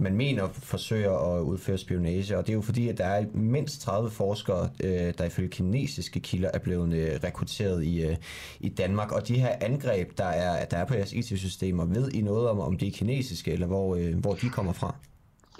man 0.00 0.16
mener 0.16 0.48
forsøger 0.52 1.36
at 1.36 1.42
udføre 1.42 1.78
spionage. 1.78 2.38
Og 2.38 2.46
det 2.46 2.52
er 2.52 2.56
jo 2.56 2.60
fordi, 2.60 2.88
at 2.88 2.98
der 2.98 3.04
er 3.04 3.24
mindst 3.34 3.80
30 3.80 4.10
forskere, 4.10 4.70
øh, 4.84 5.14
der 5.18 5.24
ifølge 5.24 5.48
kinesiske 5.48 6.20
kilder 6.20 6.50
er 6.54 6.58
blevet 6.58 6.94
øh, 6.94 7.20
rekrutteret 7.24 7.84
i, 7.84 8.02
øh, 8.02 8.16
i 8.60 8.68
Danmark. 8.68 9.12
Og 9.12 9.19
de 9.20 9.38
her 9.38 9.56
angreb, 9.60 10.18
der 10.18 10.24
er, 10.24 10.64
der 10.64 10.76
er 10.76 10.84
på 10.84 10.94
jeres 10.94 11.12
IT-systemer, 11.12 11.84
ved 11.84 12.12
I 12.12 12.20
noget 12.22 12.48
om, 12.48 12.60
om 12.60 12.78
de 12.78 12.86
er 12.86 12.90
kinesiske, 12.90 13.52
eller 13.52 13.66
hvor, 13.66 13.96
øh, 13.96 14.18
hvor 14.20 14.34
de 14.34 14.48
kommer 14.48 14.72
fra? 14.72 14.94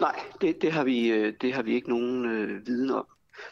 Nej, 0.01 0.17
det, 0.41 0.63
det, 0.63 0.73
har, 0.73 0.85
vi, 0.85 1.09
øh, 1.09 1.35
det 1.41 1.53
har 1.53 1.63
vi 1.63 1.75
ikke 1.75 1.89
nogen 1.89 2.25
øh, 2.25 2.67
viden 2.67 2.91
om. 2.91 3.07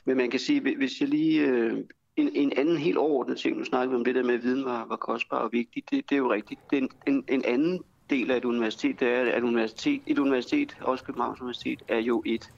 Men 0.05 0.17
man 0.17 0.31
kan 0.31 0.41
sige, 0.41 0.77
hvis 0.77 1.01
jeg 1.01 1.09
lige... 1.09 1.41
Øh, 1.41 1.85
en, 2.17 2.31
en 2.35 2.53
anden 2.57 2.79
helt 2.79 2.97
overordnet 2.97 3.39
ting, 3.39 3.59
nu 3.59 3.65
snakker 3.65 3.91
vi 3.91 3.97
om 3.97 4.05
det 4.05 4.15
der 4.15 4.23
med, 4.23 4.35
at 4.35 4.43
viden 4.43 4.65
var, 4.65 4.87
var 4.89 4.97
kostbar 4.97 5.37
og 5.37 5.53
vigtig, 5.53 5.83
det, 5.91 6.11
det 6.11 6.15
er 6.15 6.19
jo 6.19 6.33
rigtigt. 6.33 6.61
Det 6.71 6.79
er 6.79 6.83
en, 6.83 6.91
en, 7.07 7.25
en 7.29 7.45
anden 7.45 7.83
del 8.11 8.31
af 8.31 8.37
et 8.37 8.45
universitet, 8.45 9.01
det 9.01 9.09
er, 9.09 9.33
at 9.33 9.43
universitet, 9.43 10.03
et 10.07 10.19
universitet, 10.19 10.77
også 10.81 11.05
Københavns 11.05 11.41
Universitet, 11.41 11.83
er 11.89 11.99
jo 11.99 12.23
et 12.27 12.51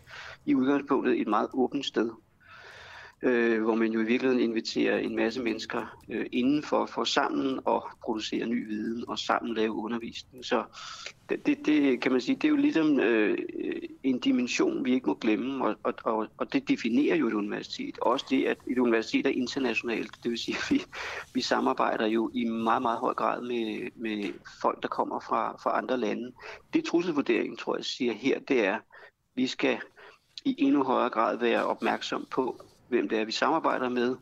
i 0.46 0.54
udgangspunktet 0.54 1.20
et 1.20 1.28
meget 1.28 1.48
åbent 1.52 1.86
sted 1.86 2.10
øh, 3.22 3.62
hvor 3.62 3.74
man 3.74 3.92
jo 3.92 4.00
i 4.00 4.04
virkeligheden 4.04 4.42
inviterer 4.42 4.98
en 4.98 5.16
masse 5.16 5.42
mennesker 5.42 5.98
øh, 6.08 6.26
indenfor 6.32 6.86
for 6.86 7.04
sammen 7.04 7.60
at 7.68 7.82
producere 8.04 8.46
ny 8.46 8.66
viden 8.66 9.04
og 9.08 9.18
sammen 9.18 9.54
lave 9.54 9.72
undervisning. 9.72 10.44
Så 10.44 10.64
det, 11.28 11.46
det, 11.46 11.66
det 11.66 12.00
kan 12.00 12.12
man 12.12 12.20
sige, 12.20 12.36
det 12.36 12.44
er 12.44 12.48
jo 12.48 12.56
ligesom 12.56 13.00
øh, 13.00 13.38
en 14.02 14.18
dimension, 14.18 14.84
vi 14.84 14.92
ikke 14.92 15.06
må 15.06 15.14
glemme, 15.14 15.64
og, 15.64 15.76
og, 15.82 15.94
og, 16.04 16.26
og 16.38 16.52
det 16.52 16.68
definerer 16.68 17.16
jo 17.16 17.28
et 17.28 17.34
universitet. 17.34 17.98
Også 17.98 18.26
det, 18.30 18.44
at 18.44 18.58
et 18.66 18.78
universitet 18.78 19.26
er 19.26 19.30
internationalt, 19.30 20.10
det 20.22 20.30
vil 20.30 20.38
sige, 20.38 20.56
at 20.56 20.70
vi, 20.70 20.82
vi 21.34 21.40
samarbejder 21.40 22.06
jo 22.06 22.30
i 22.34 22.44
meget, 22.44 22.82
meget 22.82 22.98
høj 22.98 23.14
grad 23.14 23.42
med, 23.42 23.88
med 23.96 24.32
folk, 24.62 24.82
der 24.82 24.88
kommer 24.88 25.20
fra, 25.20 25.56
fra 25.62 25.78
andre 25.78 25.96
lande. 25.96 26.32
Det 26.74 26.84
trusselvurderingen, 26.84 27.56
tror 27.56 27.76
jeg, 27.76 27.84
siger 27.84 28.12
her, 28.12 28.38
det 28.38 28.64
er, 28.66 28.78
vi 29.34 29.46
skal 29.46 29.78
i 30.44 30.54
endnu 30.58 30.84
højere 30.84 31.10
grad 31.10 31.38
være 31.38 31.64
opmærksom 31.64 32.26
på, 32.30 32.60
hvem 32.90 33.08
det 33.08 33.18
er, 33.20 33.24
vi 33.24 33.32
samarbejder 33.32 33.88
med. 33.88 34.16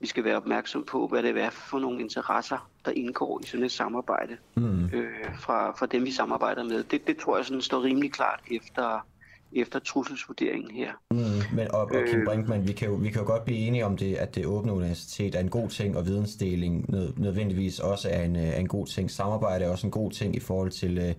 Vi 0.00 0.06
skal 0.06 0.24
være 0.24 0.36
opmærksom 0.36 0.84
på, 0.84 1.06
hvad 1.06 1.22
det 1.22 1.38
er 1.40 1.50
for 1.50 1.78
nogle 1.78 2.00
interesser, 2.00 2.70
der 2.84 2.90
indgår 2.90 3.40
i 3.42 3.46
sådan 3.46 3.64
et 3.66 3.72
samarbejde 3.72 4.36
Mm. 4.54 4.84
øh, 4.84 5.08
fra, 5.40 5.70
fra 5.78 5.86
dem, 5.86 6.04
vi 6.04 6.10
samarbejder 6.12 6.64
med. 6.64 6.84
Det, 6.84 7.06
det 7.06 7.16
tror 7.16 7.36
jeg 7.36 7.46
sådan 7.46 7.62
står 7.62 7.82
rimelig 7.82 8.12
klart 8.12 8.40
efter, 8.50 9.06
efter 9.52 9.78
trusselsvurderingen 9.78 10.70
her. 10.70 10.92
Mm, 11.10 11.16
men 11.56 11.70
og, 11.74 11.80
og 11.80 11.90
Kim 12.10 12.20
Øh. 12.20 12.26
Brinkmann, 12.26 12.68
vi 12.68 12.72
kan, 12.72 12.88
jo, 12.88 12.94
vi 12.94 13.10
kan 13.10 13.20
jo 13.20 13.26
godt 13.26 13.44
blive 13.44 13.58
enige 13.58 13.86
om 13.86 13.96
det, 13.96 14.14
at 14.14 14.34
det 14.34 14.46
åbne 14.46 14.72
universitet 14.72 15.34
er 15.34 15.40
en 15.40 15.50
god 15.50 15.68
ting, 15.68 15.96
og 15.96 16.06
vidensdeling 16.06 16.90
nød, 16.90 17.12
nødvendigvis 17.16 17.78
også 17.78 18.08
er 18.10 18.22
en, 18.22 18.36
øh, 18.36 18.42
er 18.42 18.58
en 18.58 18.68
god 18.68 18.86
ting. 18.86 19.10
Samarbejde 19.10 19.64
er 19.64 19.70
også 19.70 19.86
en 19.86 19.90
god 19.90 20.10
ting 20.10 20.36
i 20.36 20.40
forhold 20.40 20.70
til, 20.70 20.98
øh, 20.98 21.14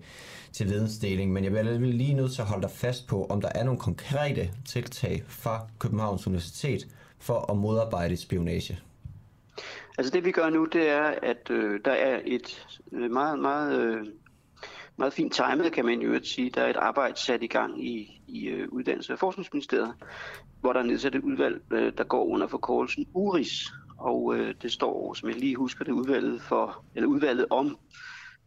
til 0.54 0.66
vidensdeling, 0.66 1.32
men 1.32 1.44
jeg 1.44 1.52
vil 1.52 1.58
alligevel 1.58 1.94
lige 1.94 2.14
nødt 2.14 2.32
til 2.32 2.42
at 2.42 2.48
holde 2.48 2.62
dig 2.62 2.70
fast 2.70 3.06
på, 3.06 3.26
om 3.26 3.40
der 3.40 3.48
er 3.54 3.64
nogle 3.64 3.80
konkrete 3.80 4.50
tiltag 4.66 5.22
fra 5.28 5.60
Københavns 5.78 6.26
Universitet 6.26 6.86
for 7.18 7.50
at 7.50 7.56
modarbejde 7.56 8.16
spionage. 8.16 8.78
Altså 9.98 10.12
det 10.12 10.24
vi 10.24 10.30
gør 10.30 10.50
nu, 10.50 10.64
det 10.64 10.88
er, 10.88 11.14
at 11.22 11.50
øh, 11.50 11.80
der 11.84 11.92
er 11.92 12.20
et 12.24 12.66
øh, 12.92 13.10
meget, 13.10 13.38
meget, 13.38 13.80
øh, 13.80 14.06
meget 14.96 15.12
fint 15.12 15.32
timet, 15.32 15.72
kan 15.72 15.84
man 15.84 16.00
jo 16.00 16.20
sige. 16.22 16.50
Der 16.50 16.62
er 16.62 16.70
et 16.70 16.76
arbejde 16.76 17.20
sat 17.20 17.42
i 17.42 17.46
gang 17.46 17.86
i, 17.86 18.22
i 18.28 18.46
øh, 18.46 18.68
Uddannelses- 18.68 19.12
og 19.12 19.18
Forskningsministeriet, 19.18 19.94
hvor 20.60 20.72
der 20.72 20.80
er 20.80 20.84
nedsat 20.84 21.14
et 21.14 21.22
udvalg, 21.22 21.62
øh, 21.70 21.92
der 21.98 22.04
går 22.04 22.24
under 22.24 22.46
forkortelsen 22.46 23.06
URIS. 23.14 23.72
Og 23.98 24.36
øh, 24.36 24.54
det 24.62 24.72
står, 24.72 25.14
som 25.14 25.28
jeg 25.28 25.38
lige 25.38 25.56
husker 25.56 25.84
det, 25.84 25.92
udvalget, 25.92 26.42
for, 26.42 26.84
eller 26.94 27.08
udvalget 27.08 27.46
om 27.50 27.78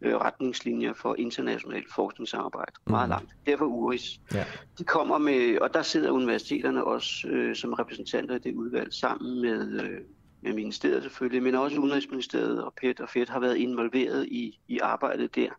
øh, 0.02 0.14
retningslinjer 0.14 0.92
for 0.92 1.14
internationalt 1.18 1.92
forskningssamarbejde. 1.92 2.72
Meget 2.86 3.08
langt. 3.08 3.30
Derfor 3.46 3.64
URIS. 3.64 4.20
Ja. 4.34 4.44
De 4.78 4.84
kommer 4.84 5.18
med, 5.18 5.58
og 5.58 5.74
der 5.74 5.82
sidder 5.82 6.10
universiteterne 6.10 6.84
også 6.84 7.28
øh, 7.28 7.56
som 7.56 7.72
repræsentanter 7.72 8.34
i 8.34 8.38
det 8.38 8.54
udvalg 8.54 8.94
sammen 8.94 9.40
med, 9.40 9.80
øh, 9.82 10.00
med 10.42 10.52
ministeriet 10.52 11.02
selvfølgelig, 11.02 11.42
men 11.42 11.54
også 11.54 11.78
Udenrigsministeriet 11.78 12.64
og 12.64 12.74
PET 12.80 13.00
og 13.00 13.08
FED 13.08 13.26
har 13.28 13.40
været 13.40 13.56
involveret 13.56 14.26
i, 14.26 14.60
i 14.68 14.78
arbejdet 14.78 15.34
der. 15.34 15.50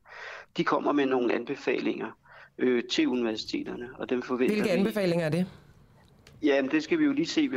De 0.58 0.64
kommer 0.64 0.92
med 0.92 1.06
nogle 1.06 1.34
anbefalinger 1.34 2.12
øh, 2.58 2.84
til 2.92 3.08
universiteterne, 3.08 3.90
og 3.96 4.10
dem 4.10 4.22
forventer 4.22 4.56
Hvilke 4.56 4.70
vi... 4.70 4.78
anbefalinger 4.78 5.26
er 5.26 5.30
det? 5.30 5.46
Ja, 6.42 6.62
men 6.62 6.72
det 6.72 6.84
skal 6.84 7.00
vi 7.00 7.04
jo 7.04 7.12
lige 7.12 7.26
se. 7.26 7.48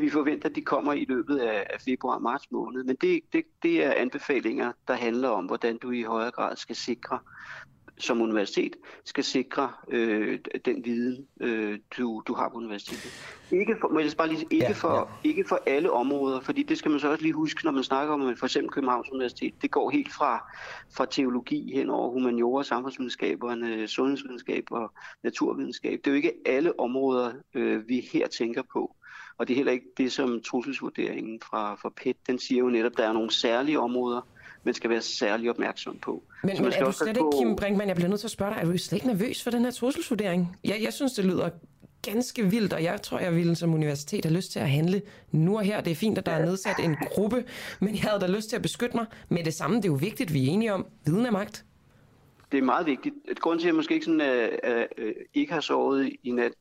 Vi 0.00 0.10
forventer, 0.18 0.48
at 0.48 0.54
de 0.54 0.62
kommer 0.62 0.92
i 0.92 1.04
løbet 1.08 1.38
af, 1.38 1.66
af 1.70 1.80
februar-marts 1.80 2.50
måned. 2.50 2.84
Men 2.84 2.96
det, 3.00 3.20
det, 3.32 3.44
det 3.62 3.84
er 3.84 3.92
anbefalinger, 3.92 4.72
der 4.88 4.94
handler 4.94 5.28
om, 5.28 5.46
hvordan 5.46 5.78
du 5.78 5.90
i 5.90 6.02
højere 6.02 6.30
grad 6.30 6.56
skal 6.56 6.76
sikre, 6.76 7.18
som 7.98 8.20
universitet, 8.20 8.76
skal 9.04 9.24
sikre 9.24 9.72
øh, 9.88 10.38
den 10.64 10.84
viden, 10.84 11.26
øh, 11.40 11.78
du, 11.96 12.22
du 12.26 12.34
har 12.34 12.48
på 12.48 12.54
universitetet. 12.54 13.12
Ikke 13.50 13.76
for, 13.80 13.88
må 13.88 13.98
jeg 13.98 14.10
bare 14.18 14.28
lige, 14.28 14.46
ikke, 14.50 14.66
Ja, 14.66 14.72
for, 14.72 15.10
ja. 15.24 15.28
ikke 15.28 15.44
for 15.48 15.60
alle 15.66 15.92
områder, 15.92 16.40
fordi 16.40 16.62
det 16.62 16.78
skal 16.78 16.90
man 16.90 17.00
så 17.00 17.10
også 17.10 17.22
lige 17.22 17.32
huske, 17.32 17.64
når 17.64 17.72
man 17.72 17.84
snakker 17.84 18.14
om 18.14 18.36
for 18.36 18.46
eksempel 18.46 18.72
Københavns 18.72 19.12
Universitet. 19.12 19.54
Det 19.62 19.70
går 19.70 19.90
helt 19.90 20.12
fra, 20.12 20.52
fra 20.96 21.06
teologi 21.10 21.72
hen 21.74 21.90
over 21.90 22.10
humaniora, 22.10 22.64
samfundsvidenskaberne, 22.64 23.88
sundhedsvidenskab 23.88 24.64
og 24.70 24.92
naturvidenskab. 25.22 26.00
Det 26.04 26.06
er 26.06 26.10
jo 26.10 26.16
ikke 26.16 26.34
alle 26.46 26.80
områder, 26.80 27.32
øh, 27.54 27.88
vi 27.88 28.08
her 28.12 28.26
tænker 28.26 28.62
på. 28.72 28.94
Og 29.38 29.48
det 29.48 29.54
er 29.54 29.56
heller 29.56 29.72
ikke 29.72 29.92
det, 29.96 30.12
som 30.12 30.42
trusselsvurderingen 30.42 31.40
fra, 31.44 31.74
fra 31.74 31.92
PET, 31.96 32.16
den 32.26 32.38
siger 32.38 32.58
jo 32.58 32.68
netop, 32.68 32.92
at 32.92 32.98
der 32.98 33.08
er 33.08 33.12
nogle 33.12 33.30
særlige 33.30 33.80
områder, 33.80 34.20
man 34.64 34.74
skal 34.74 34.90
være 34.90 35.00
særlig 35.00 35.50
opmærksom 35.50 35.98
på. 35.98 36.22
Men, 36.42 36.56
Så 36.56 36.62
man 36.62 36.64
men 36.64 36.72
skal 36.72 36.82
er 36.82 36.86
du 36.86 36.92
slet 36.92 37.08
ikke, 37.08 37.20
på- 37.20 37.34
Kim 37.38 37.56
Brinkmann, 37.56 37.88
jeg 37.88 37.96
bliver 37.96 38.08
nødt 38.08 38.20
til 38.20 38.26
at 38.26 38.30
spørge 38.30 38.54
dig, 38.54 38.60
er 38.60 38.64
du 38.72 38.78
slet 38.78 38.96
ikke 38.96 39.06
nervøs 39.06 39.42
for 39.42 39.50
den 39.50 39.64
her 39.64 39.70
trusselsvurdering? 39.70 40.56
Jeg, 40.64 40.76
jeg 40.82 40.92
synes, 40.92 41.12
det 41.12 41.24
lyder 41.24 41.50
ganske 42.02 42.50
vildt, 42.50 42.72
og 42.72 42.82
jeg 42.82 43.02
tror, 43.02 43.18
jeg 43.18 43.36
ville 43.36 43.56
som 43.56 43.74
universitet 43.74 44.24
have 44.24 44.34
lyst 44.36 44.52
til 44.52 44.58
at 44.58 44.70
handle 44.70 45.02
nu 45.32 45.56
og 45.56 45.62
her. 45.62 45.80
Det 45.80 45.90
er 45.90 45.94
fint, 45.94 46.18
at 46.18 46.26
der 46.26 46.32
er 46.32 46.44
nedsat 46.44 46.78
en 46.78 46.96
gruppe, 47.10 47.44
men 47.80 47.94
jeg 47.94 48.00
havde 48.02 48.20
da 48.20 48.26
lyst 48.26 48.48
til 48.48 48.56
at 48.56 48.62
beskytte 48.62 48.96
mig 48.96 49.06
med 49.28 49.44
det 49.44 49.54
samme. 49.54 49.76
Det 49.76 49.84
er 49.84 49.88
jo 49.88 49.94
vigtigt, 50.00 50.34
vi 50.34 50.46
er 50.46 50.50
enige 50.50 50.72
om. 50.72 50.86
Viden 51.06 51.26
er 51.26 51.30
magt. 51.30 51.64
Det 52.52 52.58
er 52.58 52.62
meget 52.62 52.86
vigtigt. 52.86 53.14
Et 53.30 53.40
grund 53.40 53.58
til, 53.60 53.66
at 53.66 53.68
jeg 53.68 53.74
måske 53.74 53.94
ikke, 53.94 54.06
sådan, 54.06 54.50
uh, 54.68 55.04
uh, 55.04 55.10
ikke 55.34 55.52
har 55.52 55.60
sovet 55.60 56.12
i 56.22 56.30
nat, 56.30 56.52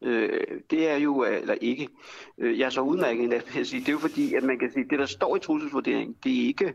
uh, 0.00 0.10
det 0.70 0.88
er 0.90 0.96
jo, 0.96 1.20
uh, 1.22 1.36
eller 1.40 1.54
ikke, 1.60 1.88
uh, 2.38 2.58
jeg 2.58 2.66
er 2.66 2.70
så 2.70 2.80
udmærket 2.80 3.22
i 3.22 3.26
nat, 3.26 3.42
vil 3.46 3.56
jeg 3.56 3.66
sige. 3.66 3.80
Det 3.80 3.88
er 3.88 3.92
jo 3.92 3.98
fordi, 3.98 4.34
at 4.34 4.42
man 4.42 4.58
kan 4.58 4.72
sige, 4.72 4.84
at 4.84 4.90
det, 4.90 4.98
der 4.98 5.06
står 5.06 5.36
i 5.36 5.40
trusselsvurderingen, 5.40 6.16
det 6.24 6.32
er 6.42 6.46
ikke 6.46 6.74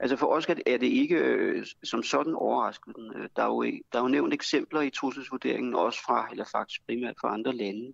Altså 0.00 0.16
for 0.16 0.26
os 0.26 0.46
er 0.66 0.76
det 0.76 0.86
ikke 0.86 1.14
øh, 1.16 1.66
som 1.84 2.02
sådan 2.02 2.34
overraskende. 2.34 2.96
Øh, 3.16 3.28
der 3.36 3.42
er, 3.42 3.46
jo, 3.46 3.62
der 3.62 3.98
er 3.98 4.02
jo 4.02 4.08
nævnt 4.08 4.34
eksempler 4.34 4.80
i 4.80 4.90
trusselsvurderingen, 4.90 5.74
også 5.74 5.98
fra, 6.06 6.28
eller 6.30 6.44
faktisk 6.52 6.80
primært 6.86 7.14
fra 7.20 7.34
andre 7.34 7.52
lande. 7.52 7.92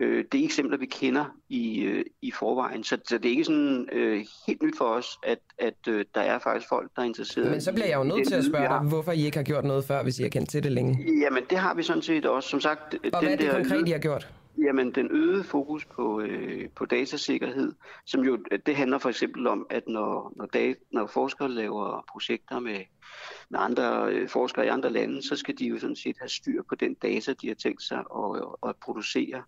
Øh, 0.00 0.24
det 0.32 0.40
er 0.40 0.44
eksempler, 0.44 0.78
vi 0.78 0.86
kender 0.86 1.24
i, 1.48 1.80
øh, 1.80 2.04
i 2.22 2.30
forvejen, 2.30 2.84
så, 2.84 2.98
så 3.08 3.18
det 3.18 3.26
er 3.26 3.30
ikke 3.30 3.44
sådan 3.44 3.88
øh, 3.92 4.24
helt 4.46 4.62
nyt 4.62 4.78
for 4.78 4.84
os, 4.84 5.06
at, 5.22 5.38
at 5.58 5.88
øh, 5.88 6.04
der 6.14 6.20
er 6.20 6.38
faktisk 6.38 6.68
folk, 6.68 6.90
der 6.96 7.02
er 7.02 7.06
interesseret 7.06 7.50
Men 7.50 7.60
så 7.60 7.72
bliver 7.72 7.86
jeg 7.86 7.98
jo 7.98 8.04
nødt 8.04 8.28
til 8.28 8.34
at 8.34 8.44
spørge 8.44 8.68
dig, 8.68 8.78
hvorfor 8.78 9.12
I 9.12 9.24
ikke 9.24 9.36
har 9.36 9.44
gjort 9.44 9.64
noget 9.64 9.84
før, 9.84 10.02
hvis 10.02 10.18
I 10.18 10.22
har 10.22 10.30
kendt 10.30 10.50
til 10.50 10.62
det 10.62 10.72
længe. 10.72 10.98
Jamen 11.20 11.42
det 11.50 11.58
har 11.58 11.74
vi 11.74 11.82
sådan 11.82 12.02
set 12.02 12.26
også. 12.26 12.48
Som 12.48 12.60
sagt, 12.60 12.94
Og 12.94 13.00
den 13.02 13.10
hvad 13.10 13.22
er 13.22 13.36
det 13.36 13.46
der, 13.46 13.52
konkret, 13.52 13.88
I 13.88 13.90
har 13.90 13.98
gjort? 13.98 14.32
Jamen, 14.64 14.94
den 14.94 15.08
øgede 15.10 15.44
fokus 15.44 15.84
på, 15.84 16.20
øh, 16.20 16.68
på 16.68 16.84
datasikkerhed, 16.84 17.72
som 18.06 18.20
jo, 18.20 18.38
det 18.66 18.76
handler 18.76 18.98
for 18.98 19.08
eksempel 19.08 19.46
om, 19.46 19.66
at 19.70 19.88
når, 19.88 20.32
når, 20.36 20.46
data, 20.46 20.80
når 20.92 21.06
forskere 21.06 21.48
laver 21.48 22.04
projekter 22.12 22.58
med, 22.58 22.78
med 23.50 23.60
andre 23.60 24.12
øh, 24.12 24.28
forskere 24.28 24.66
i 24.66 24.68
andre 24.68 24.90
lande, 24.90 25.22
så 25.22 25.36
skal 25.36 25.58
de 25.58 25.66
jo 25.66 25.78
sådan 25.78 25.96
set 25.96 26.16
have 26.18 26.28
styr 26.28 26.62
på 26.68 26.74
den 26.74 26.94
data, 26.94 27.32
de 27.32 27.48
har 27.48 27.54
tænkt 27.54 27.82
sig 27.82 27.98
at, 27.98 28.68
at 28.68 28.76
producere 28.76 29.42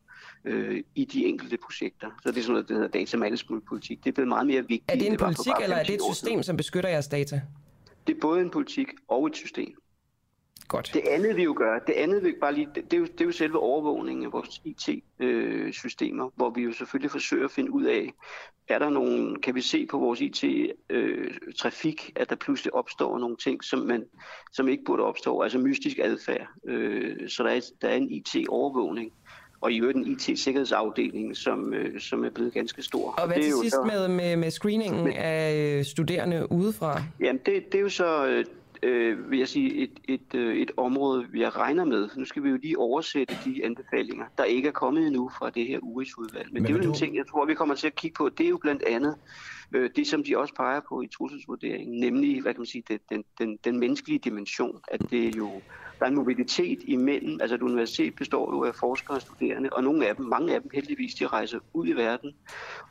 øh, 0.44 0.82
i 0.94 1.04
de 1.04 1.24
enkelte 1.24 1.56
projekter. 1.56 2.10
Så 2.22 2.30
det 2.30 2.38
er 2.38 2.42
sådan 2.42 2.52
noget, 2.52 2.68
der 2.68 2.74
hedder 2.74 2.88
data 2.88 3.16
management 3.16 3.64
politik. 3.66 4.04
Det 4.04 4.10
er 4.10 4.14
blevet 4.14 4.28
meget 4.28 4.46
mere 4.46 4.60
vigtigt. 4.60 4.90
Er 4.90 4.94
det 4.94 5.06
en 5.06 5.16
politik, 5.16 5.52
eller 5.62 5.76
er 5.76 5.84
det 5.84 5.94
et 5.94 6.02
system, 6.14 6.42
som 6.42 6.56
beskytter 6.56 6.90
jeres 6.90 7.08
data? 7.08 7.42
Det 8.06 8.16
er 8.16 8.20
både 8.20 8.40
en 8.40 8.50
politik 8.50 8.88
og 9.08 9.26
et 9.26 9.36
system. 9.36 9.81
Godt. 10.72 10.90
Det 10.94 11.02
andet 11.10 11.36
vi 11.36 11.42
jo 11.42 11.54
gør, 11.58 11.78
det 11.78 11.92
andet 11.92 12.24
vi 12.24 12.34
bare 12.40 12.54
lige, 12.54 12.68
det, 12.74 12.84
det, 12.90 12.92
er, 12.92 13.00
jo, 13.00 13.04
det 13.04 13.20
er 13.20 13.24
jo 13.24 13.32
selve 13.32 13.58
overvågningen 13.58 14.24
af 14.24 14.32
vores 14.32 14.62
IT-systemer, 14.64 16.26
øh, 16.26 16.32
hvor 16.36 16.50
vi 16.50 16.62
jo 16.62 16.72
selvfølgelig 16.72 17.10
forsøger 17.10 17.44
at 17.44 17.50
finde 17.50 17.72
ud 17.72 17.84
af, 17.84 18.12
er 18.68 18.78
der 18.78 18.90
nogen, 18.90 19.40
kan 19.40 19.54
vi 19.54 19.60
se 19.60 19.86
på 19.86 19.98
vores 19.98 20.20
IT-trafik, 20.20 22.12
øh, 22.16 22.22
at 22.22 22.30
der 22.30 22.36
pludselig 22.36 22.74
opstår 22.74 23.18
nogle 23.18 23.36
ting, 23.36 23.64
som, 23.64 23.78
man, 23.78 24.04
som 24.52 24.68
ikke 24.68 24.84
burde 24.84 25.02
opstå, 25.02 25.40
altså 25.40 25.58
mystisk 25.58 25.98
adfærd. 25.98 26.46
Øh, 26.68 27.28
så 27.28 27.42
der 27.42 27.50
er, 27.50 27.60
der 27.82 27.88
er 27.88 27.94
en 27.96 28.10
IT-overvågning 28.10 29.12
og 29.60 29.72
i 29.72 29.80
øvrigt 29.80 29.98
en 29.98 30.06
IT-sikkerhedsafdeling, 30.06 31.36
som, 31.36 31.74
øh, 31.74 32.00
som 32.00 32.24
er 32.24 32.30
blevet 32.30 32.52
ganske 32.54 32.82
stor. 32.82 33.10
Og 33.10 33.26
hvad 33.26 33.36
det 33.36 33.46
er 33.46 33.50
jo 33.50 33.62
sidst 33.62 33.74
så, 33.74 33.82
med, 33.82 34.08
med, 34.08 34.36
med 34.36 34.50
screeningen 34.50 35.04
Men- 35.04 35.12
af 35.16 35.78
øh, 35.78 35.84
studerende 35.84 36.52
udefra? 36.52 37.02
Jamen, 37.20 37.40
det, 37.46 37.72
det 37.72 37.78
er 37.78 37.82
jo 37.82 37.88
så, 37.88 38.44
øh, 38.82 39.30
vil 39.30 39.38
jeg 39.38 39.48
sige, 39.48 39.74
et, 39.74 40.00
et, 40.08 40.34
øh, 40.34 40.56
et 40.56 40.70
område, 40.76 41.26
vi 41.30 41.48
regner 41.48 41.84
med. 41.84 42.08
Nu 42.16 42.24
skal 42.24 42.42
vi 42.42 42.48
jo 42.48 42.56
lige 42.62 42.78
oversætte 42.78 43.34
de 43.44 43.64
anbefalinger, 43.64 44.24
der 44.38 44.44
ikke 44.44 44.68
er 44.68 44.72
kommet 44.72 45.06
endnu 45.06 45.30
fra 45.38 45.50
det 45.50 45.66
her 45.66 45.78
URIS-udvalg. 45.82 46.52
Men, 46.52 46.62
Men 46.62 46.62
det 46.62 46.68
er 46.68 46.74
jo 46.74 46.82
en 46.82 46.88
du- 46.88 46.98
ting, 46.98 47.16
jeg 47.16 47.26
tror, 47.26 47.44
vi 47.46 47.54
kommer 47.54 47.74
til 47.74 47.86
at 47.86 47.94
kigge 47.94 48.14
på. 48.14 48.28
Det 48.28 48.46
er 48.46 48.50
jo 48.50 48.56
blandt 48.58 48.82
andet 48.82 49.16
øh, 49.72 49.90
det, 49.96 50.06
som 50.06 50.24
de 50.24 50.38
også 50.38 50.54
peger 50.54 50.80
på 50.88 51.02
i 51.02 51.06
trusselsvurderingen, 51.06 52.00
nemlig, 52.00 52.42
hvad 52.42 52.54
kan 52.54 52.60
man 52.60 52.66
sige, 52.66 52.84
det, 52.88 53.00
den, 53.10 53.24
den, 53.38 53.58
den 53.64 53.78
menneskelige 53.80 54.18
dimension, 54.18 54.80
at 54.88 55.00
det 55.10 55.26
er 55.26 55.32
jo, 55.36 55.50
der 55.98 56.06
er 56.06 56.10
en 56.10 56.14
mobilitet 56.16 56.78
imellem, 56.84 57.38
altså 57.40 57.54
et 57.54 57.62
universitet 57.62 58.14
består 58.14 58.54
jo 58.56 58.64
af 58.64 58.74
forskere 58.74 59.16
og 59.16 59.20
studerende, 59.22 59.70
og 59.72 59.84
nogle 59.84 60.06
af 60.08 60.16
dem, 60.16 60.26
mange 60.26 60.54
af 60.54 60.60
dem 60.62 60.70
heldigvis, 60.74 61.14
de 61.14 61.26
rejser 61.26 61.58
ud 61.72 61.88
i 61.88 61.92
verden, 61.92 62.32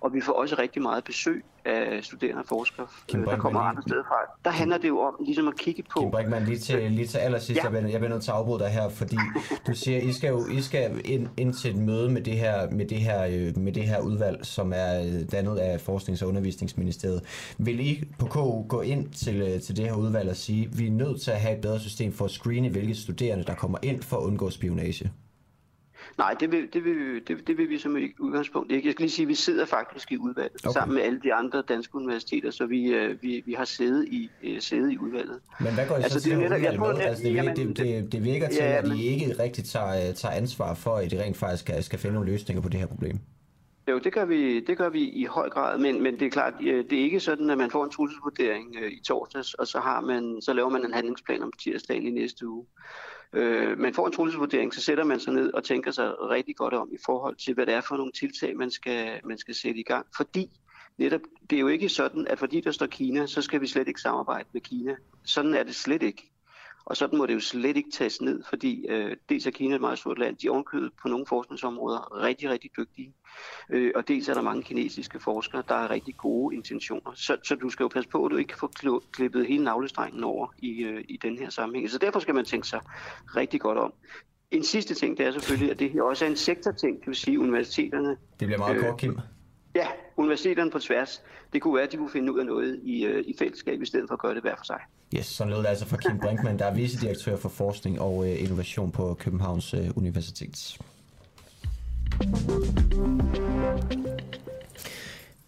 og 0.02 0.14
vi 0.14 0.22
får 0.22 0.34
også 0.34 0.56
rigtig 0.60 0.82
meget 0.82 1.04
besøg 1.04 1.44
af 1.66 2.04
studerende 2.04 2.40
og 2.42 2.46
forskere, 2.48 2.88
Kim 3.08 3.20
øh, 3.20 3.26
der 3.26 3.30
Brinkmann, 3.32 3.42
kommer 3.42 3.60
andre 3.62 3.82
steder 3.82 4.04
fra. 4.04 4.16
Der 4.46 4.52
handler 4.52 4.78
det 4.78 4.88
jo 4.88 5.00
om 5.00 5.16
ligesom 5.26 5.48
at 5.48 5.56
kigge 5.58 5.84
på... 5.84 6.00
Kim 6.00 6.12
Brinkmann, 6.12 6.46
lige 6.46 6.60
til, 6.60 6.92
lige 6.92 7.08
til 7.08 7.18
allersidst, 7.18 7.58
Ja. 7.58 7.64
jeg, 7.64 7.72
bliver, 7.72 7.88
jeg 7.88 8.00
bliver 8.00 8.10
nødt 8.14 8.24
til 8.24 8.32
at 8.32 8.38
afbryde 8.38 8.60
dig 8.60 8.70
her, 8.70 8.90
fordi 8.90 9.18
du 9.68 9.74
siger, 9.76 10.00
I 10.02 10.12
skal 10.14 10.30
jo 10.30 10.48
I 10.48 10.62
skal 10.62 11.02
ind, 11.06 11.28
ind 11.38 11.54
til 11.54 11.72
et 11.72 11.78
møde 11.78 12.10
med 12.10 12.22
det 12.22 12.34
her, 12.38 12.70
med 12.70 12.86
det 12.86 12.98
her, 12.98 13.24
øh, 13.32 13.58
med 13.58 13.72
det 13.72 13.84
her 13.84 14.00
udvalg, 14.00 14.46
som 14.46 14.74
er 14.76 15.00
øh, 15.02 15.32
dannet 15.32 15.58
af 15.58 15.82
Forsknings- 15.90 16.22
og 16.24 16.30
Undervisningsministeriet. 16.30 17.22
Vil 17.58 17.80
I 17.80 18.04
på 18.20 18.26
KU 18.26 18.66
gå 18.68 18.82
ind 18.82 19.10
til, 19.10 19.62
til 19.62 19.78
det 19.78 19.86
her 19.86 19.94
udvalg 19.96 20.30
og 20.30 20.36
sige, 20.36 20.70
vi 20.74 20.88
er 20.88 20.92
nødt 20.92 21.22
til 21.22 21.32
at 21.32 21.40
have 21.42 21.56
et 21.56 21.62
bedre 21.62 21.80
system 21.80 22.14
for 22.14 22.26
at 22.26 22.32
screene, 22.32 22.70
hvilke 22.70 22.96
studerende, 22.96 23.44
der 23.44 23.56
kommer 23.56 23.78
ind 23.82 24.02
for 24.04 24.18
at 24.18 24.22
undgå 24.24 24.50
spionage? 24.50 25.12
Nej, 26.18 26.36
det 26.40 26.52
vil, 26.52 26.74
det, 26.74 26.84
vil, 26.84 27.22
det, 27.28 27.48
det 27.48 27.58
vil 27.58 27.70
vi 27.70 27.78
som 27.78 27.98
et 27.98 28.12
udgangspunkt 28.20 28.72
ikke. 28.72 28.88
Jeg 28.88 28.94
skal 28.94 29.04
lige 29.04 29.12
sige, 29.12 29.24
at 29.24 29.28
vi 29.30 29.36
sidder 29.36 29.66
faktisk 29.66 30.12
i 30.12 30.18
udvalget, 30.18 30.66
Okay. 30.66 30.74
sammen 30.80 30.96
med 30.96 31.04
alle 31.04 31.20
de 31.24 31.34
andre 31.34 31.62
danske 31.70 31.96
universiteter, 31.96 32.52
så 32.52 32.66
vi, 32.66 32.94
øh, 32.94 33.22
vi, 33.22 33.44
vi 33.46 33.54
har 33.54 33.66
sædet 33.66 34.06
i, 34.08 34.30
øh, 34.44 34.62
sædet 34.62 34.92
i 34.92 34.98
udvalget. 34.98 35.40
Men 35.60 35.74
hvad 35.74 35.88
går 35.88 35.96
I 35.98 36.00
så 36.00 36.04
Altså, 36.04 36.20
til 36.22 36.32
det 36.32 36.40
det 36.40 36.50
netop- 36.52 36.64
jeg 36.64 36.76
tror, 36.78 36.94
med? 36.94 37.02
Altså, 37.02 37.24
det, 37.24 37.34
jamen, 37.36 37.56
det, 37.56 37.78
det, 37.78 38.12
det 38.12 38.24
virker 38.24 38.48
til, 38.48 38.58
Ja, 38.64 38.78
at 38.78 38.88
I 38.98 39.08
ikke 39.08 39.36
rigtig 39.40 39.64
tager, 39.66 40.10
øh, 40.10 40.16
tager 40.16 40.36
ansvar 40.36 40.74
for, 40.74 40.96
at 40.96 41.14
I 41.14 41.20
rent 41.20 41.38
faktisk 41.38 41.64
skal, 41.64 41.84
skal 41.84 42.00
finde 42.00 42.14
nogle 42.14 42.32
løsninger 42.32 42.62
på 42.62 42.70
det 42.70 42.80
her 42.80 42.88
problem. 42.88 43.20
Jo, 43.90 44.00
det 44.00 44.14
gør 44.14 44.26
vi, 44.26 44.60
det 44.60 44.78
gør 44.78 44.90
vi 44.90 45.00
i 45.10 45.26
høj 45.26 45.50
grad, 45.50 45.80
men, 45.80 46.04
men 46.04 46.14
det 46.20 46.26
er 46.26 46.30
klart, 46.30 46.54
det 46.60 46.94
er 46.94 47.04
ikke 47.04 47.20
sådan, 47.20 47.50
at 47.50 47.58
man 47.58 47.72
får 47.72 47.84
en 47.84 47.90
trusselsvurdering 47.92 48.76
i 48.92 49.04
torsdags, 49.06 49.54
og 49.54 49.68
så, 49.68 49.80
har 49.80 50.02
man, 50.02 50.38
så 50.42 50.54
laver 50.54 50.70
man 50.70 50.86
en 50.86 50.94
handlingsplan 50.94 51.44
om 51.44 51.52
tirsdagen 51.60 52.08
i 52.08 52.10
næste 52.12 52.48
uge. 52.48 52.66
Øh, 53.34 53.80
man 53.80 53.94
får 53.94 54.08
en 54.08 54.14
trusselsvurdering, 54.14 54.74
så 54.74 54.82
sætter 54.82 55.04
man 55.04 55.20
sig 55.20 55.34
ned 55.34 55.54
og 55.54 55.64
tænker 55.64 55.92
sig 55.92 56.30
rigtig 56.30 56.56
godt 56.56 56.74
om 56.74 56.90
i 56.94 56.98
forhold 57.06 57.36
til, 57.36 57.54
hvad 57.54 57.66
det 57.66 57.74
er 57.74 57.82
for 57.82 57.98
nogle 57.98 58.12
tiltag, 58.12 58.58
man 58.58 58.72
skal, 58.72 59.20
man 59.26 59.38
skal 59.38 59.56
sætte 59.56 59.80
i 59.80 59.84
gang. 59.84 60.06
Fordi 60.18 60.50
netop, 60.98 61.22
det 61.50 61.56
er 61.56 61.60
jo 61.60 61.68
ikke 61.68 61.90
sådan, 61.90 62.28
at 62.28 62.40
fordi 62.40 62.62
der 62.62 62.72
står 62.72 62.86
Kina, 62.86 63.26
så 63.26 63.42
skal 63.42 63.62
vi 63.62 63.68
slet 63.68 63.88
ikke 63.88 64.02
samarbejde 64.02 64.50
med 64.54 64.62
Kina. 64.62 64.96
Sådan 65.24 65.54
er 65.54 65.64
det 65.64 65.76
slet 65.76 66.04
ikke. 66.04 66.31
Og 66.86 66.98
sådan 66.98 67.18
må 67.18 67.26
det 67.26 67.34
jo 67.34 67.40
slet 67.40 67.78
ikke 67.78 67.92
tages 67.92 68.22
ned, 68.22 68.44
fordi 68.50 68.86
øh, 68.90 69.16
dels 69.30 69.46
er 69.48 69.52
Kina 69.52 69.76
et 69.76 69.82
meget 69.82 70.00
stort 70.00 70.20
land, 70.20 70.38
de 70.38 70.48
er 70.48 70.52
ovenkøbet 70.52 70.92
på 71.02 71.08
nogle 71.08 71.26
forskningsområder 71.26 72.24
rigtig, 72.24 72.50
rigtig 72.50 72.72
dygtige. 72.78 73.14
Øh, 73.70 73.92
og 73.96 74.08
dels 74.08 74.30
er 74.30 74.34
der 74.34 74.42
mange 74.42 74.64
kinesiske 74.64 75.20
forskere, 75.20 75.64
der 75.68 75.78
har 75.78 75.90
rigtig 75.90 76.18
gode 76.18 76.56
intentioner. 76.56 77.12
Så, 77.16 77.38
så 77.44 77.56
du 77.56 77.70
skal 77.70 77.84
jo 77.84 77.88
passe 77.88 78.10
på, 78.10 78.26
at 78.26 78.32
du 78.32 78.38
ikke 78.38 78.58
får 78.58 78.72
klippet 79.12 79.48
hele 79.48 79.64
navlestrengen 79.64 80.24
over 80.24 80.48
i, 80.58 80.84
øh, 80.84 81.04
i 81.10 81.18
den 81.18 81.38
her 81.38 81.50
sammenhæng. 81.50 81.90
Så 81.90 81.98
derfor 81.98 82.20
skal 82.20 82.36
man 82.36 82.46
tænke 82.46 82.68
sig 82.68 82.82
rigtig 83.36 83.62
godt 83.62 83.78
om. 83.78 83.94
En 84.52 84.64
sidste 84.64 84.94
ting, 84.94 85.18
det 85.18 85.26
er 85.26 85.32
selvfølgelig, 85.32 85.72
at 85.72 85.80
det 85.80 85.92
her 85.92 86.02
også 86.02 86.26
er 86.26 86.30
en 86.30 86.36
sektorting, 86.36 87.00
det 87.00 87.08
vil 87.08 87.16
sige 87.16 87.40
universiteterne. 87.40 88.10
Det 88.10 88.48
bliver 88.48 88.58
meget 88.58 88.76
Øh, 88.76 88.84
kort, 88.84 89.00
Kim. 89.00 89.20
Ja, 89.76 89.88
universiteterne 90.18 90.72
på 90.72 90.80
tværs. 90.80 91.22
Det 91.54 91.62
kunne 91.62 91.76
være, 91.76 91.84
at 91.84 91.92
de 91.92 91.98
kunne 91.98 92.10
finde 92.10 92.34
ud 92.34 92.40
af 92.40 92.46
noget 92.46 92.80
i, 92.84 93.06
øh, 93.06 93.24
i 93.28 93.36
fællesskab, 93.40 93.82
i 93.82 93.86
stedet 93.86 94.08
for 94.08 94.14
at 94.14 94.20
gøre 94.20 94.34
det 94.34 94.42
hver 94.42 94.56
for 94.58 94.66
sig. 94.66 94.80
Yes, 95.16 95.26
sådan 95.26 95.54
lød 95.54 95.60
det 95.60 95.66
altså 95.66 95.86
fra 95.86 95.98
Kim 95.98 96.20
Brinkmann, 96.20 96.60
der 96.60 96.66
er 96.66 96.74
vicedirektør 96.74 97.36
for 97.38 97.50
forskning 97.50 98.02
og 98.02 98.30
øh, 98.30 98.44
innovation 98.44 98.92
på 98.92 99.14
Københavns 99.14 99.74
øh, 99.74 99.90
Universitet. 99.96 100.78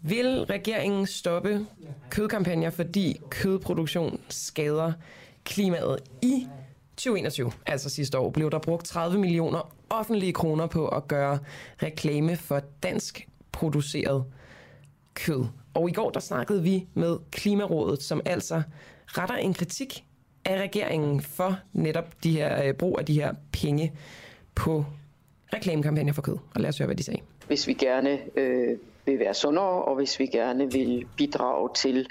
Vil 0.02 0.44
regeringen 0.44 1.08
stoppe 1.08 1.66
kødkampagner, 2.10 2.70
fordi 2.70 3.20
kødproduktion 3.30 4.20
skader 4.30 4.94
klimaet 5.44 6.00
i 6.22 6.48
2021, 6.98 7.52
altså 7.66 7.90
sidste 7.90 8.18
år, 8.18 8.30
blev 8.30 8.52
der 8.52 8.60
brugt 8.60 8.86
30 8.86 9.20
millioner 9.20 9.74
offentlige 9.90 10.34
kroner 10.34 10.68
på 10.68 10.88
at 10.88 11.08
gøre 11.08 11.40
reklame 11.84 12.38
for 12.38 12.62
dansk 12.84 13.28
produceret 13.54 14.26
kød. 15.14 15.46
Og 15.74 15.90
i 15.90 15.92
går 15.92 16.10
der 16.10 16.20
snakkede 16.20 16.64
vi 16.64 16.88
med 16.94 17.18
Klimarådet, 17.32 18.04
som 18.04 18.22
altså 18.26 18.62
retter 19.08 19.36
en 19.36 19.54
kritik 19.54 20.04
af 20.46 20.62
regeringen 20.62 21.22
for 21.22 21.60
netop 21.74 22.24
de 22.24 22.32
her 22.32 22.68
øh, 22.68 22.74
brug 22.74 23.00
af 23.00 23.06
de 23.06 23.14
her 23.14 23.34
penge 23.52 23.94
på 24.56 24.86
reklamekampagner 25.54 26.14
for 26.14 26.22
kød. 26.22 26.38
Og 26.56 26.62
lad 26.62 26.70
os 26.70 26.78
høre, 26.78 26.86
hvad 26.86 26.96
de 26.96 27.04
sagde. 27.04 27.20
hvis 27.48 27.68
vi 27.68 27.74
gerne 27.74 28.20
øh, 28.40 28.78
vil 29.06 29.20
være 29.20 29.34
sundere, 29.34 29.84
og 29.84 29.96
hvis 29.96 30.20
vi 30.20 30.26
gerne 30.26 30.72
vil 30.72 31.06
bidrage 31.18 31.70
til, 31.76 32.08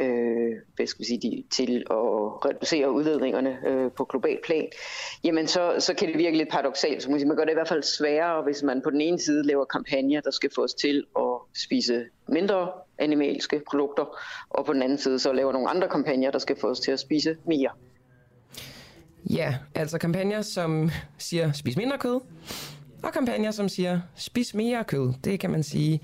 øh, 0.00 0.52
hvad 0.76 0.86
skal 0.86 1.00
vi 1.00 1.04
sige, 1.04 1.20
de, 1.22 1.44
til 1.50 1.84
at 1.90 1.96
reducere 2.46 2.92
udledningerne 2.92 3.58
øh, 3.66 3.90
på 3.96 4.04
global 4.04 4.38
plan, 4.44 4.66
jamen 5.24 5.46
så, 5.46 5.74
så 5.78 5.94
kan 5.94 6.08
det 6.08 6.18
virke 6.18 6.36
lidt 6.36 6.48
paradoxalt. 6.50 7.02
Så 7.02 7.10
man, 7.10 7.18
sige, 7.18 7.28
man 7.28 7.36
gør 7.36 7.44
det 7.44 7.50
i 7.50 7.54
hvert 7.54 7.68
fald 7.68 7.82
sværere, 7.82 8.42
hvis 8.42 8.62
man 8.62 8.82
på 8.84 8.90
den 8.90 9.00
ene 9.00 9.18
side 9.18 9.46
laver 9.46 9.64
kampagner, 9.64 10.20
der 10.20 10.30
skal 10.30 10.50
få 10.54 10.64
os 10.64 10.74
til 10.74 11.04
at 11.16 11.62
spise 11.64 12.04
mindre 12.28 12.70
animalske 12.98 13.62
produkter, 13.70 14.18
og 14.50 14.66
på 14.66 14.72
den 14.72 14.82
anden 14.82 14.98
side 14.98 15.18
så 15.18 15.32
laver 15.32 15.52
nogle 15.52 15.68
andre 15.68 15.88
kampagner, 15.88 16.30
der 16.30 16.38
skal 16.38 16.56
få 16.60 16.70
os 16.70 16.80
til 16.80 16.92
at 16.92 17.00
spise 17.00 17.36
mere. 17.46 17.70
Ja, 19.30 19.54
altså 19.74 19.98
kampagner, 19.98 20.42
som 20.42 20.90
siger, 21.18 21.52
spis 21.52 21.76
mindre 21.76 21.98
kød, 21.98 22.20
og 23.02 23.12
kampagner, 23.12 23.50
som 23.50 23.68
siger, 23.68 24.00
spis 24.16 24.54
mere 24.54 24.84
kød. 24.84 25.12
Det 25.24 25.40
kan 25.40 25.50
man 25.50 25.62
sige. 25.62 26.00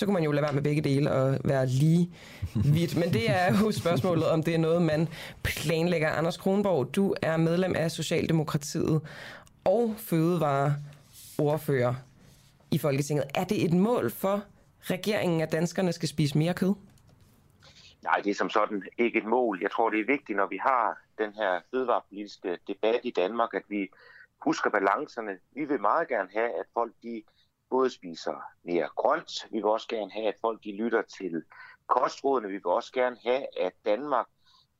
Så 0.00 0.06
kunne 0.06 0.14
man 0.14 0.22
jo 0.22 0.32
lade 0.32 0.42
være 0.42 0.52
med 0.52 0.62
begge 0.62 0.82
dele 0.82 1.12
og 1.12 1.38
være 1.44 1.66
lige 1.66 2.12
vidt. 2.54 2.96
Men 2.96 3.12
det 3.12 3.30
er 3.30 3.58
jo 3.60 3.72
spørgsmålet, 3.72 4.28
om 4.28 4.42
det 4.42 4.54
er 4.54 4.58
noget, 4.58 4.82
man 4.82 5.08
planlægger. 5.42 6.10
Anders 6.10 6.36
Kronborg, 6.36 6.94
du 6.94 7.14
er 7.22 7.36
medlem 7.36 7.74
af 7.76 7.90
Socialdemokratiet 7.90 9.00
og 9.64 9.94
ordfører 11.38 11.94
i 12.70 12.78
Folketinget. 12.78 13.24
Er 13.34 13.44
det 13.44 13.64
et 13.64 13.72
mål 13.72 14.10
for 14.10 14.42
regeringen, 14.82 15.40
at 15.40 15.52
danskerne 15.52 15.92
skal 15.92 16.08
spise 16.08 16.38
mere 16.38 16.54
kød? 16.54 16.74
Nej, 18.02 18.20
det 18.24 18.30
er 18.30 18.34
som 18.34 18.50
sådan 18.50 18.82
ikke 18.98 19.18
et 19.18 19.26
mål. 19.26 19.58
Jeg 19.62 19.70
tror, 19.70 19.90
det 19.90 20.00
er 20.00 20.06
vigtigt, 20.06 20.36
når 20.36 20.46
vi 20.46 20.58
har 20.62 20.98
den 21.18 21.32
her 21.34 21.60
fødevarepolitiske 21.70 22.58
debat 22.68 23.00
i 23.04 23.10
Danmark, 23.10 23.54
at 23.54 23.62
vi 23.68 23.88
husker 24.42 24.70
balancerne. 24.70 25.32
Vi 25.54 25.64
vil 25.64 25.80
meget 25.80 26.08
gerne 26.08 26.28
have, 26.32 26.48
at 26.60 26.66
folk 26.74 26.92
de 27.02 27.22
både 27.70 27.90
spiser 27.90 28.42
mere 28.62 28.88
grønt. 28.96 29.30
Vi 29.50 29.56
vil 29.56 29.64
også 29.64 29.88
gerne 29.88 30.10
have, 30.10 30.26
at 30.26 30.36
folk 30.40 30.64
de 30.64 30.76
lytter 30.76 31.02
til 31.02 31.42
kostrådene. 31.86 32.48
Vi 32.48 32.54
vil 32.54 32.66
også 32.66 32.92
gerne 32.92 33.16
have, 33.24 33.60
at 33.60 33.72
Danmark 33.84 34.26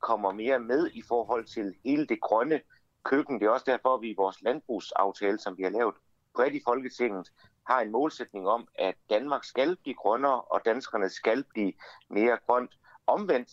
kommer 0.01 0.32
mere 0.32 0.59
med 0.59 0.91
i 0.95 1.03
forhold 1.09 1.45
til 1.45 1.74
hele 1.84 2.07
det 2.07 2.20
grønne 2.20 2.61
køkken. 3.05 3.41
Det 3.41 3.47
er 3.47 3.51
også 3.51 3.70
derfor, 3.70 3.95
at 3.95 4.01
vi 4.01 4.11
i 4.11 4.14
vores 4.16 4.43
landbrugsaftale, 4.43 5.38
som 5.38 5.59
vi 5.59 5.62
har 5.62 5.70
lavet 5.70 5.95
bredt 6.34 6.55
i 6.55 6.61
Folketinget, 6.64 7.32
har 7.66 7.80
en 7.80 7.91
målsætning 7.91 8.49
om, 8.49 8.68
at 8.74 8.95
Danmark 9.11 9.45
skal 9.45 9.76
blive 9.76 9.95
grønnere, 9.95 10.41
og 10.41 10.61
danskerne 10.64 11.09
skal 11.09 11.45
blive 11.45 11.72
mere 12.11 12.38
grønt. 12.47 12.70
Omvendt, 13.07 13.51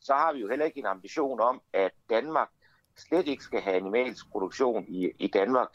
så 0.00 0.14
har 0.14 0.32
vi 0.32 0.38
jo 0.38 0.48
heller 0.48 0.64
ikke 0.64 0.78
en 0.78 0.86
ambition 0.86 1.40
om, 1.40 1.62
at 1.72 1.92
Danmark 2.10 2.48
slet 2.96 3.28
ikke 3.28 3.44
skal 3.44 3.60
have 3.60 3.76
animalsk 3.76 4.30
produktion 4.30 4.84
i, 4.88 5.10
i 5.18 5.26
Danmark. 5.26 5.68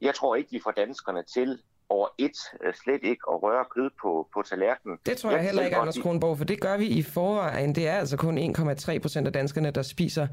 Jeg 0.00 0.14
tror 0.14 0.36
ikke, 0.36 0.50
vi 0.50 0.60
får 0.60 0.70
danskerne 0.70 1.22
til 1.22 1.62
over 1.88 2.08
et 2.18 2.38
øh, 2.64 2.74
slet 2.74 3.00
ikke 3.02 3.22
at 3.30 3.42
røre 3.42 3.64
kød 3.74 3.90
på, 4.02 4.28
på 4.34 4.42
tallerkenen. 4.42 4.98
Det 5.06 5.16
tror 5.16 5.30
jeg, 5.30 5.36
jeg 5.36 5.44
heller 5.44 5.62
ikke, 5.62 5.76
Anders 5.76 5.98
Kronborg, 5.98 6.38
for 6.38 6.44
det 6.44 6.60
gør 6.60 6.76
vi 6.76 6.86
i 6.86 7.02
forvejen. 7.02 7.74
Det 7.74 7.88
er 7.88 7.92
altså 7.92 8.16
kun 8.16 8.38
1,3 8.38 8.98
procent 8.98 9.26
af 9.26 9.32
danskerne, 9.32 9.70
der 9.70 9.82
spiser 9.82 10.26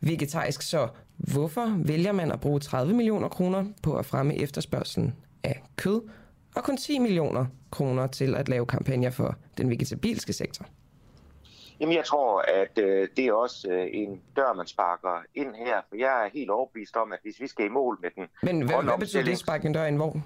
vegetarisk. 0.00 0.62
Så 0.62 0.88
hvorfor 1.16 1.74
vælger 1.86 2.12
man 2.12 2.32
at 2.32 2.40
bruge 2.40 2.60
30 2.60 2.94
millioner 2.94 3.28
kroner 3.28 3.64
på 3.82 3.96
at 3.96 4.06
fremme 4.06 4.36
efterspørgselen 4.36 5.16
af 5.44 5.62
kød, 5.76 6.00
og 6.56 6.64
kun 6.64 6.76
10 6.76 6.98
millioner 6.98 7.46
kroner 7.70 8.06
til 8.06 8.34
at 8.34 8.48
lave 8.48 8.66
kampagner 8.66 9.10
for 9.10 9.34
den 9.58 9.70
vegetabilske 9.70 10.32
sektor? 10.32 10.66
Jamen, 11.80 11.96
jeg 11.96 12.04
tror, 12.04 12.40
at 12.40 12.78
øh, 12.78 13.08
det 13.16 13.26
er 13.26 13.32
også 13.32 13.68
øh, 13.70 13.86
en 13.92 14.20
dør, 14.36 14.52
man 14.52 14.66
sparker 14.66 15.22
ind 15.34 15.54
her, 15.54 15.80
for 15.88 15.96
jeg 15.96 16.24
er 16.24 16.30
helt 16.32 16.50
overbevist 16.50 16.96
om, 16.96 17.12
at 17.12 17.18
hvis 17.22 17.40
vi 17.40 17.46
skal 17.46 17.66
i 17.66 17.68
mål 17.68 17.98
med 18.02 18.10
den 18.16 18.26
Men 18.42 18.62
hvad, 18.62 18.82
hvad 18.82 18.98
betyder 18.98 19.24
det, 19.24 19.38
sparke 19.38 19.66
en 19.66 19.72
dør 19.72 19.84
ind 19.84 19.96
hvor? 19.96 20.22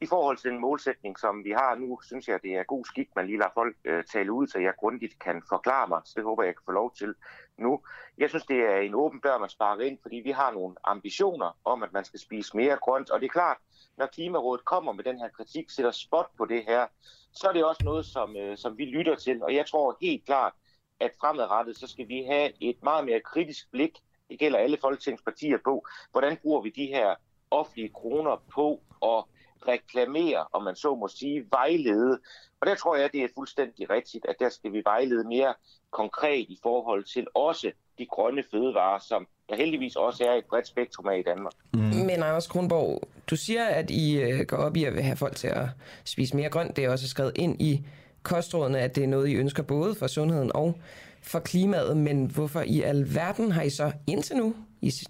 I 0.00 0.06
forhold 0.06 0.36
til 0.36 0.50
den 0.50 0.60
målsætning, 0.60 1.18
som 1.18 1.44
vi 1.44 1.50
har 1.50 1.74
nu, 1.74 2.00
synes 2.02 2.28
jeg, 2.28 2.42
det 2.42 2.54
er 2.54 2.62
god 2.62 2.84
skik, 2.84 3.08
man 3.16 3.26
lige 3.26 3.38
lader 3.38 3.50
folk 3.54 3.76
øh, 3.84 4.04
tale 4.04 4.32
ud, 4.32 4.46
så 4.46 4.58
jeg 4.58 4.74
grundigt 4.78 5.18
kan 5.18 5.42
forklare 5.48 5.88
mig. 5.88 6.00
Så 6.04 6.12
det 6.16 6.24
håber 6.24 6.42
jeg, 6.42 6.46
jeg 6.46 6.54
kan 6.54 6.64
få 6.64 6.72
lov 6.72 6.94
til 6.94 7.14
nu. 7.58 7.80
Jeg 8.18 8.28
synes, 8.28 8.46
det 8.46 8.56
er 8.56 8.78
en 8.78 8.94
åben 8.94 9.20
dør, 9.20 9.38
man 9.38 9.48
sparer 9.48 9.80
ind, 9.80 9.98
fordi 10.02 10.16
vi 10.16 10.30
har 10.30 10.50
nogle 10.52 10.76
ambitioner 10.84 11.58
om, 11.64 11.82
at 11.82 11.92
man 11.92 12.04
skal 12.04 12.20
spise 12.20 12.56
mere 12.56 12.76
grønt. 12.76 13.10
Og 13.10 13.20
det 13.20 13.26
er 13.26 13.30
klart, 13.30 13.56
når 13.96 14.06
Klimarådet 14.06 14.64
kommer 14.64 14.92
med 14.92 15.04
den 15.04 15.18
her 15.18 15.28
kritik, 15.28 15.70
sætter 15.70 15.90
spot 15.90 16.30
på 16.38 16.44
det 16.44 16.64
her, 16.64 16.86
så 17.32 17.48
er 17.48 17.52
det 17.52 17.64
også 17.64 17.84
noget, 17.84 18.06
som, 18.06 18.36
øh, 18.36 18.56
som 18.56 18.78
vi 18.78 18.84
lytter 18.84 19.14
til. 19.14 19.42
Og 19.42 19.54
jeg 19.54 19.66
tror 19.66 19.96
helt 20.00 20.26
klart, 20.26 20.52
at 21.00 21.10
fremadrettet, 21.20 21.76
så 21.76 21.86
skal 21.86 22.08
vi 22.08 22.22
have 22.22 22.52
et 22.60 22.82
meget 22.82 23.04
mere 23.04 23.20
kritisk 23.20 23.70
blik, 23.70 23.98
det 24.30 24.38
gælder 24.38 24.58
alle 24.58 24.78
folketingspartier 24.80 25.58
på, 25.64 25.86
hvordan 26.10 26.36
bruger 26.42 26.62
vi 26.62 26.70
de 26.70 26.86
her 26.86 27.14
offentlige 27.50 27.92
kroner 27.94 28.36
på 28.54 28.82
at 29.02 29.24
reklamere, 29.68 30.46
om 30.52 30.62
man 30.62 30.76
så 30.76 30.94
må 30.94 31.08
sige, 31.08 31.44
vejlede. 31.50 32.18
Og 32.60 32.66
der 32.66 32.74
tror 32.74 32.96
jeg, 32.96 33.12
det 33.12 33.22
er 33.22 33.28
fuldstændig 33.34 33.90
rigtigt, 33.90 34.26
at 34.28 34.36
der 34.38 34.48
skal 34.48 34.72
vi 34.72 34.82
vejlede 34.84 35.28
mere 35.28 35.54
konkret 35.90 36.46
i 36.48 36.58
forhold 36.62 37.04
til 37.04 37.26
også 37.34 37.72
de 37.98 38.06
grønne 38.06 38.44
fødevarer, 38.50 38.98
som 38.98 39.26
der 39.48 39.56
heldigvis 39.56 39.96
også 39.96 40.24
er 40.24 40.32
et 40.32 40.44
bredt 40.44 40.68
spektrum 40.68 41.08
af 41.08 41.18
i 41.18 41.22
Danmark. 41.22 41.52
Mm. 41.74 41.80
Men 41.80 42.10
Anders 42.10 42.46
Kronborg, 42.46 43.08
du 43.30 43.36
siger, 43.36 43.64
at 43.64 43.90
I 43.90 44.20
øh, 44.20 44.40
går 44.40 44.56
op 44.56 44.76
i 44.76 44.84
at 44.84 45.04
have 45.04 45.16
folk 45.16 45.36
til 45.36 45.48
at 45.48 45.66
spise 46.04 46.36
mere 46.36 46.50
grønt. 46.50 46.76
Det 46.76 46.84
er 46.84 46.90
også 46.90 47.08
skrevet 47.08 47.32
ind 47.36 47.62
i 47.62 47.86
kostrådene, 48.22 48.78
at 48.78 48.96
det 48.96 49.04
er 49.04 49.08
noget, 49.08 49.28
I 49.28 49.34
ønsker 49.34 49.62
både 49.62 49.94
for 49.94 50.06
sundheden 50.06 50.50
og 50.54 50.78
for 51.22 51.38
klimaet. 51.38 51.96
Men 51.96 52.26
hvorfor 52.26 52.60
i 52.60 52.82
alverden 52.82 53.52
har 53.52 53.62
I 53.62 53.70
så 53.70 53.92
indtil 54.06 54.36
nu, 54.36 54.54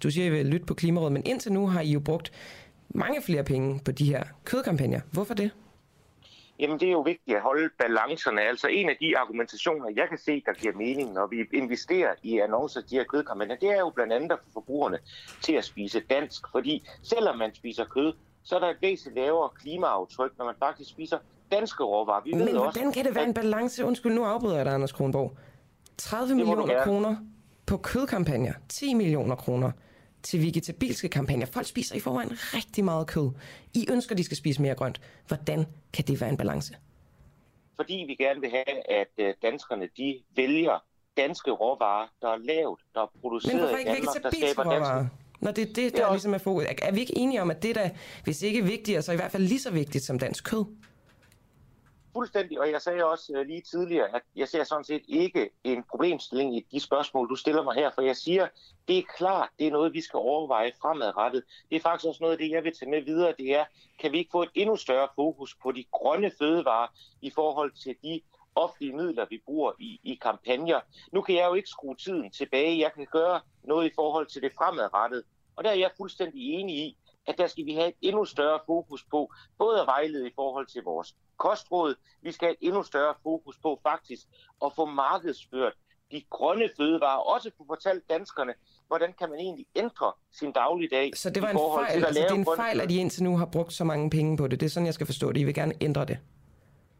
du 0.03 0.11
siger, 0.11 0.25
at 0.25 0.33
I 0.33 0.35
vil 0.35 0.45
lytte 0.45 0.65
på 0.65 0.73
Klimarådet, 0.73 1.13
men 1.13 1.25
indtil 1.25 1.53
nu 1.53 1.67
har 1.67 1.81
I 1.81 1.91
jo 1.91 1.99
brugt 1.99 2.31
mange 2.97 3.21
flere 3.21 3.43
penge 3.43 3.81
på 3.85 3.91
de 3.91 4.05
her 4.05 4.23
kødkampagner. 4.45 5.01
Hvorfor 5.11 5.33
det? 5.33 5.51
Jamen, 6.59 6.79
det 6.79 6.87
er 6.87 6.91
jo 6.91 7.01
vigtigt 7.01 7.37
at 7.37 7.43
holde 7.43 7.69
balancerne. 7.79 8.41
Altså, 8.41 8.67
en 8.67 8.89
af 8.89 8.97
de 9.01 9.17
argumentationer, 9.17 9.89
jeg 9.95 10.07
kan 10.09 10.17
se, 10.17 10.43
der 10.45 10.53
giver 10.53 10.73
mening, 10.73 11.13
når 11.13 11.27
vi 11.27 11.37
investerer 11.53 12.13
i 12.23 12.39
annoncer 12.39 12.81
de 12.81 12.95
her 12.95 13.03
kødkampagner, 13.03 13.55
det 13.55 13.69
er 13.69 13.79
jo 13.79 13.89
blandt 13.89 14.13
andet 14.13 14.31
at 14.31 14.37
få 14.43 14.49
forbrugerne 14.53 14.97
til 15.41 15.53
at 15.53 15.65
spise 15.65 15.99
dansk. 15.99 16.41
Fordi 16.51 16.87
selvom 17.03 17.37
man 17.37 17.55
spiser 17.55 17.85
kød, 17.85 18.13
så 18.43 18.55
er 18.55 18.59
der 18.59 18.67
et 18.67 18.77
væsentligt 18.81 19.25
lavere 19.25 19.49
klimaaftryk, 19.61 20.31
når 20.37 20.45
man 20.45 20.55
faktisk 20.59 20.89
spiser 20.89 21.17
danske 21.51 21.83
råvarer. 21.83 22.21
Vi 22.23 22.31
Men 22.31 22.39
ved 22.39 22.47
hvordan 22.47 22.67
også, 22.67 22.91
kan 22.93 23.05
det 23.05 23.15
være 23.15 23.23
en 23.23 23.33
balance? 23.33 23.85
Undskyld, 23.85 24.13
nu 24.13 24.23
afbryder 24.23 24.55
jeg 24.55 24.65
dig, 24.65 24.73
Anders 24.73 24.91
Kronborg. 24.91 25.37
30 25.97 26.35
millioner 26.35 26.83
kroner 26.83 27.15
på 27.65 27.77
kødkampagner, 27.77 28.53
10 28.69 28.93
millioner 28.93 29.35
kroner 29.35 29.71
til 30.27 30.41
vegetabilske 30.41 31.09
kampagner. 31.09 31.45
Folk 31.45 31.67
spiser 31.67 31.95
i 31.95 31.99
forvejen 31.99 32.31
rigtig 32.31 32.83
meget 32.83 33.07
kød. 33.07 33.31
I 33.73 33.87
ønsker, 33.91 34.15
de 34.15 34.23
skal 34.23 34.37
spise 34.37 34.61
mere 34.61 34.75
grønt. 34.75 35.01
Hvordan 35.27 35.65
kan 35.93 36.05
det 36.05 36.21
være 36.21 36.29
en 36.29 36.37
balance? 36.37 36.75
Fordi 37.75 38.05
vi 38.07 38.15
gerne 38.15 38.41
vil 38.41 38.49
have, 38.49 38.91
at 39.01 39.13
øh, 39.17 39.33
danskerne 39.41 39.89
de 39.97 40.19
vælger 40.35 40.83
danske 41.17 41.51
råvarer, 41.51 42.07
der 42.21 42.27
er 42.27 42.37
lavet, 42.37 42.79
der 42.93 43.01
er 43.01 43.07
produceret 43.21 43.55
Men 43.55 43.61
hvorfor 43.61 43.77
ikke 43.77 43.91
i 43.91 43.95
Danmark, 43.95 44.23
der 44.23 44.29
skaber 44.29 44.63
danske... 44.71 45.09
Når 45.39 45.51
det 45.51 45.61
er 45.61 45.65
det, 45.65 45.75
der 45.75 45.89
det 45.89 45.99
er 45.99 46.11
ligesom 46.11 46.33
er 46.33 46.37
fokus. 46.37 46.65
Er 46.81 46.91
vi 46.91 46.99
ikke 46.99 47.17
enige 47.17 47.41
om, 47.41 47.51
at 47.51 47.63
det 47.63 47.75
der, 47.75 47.89
hvis 48.23 48.41
ikke 48.41 48.63
vigtigere, 48.63 49.01
så 49.01 49.11
i 49.11 49.15
hvert 49.15 49.31
fald 49.31 49.43
lige 49.43 49.59
så 49.59 49.71
vigtigt 49.71 50.03
som 50.03 50.19
dansk 50.19 50.43
kød? 50.43 50.65
Fuldstændig, 52.17 52.59
og 52.59 52.71
jeg 52.71 52.81
sagde 52.81 53.05
også 53.05 53.33
øh, 53.35 53.47
lige 53.47 53.61
tidligere, 53.61 54.15
at 54.15 54.21
jeg 54.35 54.47
ser 54.47 54.63
sådan 54.63 54.83
set 54.83 55.03
ikke 55.07 55.49
en 55.63 55.83
problemstilling 55.83 56.57
i 56.57 56.65
de 56.71 56.79
spørgsmål, 56.79 57.29
du 57.29 57.35
stiller 57.35 57.63
mig 57.63 57.75
her, 57.75 57.91
for 57.95 58.01
jeg 58.01 58.15
siger, 58.15 58.47
det 58.87 58.97
er 58.97 59.03
klart, 59.17 59.49
det 59.59 59.67
er 59.67 59.71
noget, 59.71 59.93
vi 59.93 60.01
skal 60.01 60.17
overveje 60.17 60.71
fremadrettet. 60.81 61.43
Det 61.69 61.75
er 61.75 61.79
faktisk 61.79 62.07
også 62.07 62.23
noget 62.23 62.31
af 62.31 62.37
det, 62.37 62.49
jeg 62.51 62.63
vil 62.63 62.73
tage 62.77 62.91
med 62.91 63.01
videre, 63.01 63.33
det 63.37 63.55
er, 63.55 63.65
kan 63.99 64.11
vi 64.11 64.17
ikke 64.17 64.31
få 64.31 64.43
et 64.43 64.49
endnu 64.55 64.75
større 64.75 65.07
fokus 65.15 65.55
på 65.63 65.71
de 65.71 65.85
grønne 65.91 66.31
fødevarer 66.39 66.87
i 67.21 67.31
forhold 67.35 67.71
til 67.83 67.95
de 68.03 68.21
offentlige 68.55 68.95
midler, 68.95 69.25
vi 69.29 69.41
bruger 69.45 69.71
i, 69.79 69.99
i 70.03 70.19
kampagner. 70.21 70.79
Nu 71.11 71.21
kan 71.21 71.35
jeg 71.35 71.47
jo 71.47 71.53
ikke 71.53 71.69
skrue 71.69 71.95
tiden 71.95 72.31
tilbage. 72.31 72.79
Jeg 72.79 72.91
kan 72.93 73.07
gøre 73.11 73.41
noget 73.63 73.85
i 73.91 73.93
forhold 73.95 74.27
til 74.27 74.41
det 74.41 74.51
fremadrettet. 74.57 75.23
Og 75.55 75.63
der 75.63 75.69
er 75.69 75.75
jeg 75.75 75.91
fuldstændig 75.97 76.53
enig 76.53 76.75
i, 76.75 76.97
at 77.27 77.37
der 77.37 77.47
skal 77.47 77.65
vi 77.65 77.73
have 77.73 77.87
et 77.87 77.95
endnu 78.01 78.25
større 78.25 78.59
fokus 78.65 79.05
på, 79.11 79.33
både 79.57 79.81
at 79.81 79.87
vejlede 79.87 80.27
i 80.27 80.31
forhold 80.35 80.67
til 80.67 80.83
vores 80.83 81.15
kostråd. 81.37 81.95
Vi 82.21 82.31
skal 82.31 82.45
have 82.45 82.55
et 82.61 82.67
endnu 82.67 82.83
større 82.83 83.13
fokus 83.23 83.57
på 83.57 83.79
faktisk 83.83 84.21
at 84.65 84.71
få 84.75 84.85
markedsført 84.85 85.73
de 86.11 86.23
grønne 86.29 86.69
fødevarer, 86.77 87.19
også 87.19 87.51
få 87.57 87.65
fortalt 87.67 88.09
danskerne, 88.09 88.53
hvordan 88.87 89.13
kan 89.19 89.29
man 89.29 89.39
egentlig 89.39 89.65
ændre 89.75 90.11
sin 90.31 90.51
dagligdag 90.51 91.11
Så 91.15 91.29
det 91.29 91.43
var 91.43 91.49
en 91.49 91.57
fejl, 91.75 91.91
til 91.91 91.99
at 91.99 92.07
altså, 92.07 92.21
det 92.21 92.31
er 92.31 92.35
en 92.35 92.45
fejl, 92.55 92.81
at 92.81 92.91
I 92.91 92.97
indtil 92.97 93.23
nu 93.23 93.37
har 93.37 93.45
brugt 93.45 93.73
så 93.73 93.83
mange 93.83 94.09
penge 94.09 94.37
på 94.37 94.47
det. 94.47 94.59
Det 94.59 94.65
er 94.65 94.69
sådan, 94.69 94.85
jeg 94.85 94.93
skal 94.93 95.05
forstå 95.05 95.31
det. 95.31 95.39
I 95.39 95.43
vil 95.43 95.53
gerne 95.53 95.73
ændre 95.81 96.05
det. 96.05 96.17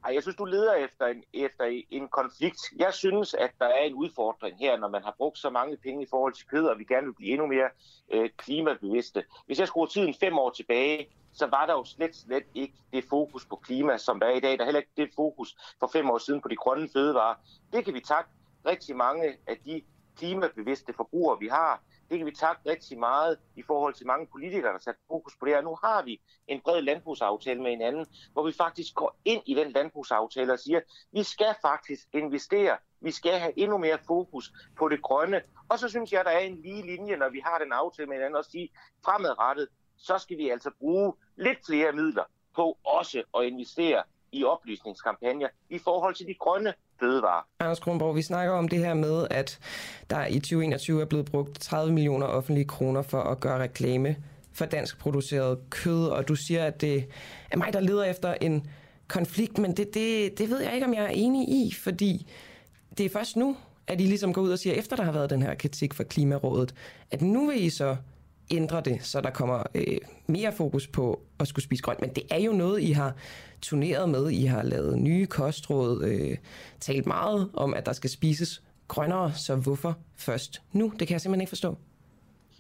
Ej, 0.08 0.14
jeg 0.14 0.22
synes, 0.22 0.36
du 0.36 0.46
leder 0.46 0.74
efter 0.74 1.06
en, 1.06 1.24
efter 1.34 1.84
en 1.90 2.08
konflikt. 2.08 2.62
Jeg 2.80 2.94
synes, 2.94 3.34
at 3.34 3.52
der 3.60 3.66
er 3.66 3.84
en 3.84 3.94
udfordring 3.94 4.58
her, 4.60 4.78
når 4.78 4.88
man 4.88 5.04
har 5.04 5.16
brugt 5.18 5.38
så 5.38 5.50
mange 5.50 5.78
penge 5.78 6.04
i 6.04 6.08
forhold 6.10 6.34
til 6.34 6.48
kød, 6.48 6.66
og 6.66 6.80
vi 6.80 6.84
gerne 6.84 7.08
vil 7.08 7.14
blive 7.14 7.32
endnu 7.32 7.48
mere 7.48 7.70
øh, 8.12 8.30
klimabevidste. 8.38 9.24
Hvis 9.46 9.60
jeg 9.60 9.68
skruer 9.68 9.86
tiden 9.86 10.14
fem 10.14 10.38
år 10.38 10.50
tilbage, 10.50 11.10
så 11.34 11.46
var 11.46 11.66
der 11.66 11.74
jo 11.74 11.84
slet, 11.86 12.16
slet 12.16 12.44
ikke 12.56 12.74
det 12.94 13.04
fokus 13.10 13.46
på 13.46 13.56
klima, 13.56 13.98
som 13.98 14.20
der 14.20 14.28
er 14.28 14.36
i 14.36 14.40
dag. 14.40 14.52
Der 14.52 14.62
er 14.62 14.66
heller 14.66 14.80
ikke 14.80 14.98
det 14.98 15.10
fokus 15.16 15.58
for 15.80 15.88
fem 15.94 16.10
år 16.10 16.18
siden 16.18 16.42
på 16.42 16.48
de 16.48 16.56
grønne 16.56 16.90
fødevarer. 16.94 17.36
Det 17.74 17.86
kan 17.86 17.94
vi 17.94 18.00
takke 18.00 18.30
rigtig 18.66 18.96
mange 18.96 19.38
af 19.48 19.58
de 19.66 19.82
klimabevidste 20.18 20.94
forbrugere, 20.94 21.40
vi 21.40 21.48
har. 21.48 21.84
Det 22.10 22.18
kan 22.18 22.26
vi 22.26 22.32
takke 22.32 22.70
rigtig 22.70 23.00
meget 23.00 23.40
i 23.56 23.62
forhold 23.62 23.94
til 23.94 24.08
mange 24.08 24.28
politikere, 24.28 24.74
der 24.74 24.80
sat 24.80 24.96
fokus 25.08 25.36
på 25.40 25.46
det 25.46 25.54
her. 25.54 25.62
Nu 25.62 25.78
har 25.84 26.04
vi 26.04 26.22
en 26.48 26.62
bred 26.62 26.82
landbrugsaftale 26.82 27.62
med 27.62 27.72
hinanden, 27.72 28.06
hvor 28.34 28.46
vi 28.46 28.52
faktisk 28.52 28.96
går 28.96 29.18
ind 29.26 29.42
i 29.46 29.54
den 29.54 29.72
landbrugsaftale 29.72 30.54
og 30.54 30.60
siger, 30.60 30.80
vi 31.12 31.24
skal 31.24 31.56
faktisk 31.62 32.08
investere, 32.14 32.78
vi 33.02 33.12
skal 33.12 33.40
have 33.40 33.60
endnu 33.60 33.78
mere 33.78 33.98
fokus 34.08 34.52
på 34.78 34.90
det 34.90 35.02
grønne. 35.02 35.42
Og 35.70 35.80
så 35.80 35.90
synes 35.90 36.12
jeg, 36.12 36.26
der 36.26 36.32
er 36.32 36.40
en 36.40 36.62
lige 36.62 36.86
linje, 36.86 37.18
når 37.18 37.30
vi 37.30 37.40
har 37.46 37.58
den 37.60 37.72
aftale 37.74 38.08
med 38.08 38.16
hinanden, 38.16 38.36
og 38.36 38.46
sige, 38.46 38.70
fremadrettet, 39.06 39.68
så 39.98 40.18
skal 40.18 40.38
vi 40.38 40.50
altså 40.50 40.72
bruge 40.80 41.14
lidt 41.36 41.66
flere 41.66 41.92
midler 41.92 42.24
på 42.56 42.78
også 42.84 43.24
at 43.38 43.44
investere 43.44 44.04
i 44.32 44.44
oplysningskampagner 44.44 45.50
i 45.70 45.80
forhold 45.80 46.16
til 46.16 46.28
de 46.28 46.34
grønne 46.34 46.74
fødevarer. 47.00 47.48
Anders 47.60 47.80
Kronborg, 47.80 48.16
vi 48.16 48.22
snakker 48.22 48.54
om 48.54 48.68
det 48.68 48.80
her 48.80 48.94
med, 48.94 49.28
at 49.32 49.60
der 50.10 50.26
i 50.26 50.40
2021 50.40 51.02
er 51.02 51.06
blevet 51.06 51.26
brugt 51.26 51.60
30 51.62 51.94
millioner 51.94 52.26
offentlige 52.28 52.66
kroner 52.66 53.02
for 53.02 53.22
at 53.22 53.40
gøre 53.40 53.62
reklame 53.64 54.16
for 54.54 54.66
dansk 54.66 55.00
produceret 55.00 55.70
kød, 55.70 56.08
og 56.08 56.28
du 56.28 56.36
siger, 56.36 56.66
at 56.66 56.82
det 56.82 57.08
er 57.52 57.58
mig, 57.58 57.74
der 57.74 57.80
leder 57.80 58.04
efter 58.04 58.34
en 58.42 58.68
konflikt, 59.08 59.58
men 59.58 59.78
det, 59.78 59.94
det, 59.94 60.38
det 60.38 60.50
ved 60.50 60.62
jeg 60.62 60.74
ikke, 60.74 60.86
om 60.86 60.94
jeg 60.94 61.04
er 61.04 61.10
enig 61.10 61.50
i, 61.50 61.74
fordi 61.84 62.28
det 62.98 63.06
er 63.06 63.10
først 63.10 63.36
nu, 63.36 63.58
at 63.88 64.02
I 64.02 64.04
ligesom 64.04 64.34
går 64.34 64.42
ud 64.42 64.52
og 64.52 64.60
siger, 64.60 64.76
efter 64.76 64.96
der 64.96 65.04
har 65.04 65.12
været 65.12 65.30
den 65.30 65.42
her 65.42 65.56
kritik 65.56 65.94
fra 65.94 66.04
Klimarådet, 66.04 66.74
at 67.12 67.22
nu 67.22 67.48
vil 67.48 67.64
I 67.64 67.70
så 67.70 67.96
ændre 68.52 68.82
det, 68.82 69.00
så 69.04 69.22
der 69.22 69.30
kommer 69.30 69.64
øh, 69.76 69.98
mere 70.28 70.52
fokus 70.52 70.88
på 70.88 71.22
at 71.40 71.48
skulle 71.48 71.66
spise 71.66 71.84
grønt. 71.84 72.02
Men 72.02 72.10
det 72.10 72.24
er 72.30 72.40
jo 72.40 72.52
noget, 72.52 72.82
I 72.82 72.92
har 72.92 73.16
turneret 73.62 74.10
med. 74.10 74.30
I 74.30 74.46
har 74.46 74.64
lavet 74.64 74.98
nye 74.98 75.26
kostråd, 75.26 76.04
øh, 76.04 76.38
talt 76.80 77.06
meget 77.06 77.50
om, 77.54 77.74
at 77.74 77.86
der 77.86 77.94
skal 77.94 78.10
spises 78.10 78.64
grønnere, 78.88 79.34
så 79.34 79.56
hvorfor 79.56 79.98
først 80.16 80.62
nu? 80.72 80.94
Det 81.00 81.08
kan 81.08 81.14
jeg 81.14 81.22
simpelthen 81.22 81.42
ikke 81.42 81.50
forstå. 81.50 81.78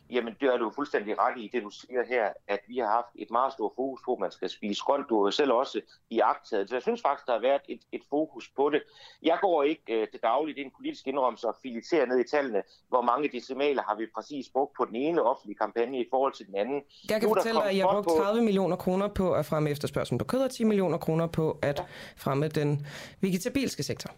Jamen, 0.09 0.35
det 0.41 0.53
er 0.53 0.57
du 0.57 0.71
fuldstændig 0.75 1.19
ret 1.19 1.37
i, 1.37 1.49
det 1.53 1.63
du 1.63 1.69
siger 1.69 2.03
her, 2.09 2.33
at 2.47 2.59
vi 2.67 2.77
har 2.77 2.87
haft 2.87 3.07
et 3.15 3.31
meget 3.31 3.53
stort 3.53 3.71
fokus 3.75 4.01
på, 4.05 4.13
at 4.13 4.19
man 4.19 4.31
skal 4.31 4.49
spise 4.49 4.81
grønt. 4.85 5.09
Du 5.09 5.23
har 5.23 5.31
selv 5.31 5.51
også 5.51 5.81
i 6.09 6.19
agtaget. 6.19 6.69
Så 6.69 6.75
jeg 6.75 6.81
synes 6.81 7.01
faktisk, 7.01 7.27
der 7.27 7.33
har 7.33 7.39
været 7.41 7.61
et, 7.69 7.81
et 7.91 8.01
fokus 8.09 8.49
på 8.55 8.69
det. 8.69 8.83
Jeg 9.23 9.37
går 9.41 9.63
ikke 9.63 10.01
øh, 10.01 10.07
til 10.11 10.19
dagligt, 10.23 10.55
det 10.55 10.61
er 10.61 10.65
en 10.65 10.71
politisk 10.77 11.07
indrømmelse, 11.07 11.47
og 11.47 11.55
filiterer 11.61 12.05
ned 12.05 12.19
i 12.19 12.27
tallene, 12.31 12.63
hvor 12.89 13.01
mange 13.01 13.29
decimaler 13.31 13.83
har 13.83 13.95
vi 13.95 14.05
præcis 14.15 14.45
brugt 14.53 14.73
på 14.77 14.85
den 14.85 14.95
ene 14.95 15.21
offentlige 15.21 15.57
kampagne 15.57 15.99
i 15.99 16.07
forhold 16.09 16.33
til 16.33 16.45
den 16.47 16.55
anden. 16.55 16.81
Jeg 17.09 17.19
kan 17.19 17.29
Nu 17.29 17.35
fortælle 17.35 17.59
dig, 17.61 17.69
at 17.69 17.77
jeg 17.77 17.85
har 17.85 17.93
brugt 17.93 18.07
på- 18.07 18.23
30 18.23 18.41
millioner 18.41 18.75
kroner 18.75 19.07
på 19.07 19.33
at 19.33 19.45
fremme 19.45 19.69
efterspørgselen 19.69 20.17
på 20.17 20.25
kød 20.25 20.39
og 20.39 20.51
10 20.51 20.63
millioner 20.63 20.97
kroner 20.97 21.27
på 21.27 21.57
at 21.61 21.83
fremme 22.17 22.47
den 22.47 22.87
vegetabilske 23.21 23.83
sektor. 23.83 24.09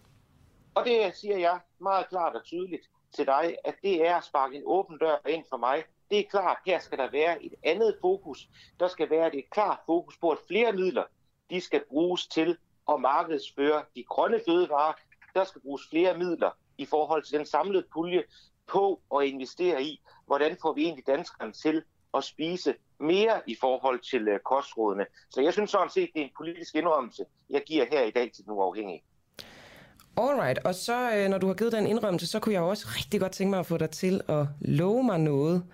Og 0.74 0.84
det 0.84 1.12
siger 1.14 1.38
jeg 1.38 1.58
meget 1.80 2.08
klart 2.08 2.34
og 2.36 2.44
tydeligt 2.44 2.90
til 3.16 3.26
dig, 3.26 3.56
at 3.64 3.74
det 3.82 4.06
er 4.06 4.16
at 4.16 4.24
sparke 4.24 4.56
en 4.56 4.62
åben 4.66 4.98
dør 4.98 5.16
ind 5.28 5.44
for 5.48 5.56
mig. 5.56 5.84
Det 6.10 6.18
er 6.18 6.24
klart, 6.30 6.58
her 6.66 6.78
skal 6.78 6.98
der 6.98 7.10
være 7.10 7.44
et 7.44 7.54
andet 7.62 7.98
fokus. 8.00 8.48
Der 8.80 8.88
skal 8.88 9.10
være 9.10 9.36
et 9.36 9.50
klart 9.50 9.78
fokus 9.86 10.18
på, 10.18 10.30
at 10.30 10.38
flere 10.48 10.72
midler, 10.72 11.04
de 11.50 11.60
skal 11.60 11.84
bruges 11.88 12.26
til 12.26 12.58
at 12.88 13.00
markedsføre 13.00 13.84
de 13.96 14.04
grønne 14.04 14.40
fødevarer. 14.48 14.92
Der 15.34 15.44
skal 15.44 15.60
bruges 15.60 15.82
flere 15.90 16.18
midler 16.18 16.50
i 16.78 16.84
forhold 16.86 17.22
til 17.22 17.38
den 17.38 17.46
samlede 17.46 17.86
pulje 17.92 18.24
på 18.66 19.00
at 19.16 19.26
investere 19.26 19.82
i, 19.82 20.00
hvordan 20.26 20.56
får 20.62 20.72
vi 20.72 20.82
egentlig 20.82 21.06
danskerne 21.06 21.52
til 21.52 21.82
at 22.14 22.24
spise 22.24 22.74
mere 23.00 23.42
i 23.46 23.56
forhold 23.60 24.00
til 24.10 24.28
øh, 24.28 24.40
kostrådene. 24.40 25.06
Så 25.30 25.40
jeg 25.40 25.52
synes 25.52 25.70
sådan 25.70 25.90
set, 25.90 26.10
det 26.14 26.20
er 26.20 26.24
en 26.24 26.32
politisk 26.36 26.74
indrømmelse, 26.74 27.24
jeg 27.50 27.62
giver 27.66 27.86
her 27.90 28.02
i 28.02 28.10
dag 28.10 28.32
til 28.32 28.44
den 28.44 28.52
uafhængige. 28.52 29.02
Alright, 30.16 30.58
og 30.58 30.74
så 30.74 31.16
øh, 31.16 31.28
når 31.28 31.38
du 31.38 31.46
har 31.46 31.54
givet 31.54 31.72
den 31.72 31.86
indrømmelse, 31.86 32.26
så 32.26 32.40
kunne 32.40 32.54
jeg 32.54 32.62
også 32.62 32.86
rigtig 32.96 33.20
godt 33.20 33.32
tænke 33.32 33.50
mig 33.50 33.58
at 33.58 33.66
få 33.66 33.76
dig 33.76 33.90
til 33.90 34.20
at 34.28 34.46
love 34.60 35.04
mig 35.04 35.20
noget. 35.20 35.64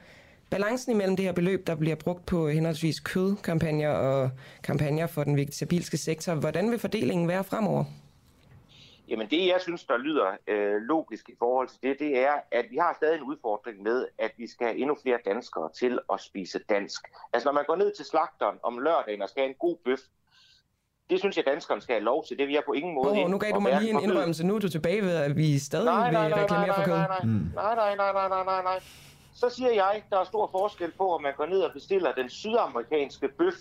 Balancen 0.50 0.92
imellem 0.92 1.16
det 1.16 1.24
her 1.24 1.32
beløb, 1.32 1.66
der 1.66 1.74
bliver 1.74 1.96
brugt 1.96 2.26
på 2.26 2.48
henholdsvis 2.48 3.00
kødkampagner 3.00 3.90
og 3.90 4.30
kampagner 4.62 5.06
for 5.06 5.24
den 5.24 5.36
vegetabilske 5.36 5.96
sektor, 5.96 6.34
hvordan 6.34 6.70
vil 6.70 6.78
fordelingen 6.78 7.28
være 7.28 7.44
fremover? 7.44 7.84
Jamen 9.08 9.30
det, 9.30 9.46
jeg 9.46 9.60
synes, 9.60 9.84
der 9.84 9.96
lyder 9.96 10.36
øh, 10.46 10.74
logisk 10.82 11.28
i 11.28 11.34
forhold 11.38 11.68
til 11.68 11.78
det, 11.82 11.98
det 11.98 12.18
er, 12.18 12.34
at 12.50 12.66
vi 12.70 12.76
har 12.76 12.94
stadig 12.94 13.16
en 13.16 13.22
udfordring 13.22 13.82
med, 13.82 14.06
at 14.18 14.32
vi 14.36 14.46
skal 14.46 14.66
have 14.66 14.78
endnu 14.78 14.96
flere 15.02 15.18
danskere 15.24 15.70
til 15.72 15.98
at 16.12 16.20
spise 16.20 16.58
dansk. 16.68 17.08
Altså 17.32 17.48
når 17.48 17.52
man 17.52 17.64
går 17.66 17.76
ned 17.76 17.92
til 17.96 18.04
slagteren 18.04 18.58
om 18.62 18.78
lørdagen 18.78 19.22
og 19.22 19.28
skal 19.28 19.40
have 19.42 19.48
en 19.48 19.56
god 19.58 19.76
bøf, 19.84 20.00
det 21.10 21.18
synes 21.18 21.36
jeg, 21.36 21.44
danskerne 21.46 21.80
skal 21.80 21.94
have 21.94 22.04
lov 22.04 22.24
til. 22.24 22.38
Det 22.38 22.46
vil 22.46 22.54
jeg 22.54 22.62
på 22.66 22.72
ingen 22.72 22.94
måde... 22.94 23.18
Ind 23.20 23.30
nu 23.30 23.38
gav 23.38 23.52
du 23.52 23.60
mig 23.60 23.80
lige 23.80 23.90
en 23.90 24.02
indrømmelse. 24.02 24.46
Nu 24.46 24.54
er 24.54 24.58
du 24.58 24.68
tilbage 24.68 25.02
ved, 25.02 25.16
at 25.16 25.36
vi 25.36 25.58
stadig 25.58 25.84
Nej, 25.84 26.10
nej, 26.10 26.22
vil 26.22 26.30
nej, 26.30 26.42
reklamere 26.42 26.66
nej, 26.66 26.76
for 26.76 26.82
kød. 26.82 26.94
nej, 26.94 27.74
nej, 27.74 27.74
nej, 27.74 27.96
nej, 27.96 28.12
nej, 28.12 28.12
nej, 28.12 28.28
nej, 28.28 28.44
nej, 28.44 28.62
nej. 28.62 28.80
Så 29.34 29.50
siger 29.50 29.72
jeg, 29.72 30.02
der 30.10 30.18
er 30.18 30.24
stor 30.24 30.48
forskel 30.52 30.92
på, 30.98 31.14
om 31.14 31.22
man 31.22 31.34
går 31.36 31.46
ned 31.46 31.60
og 31.60 31.72
bestiller 31.72 32.12
den 32.12 32.28
sydamerikanske 32.30 33.28
bøf, 33.28 33.54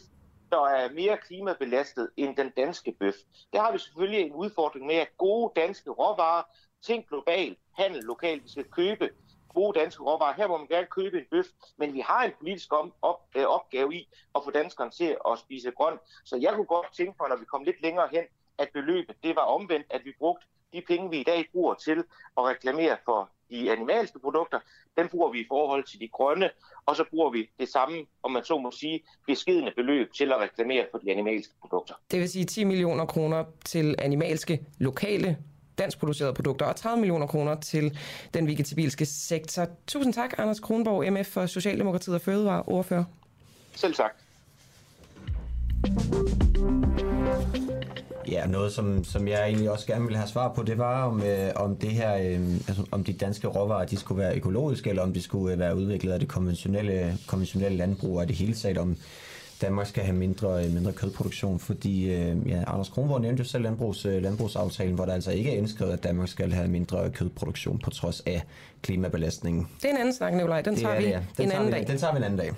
der 0.51 0.65
er 0.67 0.93
mere 0.93 1.17
klimabelastet 1.17 2.09
end 2.17 2.35
den 2.35 2.51
danske 2.57 2.95
bøf. 2.99 3.13
Der 3.53 3.61
har 3.61 3.71
vi 3.71 3.79
selvfølgelig 3.79 4.21
en 4.21 4.33
udfordring 4.33 4.85
med, 4.85 4.95
at 4.95 5.07
gode 5.17 5.51
danske 5.55 5.89
råvarer, 5.89 6.43
ting 6.85 7.07
global, 7.07 7.55
handel 7.77 8.03
lokalt, 8.03 8.43
vi 8.43 8.49
skal 8.49 8.63
købe 8.63 9.09
gode 9.55 9.79
danske 9.79 10.03
råvarer. 10.03 10.33
Her 10.33 10.47
må 10.47 10.57
man 10.57 10.67
gerne 10.67 10.87
købe 10.97 11.17
en 11.17 11.25
bøf, 11.31 11.45
men 11.77 11.93
vi 11.93 11.99
har 11.99 12.23
en 12.23 12.31
politisk 12.39 12.73
om, 12.73 12.93
op, 13.01 13.19
øh, 13.37 13.45
opgave 13.57 13.95
i 13.95 14.01
at 14.35 14.41
få 14.43 14.51
danskerne 14.51 14.91
til 14.91 15.17
at 15.29 15.39
spise 15.39 15.71
grønt. 15.71 16.01
Så 16.25 16.35
jeg 16.37 16.53
kunne 16.55 16.71
godt 16.75 16.89
tænke 16.97 17.13
mig, 17.19 17.29
når 17.29 17.35
vi 17.35 17.45
kom 17.45 17.63
lidt 17.63 17.81
længere 17.81 18.07
hen, 18.11 18.23
at 18.57 18.69
beløbet 18.73 19.15
det 19.23 19.35
var 19.35 19.41
omvendt, 19.41 19.87
at 19.89 20.01
vi 20.05 20.11
brugte 20.19 20.45
de 20.73 20.81
penge, 20.87 21.09
vi 21.09 21.19
i 21.19 21.23
dag 21.23 21.45
bruger 21.51 21.73
til 21.73 21.99
at 22.37 22.43
reklamere 22.51 22.97
for 23.05 23.29
de 23.49 23.71
animalske 23.71 24.19
produkter, 24.19 24.59
den 24.97 25.09
bruger 25.09 25.31
vi 25.31 25.39
i 25.39 25.45
forhold 25.47 25.83
til 25.83 25.99
de 25.99 26.07
grønne, 26.07 26.49
og 26.85 26.95
så 26.95 27.03
bruger 27.09 27.29
vi 27.29 27.49
det 27.59 27.69
samme, 27.69 28.05
om 28.23 28.31
man 28.31 28.43
så 28.43 28.57
må 28.57 28.71
sige, 28.71 29.03
beskidende 29.27 29.71
beløb 29.75 30.13
til 30.13 30.31
at 30.31 30.39
reklamere 30.39 30.87
for 30.91 30.97
de 30.97 31.11
animalske 31.11 31.53
produkter. 31.61 31.95
Det 32.11 32.19
vil 32.19 32.29
sige 32.29 32.45
10 32.45 32.63
millioner 32.63 33.05
kroner 33.05 33.45
til 33.65 33.95
animalske, 33.99 34.65
lokale, 34.79 35.37
danskproducerede 35.77 36.33
produkter, 36.33 36.65
og 36.65 36.75
30 36.75 36.99
millioner 36.99 37.27
kroner 37.27 37.55
til 37.55 37.97
den 38.33 38.47
vegetabilske 38.47 39.05
sektor. 39.05 39.67
Tusind 39.87 40.13
tak, 40.13 40.33
Anders 40.37 40.59
Kronborg, 40.59 41.13
MF 41.13 41.27
for 41.27 41.45
Socialdemokratiet 41.45 42.15
og 42.15 42.21
Fødevare, 42.21 42.63
ordfører. 42.67 43.03
Selv 43.75 43.93
sagt. 43.93 44.15
Ja, 48.27 48.47
noget 48.47 48.71
som, 48.73 49.03
som 49.03 49.27
jeg 49.27 49.45
egentlig 49.45 49.71
også 49.71 49.87
gerne 49.87 50.03
ville 50.03 50.17
have 50.17 50.27
svar 50.27 50.53
på, 50.53 50.63
det 50.63 50.77
var 50.77 51.03
om, 51.03 51.23
øh, 51.23 51.51
om 51.55 51.75
det 51.75 51.89
her, 51.89 52.15
øh, 52.15 52.55
altså, 52.67 52.85
om 52.91 53.03
de 53.03 53.13
danske 53.13 53.47
råvarer, 53.47 53.85
de 53.85 53.97
skulle 53.97 54.21
være 54.21 54.35
økologiske, 54.35 54.89
eller 54.89 55.03
om 55.03 55.13
de 55.13 55.21
skulle 55.21 55.53
øh, 55.53 55.59
være 55.59 55.75
udviklet 55.75 56.13
af 56.13 56.19
det 56.19 56.29
konventionelle, 56.29 57.17
konventionelle 57.27 57.77
landbrug, 57.77 58.19
og 58.19 58.27
det 58.27 58.35
hele 58.35 58.53
taget 58.53 58.77
om 58.77 58.97
Danmark 59.65 59.87
skal 59.87 60.03
have 60.03 60.15
mindre, 60.17 60.65
øh, 60.65 60.73
mindre 60.73 60.91
kødproduktion, 60.93 61.59
fordi 61.59 62.11
øh, 62.11 62.49
ja, 62.49 62.63
Anders 62.67 62.89
Kronborg 62.89 63.21
nævnte 63.21 63.41
jo 63.43 63.47
selv 63.49 63.63
landbrugs, 63.63 64.05
øh, 64.05 64.23
landbrugsaftalen, 64.23 64.95
hvor 64.95 65.05
der 65.05 65.13
altså 65.13 65.31
ikke 65.31 65.53
er 65.53 65.57
indskrevet, 65.57 65.93
at 65.93 66.03
Danmark 66.03 66.27
skal 66.29 66.51
have 66.53 66.67
mindre 66.67 67.09
kødproduktion 67.09 67.79
på 67.79 67.89
trods 67.89 68.21
af 68.25 68.41
klimabelastningen. 68.81 69.67
Det 69.81 69.85
er 69.85 69.91
en 69.91 69.97
anden 69.97 70.13
snak, 70.13 70.33
Nikolaj. 70.33 70.61
Den 70.61 70.73
Det 70.73 70.81
tager 70.81 70.93
er 70.93 70.99
vi 70.99 71.05
det, 71.05 71.11
ja. 71.11 71.19
Den 71.37 71.45
en 71.45 71.49
tager 71.49 71.59
anden 71.59 71.73
vi, 71.73 71.79
dag. 71.79 71.87
Den 71.87 71.97
tager 71.97 72.13
vi 72.13 72.17
en 72.17 72.23
anden 72.23 72.39
dag. 72.39 72.51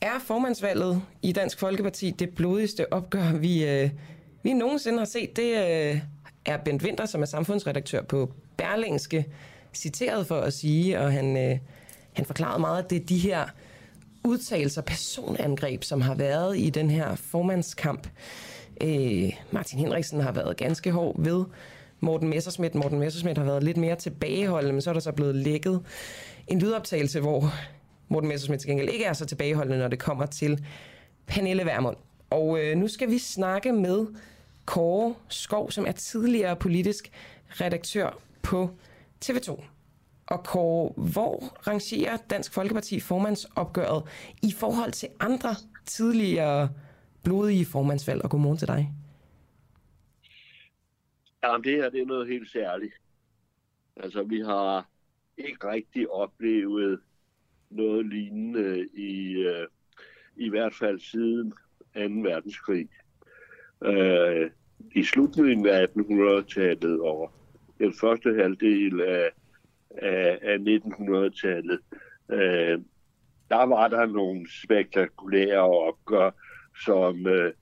Er 0.00 0.18
formandsvalget 0.26 1.02
i 1.22 1.32
Dansk 1.32 1.58
Folkeparti 1.58 2.10
det 2.10 2.30
blodigste 2.34 2.92
opgør, 2.92 3.32
vi, 3.32 3.64
øh, 3.64 3.90
vi 4.42 4.52
nogensinde 4.52 4.98
har 4.98 5.06
set? 5.06 5.36
Det 5.36 5.50
øh, 5.50 6.00
er 6.46 6.56
Bent 6.64 6.82
Winter, 6.82 7.06
som 7.06 7.22
er 7.22 7.26
samfundsredaktør 7.26 8.02
på 8.02 8.32
Berlingske, 8.56 9.26
citeret 9.74 10.26
for 10.26 10.40
at 10.40 10.52
sige, 10.52 11.00
og 11.00 11.12
han, 11.12 11.36
øh, 11.36 11.58
han 12.12 12.24
forklarede 12.24 12.60
meget, 12.60 12.84
at 12.84 12.90
det 12.90 13.02
er 13.02 13.06
de 13.06 13.18
her 13.18 13.44
udtalelser, 14.24 14.82
personangreb, 14.82 15.84
som 15.84 16.00
har 16.00 16.14
været 16.14 16.58
i 16.58 16.70
den 16.70 16.90
her 16.90 17.14
formandskamp. 17.14 18.08
Øh, 18.80 19.32
Martin 19.50 19.78
Henriksen 19.78 20.20
har 20.20 20.32
været 20.32 20.56
ganske 20.56 20.90
hård 20.90 21.22
ved 21.22 21.44
Morten 22.00 22.28
Messerschmidt. 22.28 22.74
Morten 22.74 22.98
Messerschmidt 22.98 23.38
har 23.38 23.44
været 23.44 23.64
lidt 23.64 23.76
mere 23.76 23.96
tilbageholdende, 23.96 24.72
men 24.72 24.82
så 24.82 24.90
er 24.90 24.94
der 24.94 25.00
så 25.00 25.12
blevet 25.12 25.34
lækket 25.34 25.82
en 26.46 26.58
lydoptagelse, 26.58 27.20
hvor 27.20 27.52
Morten 28.08 28.28
Messerschmidt 28.28 28.60
til 28.60 28.68
gengæld 28.70 28.88
ikke 28.88 29.04
er 29.04 29.12
så 29.12 29.26
tilbageholdende, 29.26 29.78
når 29.78 29.88
det 29.88 29.98
kommer 29.98 30.26
til 30.26 30.64
Pernille 31.26 31.64
Vermund. 31.64 31.96
Og 32.30 32.58
øh, 32.58 32.76
nu 32.76 32.88
skal 32.88 33.10
vi 33.10 33.18
snakke 33.18 33.72
med 33.72 34.06
Kåre 34.64 35.14
Skov, 35.28 35.70
som 35.70 35.86
er 35.86 35.92
tidligere 35.92 36.56
politisk 36.56 37.10
redaktør 37.48 38.18
på 38.42 38.70
TV2. 39.24 39.73
Og 40.26 40.44
Kåre, 40.44 40.92
hvor 41.12 41.66
rangerer 41.68 42.16
Dansk 42.16 42.54
Folkeparti 42.54 43.00
formandsopgøret 43.00 44.02
i 44.42 44.52
forhold 44.52 44.92
til 44.92 45.08
andre 45.20 45.54
tidligere 45.86 46.70
blodige 47.24 47.66
formandsvalg? 47.66 48.24
Og 48.24 48.30
godmorgen 48.30 48.58
til 48.58 48.68
dig. 48.68 48.92
Jamen, 51.44 51.64
det 51.64 51.76
her 51.76 51.90
det 51.90 52.02
er 52.02 52.06
noget 52.06 52.28
helt 52.28 52.50
særligt. 52.50 52.94
Altså, 53.96 54.22
vi 54.22 54.40
har 54.40 54.88
ikke 55.38 55.68
rigtig 55.68 56.10
oplevet 56.10 57.00
noget 57.70 58.06
lignende 58.06 58.88
i, 58.94 59.32
øh, 59.32 59.66
i 60.36 60.48
hvert 60.48 60.74
fald 60.74 61.00
siden 61.00 61.50
2. 61.50 62.00
verdenskrig. 62.00 62.88
Øh, 63.84 64.50
I 64.94 65.04
slutningen 65.04 65.66
af 65.66 65.86
1800-tallet 65.86 67.00
og 67.00 67.32
den 67.78 67.94
første 67.94 68.34
halvdel 68.34 69.00
af, 69.00 69.30
af, 70.02 70.38
af 70.42 70.56
1900-tallet, 70.56 71.78
øh, 72.30 72.78
der 73.48 73.66
var 73.66 73.88
der 73.88 74.06
nogle 74.06 74.46
spektakulære 74.62 75.60
opgør, 75.60 76.30
som 76.84 77.26
øh, 77.26 77.52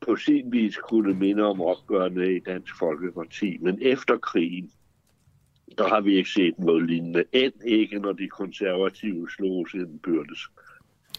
på 0.00 0.16
sin 0.16 0.52
vis 0.52 0.76
kunne 0.76 1.14
minde 1.14 1.42
om 1.42 1.60
opgørende 1.60 2.36
i 2.36 2.40
Dansk 2.40 2.78
Folkeparti. 2.78 3.58
Men 3.60 3.78
efter 3.82 4.16
krigen, 4.18 4.70
der 5.78 5.88
har 5.88 6.00
vi 6.00 6.16
ikke 6.16 6.30
set 6.30 6.58
noget 6.58 6.86
lignende. 6.86 7.24
End 7.32 7.52
ikke, 7.64 7.98
når 7.98 8.12
de 8.12 8.28
konservative 8.28 9.30
slog 9.30 9.68
sin 9.70 9.98
byrdes. 9.98 10.40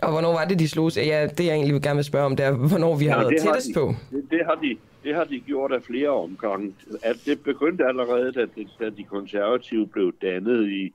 Og 0.01 0.11
hvornår 0.11 0.33
var 0.33 0.45
det, 0.45 0.59
de 0.59 0.69
slog 0.69 0.91
sig? 0.91 1.05
Ja, 1.05 1.27
det 1.27 1.45
jeg 1.45 1.53
egentlig 1.53 1.73
vil 1.73 1.81
gerne 1.81 1.95
vil 1.95 2.03
spørge 2.03 2.25
om, 2.25 2.35
det 2.35 2.45
er, 2.45 2.51
hvornår 2.51 2.95
vi 2.95 3.05
har 3.05 3.17
ja, 3.17 3.23
været 3.23 3.41
tættest 3.41 3.67
de, 3.67 3.73
på. 3.73 3.93
Det, 4.11 4.23
det, 4.31 4.41
har 4.45 4.55
de, 4.55 4.77
det 5.07 5.15
har 5.15 5.23
de 5.23 5.39
gjort 5.39 5.71
af 5.71 5.83
flere 5.83 6.09
omgange. 6.09 6.73
At 7.03 7.15
det 7.25 7.43
begyndte 7.43 7.85
allerede, 7.85 8.31
da, 8.31 8.45
da 8.79 8.89
de 8.89 9.03
konservative 9.03 9.87
blev 9.87 10.13
dannet 10.21 10.67
i, 10.67 10.93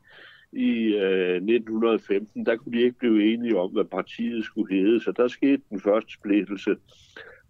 i 0.53 0.95
øh, 0.95 1.35
1915. 1.35 2.47
Der 2.47 2.57
kunne 2.57 2.79
de 2.79 2.83
ikke 2.83 2.99
blive 2.99 3.33
enige 3.33 3.59
om, 3.59 3.71
hvad 3.71 3.85
partiet 3.85 4.45
skulle 4.45 4.77
hedde, 4.77 5.01
så 5.05 5.13
der 5.13 5.29
skete 5.29 5.63
den 5.71 5.81
første 5.81 6.13
splittelse. 6.13 6.77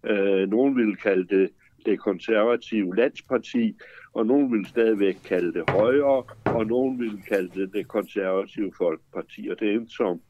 Øh, 0.03 0.49
nogen 0.49 0.77
ville 0.77 0.95
kalde 0.95 1.37
det 1.37 1.49
det 1.85 1.99
konservative 1.99 2.95
landsparti, 2.95 3.75
og 4.13 4.25
nogen 4.25 4.51
vil 4.51 4.65
stadigvæk 4.65 5.17
kalde 5.25 5.53
det 5.53 5.69
højre, 5.69 6.23
og 6.45 6.65
nogen 6.65 6.99
vil 6.99 7.21
kalde 7.27 7.49
det 7.55 7.73
det 7.73 7.87
konservative 7.87 8.71
folkeparti, 8.77 9.47
og 9.51 9.59
det 9.59 9.75
er 9.75 9.79
som, 9.89 10.21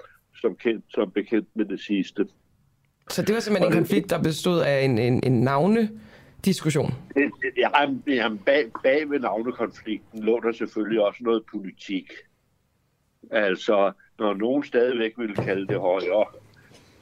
som, 0.42 0.56
kendt, 0.56 0.86
som 0.90 1.12
bekendt 1.12 1.48
med 1.56 1.66
det 1.66 1.80
sidste. 1.80 2.28
Så 3.10 3.22
det 3.22 3.36
var 3.36 3.42
simpelthen 3.42 3.74
en 3.74 3.78
konflikt, 3.78 4.10
der 4.10 4.22
bestod 4.22 4.60
af 4.62 4.82
en, 4.82 4.98
en, 4.98 5.20
en 5.24 5.42
navne 5.42 5.90
diskussion. 6.46 6.94
Jamen, 7.58 8.04
jamen 8.08 8.38
bag, 8.38 8.72
bag 8.84 9.10
ved 9.10 9.20
navnekonflikten 9.20 10.24
lå 10.24 10.40
der 10.40 10.52
selvfølgelig 10.52 11.02
også 11.02 11.24
noget 11.24 11.44
politik. 11.52 12.12
Altså, 13.32 13.92
når 14.20 14.34
nogen 14.34 14.64
stadigvæk 14.64 15.14
ville 15.18 15.36
kalde 15.36 15.68
det 15.68 15.80
højre, 15.80 16.26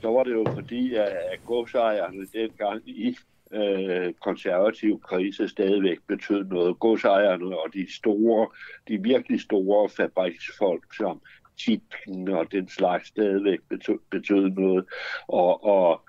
så 0.02 0.08
var 0.08 0.24
det 0.24 0.32
jo 0.32 0.46
fordi, 0.54 0.96
at, 0.96 1.08
at 1.08 1.40
godsejerne 1.46 2.28
dengang 2.34 2.82
i 2.90 3.16
øh, 3.54 4.14
konservativ 4.14 5.02
krise 5.02 5.48
stadigvæk 5.48 5.98
betød 6.08 6.44
noget. 6.44 6.80
Godsejerne 6.80 7.46
og 7.46 7.74
de 7.74 7.94
store, 7.94 8.48
de 8.88 9.04
virkelig 9.04 9.42
store 9.42 9.90
fabriksfolk, 9.90 10.96
som 10.98 11.22
titlen 11.58 12.28
og 12.28 12.52
den 12.52 12.70
slags 12.70 13.08
stadigvæk 13.08 13.60
betød, 13.70 14.00
betød 14.12 14.50
noget. 14.50 14.86
Og, 15.28 15.66
og, 15.66 16.02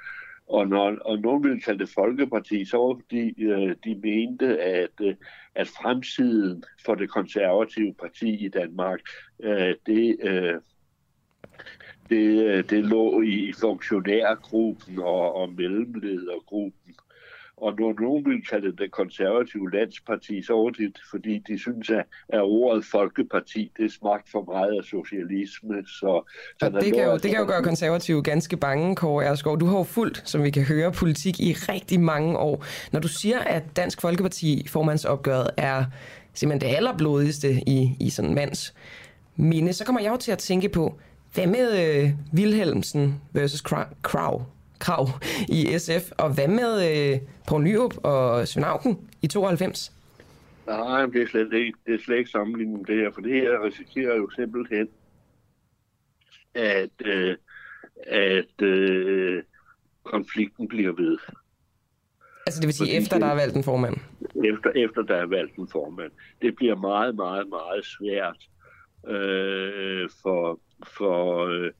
og 0.48 0.68
når 0.68 0.96
og 1.04 1.18
nogen 1.18 1.44
ville 1.44 1.60
kalde 1.60 1.78
det 1.78 1.88
Folkeparti, 1.94 2.64
så 2.64 2.76
var 2.76 2.92
det 2.92 3.02
fordi, 3.02 3.42
øh, 3.42 3.76
de 3.84 3.94
mente, 3.94 4.60
at, 4.62 4.90
øh, 5.00 5.14
at 5.54 5.68
fremtiden 5.68 6.64
for 6.84 6.94
det 6.94 7.10
konservative 7.10 7.94
parti 7.94 8.44
i 8.44 8.48
Danmark, 8.48 9.00
øh, 9.42 9.74
det, 9.86 10.16
øh, 10.20 10.54
det, 12.08 12.46
øh, 12.46 12.64
det 12.70 12.84
lå 12.84 13.22
i 13.22 13.52
funktionærgruppen 13.60 14.98
og, 14.98 15.34
og 15.34 15.52
mellemledergruppen. 15.52 16.94
Og 17.62 17.72
når 17.78 18.00
nogen 18.00 18.24
vil 18.24 18.46
kalde 18.50 18.76
det 18.76 18.90
konservative 18.90 19.70
landsparti, 19.70 20.42
så 20.42 20.66
er 20.66 20.70
det 20.70 20.98
fordi, 21.10 21.38
de 21.48 21.58
synes, 21.58 21.90
at, 21.90 22.04
at 22.28 22.40
ordet 22.40 22.84
folkeparti, 22.84 23.72
det 23.76 23.92
smagt 23.92 24.30
for 24.30 24.42
meget 24.52 24.78
af 24.78 24.84
socialisme. 24.84 25.74
Så, 25.86 26.32
så 26.60 26.70
det, 26.80 26.94
kan 26.94 27.04
jo, 27.04 27.12
det 27.12 27.30
kan 27.30 27.38
jo 27.40 27.46
gøre 27.46 27.62
konservative 27.62 28.22
ganske 28.22 28.56
bange, 28.56 28.96
Kåre 28.96 29.24
Erskov. 29.24 29.60
Du 29.60 29.66
har 29.66 29.78
jo 29.78 29.82
fulgt, 29.82 30.22
som 30.24 30.42
vi 30.42 30.50
kan 30.50 30.62
høre, 30.62 30.92
politik 30.92 31.40
i 31.40 31.52
rigtig 31.52 32.00
mange 32.00 32.38
år. 32.38 32.64
Når 32.92 33.00
du 33.00 33.08
siger, 33.08 33.38
at 33.38 33.62
Dansk 33.76 34.00
Folkeparti 34.00 34.66
formandsopgøret 34.68 35.50
er 35.56 35.84
simpelthen 36.34 36.70
det 36.70 36.76
allerblodigste 36.76 37.52
i, 37.66 37.96
i 38.00 38.10
sådan 38.10 38.28
en 38.28 38.34
mands 38.34 38.74
minde, 39.36 39.72
så 39.72 39.84
kommer 39.84 40.00
jeg 40.00 40.12
jo 40.12 40.16
til 40.16 40.32
at 40.32 40.38
tænke 40.38 40.68
på, 40.68 40.98
hvad 41.34 41.46
med 41.46 41.98
øh, 42.04 42.10
Wilhelmsen 42.34 43.20
versus 43.32 43.60
Krav? 44.02 44.42
Krav 44.84 45.06
i 45.48 45.78
SF. 45.78 46.04
Og 46.18 46.34
hvad 46.34 46.48
med 46.48 46.72
øh, 46.90 47.20
Poul 47.48 47.62
Nyrup 47.62 47.94
og 48.04 48.48
Svend 48.48 48.66
Auken 48.66 49.10
i 49.22 49.26
92? 49.26 49.92
Nej, 50.66 51.06
det 51.06 51.22
er 51.22 51.26
slet 51.26 51.52
ikke, 51.52 51.78
det 51.86 51.94
er 51.94 51.98
slet 51.98 52.18
ikke 52.18 52.30
sammenlignet 52.30 52.78
med 52.78 52.86
det 52.86 52.96
her, 52.96 53.10
for 53.14 53.20
det 53.20 53.32
her 53.32 53.64
risikerer 53.64 54.16
jo 54.16 54.30
simpelthen, 54.30 54.88
at, 56.54 56.90
øh, 57.04 57.36
at 58.06 58.62
øh, 58.62 59.42
konflikten 60.02 60.68
bliver 60.68 60.92
ved. 60.92 61.18
Altså 62.46 62.60
det 62.60 62.66
vil 62.66 62.74
sige, 62.74 62.86
Fordi 62.86 62.96
efter 62.96 63.18
der 63.18 63.26
er 63.26 63.34
valgt 63.34 63.56
en 63.56 63.64
formand? 63.64 63.96
Efter, 64.44 64.70
efter 64.70 65.02
der 65.02 65.16
er 65.16 65.26
valgt 65.26 65.56
en 65.56 65.68
formand. 65.68 66.12
Det 66.42 66.56
bliver 66.56 66.76
meget, 66.76 67.14
meget, 67.14 67.48
meget 67.48 67.84
svært 67.84 68.40
øh, 69.14 70.08
for, 70.22 70.60
for 70.86 71.46
øh, 71.46 71.70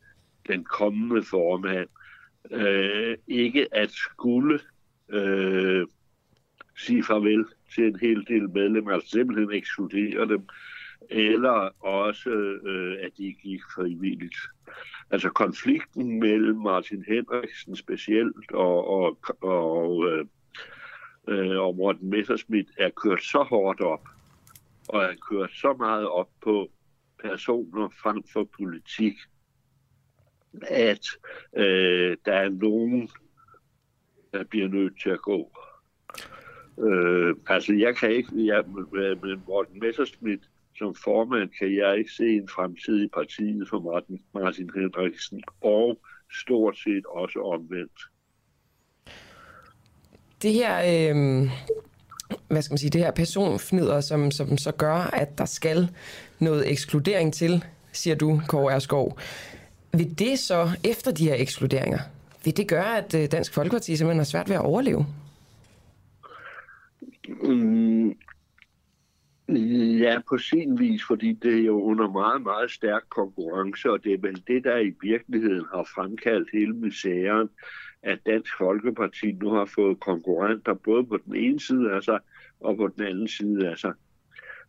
den 0.49 0.65
kommende 0.65 1.23
formand 1.31 1.89
øh, 2.51 3.17
ikke 3.29 3.75
at 3.75 3.91
skulle 3.91 4.61
øh, 5.09 5.87
sige 6.77 7.05
farvel 7.05 7.45
til 7.75 7.85
en 7.85 7.99
hel 8.01 8.27
del 8.29 8.51
medlemmer, 8.51 8.93
altså 8.93 9.11
simpelthen 9.11 9.53
ekskludere 9.53 10.29
dem, 10.29 10.49
eller 11.11 11.85
også 11.85 12.31
øh, 12.65 12.97
at 13.01 13.11
de 13.19 13.33
gik 13.43 13.61
frivilligt. 13.75 14.37
Altså 15.11 15.29
konflikten 15.31 16.21
mellem 16.21 16.57
Martin 16.57 17.05
Henriksen 17.09 17.77
specielt 17.77 18.53
og, 18.53 18.89
og, 18.89 19.19
og, 19.41 20.09
øh, 20.09 20.27
øh, 21.29 21.59
og 21.59 21.77
Morten 21.77 22.11
Messerschmidt 22.11 22.69
er 22.79 22.91
kørt 22.91 23.23
så 23.23 23.43
hårdt 23.43 23.81
op, 23.81 24.09
og 24.89 25.03
er 25.03 25.15
kørt 25.31 25.51
så 25.53 25.75
meget 25.79 26.09
op 26.09 26.29
på 26.41 26.71
personer 27.23 27.89
frem 28.03 28.23
for 28.33 28.45
politik, 28.57 29.15
at 30.69 31.07
øh, 31.57 32.17
der 32.25 32.33
er 32.33 32.49
nogen, 32.49 33.09
der 34.33 34.45
bliver 34.45 34.69
nødt 34.69 35.01
til 35.03 35.11
at 35.11 35.23
gå. 35.23 35.53
Øh, 36.79 37.35
altså, 37.47 37.73
jeg 37.73 37.97
kan 37.97 38.11
ikke, 38.11 38.47
jeg, 38.47 38.65
øh, 38.95 39.23
med 39.23 39.37
Morten 39.47 39.81
Messerschmidt 39.81 40.41
som 40.79 40.95
formand, 40.95 41.51
kan 41.59 41.77
jeg 41.77 41.99
ikke 41.99 42.11
se 42.11 42.25
en 42.25 42.49
fremtid 42.49 43.05
i 43.05 43.09
partiet 43.09 43.69
for 43.69 43.81
Martin, 43.81 44.21
Martin 44.35 44.71
Henriksen, 44.75 45.43
og 45.61 45.99
stort 46.41 46.79
set 46.79 47.07
også 47.07 47.39
omvendt. 47.39 48.01
Det 50.43 50.53
her, 50.53 50.75
øh, 50.79 51.51
hvad 52.49 52.63
skal 52.63 52.73
man 52.73 52.79
sige, 52.79 52.91
det 52.91 53.01
her 53.01 53.11
personfnider, 53.11 54.01
som, 54.01 54.31
som 54.31 54.59
så 54.59 54.73
gør, 54.73 54.95
at 54.95 55.39
der 55.39 55.45
skal 55.45 55.89
noget 56.39 56.71
ekskludering 56.71 57.35
til, 57.35 57.65
siger 57.93 58.17
du, 58.17 58.41
Kåre 58.49 58.75
Erskov. 58.75 59.19
Vil 59.97 60.19
det 60.19 60.39
så, 60.39 60.69
efter 60.85 61.13
de 61.13 61.25
her 61.25 61.35
ekskluderinger, 61.35 61.99
vil 62.45 62.57
det 62.57 62.69
gøre, 62.69 62.99
at 62.99 63.15
øh, 63.15 63.33
Dansk 63.33 63.55
Folkeparti 63.55 63.97
simpelthen 63.97 64.19
har 64.19 64.25
svært 64.25 64.49
ved 64.49 64.57
at 64.57 64.63
overleve? 64.63 65.07
Mm, 67.43 68.15
ja, 69.99 70.19
på 70.29 70.39
sin 70.39 70.79
vis, 70.79 71.03
fordi 71.07 71.33
det 71.33 71.55
er 71.55 71.65
jo 71.65 71.83
under 71.83 72.11
meget, 72.11 72.43
meget 72.43 72.71
stærk 72.71 73.03
konkurrence, 73.09 73.91
og 73.91 74.05
det 74.05 74.13
er 74.15 74.19
vel 74.19 74.43
det, 74.47 74.65
der 74.65 74.79
i 74.79 74.93
virkeligheden 75.03 75.65
har 75.75 75.89
fremkaldt 75.95 76.49
hele 76.53 76.73
misæren, 76.73 77.49
at 78.03 78.19
Dansk 78.27 78.53
Folkeparti 78.59 79.33
nu 79.33 79.51
har 79.51 79.65
fået 79.65 80.01
konkurrenter 80.01 80.75
både 80.75 81.05
på 81.05 81.19
den 81.27 81.37
ene 81.37 81.61
side 81.61 81.93
af 81.93 82.03
sig 82.03 82.19
og 82.61 82.77
på 82.77 82.89
den 82.89 83.07
anden 83.07 83.29
side 83.29 83.69
af 83.69 83.79
sig. 83.79 83.93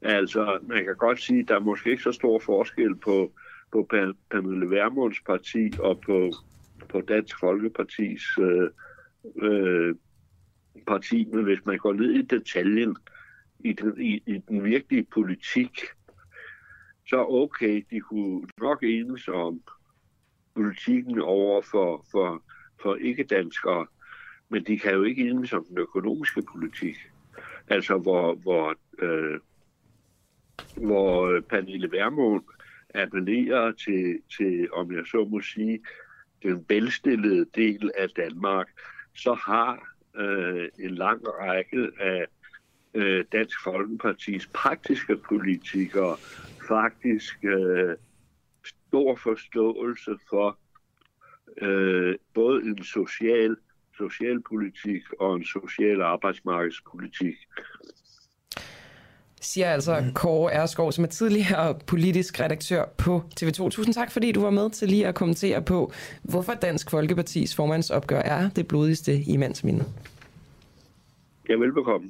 Altså, 0.01 0.59
man 0.67 0.85
kan 0.85 0.95
godt 0.95 1.21
sige, 1.21 1.39
at 1.39 1.47
der 1.47 1.55
er 1.55 1.59
måske 1.59 1.91
ikke 1.91 2.03
så 2.03 2.11
stor 2.11 2.39
forskel 2.39 2.95
på 2.95 3.31
på 3.73 3.87
Pernille 4.31 4.69
Vermunds 4.69 5.21
parti 5.21 5.71
og 5.79 6.01
på, 6.05 6.31
på 6.89 7.01
Dansk 7.01 7.39
Folkepartis 7.39 8.23
øh, 8.39 8.69
øh, 9.41 9.95
parti, 10.87 11.25
men 11.25 11.43
hvis 11.43 11.65
man 11.65 11.77
går 11.77 11.93
ned 11.93 12.11
i 12.11 12.21
detaljen, 12.21 12.97
i 13.59 13.73
den, 13.73 14.01
i, 14.01 14.23
i 14.25 14.37
den 14.49 14.63
virkelige 14.63 15.07
politik, 15.13 15.81
så 17.07 17.25
okay, 17.29 17.85
de 17.89 17.99
kunne 17.99 18.47
nok 18.57 18.83
enes 18.83 19.27
om 19.27 19.61
politikken 20.55 21.19
over 21.19 21.61
for, 21.61 22.05
for, 22.11 22.43
for 22.81 22.95
ikke-danskere, 22.95 23.87
men 24.49 24.63
de 24.63 24.79
kan 24.79 24.93
jo 24.93 25.03
ikke 25.03 25.29
enes 25.29 25.53
om 25.53 25.65
den 25.65 25.77
økonomiske 25.77 26.41
politik. 26.51 26.95
Altså 27.67 27.97
hvor, 27.97 28.35
hvor, 28.35 28.75
øh, 28.99 29.39
hvor 30.77 31.41
Pernille 31.49 31.91
Vermund 31.91 32.43
appellerer 32.93 33.71
til, 33.71 34.19
til, 34.37 34.73
om 34.73 34.91
jeg 34.91 35.03
så 35.05 35.27
må 35.31 35.41
sige, 35.41 35.79
den 36.43 36.65
velstillede 36.69 37.45
del 37.55 37.91
af 37.97 38.09
Danmark, 38.09 38.67
så 39.15 39.33
har 39.33 39.95
øh, 40.15 40.69
en 40.79 40.95
lang 40.95 41.21
række 41.27 41.89
af 41.99 42.25
øh, 42.93 43.25
Dansk 43.31 43.63
Folkepartis 43.63 44.47
praktiske 44.47 45.17
politikere 45.17 46.17
faktisk 46.67 47.43
øh, 47.43 47.95
stor 48.65 49.15
forståelse 49.15 50.17
for 50.29 50.57
øh, 51.61 52.15
både 52.33 52.61
en 52.61 52.83
social 52.83 53.55
socialpolitik 53.97 55.03
og 55.19 55.35
en 55.35 55.45
social 55.45 56.01
arbejdsmarkedspolitik 56.01 57.35
siger 59.45 59.69
altså 59.69 60.03
Kåre 60.13 60.53
Erskov, 60.53 60.91
som 60.91 61.03
er 61.03 61.07
tidligere 61.07 61.75
politisk 61.87 62.39
redaktør 62.39 62.85
på 62.97 63.23
TV2. 63.41 63.69
Tusind 63.69 63.93
tak, 63.93 64.11
fordi 64.11 64.31
du 64.31 64.41
var 64.41 64.49
med 64.49 64.69
til 64.69 64.89
lige 64.89 65.07
at 65.07 65.15
kommentere 65.15 65.61
på, 65.61 65.91
hvorfor 66.21 66.53
Dansk 66.53 66.91
Folkepartis 66.91 67.55
formandsopgør 67.55 68.19
er 68.19 68.49
det 68.49 68.67
blodigste 68.67 69.21
i 69.21 69.37
mandsminde. 69.37 69.85
Ja, 71.49 71.53
velbekomme. 71.53 72.09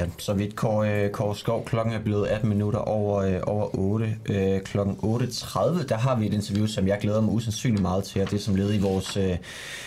Ja, 0.00 0.06
så 0.18 0.34
vidt 0.34 0.56
Kåre, 0.56 1.04
øh, 1.04 1.10
Kåre 1.10 1.36
Skov. 1.36 1.64
Klokken 1.64 1.94
er 1.94 1.98
blevet 1.98 2.26
18 2.26 2.48
minutter 2.48 2.78
over, 2.78 3.22
øh, 3.22 3.40
over 3.46 3.78
8. 3.78 4.16
Øh, 4.26 4.60
klokken 4.60 4.96
8.30, 5.02 5.86
der 5.86 5.96
har 5.96 6.16
vi 6.16 6.26
et 6.26 6.34
interview, 6.34 6.66
som 6.66 6.88
jeg 6.88 6.98
glæder 7.00 7.20
mig 7.20 7.34
usandsynligt 7.34 7.82
meget 7.82 8.04
til, 8.04 8.22
og 8.22 8.30
det 8.30 8.40
som 8.40 8.54
leder 8.54 8.74
i 8.74 8.78
vores, 8.78 9.16
øh, 9.16 9.36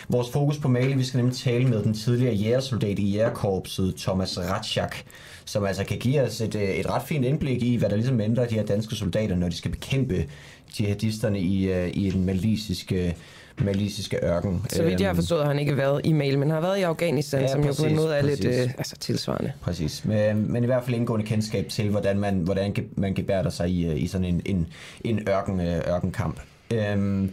vores 0.10 0.30
fokus 0.32 0.58
på 0.58 0.68
Mali. 0.68 0.94
Vi 0.94 1.04
skal 1.04 1.18
nemlig 1.18 1.38
tale 1.38 1.68
med 1.68 1.84
den 1.84 1.94
tidligere 1.94 2.34
jægersoldat 2.34 3.00
i 3.00 3.12
jægerkorpset, 3.12 3.96
Thomas 3.98 4.40
Ratschak, 4.40 4.96
som 5.46 5.66
altså 5.66 5.84
kan 5.84 5.98
give 5.98 6.22
os 6.22 6.42
et, 6.42 6.56
øh, 6.56 6.62
et 6.62 6.90
ret 6.90 7.04
fint 7.04 7.26
indblik 7.26 7.64
i, 7.64 7.76
hvad 7.76 7.90
der 7.90 7.96
ligesom 7.96 8.22
ændrer 8.22 8.48
de 8.48 8.56
her 8.56 8.66
danske 8.66 8.96
soldater, 8.96 9.36
når 9.36 9.50
de 9.50 9.58
skal 9.58 9.72
bekæmpe 9.72 10.26
jihadisterne 10.80 11.40
i, 11.40 11.72
øh, 11.72 11.90
i 11.94 12.10
den 12.10 12.26
malisiske 12.26 13.16
malisiske 13.58 14.18
ørken. 14.24 14.66
Så 14.70 14.84
vidt 14.84 15.00
jeg 15.00 15.08
har 15.08 15.14
Øhm, 15.14 15.18
forstået, 15.18 15.42
har 15.42 15.48
han 15.48 15.60
ikke 15.60 15.78
været 15.78 16.02
i 16.04 16.14
Mali, 16.14 16.36
men 16.36 16.50
har 16.50 16.62
været 16.62 16.78
i 16.78 16.82
Afghanistan, 16.82 17.42
ja, 17.42 17.48
som 17.48 17.62
jo 17.62 17.66
på 17.66 17.70
en 17.70 17.76
præcis, 17.76 17.98
måde 17.98 18.16
er 18.16 18.22
lidt 18.22 18.42
præcis. 18.42 18.64
øh, 18.66 18.74
altså, 18.78 18.96
tilsvarende. 19.00 19.52
Præcis, 19.62 20.06
men, 20.06 20.52
men 20.52 20.64
i 20.64 20.66
hvert 20.66 20.84
fald 20.84 20.96
indgående 20.96 21.26
kendskab 21.26 21.70
til, 21.70 21.90
hvordan 21.90 22.20
man, 22.20 22.36
hvordan 22.36 22.76
man 22.96 23.14
gebærder 23.14 23.50
sig 23.50 23.70
i, 23.70 23.86
øh, 23.88 24.02
i 24.04 24.08
sådan 24.08 24.26
en, 24.26 24.42
en, 24.46 24.68
en 25.04 25.28
ørken, 25.30 25.60
øh, 25.60 25.82
ørkenkamp. 25.88 26.40
Øhm, 26.72 27.32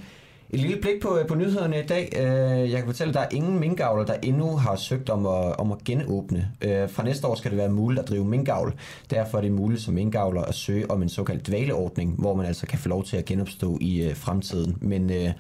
et 0.53 0.61
lille 0.61 0.77
blik 0.81 1.03
på, 1.03 1.19
på 1.29 1.35
nyhederne 1.35 1.79
i 1.79 1.87
dag. 1.87 2.13
Øh, 2.17 2.71
jeg 2.71 2.79
kan 2.79 2.87
fortælle, 2.87 3.11
at 3.11 3.15
der 3.15 3.21
er 3.21 3.29
ingen 3.31 3.61
minkavler, 3.61 4.05
der 4.05 4.15
endnu 4.23 4.57
har 4.57 4.77
søgt 4.77 5.11
om 5.11 5.27
at, 5.27 5.57
om 5.57 5.73
at 5.73 5.79
genåbne. 5.85 6.49
Øh, 6.63 6.91
fra 6.91 7.03
næste 7.05 7.27
år 7.27 7.35
skal 7.35 7.51
det 7.51 7.59
være 7.59 7.69
muligt 7.69 8.03
at 8.03 8.09
drive 8.09 8.25
minkavl. 8.25 8.75
Derfor 9.11 9.39
er 9.39 9.43
det 9.43 9.53
muligt 9.53 9.83
som 9.83 9.95
minkavler 9.95 10.43
at 10.43 10.55
søge 10.55 10.91
om 10.91 11.03
en 11.03 11.09
såkaldt 11.09 11.47
dvaleordning, 11.47 12.15
hvor 12.19 12.35
man 12.35 12.47
altså 12.47 12.67
kan 12.67 12.79
få 12.79 12.89
lov 12.89 13.05
til 13.05 13.17
at 13.17 13.25
genopstå 13.25 13.79
i 13.81 14.03
øh, 14.03 14.17
fremtiden. 14.17 14.77
Men 14.81 15.11
øh, 15.11 15.31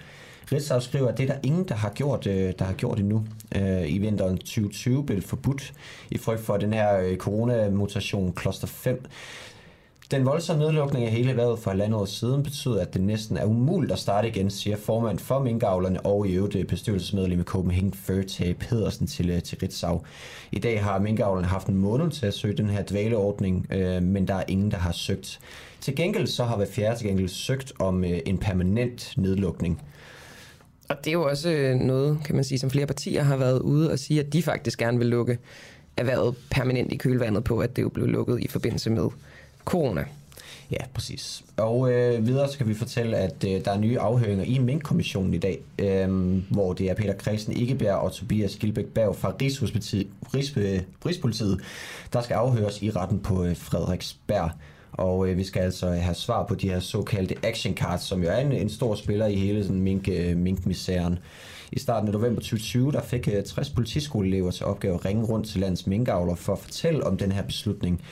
Ritzau 0.52 0.81
skriver, 0.81 1.09
at 1.09 1.18
det 1.18 1.31
er 1.31 1.35
der 1.35 1.40
ingen, 1.43 1.64
der 1.64 1.74
har 1.74 1.90
gjort, 1.90 2.27
øh, 2.27 2.52
der 2.59 2.64
har 2.64 2.72
gjort 2.72 2.98
endnu. 2.98 3.24
Øh, 3.56 3.93
I 3.93 3.98
vinteren 3.98 4.39
2020 4.39 5.06
blev 5.06 5.16
det 5.16 5.28
forbudt 5.28 5.72
i 6.10 6.18
frygt 6.18 6.40
for 6.40 6.56
den 6.56 6.72
her 6.72 6.98
øh, 6.98 7.16
coronamutation 7.16 8.35
Cluster 8.40 8.66
5. 8.66 9.05
Den 10.10 10.27
voldsomme 10.27 10.62
nedlukning 10.62 11.05
af 11.05 11.12
hele 11.12 11.31
erhvervet 11.31 11.59
for 11.59 11.70
halvandet 11.70 12.01
år 12.01 12.05
siden 12.05 12.43
betyder, 12.43 12.81
at 12.81 12.94
det 12.94 13.02
næsten 13.02 13.36
er 13.36 13.44
umuligt 13.44 13.93
at 13.93 13.98
starte 13.98 14.28
igen, 14.28 14.51
siger 14.51 14.77
formand 14.77 15.18
for 15.18 15.39
minkavlerne 15.39 16.01
og 16.01 16.28
i 16.28 16.32
øvrigt 16.32 16.56
øh, 16.56 16.64
bestyrelsesmedlem 16.64 17.40
i 17.40 17.43
Copenhagen 17.43 17.94
Fur 17.94 18.22
Pedersen 18.60 19.06
til, 19.06 19.31
øh, 19.31 19.43
til 19.43 19.59
Ritzau. 19.62 20.02
I 20.52 20.59
dag 20.59 20.82
har 20.85 20.98
minkavlerne 20.98 21.47
haft 21.47 21.66
en 21.66 21.77
måned 21.77 22.10
til 22.10 22.27
at 22.27 22.35
søge 22.35 22.56
den 22.56 22.70
her 22.70 22.82
dvaleordning, 22.82 23.66
øh, 23.72 24.02
men 24.02 24.28
der 24.28 24.35
er 24.35 24.44
ingen, 24.48 24.70
der 24.70 24.78
har 24.78 24.93
søgt. 24.93 25.40
Til 25.81 25.97
gengæld 25.97 26.27
så 26.27 26.44
har 26.44 26.56
hver 26.56 26.66
fjerde 26.66 26.98
til 26.98 27.06
gengæld 27.06 27.28
søgt 27.28 27.72
om 27.78 28.05
øh, 28.05 28.18
en 28.27 28.39
permanent 28.39 29.14
nedlukning. 29.16 29.82
Og 30.91 30.97
det 31.05 31.07
er 31.07 31.12
jo 31.12 31.29
også 31.29 31.51
øh, 31.51 31.75
noget, 31.75 32.19
kan 32.25 32.35
man 32.35 32.45
sige, 32.45 32.59
som 32.59 32.71
flere 32.71 32.87
partier 32.87 33.23
har 33.23 33.37
været 33.37 33.59
ude 33.59 33.93
og 33.93 33.99
sige, 33.99 34.21
at 34.21 34.33
de 34.33 34.43
faktisk 34.43 34.79
gerne 34.79 34.99
vil 34.99 35.07
lukke 35.07 35.39
erhvervet 35.97 36.35
permanent 36.51 36.93
i 36.93 36.97
kølvandet 36.97 37.45
på, 37.45 37.59
at 37.59 37.77
det 37.77 37.83
jo 37.83 37.89
blev 37.89 38.07
lukket 38.07 38.41
i 38.41 38.49
forbindelse 38.49 38.91
med 38.91 39.09
corona. 39.65 40.05
Ja, 40.71 40.87
præcis. 40.95 41.45
Og 41.57 41.93
øh, 41.93 42.27
videre 42.27 42.49
så 42.49 42.59
kan 42.59 42.69
vi 42.69 42.75
fortælle, 42.75 43.17
at 43.17 43.45
øh, 43.47 43.65
der 43.65 43.71
er 43.71 43.79
nye 43.79 43.99
afhøringer 43.99 44.45
i 44.45 44.59
Mink-kommissionen 44.59 45.35
i 45.35 45.39
dag, 45.39 45.61
øh, 45.79 46.09
hvor 46.51 46.73
det 46.73 46.91
er 46.91 46.95
Peter 46.95 47.15
Christen 47.15 47.57
Ikebjerg 47.57 47.97
og 47.97 48.12
Tobias 48.12 48.57
Gilbæk 48.57 48.87
Berg 48.87 49.17
fra 49.17 49.33
Rigspolitiet, 49.43 50.07
Rigs, 50.35 50.57
øh, 50.57 50.81
Rigspolitiet, 51.07 51.61
der 52.12 52.21
skal 52.21 52.35
afhøres 52.35 52.83
i 52.83 52.91
retten 52.91 53.19
på 53.19 53.45
øh, 53.45 53.57
Frederiksberg. 53.57 54.51
Og 54.93 55.29
øh, 55.29 55.37
vi 55.37 55.45
skal 55.45 55.61
altså 55.61 55.87
øh, 55.87 55.93
have 55.93 56.15
svar 56.15 56.47
på 56.47 56.55
de 56.55 56.69
her 56.69 56.81
såkaldte 56.81 57.35
action 57.43 57.75
cards, 57.75 58.03
som 58.03 58.23
jo 58.23 58.29
er 58.29 58.37
en, 58.37 58.53
en 58.53 58.69
stor 58.69 58.95
spiller 58.95 59.27
i 59.27 59.35
hele 59.35 59.62
sådan 59.62 59.81
mink, 59.81 60.09
øh, 60.09 60.37
minkmisæren. 60.37 61.19
I 61.73 61.79
starten 61.79 62.09
af 62.09 62.12
november 62.12 62.41
2020, 62.41 62.93
der 62.93 63.03
fik 63.03 63.29
øh, 63.33 63.45
60 63.45 63.71
politiskoleelever 63.71 64.51
til 64.51 64.67
opgave 64.67 64.95
at 64.95 65.05
ringe 65.05 65.25
rundt 65.25 65.49
til 65.49 65.61
landets 65.61 65.87
minkavler 65.87 66.35
for 66.35 66.53
at 66.53 66.59
fortælle 66.59 67.07
om 67.07 67.17
den 67.17 67.33
her 67.33 67.43
beslutning, 67.43 68.03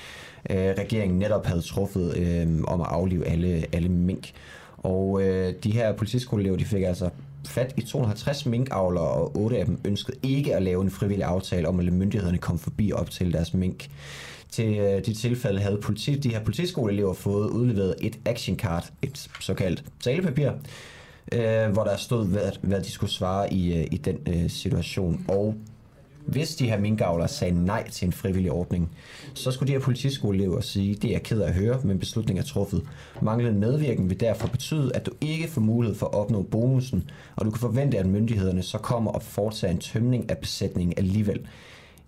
øh, 0.50 0.56
regeringen 0.56 1.18
netop 1.18 1.46
havde 1.46 1.62
truffet 1.62 2.16
øh, 2.16 2.62
om 2.66 2.80
at 2.80 2.86
aflive 2.90 3.26
alle, 3.26 3.64
alle 3.72 3.88
mink. 3.88 4.32
Og 4.78 5.22
øh, 5.22 5.54
de 5.64 5.70
her 5.70 5.92
politiskoleelever, 5.92 6.56
de 6.56 6.64
fik 6.64 6.82
altså 6.82 7.10
fat 7.46 7.74
i 7.76 7.80
250 7.80 8.46
minkavlere, 8.46 9.08
og 9.08 9.36
otte 9.36 9.58
af 9.58 9.66
dem 9.66 9.80
ønskede 9.84 10.16
ikke 10.22 10.56
at 10.56 10.62
lave 10.62 10.82
en 10.82 10.90
frivillig 10.90 11.24
aftale 11.24 11.68
om 11.68 11.78
at 11.78 11.84
lade 11.84 11.96
myndighederne 11.96 12.38
komme 12.38 12.58
forbi 12.58 12.92
op 12.92 13.10
til 13.10 13.32
deres 13.32 13.54
mink. 13.54 13.88
Til 14.50 14.78
øh, 14.78 15.06
de 15.06 15.14
tilfælde 15.14 15.60
havde 15.60 15.78
politi, 15.82 16.14
de 16.14 16.28
her 16.28 16.44
politiskoleelever 16.44 17.14
fået 17.14 17.50
udleveret 17.50 17.94
et 18.00 18.18
action 18.24 18.56
card, 18.56 18.90
et 19.02 19.30
såkaldt 19.40 19.84
talepapir, 20.00 20.50
øh, 21.32 21.72
hvor 21.72 21.84
der 21.84 21.96
stod, 21.96 22.26
hvad, 22.26 22.52
hvad 22.62 22.80
de 22.80 22.90
skulle 22.90 23.10
svare 23.10 23.52
i, 23.52 23.78
øh, 23.78 23.86
i 23.90 23.96
den 23.96 24.18
øh, 24.26 24.50
situation. 24.50 25.24
Og 25.28 25.54
hvis 26.28 26.56
de 26.56 26.68
her 26.68 26.78
minkavlere 26.78 27.28
sagde 27.28 27.64
nej 27.64 27.88
til 27.90 28.06
en 28.06 28.12
frivillig 28.12 28.52
ordning, 28.52 28.90
så 29.34 29.50
skulle 29.50 29.68
de 29.68 29.72
her 29.72 29.84
politiskoleelever 29.84 30.60
sige, 30.60 30.94
det 30.94 31.04
er 31.04 31.12
jeg 31.12 31.22
ked 31.22 31.40
af 31.40 31.48
at 31.48 31.54
høre, 31.54 31.80
men 31.84 31.98
beslutningen 31.98 32.42
er 32.42 32.46
truffet. 32.46 32.82
Manglende 33.22 33.58
medvirken 33.58 34.10
vil 34.10 34.20
derfor 34.20 34.48
betyde, 34.48 34.96
at 34.96 35.06
du 35.06 35.10
ikke 35.20 35.48
får 35.48 35.60
mulighed 35.60 35.96
for 35.96 36.06
at 36.06 36.14
opnå 36.14 36.42
bonusen, 36.42 37.10
og 37.36 37.44
du 37.44 37.50
kan 37.50 37.60
forvente, 37.60 37.98
at 37.98 38.06
myndighederne 38.06 38.62
så 38.62 38.78
kommer 38.78 39.10
og 39.10 39.22
foretager 39.22 39.72
en 39.72 39.78
tømning 39.78 40.30
af 40.30 40.38
besætningen 40.38 40.94
alligevel. 40.96 41.40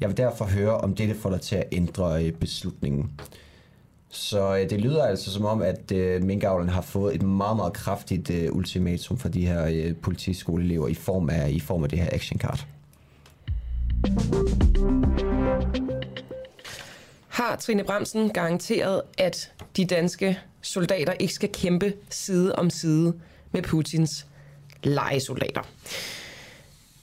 Jeg 0.01 0.09
vil 0.09 0.17
derfor 0.17 0.45
høre, 0.45 0.77
om 0.77 0.95
dette 0.95 1.15
får 1.15 1.31
dig 1.31 1.41
til 1.41 1.57
at 1.57 1.65
ændre 1.73 2.25
øh, 2.25 2.33
beslutningen. 2.33 3.11
Så 4.09 4.57
øh, 4.57 4.71
det 4.71 4.81
lyder 4.81 5.05
altså 5.05 5.33
som 5.33 5.45
om, 5.45 5.63
at 5.63 5.93
øh, 5.93 6.43
har 6.69 6.81
fået 6.81 7.15
et 7.15 7.23
meget, 7.23 7.57
meget 7.57 7.73
kraftigt 7.73 8.31
øh, 8.31 8.53
ultimatum 8.53 9.19
fra 9.19 9.29
de 9.29 9.47
her 9.47 9.67
øh, 9.67 9.97
politiskoleelever 9.97 10.89
i 10.89 10.95
form 10.95 11.31
af, 11.31 11.51
i 11.51 11.61
form 11.61 11.83
af 11.83 11.89
det 11.89 11.99
her 11.99 12.09
action 12.13 12.41
card. 12.41 12.67
Har 17.29 17.57
Trine 17.57 17.85
Bremsen 17.85 18.31
garanteret, 18.31 19.03
at 19.19 19.53
de 19.77 19.85
danske 19.85 20.39
soldater 20.63 21.13
ikke 21.13 21.35
skal 21.35 21.49
kæmpe 21.53 21.93
side 22.11 22.55
om 22.55 22.71
side 22.71 23.15
med 23.53 23.63
Putins 23.63 24.27
legesoldater? 24.83 25.63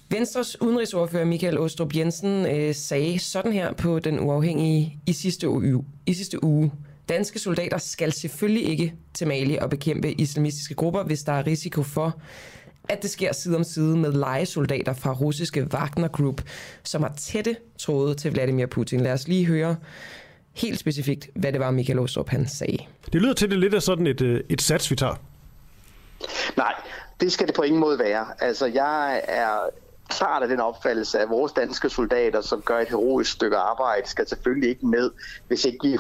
Venstres 0.10 0.62
udenrigsordfører 0.62 1.26
Michael 1.26 1.60
Åstrup 1.60 1.96
Jensen 1.96 2.46
øh, 2.46 2.76
sagde 2.76 3.20
sådan 3.20 3.54
her 3.54 3.74
på 3.74 4.00
Den 4.00 4.20
Uafhængige 4.20 5.00
i 5.08 5.14
sidste, 5.14 5.50
uge, 5.50 5.86
i 6.06 6.14
sidste 6.14 6.44
uge. 6.44 6.72
Danske 7.10 7.40
soldater 7.40 7.78
skal 7.78 8.12
selvfølgelig 8.12 8.70
ikke 8.70 8.94
til 9.14 9.28
Mali 9.28 9.58
og 9.58 9.70
bekæmpe 9.70 10.12
islamistiske 10.12 10.76
grupper, 10.76 11.04
hvis 11.04 11.24
der 11.24 11.32
er 11.32 11.48
risiko 11.48 11.84
for, 11.84 12.20
at 12.90 13.02
det 13.02 13.10
sker 13.10 13.34
side 13.34 13.56
om 13.56 13.64
side 13.64 13.98
med 13.98 14.12
legesoldater 14.12 14.94
fra 14.94 15.14
russiske 15.14 15.68
Wagner 15.74 16.08
Group, 16.08 16.42
som 16.84 17.04
har 17.04 17.14
tætte 17.18 17.56
tråde 17.80 18.16
til 18.16 18.32
Vladimir 18.32 18.66
Putin. 18.66 19.00
Lad 19.00 19.14
os 19.14 19.28
lige 19.28 19.46
høre 19.46 19.76
helt 20.54 20.80
specifikt, 20.80 21.30
hvad 21.36 21.52
det 21.52 21.60
var, 21.60 21.72
Michael 21.72 22.00
Åstrup 22.00 22.30
han 22.30 22.48
sagde. 22.48 22.78
Det 23.14 23.22
lyder 23.22 23.34
til 23.34 23.50
det 23.50 23.60
lidt 23.60 23.74
af 23.74 23.82
sådan 23.82 24.08
et, 24.08 24.22
øh, 24.22 24.44
et 24.50 24.62
sats, 24.62 24.92
vi 24.92 24.96
tager. 24.96 25.16
Nej, 26.58 26.74
det 27.20 27.32
skal 27.32 27.48
det 27.48 27.56
på 27.56 27.62
ingen 27.62 27.80
måde 27.80 28.00
være. 28.00 28.26
Altså, 28.40 28.66
jeg 28.66 29.22
er 29.28 29.70
klart 30.10 30.44
af 30.44 30.50
den 30.50 30.60
opfattelse, 30.60 31.20
at 31.20 31.30
vores 31.30 31.52
danske 31.52 31.90
soldater, 31.90 32.42
som 32.42 32.62
gør 32.62 32.80
et 32.80 32.88
heroisk 32.88 33.32
stykke 33.32 33.58
arbejde, 33.58 34.10
skal 34.10 34.28
selvfølgelig 34.28 34.70
ikke 34.70 34.88
med, 34.88 35.12
hvis 35.48 35.66
ikke 35.66 35.78
vi 35.84 35.94
er 35.94 35.98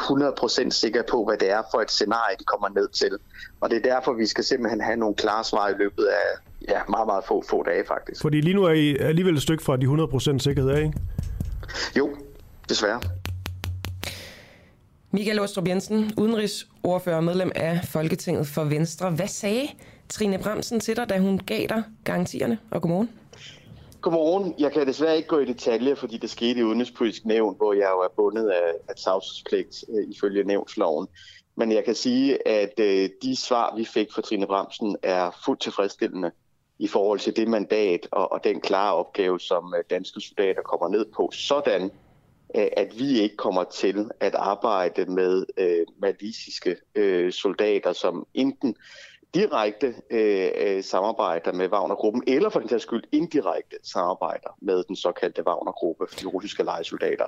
100% 0.68 0.70
sikre 0.70 1.04
på, 1.10 1.26
hvad 1.26 1.38
det 1.38 1.52
er 1.52 1.64
for 1.72 1.82
et 1.82 1.92
scenarie, 1.92 2.36
de 2.40 2.44
kommer 2.44 2.70
ned 2.70 2.88
til. 2.88 3.18
Og 3.62 3.70
det 3.70 3.78
er 3.78 3.94
derfor, 3.94 4.14
vi 4.14 4.26
skal 4.26 4.44
simpelthen 4.44 4.82
have 4.82 4.98
nogle 4.98 5.16
klare 5.16 5.44
svar 5.44 5.70
i 5.70 5.74
løbet 5.78 6.06
af 6.06 6.26
ja, 6.70 6.80
meget, 6.90 7.08
meget 7.08 7.24
få, 7.24 7.44
få 7.50 7.64
dage 7.64 7.84
faktisk. 7.88 8.22
Fordi 8.22 8.42
lige 8.42 8.54
nu 8.54 8.64
er 8.64 8.72
I 8.72 8.98
alligevel 8.98 9.36
et 9.36 9.42
stykke 9.42 9.64
fra 9.64 9.78
de 9.78 9.86
100% 10.34 10.40
sikkerhed 10.40 10.72
af, 10.72 10.82
ikke? 10.82 10.94
Jo, 11.98 12.10
desværre. 12.70 13.02
Michael 15.12 15.40
Åstrup 15.40 15.68
Jensen, 15.68 16.12
udenrigsordfører 16.18 17.16
og 17.16 17.24
medlem 17.24 17.52
af 17.56 17.82
Folketinget 17.84 18.48
for 18.48 18.64
Venstre. 18.64 19.10
Hvad 19.10 19.28
sagde 19.28 19.68
Trine 20.10 20.38
Bremsen 20.38 20.80
til 20.80 20.96
dig, 20.96 21.10
da 21.10 21.20
hun 21.20 21.40
gav 21.40 21.68
dig 21.70 21.84
garantierne? 22.04 22.58
Og 22.72 22.82
godmorgen. 22.82 23.10
Godmorgen. 24.08 24.56
Jeg 24.60 24.72
kan 24.72 24.88
desværre 24.88 25.18
ikke 25.18 25.28
gå 25.28 25.40
i 25.40 25.46
detaljer, 25.46 25.96
fordi 25.96 26.18
det 26.18 26.30
skete 26.30 26.60
i 26.60 26.64
udenrigspolitisk 26.64 27.26
nævn, 27.26 27.56
hvor 27.58 27.74
jeg 27.74 27.90
jo 27.92 28.00
er 28.00 28.08
bundet 28.16 28.50
af, 28.50 28.72
af 28.90 28.96
tavshedspligt 28.96 29.84
øh, 29.90 30.10
ifølge 30.10 30.44
nævnsloven. 30.44 31.08
Men 31.56 31.72
jeg 31.72 31.84
kan 31.86 31.96
sige, 31.96 32.48
at 32.48 32.80
øh, 32.80 33.10
de 33.22 33.36
svar, 33.36 33.76
vi 33.76 33.86
fik 33.86 34.08
fra 34.14 34.22
Trine 34.22 34.48
Bramsen, 34.48 34.98
er 35.04 35.32
fuldt 35.46 35.62
tilfredsstillende 35.62 36.32
i 36.80 36.88
forhold 36.88 37.20
til 37.20 37.36
det 37.36 37.48
mandat 37.48 38.08
og, 38.12 38.32
og 38.32 38.44
den 38.44 38.62
klare 38.62 38.94
opgave, 38.94 39.40
som 39.40 39.74
øh, 39.78 39.84
danske 39.90 40.22
soldater 40.22 40.62
kommer 40.62 40.88
ned 40.88 41.06
på, 41.16 41.30
sådan 41.34 41.84
øh, 42.56 42.68
at 42.78 43.00
vi 43.00 43.20
ikke 43.20 43.36
kommer 43.36 43.64
til 43.64 44.10
at 44.20 44.36
arbejde 44.36 45.06
med 45.06 45.46
øh, 45.58 45.86
malisiske 45.98 46.76
øh, 46.96 47.32
soldater, 47.32 47.94
som 47.94 48.28
enten 48.34 48.76
direkte 49.34 49.96
øh, 50.10 50.50
øh, 50.56 50.84
samarbejder 50.84 51.54
med 51.54 51.70
Wagner-gruppen, 51.70 52.24
eller 52.28 52.50
for 52.50 52.60
den 52.60 52.70
sags 52.70 52.84
skyld 52.84 53.04
indirekte 53.12 53.76
samarbejder 53.84 54.58
med 54.62 54.84
den 54.84 54.96
såkaldte 54.96 55.44
Wagner-gruppe, 55.48 56.06
de 56.22 56.26
russiske 56.26 56.64
lejesoldater. 56.64 57.26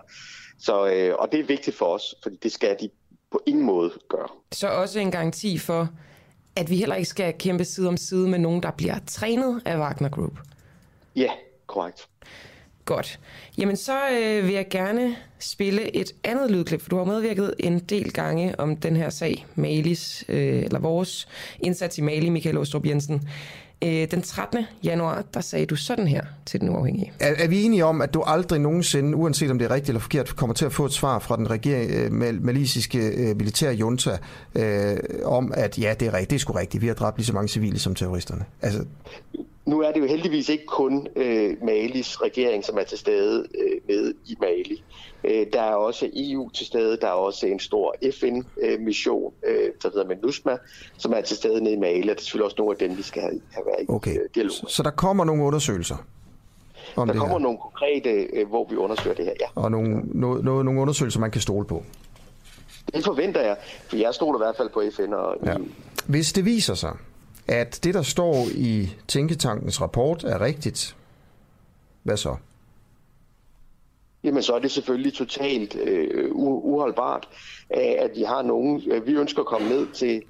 Så, 0.59 0.87
øh, 0.87 1.15
og 1.19 1.31
det 1.31 1.39
er 1.39 1.43
vigtigt 1.43 1.77
for 1.77 1.85
os, 1.85 2.15
fordi 2.23 2.35
det 2.43 2.51
skal 2.51 2.77
de 2.81 2.89
på 3.31 3.41
ingen 3.45 3.65
måde 3.65 3.91
gøre. 4.09 4.27
Så 4.51 4.67
også 4.67 4.99
en 4.99 5.11
garanti 5.11 5.57
for, 5.57 5.89
at 6.55 6.69
vi 6.69 6.75
heller 6.75 6.95
ikke 6.95 7.09
skal 7.09 7.33
kæmpe 7.33 7.65
side 7.65 7.87
om 7.87 7.97
side 7.97 8.29
med 8.29 8.39
nogen, 8.39 8.63
der 8.63 8.71
bliver 8.71 8.95
trænet 9.07 9.61
af 9.65 9.77
Wagner 9.77 10.09
Group. 10.09 10.39
Ja, 11.15 11.31
korrekt. 11.67 12.09
Godt. 12.89 13.19
Jamen 13.57 13.75
så 13.75 13.97
øh, 14.21 14.45
vil 14.45 14.53
jeg 14.53 14.67
gerne 14.69 15.15
spille 15.39 15.95
et 15.95 16.11
andet 16.23 16.51
lydklip, 16.51 16.81
for 16.81 16.89
du 16.89 16.97
har 16.97 17.03
medvirket 17.03 17.53
en 17.59 17.79
del 17.79 18.13
gange 18.13 18.59
om 18.59 18.75
den 18.75 18.95
her 18.95 19.09
sag, 19.09 19.45
Malis, 19.55 20.25
øh, 20.29 20.63
eller 20.63 20.79
vores 20.79 21.27
indsats 21.59 21.97
i 21.97 22.01
Mali, 22.01 22.29
Michael 22.29 22.57
Åstrup 22.57 22.85
Jensen. 22.85 23.29
Øh, 23.83 24.11
den 24.11 24.21
13. 24.21 24.65
januar, 24.83 25.23
der 25.33 25.41
sagde 25.41 25.65
du 25.65 25.75
sådan 25.75 26.07
her 26.07 26.23
til 26.45 26.61
den 26.61 26.69
uafhængige. 26.69 27.11
Er, 27.19 27.33
er 27.37 27.47
vi 27.47 27.63
enige 27.63 27.85
om, 27.85 28.01
at 28.01 28.13
du 28.13 28.21
aldrig 28.21 28.59
nogensinde, 28.59 29.15
uanset 29.17 29.51
om 29.51 29.59
det 29.59 29.65
er 29.65 29.71
rigtigt 29.71 29.89
eller 29.89 29.99
forkert, 29.99 30.35
kommer 30.35 30.53
til 30.53 30.65
at 30.65 30.73
få 30.73 30.85
et 30.85 30.93
svar 30.93 31.19
fra 31.19 31.37
den 31.37 31.49
regering, 31.49 31.91
øh, 31.91 32.11
mal- 32.11 32.41
malisiske 32.41 32.99
øh, 32.99 33.37
militære 33.37 33.73
junta 33.73 34.17
øh, 34.55 34.97
om, 35.25 35.53
at 35.55 35.79
ja, 35.79 35.93
det 35.99 36.07
er 36.07 36.13
rigtigt, 36.13 36.29
det 36.29 36.35
er 36.35 36.39
sgu 36.39 36.53
rigtigt, 36.53 36.81
vi 36.81 36.87
har 36.87 36.93
dræbt 36.93 37.17
lige 37.17 37.25
så 37.25 37.33
mange 37.33 37.47
civile 37.47 37.79
som 37.79 37.95
terroristerne? 37.95 38.45
Altså, 38.61 38.85
nu 39.69 39.81
er 39.81 39.91
det 39.91 39.99
jo 39.99 40.05
heldigvis 40.05 40.49
ikke 40.49 40.65
kun 40.65 41.07
øh, 41.15 41.57
Malis 41.63 42.21
regering, 42.21 42.65
som 42.65 42.77
er 42.77 42.83
til 42.83 42.97
stede 42.97 43.45
øh, 43.59 43.81
med 43.87 44.13
i 44.25 44.35
Mali. 44.41 44.83
Øh, 45.23 45.45
der 45.53 45.61
er 45.61 45.73
også 45.75 46.09
EU 46.13 46.49
til 46.49 46.65
stede, 46.65 46.97
der 47.01 47.07
er 47.07 47.11
også 47.11 47.45
en 47.45 47.59
stor 47.59 47.95
FN-mission, 48.19 49.33
øh, 49.47 49.69
der 49.83 49.89
hedder 49.93 50.07
MINUSMA, 50.07 50.57
som 50.97 51.13
er 51.13 51.21
til 51.21 51.37
stede 51.37 51.63
nede 51.63 51.73
i 51.73 51.77
Mali, 51.77 52.01
og 52.01 52.07
det 52.07 52.15
er 52.17 52.21
selvfølgelig 52.21 52.45
også 52.45 52.55
nogle 52.57 52.71
af 52.71 52.77
dem, 52.87 52.97
vi 52.97 53.01
skal 53.01 53.21
have, 53.21 53.41
have 53.51 53.65
været 53.65 53.83
i 53.83 53.85
Okay. 53.89 54.11
øh, 54.11 54.29
dialog 54.35 54.51
Så, 54.51 54.65
så 54.69 54.83
der 54.83 54.89
kommer 54.91 55.23
nogle 55.25 55.43
undersøgelser 55.43 55.95
om 56.95 57.07
Der 57.07 57.13
det 57.13 57.19
kommer 57.19 57.37
her, 57.37 57.43
nogle 57.43 57.57
konkrete, 57.57 58.09
øh, 58.09 58.47
hvor 58.47 58.67
vi 58.69 58.75
undersøger 58.75 59.15
det 59.15 59.25
her, 59.25 59.33
ja. 59.41 59.45
og 59.55 59.71
nogle, 59.71 60.01
noget, 60.05 60.43
noget, 60.43 60.65
nogle 60.65 60.81
undersøgelser, 60.81 61.19
man 61.19 61.31
kan 61.31 61.41
stole 61.41 61.65
på. 61.65 61.83
Det 62.93 63.03
forventer 63.05 63.41
jeg, 63.41 63.57
for 63.87 63.95
jeg 63.97 64.13
stoler 64.13 64.39
i 64.39 64.43
hvert 64.43 64.57
fald 64.57 64.69
på 64.69 64.83
FN 64.95 65.13
og 65.13 65.35
Ja. 65.45 65.53
EU. 65.53 65.65
Hvis 66.07 66.33
det 66.33 66.45
viser 66.45 66.73
sig, 66.73 66.97
at 67.49 67.79
det, 67.83 67.93
der 67.93 68.01
står 68.01 68.47
i 68.55 68.89
Tænketankens 69.07 69.81
rapport, 69.81 70.23
er 70.23 70.41
rigtigt, 70.41 70.95
hvad 72.03 72.17
så? 72.17 72.35
Jamen 74.23 74.43
så 74.43 74.53
er 74.55 74.59
det 74.59 74.71
selvfølgelig 74.71 75.13
totalt 75.13 75.75
øh, 75.75 76.29
uholdbart, 76.31 77.27
øh, 77.75 77.93
at 77.97 78.11
vi 78.15 78.23
har 78.23 78.41
nogen, 78.41 78.83
øh, 78.91 79.07
vi 79.07 79.11
ønsker 79.11 79.39
at 79.39 79.45
komme 79.45 79.69
ned 79.69 79.87
til 79.93 80.21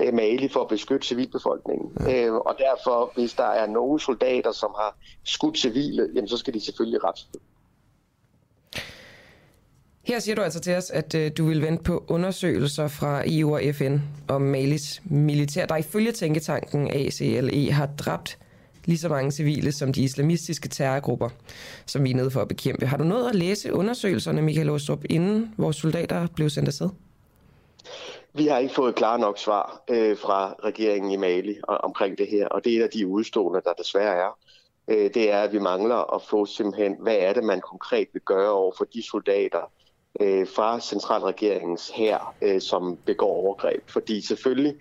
øh, 0.00 0.14
Mali 0.14 0.48
for 0.48 0.60
at 0.60 0.68
beskytte 0.68 1.06
civilbefolkningen. 1.06 1.92
Ja. 2.00 2.26
Øh, 2.26 2.34
og 2.34 2.56
derfor, 2.58 3.12
hvis 3.14 3.32
der 3.32 3.46
er 3.46 3.66
nogle 3.66 4.00
soldater, 4.00 4.52
som 4.52 4.70
har 4.76 4.96
skudt 5.24 5.58
civile, 5.58 6.08
jamen 6.14 6.28
så 6.28 6.36
skal 6.36 6.54
de 6.54 6.60
selvfølgelig 6.60 7.04
ret. 7.04 7.26
Her 10.06 10.18
siger 10.18 10.34
du 10.34 10.42
altså 10.42 10.60
til 10.60 10.74
os, 10.74 10.90
at 10.90 11.14
øh, 11.14 11.30
du 11.38 11.46
vil 11.46 11.62
vente 11.62 11.82
på 11.82 12.04
undersøgelser 12.08 12.88
fra 12.88 13.22
EU 13.26 13.54
og 13.54 13.60
FN 13.74 13.98
om 14.28 14.42
Malis 14.42 15.02
militær, 15.04 15.66
der 15.66 15.76
ifølge 15.76 16.12
tænketanken 16.12 16.90
ACLE 16.90 17.72
har 17.72 17.88
dræbt 17.98 18.38
lige 18.84 18.98
så 18.98 19.08
mange 19.08 19.32
civile 19.32 19.72
som 19.72 19.92
de 19.92 20.02
islamistiske 20.02 20.68
terrorgrupper, 20.68 21.28
som 21.86 22.04
vi 22.04 22.10
er 22.10 22.14
nede 22.14 22.30
for 22.30 22.40
at 22.40 22.48
bekæmpe. 22.48 22.86
Har 22.86 22.96
du 22.96 23.04
nået 23.04 23.28
at 23.28 23.34
læse 23.34 23.72
undersøgelserne, 23.72 24.42
Michael 24.42 24.70
Åstrup, 24.70 25.04
inden 25.10 25.54
vores 25.56 25.76
soldater 25.76 26.26
blev 26.34 26.50
sendt 26.50 26.68
afsted? 26.68 26.88
Vi 28.32 28.46
har 28.46 28.58
ikke 28.58 28.74
fået 28.74 28.94
klar 28.94 29.16
nok 29.16 29.38
svar 29.38 29.82
øh, 29.90 30.16
fra 30.18 30.54
regeringen 30.64 31.12
i 31.12 31.16
Mali 31.16 31.56
og, 31.62 31.78
omkring 31.78 32.18
det 32.18 32.28
her, 32.28 32.48
og 32.48 32.64
det 32.64 32.72
er 32.72 32.78
et 32.78 32.82
af 32.82 32.90
de 32.90 33.06
udstående, 33.06 33.60
der 33.64 33.72
desværre 33.72 34.16
er. 34.16 34.38
Øh, 34.88 35.10
det 35.14 35.32
er, 35.32 35.40
at 35.40 35.52
vi 35.52 35.58
mangler 35.58 36.14
at 36.14 36.22
få 36.22 36.46
simpelthen, 36.46 36.96
hvad 37.00 37.16
er 37.16 37.32
det, 37.32 37.44
man 37.44 37.60
konkret 37.60 38.08
vil 38.12 38.22
gøre 38.22 38.50
over 38.50 38.72
for 38.78 38.84
de 38.84 39.02
soldater 39.02 39.70
øh, 40.20 40.46
fra 40.56 40.80
centralregeringens 40.80 41.92
her, 41.94 42.34
øh, 42.42 42.60
som 42.60 42.98
begår 43.04 43.30
overgreb. 43.30 43.82
Fordi 43.86 44.20
selvfølgelig 44.20 44.74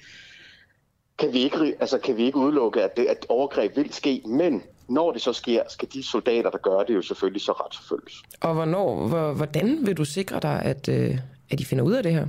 kan 1.18 1.34
vi 1.34 1.40
ikke, 1.40 1.76
altså, 1.80 1.98
kan 1.98 2.18
vi 2.18 2.26
ikke 2.26 2.38
udelukke, 2.38 2.84
at, 2.84 2.98
det, 2.98 3.06
at 3.06 3.26
overgreb 3.30 3.78
vil 3.78 3.94
ske, 3.94 4.22
men 4.26 4.64
når 4.88 5.12
det 5.12 5.22
så 5.22 5.34
sker, 5.34 5.64
skal 5.70 5.88
de 5.94 6.04
soldater, 6.04 6.50
der 6.50 6.58
gør 6.58 6.84
det, 6.84 6.96
jo 6.96 7.02
selvfølgelig 7.02 7.42
så 7.42 7.52
retsforfølges. 7.52 8.14
Og 8.42 8.54
hvornår, 8.54 9.08
hvor, 9.08 9.34
hvordan 9.34 9.78
vil 9.82 9.98
du 9.98 10.06
sikre 10.06 10.40
dig, 10.40 10.62
at, 10.62 10.90
øh, 10.90 11.18
at 11.52 11.60
de 11.60 11.66
finder 11.66 11.84
ud 11.84 11.94
af 11.94 12.04
det 12.04 12.14
her? 12.14 12.28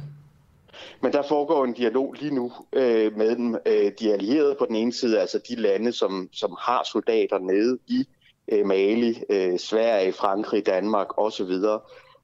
Men 1.03 1.12
der 1.12 1.23
foregår 1.23 1.65
en 1.65 1.73
dialog 1.73 2.15
lige 2.20 2.35
nu 2.35 2.53
øh, 2.73 3.16
med 3.16 3.37
dem, 3.37 3.57
øh, 3.66 3.93
de 4.01 4.12
allierede 4.12 4.57
på 4.59 4.66
den 4.66 4.77
ene 4.77 4.93
side, 4.93 5.20
altså 5.20 5.41
de 5.49 5.55
lande, 5.55 5.93
som, 5.93 6.28
som 6.33 6.57
har 6.61 6.89
soldater 6.93 7.39
nede 7.39 7.78
i 7.87 8.05
øh, 8.53 8.66
Mali, 8.66 9.23
øh, 9.31 9.59
Sverige, 9.59 10.12
Frankrig, 10.12 10.66
Danmark 10.66 11.19
osv., 11.19 11.53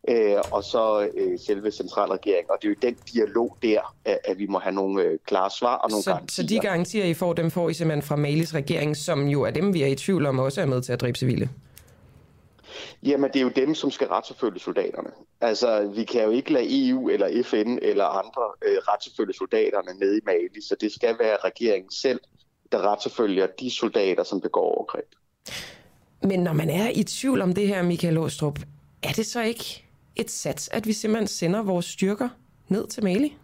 øh, 0.09 0.37
og 0.51 0.65
så 0.65 1.09
øh, 1.15 1.39
selve 1.39 1.71
centralregeringen. 1.71 2.51
Og 2.51 2.57
det 2.63 2.69
er 2.69 2.71
jo 2.71 2.77
den 2.83 2.97
dialog 3.15 3.57
der, 3.63 3.95
at, 4.05 4.19
at 4.25 4.39
vi 4.39 4.47
må 4.47 4.59
have 4.59 4.75
nogle 4.75 5.03
øh, 5.03 5.19
klare 5.27 5.51
svar 5.51 5.77
og 5.77 5.91
nogle 5.91 6.03
Så, 6.03 6.11
garantier. 6.11 6.35
så 6.35 6.49
de 6.49 6.59
garantier, 6.59 7.05
I 7.05 7.15
får, 7.15 7.33
dem 7.33 7.51
får 7.51 7.69
I 7.69 7.75
simpelthen 7.75 8.03
fra 8.03 8.17
Malis 8.17 8.55
regering, 8.55 8.97
som 8.97 9.27
jo 9.29 9.43
er 9.43 9.51
dem, 9.51 9.75
vi 9.75 9.83
er 9.83 9.87
i 9.87 9.95
tvivl 9.95 10.27
om, 10.27 10.39
også 10.39 10.61
er 10.61 10.67
med 10.67 10.83
til 10.83 10.93
at 10.93 11.01
dræbe 11.01 11.19
civile. 11.19 11.51
Jamen, 13.03 13.31
det 13.31 13.37
er 13.37 13.43
jo 13.43 13.49
dem, 13.57 13.75
som 13.75 13.91
skal 13.91 14.07
retsforfølge 14.07 14.61
soldaterne. 14.61 15.11
Altså, 15.41 15.93
vi 15.95 16.05
kan 16.05 16.23
jo 16.25 16.31
ikke 16.31 16.53
lade 16.53 16.89
EU 16.89 17.09
eller 17.09 17.43
FN 17.45 17.79
eller 17.83 18.05
andre 18.05 18.43
øh, 18.67 18.77
retsforfølge 18.79 19.35
soldaterne 19.35 19.99
nede 20.01 20.19
i 20.19 20.21
Mali, 20.27 20.61
så 20.69 20.77
det 20.81 20.93
skal 20.93 21.17
være 21.21 21.37
regeringen 21.45 21.91
selv, 21.91 22.21
der 22.73 22.93
retsforfølger 22.93 23.47
de 23.61 23.71
soldater, 23.71 24.25
som 24.25 24.41
begår 24.41 24.75
overgreb. 24.77 25.05
Men 26.23 26.41
når 26.41 26.53
man 26.53 26.71
er 26.71 26.89
i 26.95 27.03
tvivl 27.03 27.41
om 27.43 27.55
det 27.55 27.69
her, 27.69 27.83
Michael 27.83 28.19
Åstrup, 28.19 28.59
er 29.03 29.13
det 29.13 29.27
så 29.27 29.43
ikke 29.43 29.85
et 30.17 30.31
sats, 30.31 30.69
at 30.73 30.87
vi 30.87 30.93
simpelthen 30.93 31.27
sender 31.27 31.63
vores 31.63 31.87
styrker 31.87 32.29
ned 32.69 32.87
til 32.87 33.05
Mali? 33.05 33.37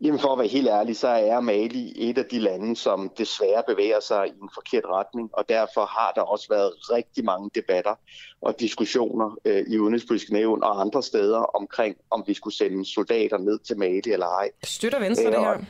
Jamen 0.00 0.20
for 0.20 0.32
at 0.32 0.38
være 0.38 0.48
helt 0.48 0.68
ærlig, 0.68 0.96
så 0.96 1.08
er 1.08 1.40
Mali 1.40 1.92
et 2.10 2.18
af 2.18 2.24
de 2.24 2.38
lande, 2.38 2.76
som 2.76 3.10
desværre 3.18 3.62
bevæger 3.68 4.00
sig 4.00 4.26
i 4.26 4.30
en 4.42 4.50
forkert 4.54 4.84
retning, 4.86 5.30
og 5.32 5.44
derfor 5.48 5.84
har 5.86 6.12
der 6.14 6.20
også 6.22 6.46
været 6.50 6.72
rigtig 6.90 7.24
mange 7.24 7.50
debatter 7.54 7.94
og 8.40 8.60
diskussioner 8.60 9.38
øh, 9.44 9.64
i 9.68 9.78
Udenrigspolitisk 9.78 10.30
Nævn 10.32 10.62
og 10.64 10.80
andre 10.80 11.02
steder 11.02 11.38
omkring, 11.38 11.96
om 12.10 12.24
vi 12.26 12.34
skulle 12.34 12.56
sende 12.56 12.84
soldater 12.94 13.38
ned 13.38 13.58
til 13.58 13.78
Mali 13.78 14.02
eller 14.12 14.26
ej. 14.26 14.50
Støtter 14.64 14.98
Venstre 14.98 15.24
det 15.26 15.34
Øh, 15.34 15.40
her? 15.40 15.48
og- 15.48 15.64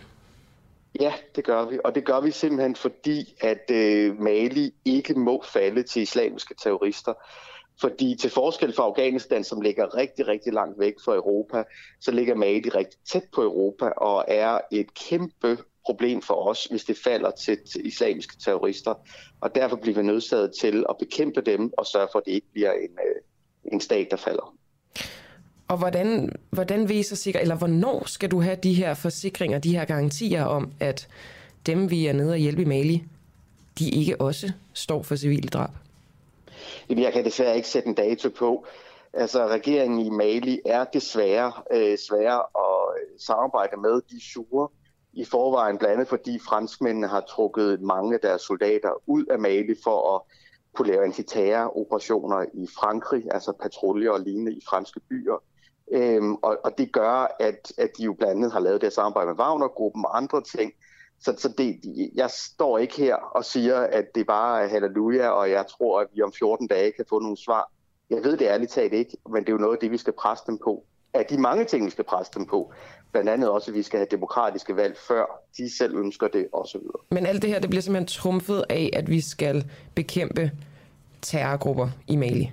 Ja, 1.01 1.13
det 1.37 1.45
gør 1.45 1.65
vi, 1.65 1.79
og 1.85 1.95
det 1.95 2.05
gør 2.05 2.21
vi 2.21 2.31
simpelthen 2.31 2.77
fordi, 2.77 3.35
at 3.41 3.71
øh, 3.71 4.21
Mali 4.21 4.75
ikke 4.85 5.15
må 5.15 5.43
falde 5.53 5.83
til 5.83 6.03
islamiske 6.03 6.55
terrorister. 6.63 7.13
Fordi 7.81 8.17
til 8.21 8.31
forskel 8.31 8.73
fra 8.73 8.83
Afghanistan, 8.83 9.45
som 9.45 9.61
ligger 9.61 9.97
rigtig, 9.97 10.29
rigtig 10.29 10.53
langt 10.53 10.79
væk 10.79 10.95
fra 11.05 11.15
Europa, 11.15 11.63
så 12.01 12.11
ligger 12.11 12.35
Mali 12.35 12.69
rigtig 12.69 12.99
tæt 13.13 13.25
på 13.35 13.43
Europa 13.43 13.85
og 13.87 14.25
er 14.29 14.59
et 14.73 14.95
kæmpe 14.95 15.59
problem 15.87 16.23
for 16.23 16.49
os, 16.49 16.65
hvis 16.65 16.85
det 16.85 16.97
falder 17.05 17.31
til, 17.31 17.59
til 17.73 17.87
islamiske 17.87 18.37
terrorister. 18.45 18.95
Og 19.41 19.55
derfor 19.55 19.77
bliver 19.77 19.97
vi 19.97 20.03
nødsaget 20.03 20.53
til 20.61 20.85
at 20.89 20.97
bekæmpe 20.99 21.41
dem 21.41 21.73
og 21.79 21.87
sørge 21.87 22.09
for, 22.13 22.19
at 22.19 22.25
det 22.27 22.33
ikke 22.33 22.53
bliver 22.53 22.73
en, 22.73 22.99
øh, 23.07 23.73
en 23.73 23.81
stat, 23.81 24.07
der 24.11 24.17
falder. 24.17 24.55
Og 25.69 25.79
hvordan, 25.79 26.33
hvordan 26.51 26.89
viser 26.89 27.17
sikker, 27.17 27.41
eller 27.41 27.57
hvornår 27.57 28.03
skal 28.07 28.31
du 28.31 28.41
have 28.41 28.57
de 28.57 28.75
her 28.75 28.95
forsikringer, 28.95 29.59
de 29.59 29.77
her 29.77 29.85
garantier 29.85 30.45
om, 30.45 30.73
at 30.81 31.09
dem, 31.67 31.91
vi 31.91 32.07
er 32.07 32.13
nede 32.13 32.33
og 32.33 32.39
hjælpe 32.39 32.63
i 32.63 32.65
Mali, 32.65 33.05
de 33.79 33.91
ikke 33.91 34.21
også 34.21 34.53
står 34.73 35.03
for 35.03 35.17
civile 35.17 35.49
drab? 35.49 35.71
Jamen, 36.89 37.05
jeg 37.05 37.13
kan 37.13 37.25
desværre 37.25 37.57
ikke 37.57 37.69
sætte 37.69 37.89
en 37.89 37.95
dato 37.95 38.29
på. 38.29 38.67
Altså, 39.13 39.47
regeringen 39.47 39.99
i 39.99 40.11
Mali 40.11 40.61
er 40.65 40.85
desværre 40.85 41.53
øh, 41.73 41.99
svære 41.99 42.39
at 42.39 43.01
øh, 43.01 43.19
samarbejde 43.21 43.77
med. 43.77 44.01
De 44.11 44.33
sure 44.33 44.69
i 45.13 45.25
forvejen, 45.25 45.79
blandt 45.79 45.93
andet 45.93 46.09
fordi 46.09 46.39
franskmændene 46.39 47.07
har 47.07 47.21
trukket 47.21 47.81
mange 47.81 48.15
af 48.15 48.21
deres 48.21 48.43
soldater 48.43 48.91
ud 49.07 49.25
af 49.25 49.39
Mali 49.39 49.75
for 49.85 50.15
at 50.17 50.21
kunne 50.75 50.89
lave 50.89 51.05
antiterroroperationer 51.05 52.45
i 52.55 52.67
Frankrig, 52.79 53.25
altså 53.31 53.53
patruljer 53.63 54.11
og 54.11 54.21
lignende 54.21 54.53
i 54.53 54.61
franske 54.69 55.01
byer. 55.01 55.43
Øhm, 55.93 56.35
og, 56.35 56.59
og 56.65 56.79
det 56.79 56.93
gør, 56.93 57.37
at, 57.41 57.73
at 57.79 57.91
de 57.99 58.05
jo 58.05 58.13
blandt 58.13 58.35
andet 58.35 58.53
har 58.53 58.61
lavet 58.61 58.81
det 58.81 58.93
samarbejde 58.93 59.27
med 59.27 59.39
Wagner-gruppen 59.39 60.05
og 60.05 60.17
andre 60.17 60.43
ting. 60.43 60.73
Så, 61.25 61.35
så 61.39 61.49
det, 61.59 61.81
jeg 62.15 62.31
står 62.31 62.79
ikke 62.79 62.97
her 62.97 63.15
og 63.15 63.45
siger, 63.45 63.81
at 63.81 64.05
det 64.15 64.27
bare 64.27 64.63
er 64.63 64.69
halleluja, 64.69 65.29
og 65.29 65.51
jeg 65.51 65.67
tror, 65.67 66.01
at 66.01 66.07
vi 66.15 66.23
om 66.23 66.33
14 66.39 66.67
dage 66.67 66.93
kan 66.93 67.05
få 67.09 67.19
nogle 67.19 67.37
svar. 67.37 67.71
Jeg 68.11 68.25
ved 68.25 68.37
det 68.37 68.47
ærligt 68.47 68.71
talt 68.71 68.93
ikke, 68.93 69.17
men 69.31 69.43
det 69.43 69.49
er 69.49 69.53
jo 69.53 69.59
noget 69.59 69.73
af 69.75 69.81
det, 69.81 69.91
vi 69.91 69.97
skal 69.97 70.13
presse 70.13 70.45
dem 70.47 70.59
på. 70.65 70.85
Af 71.15 71.27
de 71.27 71.39
mange 71.39 71.65
ting, 71.65 71.87
vi 71.87 71.91
skal 71.91 72.05
presse 72.05 72.33
dem 72.35 72.47
på. 72.47 72.73
Blandt 73.13 73.31
andet 73.31 73.51
også, 73.51 73.71
at 73.71 73.75
vi 73.75 73.83
skal 73.83 73.99
have 73.99 74.07
demokratiske 74.11 74.77
valg, 74.77 74.97
før 75.09 75.45
de 75.57 75.77
selv 75.77 75.97
ønsker 75.97 76.29
det, 76.29 76.49
osv. 76.53 76.81
Men 77.11 77.27
alt 77.27 77.43
det 77.43 77.51
her, 77.51 77.59
det 77.59 77.71
bliver 77.71 77.83
simpelthen 77.83 78.07
trumfet 78.07 78.65
af, 78.69 78.91
at 78.93 79.11
vi 79.11 79.21
skal 79.21 79.71
bekæmpe 79.95 80.51
terrorgrupper 81.23 81.89
i 82.07 82.17
Mali. 82.17 82.53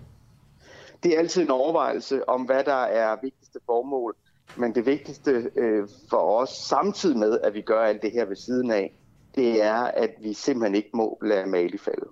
Det 1.04 1.16
er 1.16 1.20
altid 1.20 1.42
en 1.42 1.52
overvejelse 1.52 2.30
om, 2.30 2.42
hvad 2.42 2.64
der 2.64 2.84
er 2.84 3.18
vigtigste 3.22 3.60
formål. 3.66 4.16
Men 4.58 4.76
det 4.76 4.86
vigtigste 4.86 5.52
øh, 5.56 5.88
for 6.10 6.42
os, 6.42 6.50
samtidig 6.50 7.18
med, 7.18 7.40
at 7.44 7.54
vi 7.54 7.62
gør 7.62 7.82
alt 7.82 8.02
det 8.02 8.12
her 8.12 8.26
ved 8.26 8.36
siden 8.36 8.72
af, 8.72 8.94
det 9.36 9.64
er, 9.64 9.74
at 9.76 10.10
vi 10.22 10.34
simpelthen 10.34 10.76
ikke 10.76 10.90
må 10.94 11.18
lade 11.22 11.46
Mali 11.46 11.78
falde. 11.78 12.06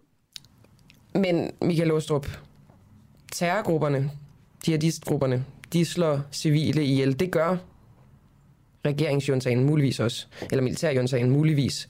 Men 1.13 1.51
Michael 1.61 1.91
Åstrup, 1.91 2.27
terrorgrupperne, 3.31 4.11
jihadistgrupperne, 4.67 5.45
de 5.73 5.85
slår 5.85 6.19
civile 6.31 6.83
ihjel. 6.83 7.19
Det 7.19 7.31
gør 7.31 7.57
regeringsjuntagen 8.85 9.63
muligvis 9.63 9.99
også, 9.99 10.27
eller 10.51 10.61
militærjuntagen 10.61 11.29
muligvis 11.29 11.89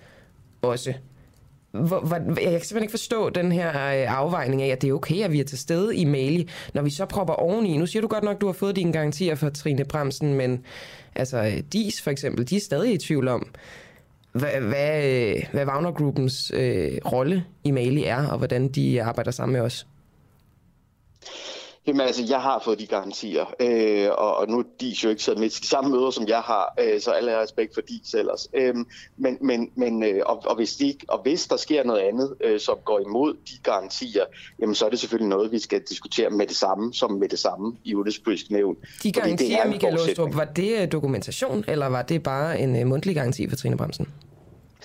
også. 0.61 0.93
Hvor, 1.71 1.99
hvor, 1.99 2.15
jeg 2.17 2.35
kan 2.35 2.43
simpelthen 2.43 2.81
ikke 2.81 2.91
forstå 2.91 3.29
den 3.29 3.51
her 3.51 3.69
øh, 3.69 4.17
afvejning 4.17 4.61
af, 4.61 4.67
at 4.67 4.81
det 4.81 4.89
er 4.89 4.93
okay, 4.93 5.23
at 5.23 5.31
vi 5.31 5.39
er 5.39 5.43
til 5.43 5.57
stede 5.59 5.95
i 5.95 6.05
Mali, 6.05 6.49
når 6.73 6.81
vi 6.81 6.89
så 6.89 7.05
propper 7.05 7.33
oveni. 7.33 7.77
Nu 7.77 7.85
siger 7.85 8.01
du 8.01 8.07
godt 8.07 8.23
nok, 8.23 8.35
at 8.35 8.41
du 8.41 8.45
har 8.45 8.53
fået 8.53 8.75
dine 8.75 8.93
garantier 8.93 9.35
fra 9.35 9.49
Trine 9.49 9.85
Bremsen, 9.85 10.33
men 10.33 10.65
altså 11.15 11.63
DIS 11.73 12.01
for 12.01 12.11
eksempel, 12.11 12.49
de 12.49 12.55
er 12.55 12.59
stadig 12.59 12.93
i 12.93 12.97
tvivl 12.97 13.27
om, 13.27 13.47
hvad, 14.31 14.61
hvad, 14.61 15.03
øh, 15.05 15.43
hvad 15.51 15.65
Wagner-gruppens 15.65 16.51
øh, 16.55 16.97
rolle 17.11 17.45
i 17.63 17.71
Mali 17.71 18.03
er, 18.03 18.27
og 18.27 18.37
hvordan 18.37 18.67
de 18.67 19.03
arbejder 19.03 19.31
sammen 19.31 19.53
med 19.53 19.61
os. 19.61 19.87
Jamen 21.89 22.01
altså, 22.01 22.23
jeg 22.29 22.41
har 22.41 22.61
fået 22.65 22.79
de 22.79 22.87
garantier, 22.87 23.45
øh, 23.59 24.09
og, 24.17 24.37
og 24.37 24.47
nu 24.47 24.59
er 24.59 24.63
de 24.81 24.95
jo 25.03 25.09
ikke 25.09 25.23
siddet 25.23 25.39
med 25.39 25.49
til 25.49 25.65
samme 25.65 25.91
møder, 25.91 26.11
som 26.11 26.27
jeg 26.27 26.39
har, 26.39 26.73
øh, 26.79 27.01
så 27.01 27.11
alle 27.11 27.31
har 27.31 27.41
respekt 27.41 27.73
for 27.73 27.81
de 27.81 28.17
ellers. 28.17 28.47
Øh, 28.53 28.75
men, 29.17 29.37
men, 29.41 29.69
men 29.75 30.03
øh, 30.03 30.21
og, 30.25 30.43
og, 30.45 30.55
hvis 30.55 30.75
de, 30.75 30.93
og 31.07 31.21
hvis 31.21 31.47
der 31.47 31.57
sker 31.57 31.83
noget 31.83 32.01
andet, 32.01 32.35
øh, 32.43 32.59
som 32.59 32.77
går 32.85 32.99
imod 32.99 33.33
de 33.33 33.57
garantier, 33.63 34.23
jamen 34.59 34.75
så 34.75 34.85
er 34.85 34.89
det 34.89 34.99
selvfølgelig 34.99 35.29
noget, 35.29 35.51
vi 35.51 35.59
skal 35.59 35.81
diskutere 35.89 36.29
med 36.29 36.47
det 36.47 36.55
samme, 36.55 36.93
som 36.93 37.11
med 37.11 37.29
det 37.29 37.39
samme 37.39 37.75
i 37.83 37.95
udenrigspolitisk 37.95 38.51
nævn. 38.51 38.77
De 39.03 39.11
garantier, 39.11 39.67
Michael 39.67 39.99
Åstrup, 39.99 40.35
var 40.35 40.45
det 40.45 40.81
øh, 40.81 40.91
dokumentation, 40.91 41.63
eller 41.67 41.87
var 41.87 42.01
det 42.01 42.23
bare 42.23 42.59
en 42.59 42.81
uh, 42.81 42.87
mundtlig 42.87 43.15
garanti 43.15 43.49
for 43.49 43.55
Trine 43.55 43.77
Bremsen? 43.77 44.07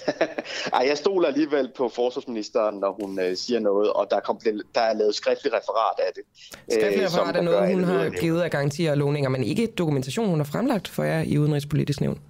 Ej, 0.72 0.86
jeg 0.88 0.98
stoler 0.98 1.28
alligevel 1.28 1.70
på 1.76 1.88
forsvarsministeren, 1.88 2.78
når 2.78 2.96
hun 3.02 3.20
øh, 3.20 3.36
siger 3.36 3.60
noget, 3.60 3.92
og 3.92 4.06
der, 4.10 4.20
kom, 4.20 4.38
der 4.74 4.80
er 4.80 4.94
lavet 4.94 5.14
skriftlig 5.14 5.52
referat 5.52 5.98
af 5.98 6.12
det. 6.14 6.22
Skriftlig 6.70 7.02
øh, 7.02 7.06
referat 7.06 7.36
er 7.36 7.42
noget, 7.42 7.74
hun 7.74 7.84
har 7.84 8.10
givet 8.10 8.40
af 8.40 8.50
garantier 8.50 8.90
og 8.90 8.96
lovninger, 8.96 9.30
men 9.30 9.44
ikke 9.44 9.66
dokumentation, 9.66 10.28
hun 10.28 10.38
har 10.38 10.44
fremlagt 10.44 10.88
for 10.88 11.04
jer 11.04 11.22
i 11.22 11.38
Udenrigspolitisk 11.38 12.00
Nævn. 12.00 12.20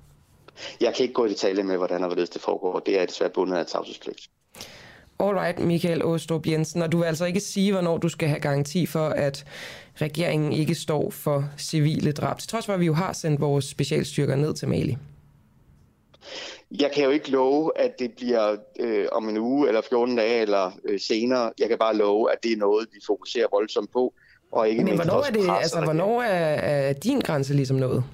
Jeg 0.80 0.94
kan 0.94 1.02
ikke 1.02 1.14
gå 1.14 1.24
i 1.24 1.28
detalje 1.28 1.62
med, 1.62 1.76
hvordan 1.76 2.00
og 2.00 2.06
hvorledes 2.06 2.30
det 2.30 2.42
foregår. 2.42 2.78
Det 2.78 3.00
er 3.00 3.06
desværre 3.06 3.30
bundet 3.30 3.56
af 3.56 3.66
tavshedspligt. 3.66 4.28
Alright, 5.20 5.58
Michael 5.58 6.04
Åstrup 6.04 6.46
Jensen, 6.46 6.82
og 6.82 6.92
du 6.92 6.98
vil 6.98 7.04
altså 7.04 7.24
ikke 7.24 7.40
sige, 7.40 7.72
hvornår 7.72 7.98
du 7.98 8.08
skal 8.08 8.28
have 8.28 8.40
garanti 8.40 8.86
for, 8.86 9.08
at 9.08 9.44
regeringen 10.00 10.52
ikke 10.52 10.74
står 10.74 11.10
for 11.10 11.44
civile 11.58 12.12
drab, 12.12 12.38
til 12.38 12.48
trods 12.48 12.66
for, 12.66 12.72
at 12.72 12.80
vi 12.80 12.86
jo 12.86 12.94
har 12.94 13.12
sendt 13.12 13.40
vores 13.40 13.64
specialstyrker 13.64 14.36
ned 14.36 14.54
til 14.54 14.68
Mali. 14.68 14.96
Jeg 16.70 16.90
kan 16.94 17.04
jo 17.04 17.10
ikke 17.10 17.30
love, 17.30 17.78
at 17.78 17.98
det 17.98 18.12
bliver 18.16 18.56
øh, 18.80 19.06
om 19.12 19.28
en 19.28 19.38
uge 19.38 19.68
eller 19.68 19.80
14 19.80 20.16
dage 20.16 20.40
eller 20.40 20.72
øh, 20.84 21.00
senere. 21.00 21.52
Jeg 21.58 21.68
kan 21.68 21.78
bare 21.78 21.96
love, 21.96 22.32
at 22.32 22.38
det 22.42 22.52
er 22.52 22.56
noget, 22.56 22.88
vi 22.92 23.00
fokuserer 23.06 23.46
voldsomt 23.52 23.92
på. 23.92 24.14
Og 24.52 24.68
ikke 24.68 24.84
Men 24.84 24.94
hvornår 24.94 25.22
er, 25.22 25.30
det, 25.30 25.50
altså, 25.50 25.80
hvornår 25.84 26.22
er, 26.22 26.54
er 26.54 26.92
din 26.92 27.20
grænse 27.20 27.54
ligesom 27.54 27.76
noget? 27.76 28.04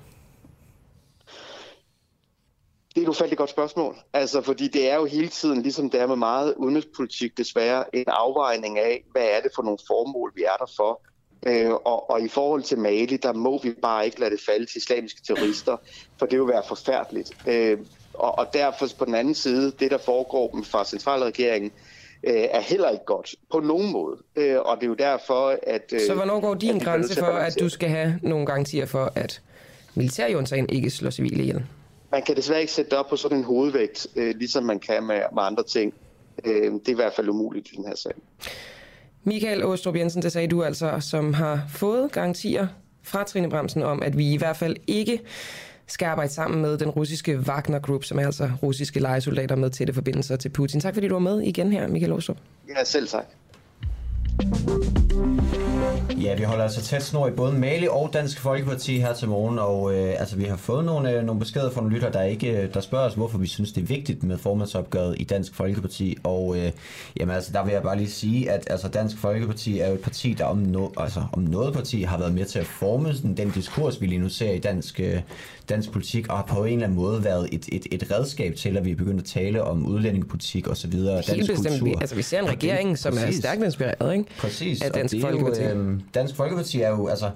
Det 2.94 3.00
er 3.00 3.02
et 3.02 3.08
ufatteligt 3.08 3.38
godt 3.38 3.50
spørgsmål. 3.50 3.96
Altså, 4.12 4.42
fordi 4.42 4.68
det 4.68 4.90
er 4.90 4.94
jo 4.94 5.04
hele 5.04 5.28
tiden, 5.28 5.62
ligesom 5.62 5.90
det 5.90 6.00
er 6.00 6.06
med 6.06 6.16
meget 6.16 6.54
udenrigspolitik, 6.56 7.38
desværre 7.38 7.96
en 7.96 8.04
afvejning 8.06 8.78
af, 8.78 9.04
hvad 9.12 9.22
er 9.22 9.40
det 9.40 9.50
for 9.54 9.62
nogle 9.62 9.78
formål, 9.86 10.32
vi 10.34 10.42
er 10.42 10.56
der 10.58 10.72
for. 10.76 11.02
Øh, 11.46 11.70
og, 11.70 12.10
og 12.10 12.20
i 12.20 12.28
forhold 12.28 12.62
til 12.62 12.78
Mali, 12.78 13.16
der 13.16 13.32
må 13.32 13.60
vi 13.62 13.72
bare 13.82 14.04
ikke 14.04 14.20
lade 14.20 14.30
det 14.30 14.40
falde 14.46 14.66
til 14.66 14.76
islamiske 14.76 15.20
terrorister, 15.26 15.76
for 16.18 16.26
det 16.26 16.38
vil 16.38 16.48
være 16.48 16.62
forfærdeligt. 16.68 17.32
Øh, 17.48 17.78
og, 18.14 18.38
og 18.38 18.46
derfor 18.52 18.86
på 18.98 19.04
den 19.04 19.14
anden 19.14 19.34
side, 19.34 19.72
det 19.80 19.90
der 19.90 19.98
foregår 19.98 20.58
fra 20.64 20.84
centralregeringen, 20.84 21.70
øh, 22.24 22.34
er 22.50 22.60
heller 22.60 22.90
ikke 22.90 23.04
godt 23.04 23.34
på 23.52 23.60
nogen 23.60 23.92
måde. 23.92 24.16
Øh, 24.36 24.58
og 24.60 24.76
det 24.76 24.82
er 24.82 24.88
jo 24.88 24.94
derfor, 24.94 25.56
at... 25.62 25.92
Øh, 25.92 26.00
Så 26.00 26.14
hvornår 26.14 26.40
går 26.40 26.54
din 26.54 26.78
grænse 26.78 27.18
for, 27.18 27.26
at 27.26 27.60
du 27.60 27.68
skal 27.68 27.88
have 27.88 28.20
nogle 28.22 28.46
garantier 28.46 28.86
for, 28.86 29.12
at 29.14 29.42
militærjuntagen 29.94 30.68
ikke 30.68 30.90
slår 30.90 31.10
civile 31.10 31.42
ihjel? 31.42 31.64
Man 32.12 32.22
kan 32.22 32.36
desværre 32.36 32.60
ikke 32.60 32.72
sætte 32.72 32.90
det 32.90 32.98
op 32.98 33.08
på 33.08 33.16
sådan 33.16 33.38
en 33.38 33.44
hovedvægt, 33.44 34.06
øh, 34.16 34.34
ligesom 34.36 34.64
man 34.64 34.78
kan 34.78 35.02
med, 35.02 35.22
med 35.34 35.42
andre 35.42 35.62
ting. 35.62 35.94
Øh, 36.44 36.72
det 36.72 36.88
er 36.88 36.92
i 36.92 36.94
hvert 36.94 37.12
fald 37.12 37.28
umuligt 37.28 37.68
i 37.72 37.76
den 37.76 37.84
her 37.84 37.96
sag. 37.96 38.12
Michael 39.24 39.64
Åstrup 39.64 39.96
Jensen, 39.96 40.22
det 40.22 40.32
sagde 40.32 40.48
du 40.48 40.62
altså, 40.62 41.00
som 41.00 41.34
har 41.34 41.62
fået 41.68 42.12
garantier 42.12 42.66
fra 43.02 43.24
Trine 43.24 43.50
Bremsen 43.50 43.82
om, 43.82 44.02
at 44.02 44.18
vi 44.18 44.32
i 44.32 44.36
hvert 44.36 44.56
fald 44.56 44.76
ikke 44.86 45.20
skal 45.86 46.06
arbejde 46.06 46.32
sammen 46.32 46.62
med 46.62 46.78
den 46.78 46.90
russiske 46.90 47.38
Wagner 47.38 47.78
Group, 47.78 48.04
som 48.04 48.18
er 48.18 48.26
altså 48.26 48.50
russiske 48.62 49.00
legesoldater 49.00 49.56
med 49.56 49.70
tætte 49.70 49.92
forbindelser 49.92 50.36
til 50.36 50.48
Putin. 50.48 50.80
Tak 50.80 50.94
fordi 50.94 51.08
du 51.08 51.14
var 51.14 51.20
med 51.20 51.40
igen 51.40 51.72
her, 51.72 51.88
Michael 51.88 52.12
Åstrup. 52.12 52.36
Ja, 52.68 52.84
selv 52.84 53.08
tak. 53.08 53.24
Ja, 56.20 56.34
vi 56.34 56.42
holder 56.42 56.64
altså 56.64 56.82
tæt 56.82 57.02
snor 57.02 57.28
i 57.28 57.30
både 57.30 57.52
Mali 57.52 57.88
og 57.90 58.10
Dansk 58.12 58.40
Folkeparti 58.40 58.98
her 58.98 59.14
til 59.14 59.28
morgen, 59.28 59.58
og 59.58 59.94
øh, 59.94 60.14
altså, 60.18 60.36
vi 60.36 60.44
har 60.44 60.56
fået 60.56 60.84
nogle, 60.84 61.10
øh, 61.10 61.24
nogle 61.24 61.40
beskeder 61.40 61.70
fra 61.70 61.80
nogle 61.80 61.94
lytter, 61.94 62.10
der, 62.10 62.22
ikke, 62.22 62.70
der 62.74 62.80
spørger 62.80 63.06
os, 63.06 63.14
hvorfor 63.14 63.38
vi 63.38 63.46
synes, 63.46 63.72
det 63.72 63.82
er 63.82 63.86
vigtigt 63.86 64.22
med 64.22 64.38
formandsopgøret 64.38 65.16
i 65.18 65.24
Dansk 65.24 65.54
Folkeparti, 65.54 66.16
og 66.22 66.56
øh, 66.58 66.72
jamen, 67.20 67.34
altså, 67.34 67.52
der 67.52 67.64
vil 67.64 67.72
jeg 67.72 67.82
bare 67.82 67.96
lige 67.96 68.10
sige, 68.10 68.50
at 68.50 68.66
altså, 68.70 68.88
Dansk 68.88 69.18
Folkeparti 69.18 69.78
er 69.78 69.88
jo 69.88 69.94
et 69.94 70.00
parti, 70.00 70.34
der 70.38 70.44
om, 70.44 70.58
no, 70.58 70.88
altså, 70.96 71.22
om 71.32 71.42
noget 71.42 71.74
parti 71.74 72.02
har 72.02 72.18
været 72.18 72.34
med 72.34 72.44
til 72.44 72.58
at 72.58 72.66
forme 72.66 73.12
den, 73.22 73.36
den 73.36 73.50
diskurs, 73.50 74.00
vi 74.00 74.06
lige 74.06 74.20
nu 74.20 74.28
ser 74.28 74.50
i 74.50 74.58
dansk, 74.58 75.00
øh, 75.00 75.20
dansk 75.68 75.92
politik, 75.92 76.28
og 76.28 76.36
har 76.36 76.44
på 76.44 76.64
en 76.64 76.72
eller 76.72 76.84
anden 76.84 76.98
måde 76.98 77.24
været 77.24 77.48
et, 77.52 77.68
et, 77.72 77.86
et 77.92 78.10
redskab 78.10 78.54
til, 78.56 78.76
at 78.76 78.84
vi 78.84 78.90
er 78.90 78.96
begyndt 78.96 79.20
at 79.20 79.26
tale 79.26 79.64
om 79.64 79.86
udlændingepolitik 79.86 80.66
og 80.66 80.76
så 80.76 80.88
videre. 80.88 81.14
Helt 81.16 81.28
dansk 81.28 81.50
bestemt. 81.50 81.68
Kultur. 81.68 81.86
Vi, 81.86 81.94
altså, 82.00 82.16
vi 82.16 82.22
ser 82.22 82.40
en 82.42 82.48
regering, 82.48 82.98
som 82.98 83.12
præcis. 83.12 83.36
er 83.36 83.40
stærkt 83.40 83.64
inspireret 83.64 84.12
ikke? 84.12 84.19
Præcis. 84.38 84.82
af 84.82 84.90
Dansk 84.90 85.16
Folkeparti. 85.20 85.62
Jo, 85.62 85.68
øh, 85.68 86.00
Dansk 86.14 86.36
Folkeparti 86.36 86.80
er 86.80 86.90
jo, 86.90 87.06
altså, 87.06 87.30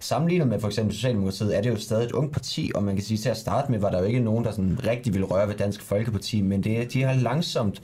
sammenlignet 0.00 0.48
med 0.48 0.60
for 0.60 0.68
eksempel 0.68 0.94
Socialdemokratiet, 0.94 1.56
er 1.56 1.62
det 1.62 1.70
jo 1.70 1.76
stadig 1.76 2.04
et 2.04 2.12
ungt 2.12 2.32
parti, 2.32 2.70
og 2.74 2.82
man 2.82 2.94
kan 2.94 3.04
sige, 3.04 3.18
til 3.18 3.28
at 3.28 3.36
starte 3.36 3.70
med, 3.70 3.78
var 3.78 3.90
der 3.90 3.98
jo 3.98 4.04
ikke 4.04 4.20
nogen, 4.20 4.44
der 4.44 4.50
sådan 4.50 4.78
rigtig 4.86 5.12
ville 5.12 5.26
røre 5.26 5.48
ved 5.48 5.54
Dansk 5.54 5.82
Folkeparti, 5.82 6.40
men 6.40 6.64
det, 6.64 6.92
de 6.92 7.02
har 7.02 7.14
langsomt 7.14 7.82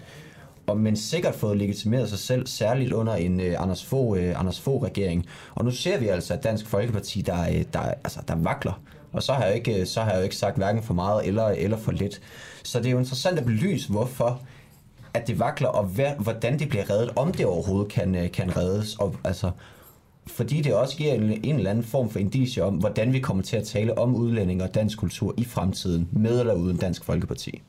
og 0.66 0.80
men 0.80 0.96
sikkert 0.96 1.34
fået 1.34 1.58
legitimeret 1.58 2.08
sig 2.08 2.18
selv, 2.18 2.46
særligt 2.46 2.92
under 2.92 3.14
en 3.14 3.40
uh, 3.40 3.62
Anders 3.62 3.84
Fogh, 3.84 4.18
uh, 4.18 4.40
Anders 4.40 4.60
Fogh 4.60 4.84
regering. 4.84 5.26
Og 5.54 5.64
nu 5.64 5.70
ser 5.70 5.98
vi 5.98 6.08
altså, 6.08 6.34
at 6.34 6.44
Dansk 6.44 6.66
Folkeparti, 6.66 7.20
der, 7.20 7.48
uh, 7.48 7.62
der, 7.72 7.80
altså, 7.80 8.20
der 8.28 8.34
vakler. 8.36 8.80
Og 9.12 9.22
så 9.22 9.32
har, 9.32 9.44
jeg 9.44 9.54
ikke, 9.54 9.86
så 9.86 10.00
har 10.00 10.10
jeg 10.10 10.18
jo 10.18 10.22
ikke 10.22 10.36
sagt 10.36 10.56
hverken 10.56 10.82
for 10.82 10.94
meget 10.94 11.26
eller, 11.26 11.46
eller 11.46 11.76
for 11.76 11.92
lidt. 11.92 12.20
Så 12.62 12.78
det 12.78 12.86
er 12.86 12.90
jo 12.90 12.98
interessant 12.98 13.38
at 13.38 13.44
belyse, 13.44 13.90
hvorfor 13.90 14.42
at 15.14 15.26
det 15.26 15.38
vakler, 15.38 15.68
og 15.68 15.84
hvordan 16.18 16.58
det 16.58 16.68
bliver 16.68 16.90
reddet, 16.90 17.10
om 17.16 17.32
det 17.32 17.46
overhovedet 17.46 17.92
kan, 17.92 18.30
kan 18.32 18.56
reddes. 18.56 18.96
Og, 18.96 19.16
altså, 19.24 19.50
fordi 20.26 20.60
det 20.60 20.74
også 20.74 20.96
giver 20.96 21.14
en, 21.14 21.44
en 21.44 21.56
eller 21.56 21.70
anden 21.70 21.84
form 21.84 22.10
for 22.10 22.18
indicie 22.18 22.64
om, 22.64 22.74
hvordan 22.74 23.12
vi 23.12 23.20
kommer 23.20 23.42
til 23.42 23.56
at 23.56 23.64
tale 23.66 23.98
om 23.98 24.14
udlænding 24.14 24.62
og 24.62 24.74
dansk 24.74 24.98
kultur 24.98 25.34
i 25.36 25.44
fremtiden, 25.44 26.08
med 26.12 26.40
eller 26.40 26.54
uden 26.54 26.76
Dansk 26.76 27.04
Folkeparti. 27.04 27.62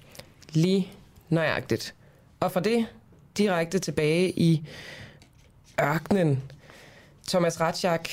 Lige 0.53 0.87
nøjagtigt. 1.29 1.95
Og 2.39 2.51
for 2.51 2.59
det 2.59 2.85
direkte 3.37 3.79
tilbage 3.79 4.39
i 4.39 4.67
ørkenen. 5.81 6.43
Thomas 7.27 7.61
Ratschak, 7.61 8.09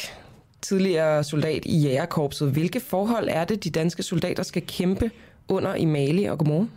tidligere 0.62 1.24
soldat 1.24 1.62
i 1.64 1.78
Jægerkorpset. 1.78 2.50
Hvilke 2.50 2.80
forhold 2.80 3.28
er 3.30 3.44
det, 3.44 3.64
de 3.64 3.70
danske 3.70 4.02
soldater 4.02 4.42
skal 4.42 4.66
kæmpe 4.66 5.10
under 5.48 5.74
i 5.74 5.84
Mali? 5.84 6.24
Og 6.24 6.38
godmorgen. 6.38 6.70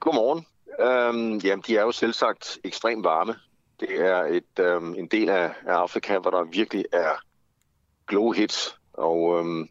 Godmorgen. 0.00 0.44
Øhm, 0.80 1.36
jamen, 1.38 1.64
de 1.66 1.76
er 1.76 1.82
jo 1.82 1.92
selv 1.92 2.12
sagt 2.12 2.58
ekstremt 2.64 3.04
varme. 3.04 3.34
Det 3.80 4.00
er 4.00 4.22
et, 4.22 4.58
øhm, 4.60 4.94
en 4.94 5.06
del 5.06 5.28
af, 5.28 5.54
af 5.66 5.74
Afrika, 5.74 6.18
hvor 6.18 6.30
der 6.30 6.44
virkelig 6.44 6.84
er 6.92 7.12
glow 8.06 8.32
hits. 8.32 8.76
Og 8.92 9.38
øhm, 9.38 9.68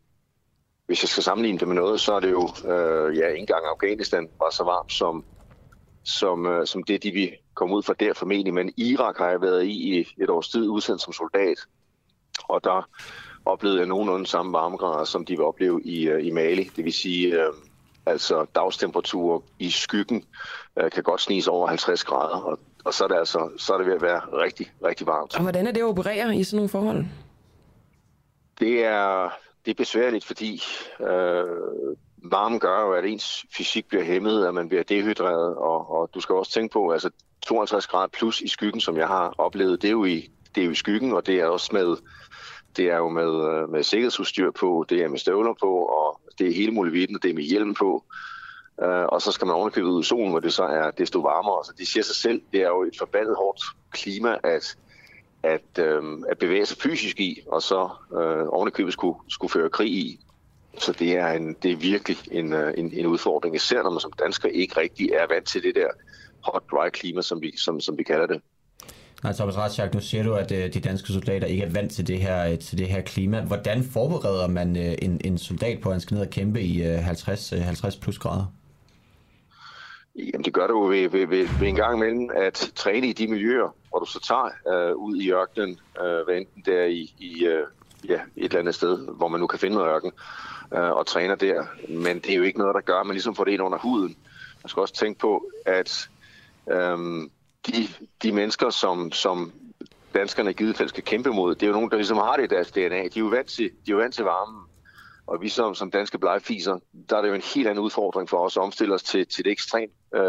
hvis 0.85 1.03
jeg 1.03 1.09
skal 1.09 1.23
sammenligne 1.23 1.59
det 1.59 1.67
med 1.67 1.75
noget, 1.75 2.01
så 2.01 2.13
er 2.13 2.19
det 2.19 2.31
jo, 2.31 2.49
øh, 2.71 3.17
ja, 3.17 3.27
ikke 3.27 3.39
engang 3.39 3.65
Afghanistan 3.65 4.29
var 4.39 4.49
så 4.49 4.63
varmt 4.63 4.91
som 4.91 5.25
som, 6.07 6.45
øh, 6.45 6.67
som 6.67 6.83
det, 6.83 7.03
de 7.03 7.11
vi 7.11 7.31
kom 7.53 7.71
ud 7.71 7.83
fra 7.83 7.93
der 7.99 8.13
formentlig. 8.13 8.53
Men 8.53 8.73
Irak 8.77 9.17
har 9.17 9.29
jeg 9.29 9.41
været 9.41 9.63
i 9.63 9.99
i 9.99 10.05
et 10.21 10.29
års 10.29 10.49
tid 10.49 10.69
udsendt 10.69 11.01
som 11.01 11.13
soldat, 11.13 11.57
og 12.43 12.63
der 12.63 12.89
oplevede 13.45 13.79
jeg 13.79 13.87
nogenlunde 13.87 14.27
samme 14.27 14.53
varmegrader, 14.53 15.03
som 15.03 15.25
de 15.25 15.33
vil 15.33 15.45
opleve 15.45 15.81
i, 15.83 16.07
øh, 16.07 16.25
i 16.25 16.31
Mali. 16.31 16.63
Det 16.75 16.85
vil 16.85 16.93
sige, 16.93 17.43
øh, 17.43 17.53
altså 18.07 18.45
dagstemperatur 18.55 19.43
i 19.59 19.69
skyggen 19.69 20.23
øh, 20.77 20.91
kan 20.91 21.03
godt 21.03 21.21
sniges 21.21 21.47
over 21.47 21.67
50 21.67 22.03
grader, 22.03 22.37
og, 22.37 22.59
og 22.85 22.93
så 22.93 23.03
er 23.03 23.07
det 23.07 23.15
altså 23.15 23.49
så 23.57 23.73
er 23.73 23.77
det 23.77 23.87
ved 23.87 23.93
at 23.93 24.01
være 24.01 24.19
rigtig, 24.19 24.71
rigtig 24.83 25.07
varmt. 25.07 25.35
Og 25.35 25.41
hvordan 25.41 25.67
er 25.67 25.71
det 25.71 25.79
at 25.79 25.85
operere 25.85 26.35
i 26.35 26.43
sådan 26.43 26.57
nogle 26.57 26.69
forhold? 26.69 27.05
Det 28.59 28.85
er, 28.85 29.29
det 29.65 29.71
er 29.71 29.75
besværligt, 29.75 30.25
fordi 30.25 30.61
øh, 30.99 31.45
varmen 32.23 32.59
gør 32.59 32.81
jo, 32.81 32.93
at 32.93 33.05
ens 33.05 33.45
fysik 33.57 33.87
bliver 33.87 34.03
hæmmet, 34.03 34.45
at 34.45 34.53
man 34.53 34.67
bliver 34.67 34.83
dehydreret, 34.83 35.55
og, 35.55 35.91
og 35.91 36.09
du 36.13 36.19
skal 36.19 36.35
også 36.35 36.51
tænke 36.51 36.73
på, 36.73 36.91
altså 36.91 37.09
52 37.47 37.87
grader 37.87 38.07
plus 38.07 38.41
i 38.41 38.47
skyggen, 38.47 38.81
som 38.81 38.97
jeg 38.97 39.07
har 39.07 39.33
oplevet, 39.37 39.81
det 39.81 39.87
er 39.87 39.91
jo 39.91 40.05
i, 40.05 40.31
det 40.55 40.61
er 40.61 40.65
jo 40.65 40.71
i 40.71 40.75
skyggen, 40.75 41.13
og 41.13 41.25
det 41.25 41.35
er 41.39 41.45
også 41.45 41.69
med, 41.73 41.97
det 42.77 42.85
er 42.85 42.97
jo 42.97 43.09
med, 43.09 43.51
øh, 43.51 43.69
med 43.69 43.83
sikkerhedsudstyr 43.83 44.51
på, 44.51 44.85
det 44.89 45.03
er 45.03 45.07
med 45.07 45.19
støvler 45.19 45.53
på, 45.61 45.75
og 45.75 46.21
det 46.39 46.47
er 46.47 46.53
hele 46.53 46.71
muligheden, 46.71 47.15
og 47.15 47.23
det 47.23 47.29
er 47.29 47.35
med 47.35 47.43
hjelm 47.43 47.73
på. 47.73 48.03
Uh, 48.81 48.87
og 48.87 49.21
så 49.21 49.31
skal 49.31 49.47
man 49.47 49.55
ovenikøbet 49.55 49.89
ud 49.89 50.03
i 50.03 50.05
solen, 50.05 50.29
hvor 50.29 50.39
det 50.39 50.53
så 50.53 50.63
er 50.63 50.91
desto 50.91 51.19
varmere. 51.19 51.65
Så 51.65 51.73
det 51.77 51.87
siger 51.87 52.03
sig 52.03 52.15
selv, 52.15 52.41
det 52.51 52.61
er 52.61 52.67
jo 52.67 52.83
et 52.83 52.97
forbandet 52.97 53.35
hårdt 53.35 53.61
klima 53.91 54.37
at, 54.43 54.77
at, 55.43 55.79
øhm, 55.79 56.23
at 56.29 56.37
bevæge 56.37 56.65
sig 56.65 56.77
fysisk 56.77 57.19
i, 57.19 57.43
og 57.47 57.61
så 57.61 57.89
øh, 58.13 58.47
ovenikøbet 58.47 58.93
skulle, 58.93 59.19
skulle 59.27 59.51
føre 59.51 59.69
krig 59.69 59.91
i. 59.91 60.19
Så 60.77 60.91
det 60.91 61.17
er, 61.17 61.27
en, 61.27 61.55
det 61.63 61.71
er 61.71 61.75
virkelig 61.75 62.17
en, 62.31 62.53
øh, 62.53 62.73
en, 62.77 62.93
en 62.93 63.05
udfordring, 63.05 63.55
især 63.55 63.83
når 63.83 63.89
man 63.89 63.99
som 63.99 64.11
dansker 64.11 64.49
ikke 64.49 64.79
rigtig 64.79 65.09
er 65.11 65.27
vant 65.29 65.47
til 65.47 65.63
det 65.63 65.75
der 65.75 65.87
hot 66.41 66.63
dry 66.71 66.89
klima, 66.89 67.21
som 67.21 67.41
vi, 67.41 67.57
som, 67.57 67.79
som 67.79 67.97
vi 67.97 68.03
kalder 68.03 68.25
det. 68.25 68.41
Nej, 69.23 69.33
Thomas 69.33 69.57
Ratschak, 69.57 69.93
nu 69.93 69.99
siger 69.99 70.23
du, 70.23 70.33
at 70.33 70.51
øh, 70.51 70.73
de 70.73 70.79
danske 70.79 71.07
soldater 71.07 71.47
ikke 71.47 71.63
er 71.63 71.69
vant 71.69 71.91
til 71.91 72.07
det 72.07 72.19
her, 72.19 72.51
øh, 72.51 72.59
til 72.59 72.77
det 72.77 72.87
her 72.87 73.01
klima. 73.01 73.41
Hvordan 73.41 73.83
forbereder 73.83 74.47
man 74.47 74.77
øh, 74.77 74.95
en, 75.01 75.21
en 75.25 75.37
soldat 75.37 75.81
på, 75.81 75.89
at 75.89 75.93
han 75.93 76.01
skal 76.01 76.15
ned 76.15 76.23
og 76.23 76.29
kæmpe 76.29 76.61
i 76.61 76.83
øh, 76.83 76.99
50, 76.99 77.49
50 77.49 77.95
øh, 77.95 78.01
plus 78.01 78.19
grader? 78.19 78.45
Jamen 80.15 80.45
det 80.45 80.53
gør 80.53 80.67
du 80.67 80.87
ved, 80.87 81.09
ved, 81.09 81.27
ved, 81.27 81.47
ved 81.59 81.67
en 81.67 81.75
gang 81.75 81.95
imellem 81.95 82.29
at 82.35 82.71
træne 82.75 83.07
i 83.07 83.13
de 83.13 83.27
miljøer, 83.27 83.75
hvor 83.89 83.99
du 83.99 84.05
så 84.05 84.19
tager 84.27 84.89
øh, 84.89 84.95
ud 84.95 85.17
i 85.17 85.31
ørkenen, 85.31 85.79
øh, 86.01 86.25
hvad 86.25 86.35
enten 86.37 86.63
der 86.65 86.83
i, 86.83 87.13
i 87.19 87.45
øh, 87.45 87.63
ja, 88.09 88.19
et 88.35 88.43
eller 88.45 88.59
andet 88.59 88.75
sted, 88.75 89.07
hvor 89.17 89.27
man 89.27 89.39
nu 89.39 89.47
kan 89.47 89.59
finde 89.59 89.75
noget 89.75 89.89
ørken, 89.89 90.11
øh, 90.73 90.91
og 90.91 91.05
træner 91.05 91.35
der. 91.35 91.63
Men 91.89 92.19
det 92.19 92.31
er 92.31 92.35
jo 92.35 92.43
ikke 92.43 92.59
noget, 92.59 92.75
der 92.75 92.81
gør, 92.81 92.99
at 92.99 93.05
man 93.05 93.13
ligesom 93.13 93.35
får 93.35 93.43
det 93.43 93.51
ind 93.51 93.61
under 93.61 93.77
huden. 93.77 94.15
Man 94.63 94.69
skal 94.69 94.81
også 94.81 94.93
tænke 94.93 95.19
på, 95.19 95.45
at 95.65 96.09
øh, 96.71 96.97
de, 97.67 97.87
de 98.23 98.31
mennesker, 98.31 98.69
som, 98.69 99.11
som 99.11 99.53
danskerne 100.13 100.49
i 100.49 100.53
givet 100.53 100.77
fald 100.77 100.89
skal 100.89 101.03
kæmpe 101.03 101.29
mod, 101.29 101.55
det 101.55 101.63
er 101.63 101.67
jo 101.67 101.73
nogen, 101.73 101.89
der 101.89 101.95
ligesom 101.95 102.17
har 102.17 102.35
det 102.35 102.43
i 102.43 102.55
deres 102.55 102.71
DNA. 102.71 103.03
De 103.03 103.05
er 103.05 103.09
jo 103.15 103.25
vant 103.25 103.47
til, 103.47 103.65
de 103.65 103.91
er 103.91 103.95
jo 103.95 103.97
vant 103.97 104.13
til 104.13 104.23
varmen. 104.23 104.61
Og 105.27 105.41
vi 105.41 105.49
som, 105.49 105.75
som 105.75 105.91
danske 105.91 106.19
blegefiser, 106.19 106.79
der 107.09 107.17
er 107.17 107.21
det 107.21 107.29
jo 107.29 107.33
en 107.33 107.41
helt 107.55 107.67
anden 107.67 107.83
udfordring 107.83 108.29
for 108.29 108.37
os 108.37 108.57
at 108.57 108.63
omstille 108.63 108.93
os 108.93 109.03
til, 109.03 109.27
til 109.27 109.45
det 109.45 109.51
ekstremt 109.51 109.91
øh, 110.15 110.21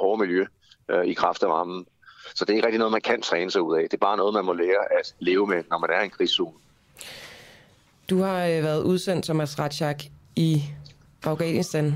hårde 0.00 0.20
miljø 0.20 0.46
øh, 0.90 1.04
i 1.04 1.14
kraft 1.14 1.42
af 1.42 1.48
varmen. 1.48 1.86
Så 2.34 2.44
det 2.44 2.50
er 2.50 2.54
ikke 2.54 2.66
rigtig 2.66 2.78
noget, 2.78 2.92
man 2.92 3.00
kan 3.00 3.22
træne 3.22 3.50
sig 3.50 3.62
ud 3.62 3.76
af. 3.76 3.82
Det 3.82 3.94
er 3.94 3.98
bare 3.98 4.16
noget, 4.16 4.34
man 4.34 4.44
må 4.44 4.52
lære 4.52 4.98
at 5.00 5.14
leve 5.18 5.46
med, 5.46 5.62
når 5.70 5.78
man 5.78 5.90
er 5.90 6.00
i 6.00 6.04
en 6.04 6.10
krigszone. 6.10 6.56
Du 8.10 8.18
har 8.18 8.46
øh, 8.46 8.62
været 8.62 8.82
udsendt, 8.84 9.26
som 9.26 9.38
Ratchak, 9.38 10.02
i 10.36 10.62
Afghanistan 11.24 11.94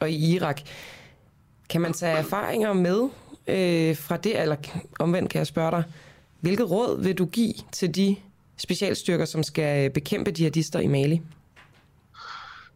og 0.00 0.10
i 0.10 0.34
Irak. 0.34 0.60
Kan 1.68 1.80
man 1.80 1.92
tage 1.92 2.16
erfaringer 2.16 2.72
med 2.72 3.08
øh, 3.46 3.96
fra 3.96 4.16
det, 4.16 4.40
eller 4.40 4.56
omvendt 4.98 5.30
kan 5.30 5.38
jeg 5.38 5.46
spørge 5.46 5.70
dig, 5.70 5.84
hvilket 6.40 6.70
råd 6.70 7.02
vil 7.02 7.18
du 7.18 7.24
give 7.26 7.54
til 7.72 7.94
de 7.94 8.16
specialstyrker, 8.56 9.24
som 9.24 9.42
skal 9.42 9.90
bekæmpe 9.90 10.32
jihadister 10.38 10.80
i 10.80 10.86
Mali? 10.86 11.22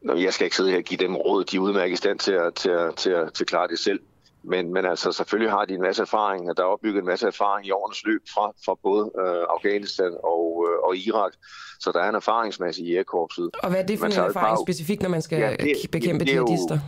Nå, 0.02 0.16
jeg 0.16 0.32
skal 0.32 0.44
ikke 0.44 0.56
sidde 0.56 0.70
her 0.70 0.78
og 0.78 0.84
give 0.84 0.98
dem 0.98 1.16
råd. 1.16 1.44
De 1.44 1.56
er 1.56 1.60
udmærket 1.60 1.92
i 1.92 1.96
stand 1.96 2.18
til 2.18 2.32
at, 2.32 2.54
til 2.54 2.70
at, 2.70 2.94
til 2.96 3.10
at, 3.10 3.32
til 3.34 3.44
at 3.44 3.48
klare 3.48 3.68
det 3.68 3.78
selv. 3.78 4.00
Men, 4.42 4.72
men 4.72 4.84
altså, 4.84 5.12
selvfølgelig 5.12 5.50
har 5.50 5.64
de 5.64 5.74
en 5.74 5.82
masse 5.82 6.02
erfaring, 6.02 6.50
og 6.50 6.56
der 6.56 6.62
er 6.62 6.66
opbygget 6.66 7.00
en 7.00 7.06
masse 7.06 7.26
erfaring 7.26 7.66
i 7.66 7.70
årenes 7.70 8.04
løb 8.04 8.20
fra, 8.34 8.52
fra 8.64 8.74
både 8.82 9.10
øh, 9.18 9.44
Afghanistan 9.56 10.12
og, 10.24 10.66
øh, 10.68 10.88
og 10.88 10.96
Irak. 10.96 11.32
Så 11.80 11.92
der 11.92 12.00
er 12.00 12.08
en 12.08 12.14
erfaringsmasse 12.14 12.82
i 12.82 12.90
jægerkorpset. 12.90 13.50
Og 13.62 13.70
hvad 13.70 13.80
er 13.80 13.86
det 13.86 13.98
for 13.98 14.06
en 14.06 14.12
erfaring 14.12 14.34
bare... 14.34 14.66
specifikt, 14.66 15.02
når 15.02 15.08
man 15.08 15.22
skal 15.22 15.38
ja, 15.38 15.50
det, 15.50 15.90
bekæmpe 15.92 16.24
det 16.24 16.32
jihadister? 16.32 16.78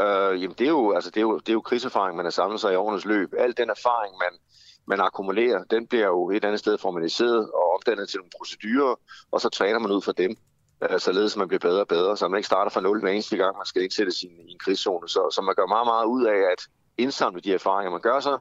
Øh, 0.00 0.42
jamen, 0.42 0.56
det 0.58 0.64
er, 0.64 0.70
jo, 0.70 0.92
altså, 0.92 1.10
det, 1.10 1.16
er 1.16 1.20
jo, 1.20 1.38
det 1.38 1.48
er 1.48 1.52
jo 1.52 1.60
krigserfaring, 1.60 2.16
man 2.16 2.26
har 2.26 2.30
samlet 2.30 2.60
sig 2.60 2.72
i 2.72 2.76
årenes 2.76 3.04
løb. 3.04 3.34
Al 3.38 3.56
den 3.56 3.70
erfaring, 3.70 4.14
man, 4.18 4.38
man 4.86 5.00
akkumulerer, 5.00 5.64
den 5.64 5.86
bliver 5.86 6.06
jo 6.06 6.30
et 6.30 6.44
andet 6.44 6.60
sted 6.60 6.78
formaliseret 6.78 7.50
og 7.50 7.74
omdannet 7.74 8.08
til 8.08 8.18
nogle 8.18 8.30
procedurer, 8.38 8.94
og 9.32 9.40
så 9.40 9.48
træner 9.48 9.78
man 9.78 9.90
ud 9.90 10.02
fra 10.02 10.12
dem 10.12 10.36
øh, 10.82 11.00
således 11.00 11.36
man 11.36 11.48
bliver 11.48 11.58
bedre 11.60 11.80
og 11.80 11.88
bedre, 11.88 12.16
så 12.16 12.28
man 12.28 12.38
ikke 12.38 12.46
starter 12.46 12.70
fra 12.70 12.80
nul 12.80 13.00
hver 13.00 13.10
eneste 13.10 13.36
gang, 13.36 13.56
man 13.56 13.66
skal 13.66 13.82
ikke 13.82 13.94
sætte 13.94 14.12
sin 14.12 14.30
i 14.30 14.52
en 14.52 14.58
krigszone. 14.58 15.08
Så, 15.08 15.30
så 15.34 15.42
man 15.42 15.54
gør 15.54 15.66
meget, 15.66 15.86
meget 15.86 16.06
ud 16.06 16.24
af 16.24 16.40
at 16.52 16.60
indsamle 16.98 17.40
de 17.40 17.54
erfaringer, 17.54 17.90
man 17.90 18.00
gør 18.00 18.20
sig, 18.20 18.38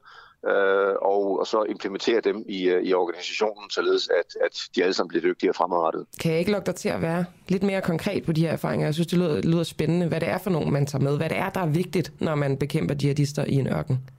øh, 0.48 0.96
og, 1.02 1.40
og 1.40 1.48
så 1.48 1.64
implementere 1.70 2.22
dem 2.22 2.46
i, 2.50 2.64
øh, 2.70 2.84
i 2.84 2.94
organisationen, 2.94 3.70
således 3.70 4.10
at, 4.10 4.46
at 4.46 4.60
de 4.76 4.84
alle 4.84 4.94
sammen 4.94 5.10
bliver 5.10 5.22
dygtigere 5.22 5.54
fremadrettet. 5.54 6.06
Kan 6.20 6.32
jeg 6.32 6.40
ikke 6.40 6.52
lukke 6.52 6.66
dig 6.66 6.76
til 6.76 6.90
at 6.90 7.02
være 7.02 7.26
lidt 7.48 7.64
mere 7.64 7.82
konkret 7.82 8.26
på 8.26 8.32
de 8.32 8.42
her 8.42 8.52
erfaringer? 8.52 8.88
Jeg 8.88 8.94
synes, 8.94 9.08
det 9.08 9.18
lyder, 9.18 9.42
lyder 9.42 9.64
spændende, 9.64 10.08
hvad 10.08 10.20
det 10.20 10.30
er 10.30 10.38
for 10.38 10.50
nogen, 10.50 10.74
man 10.74 10.86
tager 10.86 11.04
med. 11.04 11.18
Hvad 11.18 11.30
det 11.30 11.38
er, 11.38 11.50
der 11.50 11.60
er 11.60 11.68
vigtigt, 11.68 12.22
når 12.22 12.36
man 12.36 12.58
bekæmper 12.58 12.96
jihadister 13.02 13.46
i 13.46 13.54
en 13.54 13.68
ørken? 13.68 14.10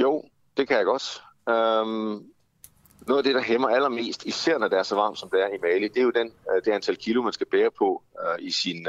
Jo, 0.00 0.22
det 0.56 0.68
kan 0.68 0.76
jeg 0.76 0.84
godt. 0.84 1.22
Um, 1.46 2.24
noget 3.06 3.18
af 3.18 3.24
det, 3.24 3.34
der 3.34 3.42
hæmmer 3.42 3.68
allermest, 3.68 4.26
især 4.26 4.58
når 4.58 4.68
det 4.68 4.78
er 4.78 4.82
så 4.82 4.94
varmt, 4.94 5.18
som 5.18 5.30
det 5.30 5.42
er 5.42 5.48
i 5.48 5.58
Mali, 5.62 5.88
det 5.88 5.98
er 5.98 6.02
jo 6.02 6.10
den, 6.10 6.26
øh, 6.26 6.64
det 6.64 6.72
antal 6.72 6.96
kilo, 6.96 7.22
man 7.22 7.32
skal 7.32 7.46
bære 7.46 7.70
på 7.78 8.02
uh, 8.12 8.46
i, 8.46 8.50
sin, 8.50 8.86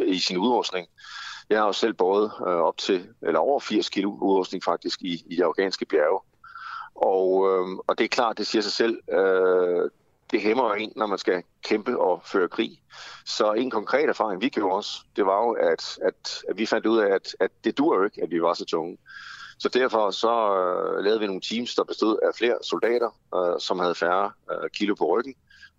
uh, 0.00 0.08
i 0.08 0.18
sin 0.18 0.36
udrustning. 0.36 0.86
Jeg 1.50 1.58
har 1.58 1.66
jo 1.66 1.72
selv 1.72 1.94
båret 1.94 2.32
øh, 2.40 2.54
op 2.54 2.76
til, 2.76 3.08
eller 3.22 3.40
over 3.40 3.60
80 3.60 3.88
kilo 3.88 4.10
udrustning 4.10 4.64
faktisk 4.64 5.02
i, 5.02 5.24
i 5.26 5.36
de 5.36 5.44
afghanske 5.44 5.84
bjerge. 5.84 6.20
Og, 6.94 7.48
øh, 7.48 7.78
og 7.86 7.98
det 7.98 8.04
er 8.04 8.08
klart, 8.08 8.38
det 8.38 8.46
siger 8.46 8.62
sig 8.62 8.72
selv, 8.72 9.00
øh, 9.12 9.90
det 10.30 10.40
hæmmer 10.40 10.74
en, 10.74 10.92
når 10.96 11.06
man 11.06 11.18
skal 11.18 11.42
kæmpe 11.64 11.98
og 11.98 12.22
føre 12.24 12.48
krig. 12.48 12.82
Så 13.26 13.52
en 13.52 13.70
konkret 13.70 14.08
erfaring, 14.08 14.40
vi 14.40 14.48
gjorde 14.48 14.76
os, 14.76 15.02
det 15.16 15.26
var 15.26 15.46
jo, 15.46 15.52
at, 15.52 15.98
at, 16.02 16.42
at 16.48 16.58
vi 16.58 16.66
fandt 16.66 16.86
ud 16.86 16.98
af, 16.98 17.14
at, 17.14 17.36
at 17.40 17.50
det 17.64 17.78
dur 17.78 17.96
jo 17.96 18.04
ikke, 18.04 18.22
at 18.22 18.30
vi 18.30 18.42
var 18.42 18.54
så 18.54 18.64
tunge. 18.64 18.98
Så 19.58 19.68
derfor 19.68 20.10
så 20.10 20.54
øh, 20.56 21.04
lavede 21.04 21.20
vi 21.20 21.26
nogle 21.26 21.40
teams, 21.40 21.74
der 21.74 21.84
bestod 21.84 22.18
af 22.22 22.34
flere 22.34 22.58
soldater, 22.62 23.10
øh, 23.34 23.60
som 23.60 23.78
havde 23.78 23.94
færre 23.94 24.32
øh, 24.50 24.70
kilo 24.70 24.94
på 24.94 25.04
ryggen, 25.04 25.34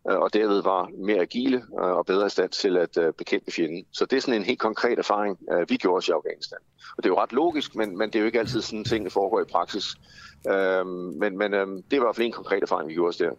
Øh, 0.09 0.17
og 0.17 0.33
derved 0.33 0.63
var 0.63 0.89
mere 1.05 1.21
agile 1.21 1.57
øh, 1.57 1.91
og 1.97 2.05
bedre 2.05 2.25
i 2.25 2.29
stand 2.29 2.49
til 2.49 2.77
at 2.77 2.97
øh, 2.97 3.13
bekæmpe 3.13 3.51
fjenden. 3.51 3.85
Så 3.91 4.05
det 4.05 4.17
er 4.17 4.21
sådan 4.21 4.33
en 4.33 4.43
helt 4.43 4.59
konkret 4.59 4.99
erfaring, 4.99 5.37
vi 5.69 5.77
gjorde 5.77 5.97
os 5.97 6.07
i 6.07 6.11
Afghanistan. 6.11 6.57
Og 6.97 7.03
det 7.03 7.05
er 7.05 7.13
jo 7.13 7.19
ret 7.19 7.33
logisk, 7.33 7.75
men, 7.75 7.97
men 7.97 8.07
det 8.09 8.15
er 8.15 8.19
jo 8.19 8.25
ikke 8.25 8.39
altid 8.39 8.61
sådan 8.61 8.83
ting, 8.83 9.05
der 9.05 9.11
foregår 9.11 9.41
i 9.41 9.45
praksis. 9.51 9.85
Øh, 10.49 10.85
men 10.85 11.37
men 11.37 11.51
det 11.51 11.93
er 11.93 11.95
i 11.95 11.99
hvert 11.99 12.15
fald 12.15 12.27
en 12.27 12.31
konkret 12.31 12.63
erfaring, 12.63 12.89
vi 12.89 12.93
gjorde 12.93 13.09
os 13.09 13.17
der. 13.17 13.31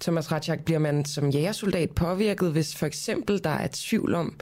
Thomas 0.00 0.32
Ratchak, 0.32 0.64
bliver 0.64 0.78
man 0.78 1.04
som 1.04 1.28
jægersoldat 1.28 1.90
påvirket, 1.90 2.52
hvis 2.52 2.76
for 2.76 2.86
eksempel 2.86 3.44
der 3.44 3.50
er 3.50 3.68
tvivl 3.72 4.14
om, 4.14 4.34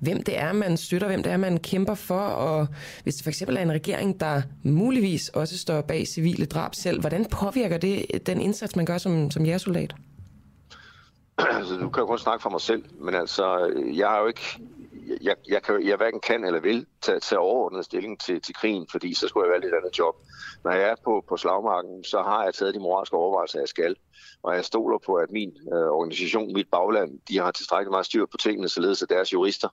hvem 0.00 0.22
det 0.22 0.38
er, 0.38 0.52
man 0.52 0.76
støtter, 0.76 1.06
hvem 1.08 1.22
det 1.22 1.32
er, 1.32 1.36
man 1.36 1.58
kæmper 1.58 1.94
for, 1.94 2.20
og 2.20 2.66
hvis 3.02 3.14
det 3.14 3.22
for 3.22 3.30
eksempel 3.30 3.56
er 3.56 3.62
en 3.62 3.72
regering, 3.72 4.20
der 4.20 4.42
muligvis 4.62 5.28
også 5.28 5.58
står 5.58 5.80
bag 5.80 6.06
civile 6.06 6.46
drab 6.46 6.74
selv, 6.74 7.00
hvordan 7.00 7.26
påvirker 7.30 7.78
det 7.78 8.26
den 8.26 8.40
indsats, 8.40 8.76
man 8.76 8.86
gør 8.86 8.98
som, 8.98 9.30
som 9.30 9.44
jægersoldat? 9.44 9.94
Altså, 11.58 11.74
du 11.74 11.90
kan 11.90 12.00
jeg 12.00 12.08
kun 12.08 12.18
snakke 12.18 12.42
for 12.42 12.50
mig 12.50 12.60
selv, 12.60 12.84
men 13.00 13.14
altså, 13.14 13.72
jeg 13.94 14.08
har 14.08 14.20
jo 14.20 14.26
ikke, 14.26 14.60
jeg, 15.20 15.36
jeg, 15.48 15.62
kan, 15.62 15.86
jeg 15.86 15.96
hverken 15.96 16.20
kan 16.20 16.44
eller 16.44 16.60
vil 16.60 16.86
tage, 17.02 17.20
tage 17.20 17.38
overordnet 17.38 17.84
stilling 17.84 18.20
til, 18.20 18.40
til 18.40 18.54
krigen, 18.54 18.86
fordi 18.90 19.14
så 19.14 19.28
skulle 19.28 19.46
jeg 19.46 19.52
valgt 19.52 19.66
et 19.66 19.78
andet 19.78 19.98
job. 19.98 20.14
Når 20.64 20.70
jeg 20.70 20.88
er 20.88 20.94
på, 21.04 21.24
på 21.28 21.36
slagmarken, 21.36 22.04
så 22.04 22.22
har 22.22 22.44
jeg 22.44 22.54
taget 22.54 22.74
de 22.74 22.80
moralske 22.80 23.16
overvejelser, 23.16 23.58
jeg 23.58 23.68
skal. 23.68 23.96
Og 24.42 24.54
jeg 24.54 24.64
stoler 24.64 24.98
på, 24.98 25.14
at 25.14 25.30
min 25.30 25.52
øh, 25.72 25.88
organisation, 25.98 26.52
mit 26.52 26.68
bagland, 26.72 27.18
de 27.28 27.38
har 27.38 27.50
tilstrækkeligt 27.50 27.90
meget 27.90 28.06
styr 28.06 28.26
på 28.26 28.36
tingene, 28.36 28.68
således 28.68 29.02
at 29.02 29.08
deres 29.08 29.32
jurister, 29.32 29.68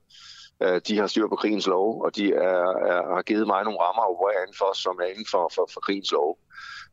øh, 0.63 0.81
de 0.87 0.97
har 0.97 1.07
styr 1.07 1.27
på 1.27 1.35
krigens 1.35 1.67
lov, 1.67 2.01
og 2.01 2.15
de 2.15 2.33
er, 2.33 2.67
er, 2.91 3.15
har 3.15 3.21
givet 3.21 3.47
mig 3.47 3.63
nogle 3.63 3.79
rammer 3.79 4.03
at 4.03 4.09
operere 4.09 4.41
inden 4.43 4.57
for, 4.57 4.71
som 4.75 4.99
er 5.01 5.05
inden 5.05 5.27
for, 5.31 5.51
for, 5.55 5.69
for 5.73 5.79
krigens 5.79 6.11
lov. 6.11 6.37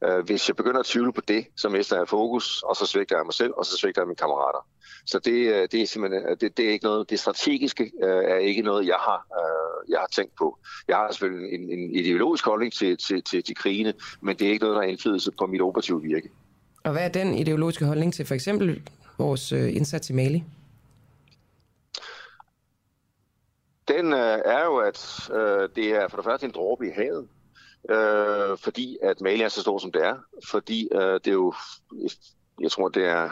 Øh, 0.04 0.24
hvis 0.24 0.48
jeg 0.48 0.56
begynder 0.56 0.80
at 0.80 0.86
tvivle 0.86 1.12
på 1.12 1.20
det, 1.28 1.46
så 1.56 1.68
mister 1.68 1.96
jeg 1.96 2.08
fokus, 2.08 2.62
og 2.62 2.76
så 2.76 2.86
svigter 2.86 3.16
jeg 3.16 3.24
mig 3.26 3.34
selv, 3.34 3.52
og 3.56 3.66
så 3.66 3.76
svigter 3.76 4.02
jeg 4.02 4.06
mine 4.06 4.16
kammerater. 4.16 4.66
Så 5.06 5.18
det, 5.18 5.54
øh, 5.54 5.68
det 5.72 5.82
er 5.82 5.86
simpelthen 5.86 6.22
øh, 6.28 6.36
det, 6.40 6.56
det 6.56 6.68
er 6.68 6.70
ikke 6.70 6.84
noget, 6.84 7.10
det 7.10 7.20
strategiske 7.20 7.92
øh, 8.02 8.24
er 8.24 8.36
ikke 8.36 8.62
noget, 8.62 8.86
jeg 8.86 8.96
har, 8.98 9.26
øh, 9.40 9.92
jeg 9.92 9.98
har 9.98 10.08
tænkt 10.12 10.32
på. 10.38 10.58
Jeg 10.88 10.96
har 10.96 11.12
selvfølgelig 11.12 11.54
en, 11.54 11.78
en 11.78 11.90
ideologisk 11.94 12.44
holdning 12.44 12.72
til, 12.72 12.96
til, 12.96 13.22
til, 13.22 13.42
til 13.42 13.56
krigene, 13.56 13.94
men 14.20 14.36
det 14.36 14.46
er 14.46 14.50
ikke 14.50 14.64
noget, 14.64 14.76
der 14.76 14.82
har 14.82 14.88
indflydelse 14.88 15.30
på 15.38 15.46
mit 15.46 15.60
operative 15.60 16.02
virke. 16.02 16.30
Og 16.84 16.92
hvad 16.92 17.04
er 17.04 17.08
den 17.08 17.34
ideologiske 17.34 17.84
holdning 17.84 18.14
til 18.14 18.26
for 18.26 18.34
eksempel 18.34 18.82
vores 19.18 19.52
øh, 19.52 19.76
indsats 19.76 20.10
i 20.10 20.12
Mali? 20.12 20.44
Den 23.88 24.12
øh, 24.12 24.38
er 24.44 24.64
jo, 24.64 24.76
at 24.76 25.30
øh, 25.32 25.68
det 25.76 25.94
er 25.94 26.08
for 26.08 26.16
det 26.16 26.24
første 26.24 26.46
en 26.46 26.52
dråbe 26.52 26.86
i 26.86 26.90
havet, 26.90 27.28
øh, 27.90 28.58
fordi 28.58 28.98
at 29.02 29.20
Mali 29.20 29.42
er 29.42 29.48
så 29.48 29.60
stor, 29.60 29.78
som 29.78 29.92
det 29.92 30.04
er. 30.04 30.16
Fordi 30.48 30.88
øh, 30.92 31.00
det 31.00 31.26
er 31.26 31.32
jo, 31.32 31.54
jeg 32.60 32.70
tror, 32.70 32.88
det 32.88 33.04
er, 33.04 33.30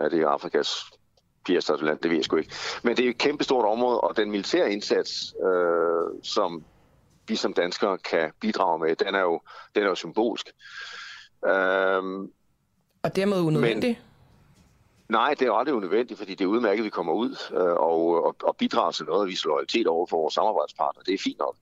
er 0.00 0.08
det 0.08 0.24
Afrikas 0.24 0.84
fjerde 1.46 1.84
land, 1.84 1.98
det 1.98 2.10
ved 2.10 2.16
jeg 2.16 2.24
sgu 2.24 2.36
ikke. 2.36 2.54
Men 2.82 2.96
det 2.96 3.04
er 3.04 3.10
et 3.10 3.18
kæmpestort 3.18 3.64
område, 3.64 4.00
og 4.00 4.16
den 4.16 4.30
militære 4.30 4.72
indsats, 4.72 5.34
øh, 5.44 6.22
som 6.22 6.64
vi 7.28 7.36
som 7.36 7.54
danskere 7.54 7.98
kan 7.98 8.32
bidrage 8.40 8.78
med, 8.78 8.96
den 8.96 9.14
er 9.14 9.20
jo, 9.20 9.40
den 9.74 9.82
er 9.82 9.88
jo 9.88 9.94
symbolsk. 9.94 10.52
Øh, 11.46 12.02
og 13.02 13.16
dermed 13.16 13.40
unødvendigt? 13.40 13.98
Men, 15.08 15.14
nej, 15.16 15.34
det 15.38 15.48
er 15.48 15.52
aldrig 15.52 15.74
unødvendigt, 15.74 16.18
fordi 16.18 16.34
det 16.34 16.44
er 16.44 16.48
udmærket, 16.48 16.78
at 16.78 16.84
vi 16.84 16.90
kommer 16.90 17.12
ud 17.12 17.36
øh, 17.52 17.72
og, 17.72 18.24
og, 18.24 18.36
og 18.42 18.56
bidrager 18.56 18.90
til 18.90 19.04
noget, 19.04 19.22
at 19.22 19.28
vise 19.28 19.44
loyalitet 19.44 19.86
over 19.86 20.06
for 20.06 20.16
vores 20.16 20.34
samarbejdspartner. 20.34 21.02
Det 21.02 21.14
er 21.14 21.18
fint 21.18 21.38
nok. 21.38 21.56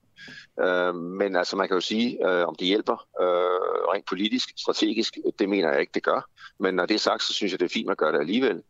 Øh, 0.59 0.95
men 0.95 1.35
altså, 1.35 1.55
man 1.55 1.67
kan 1.67 1.77
jo 1.77 1.81
sige, 1.81 2.29
øh, 2.29 2.47
om 2.47 2.55
det 2.55 2.67
hjælper 2.67 3.07
øh, 3.21 3.93
rent 3.93 4.05
politisk, 4.05 4.49
strategisk, 4.57 5.17
det 5.39 5.49
mener 5.49 5.71
jeg 5.71 5.81
ikke, 5.81 5.91
det 5.93 6.03
gør. 6.03 6.29
Men 6.59 6.75
når 6.75 6.85
det 6.85 6.95
er 6.95 6.99
sagt, 6.99 7.23
så 7.23 7.33
synes 7.33 7.51
jeg, 7.51 7.59
det 7.59 7.65
er 7.65 7.73
fint 7.73 7.91
at 7.91 7.97
gøre 7.97 8.11
det 8.11 8.19
alligevel. 8.19 8.63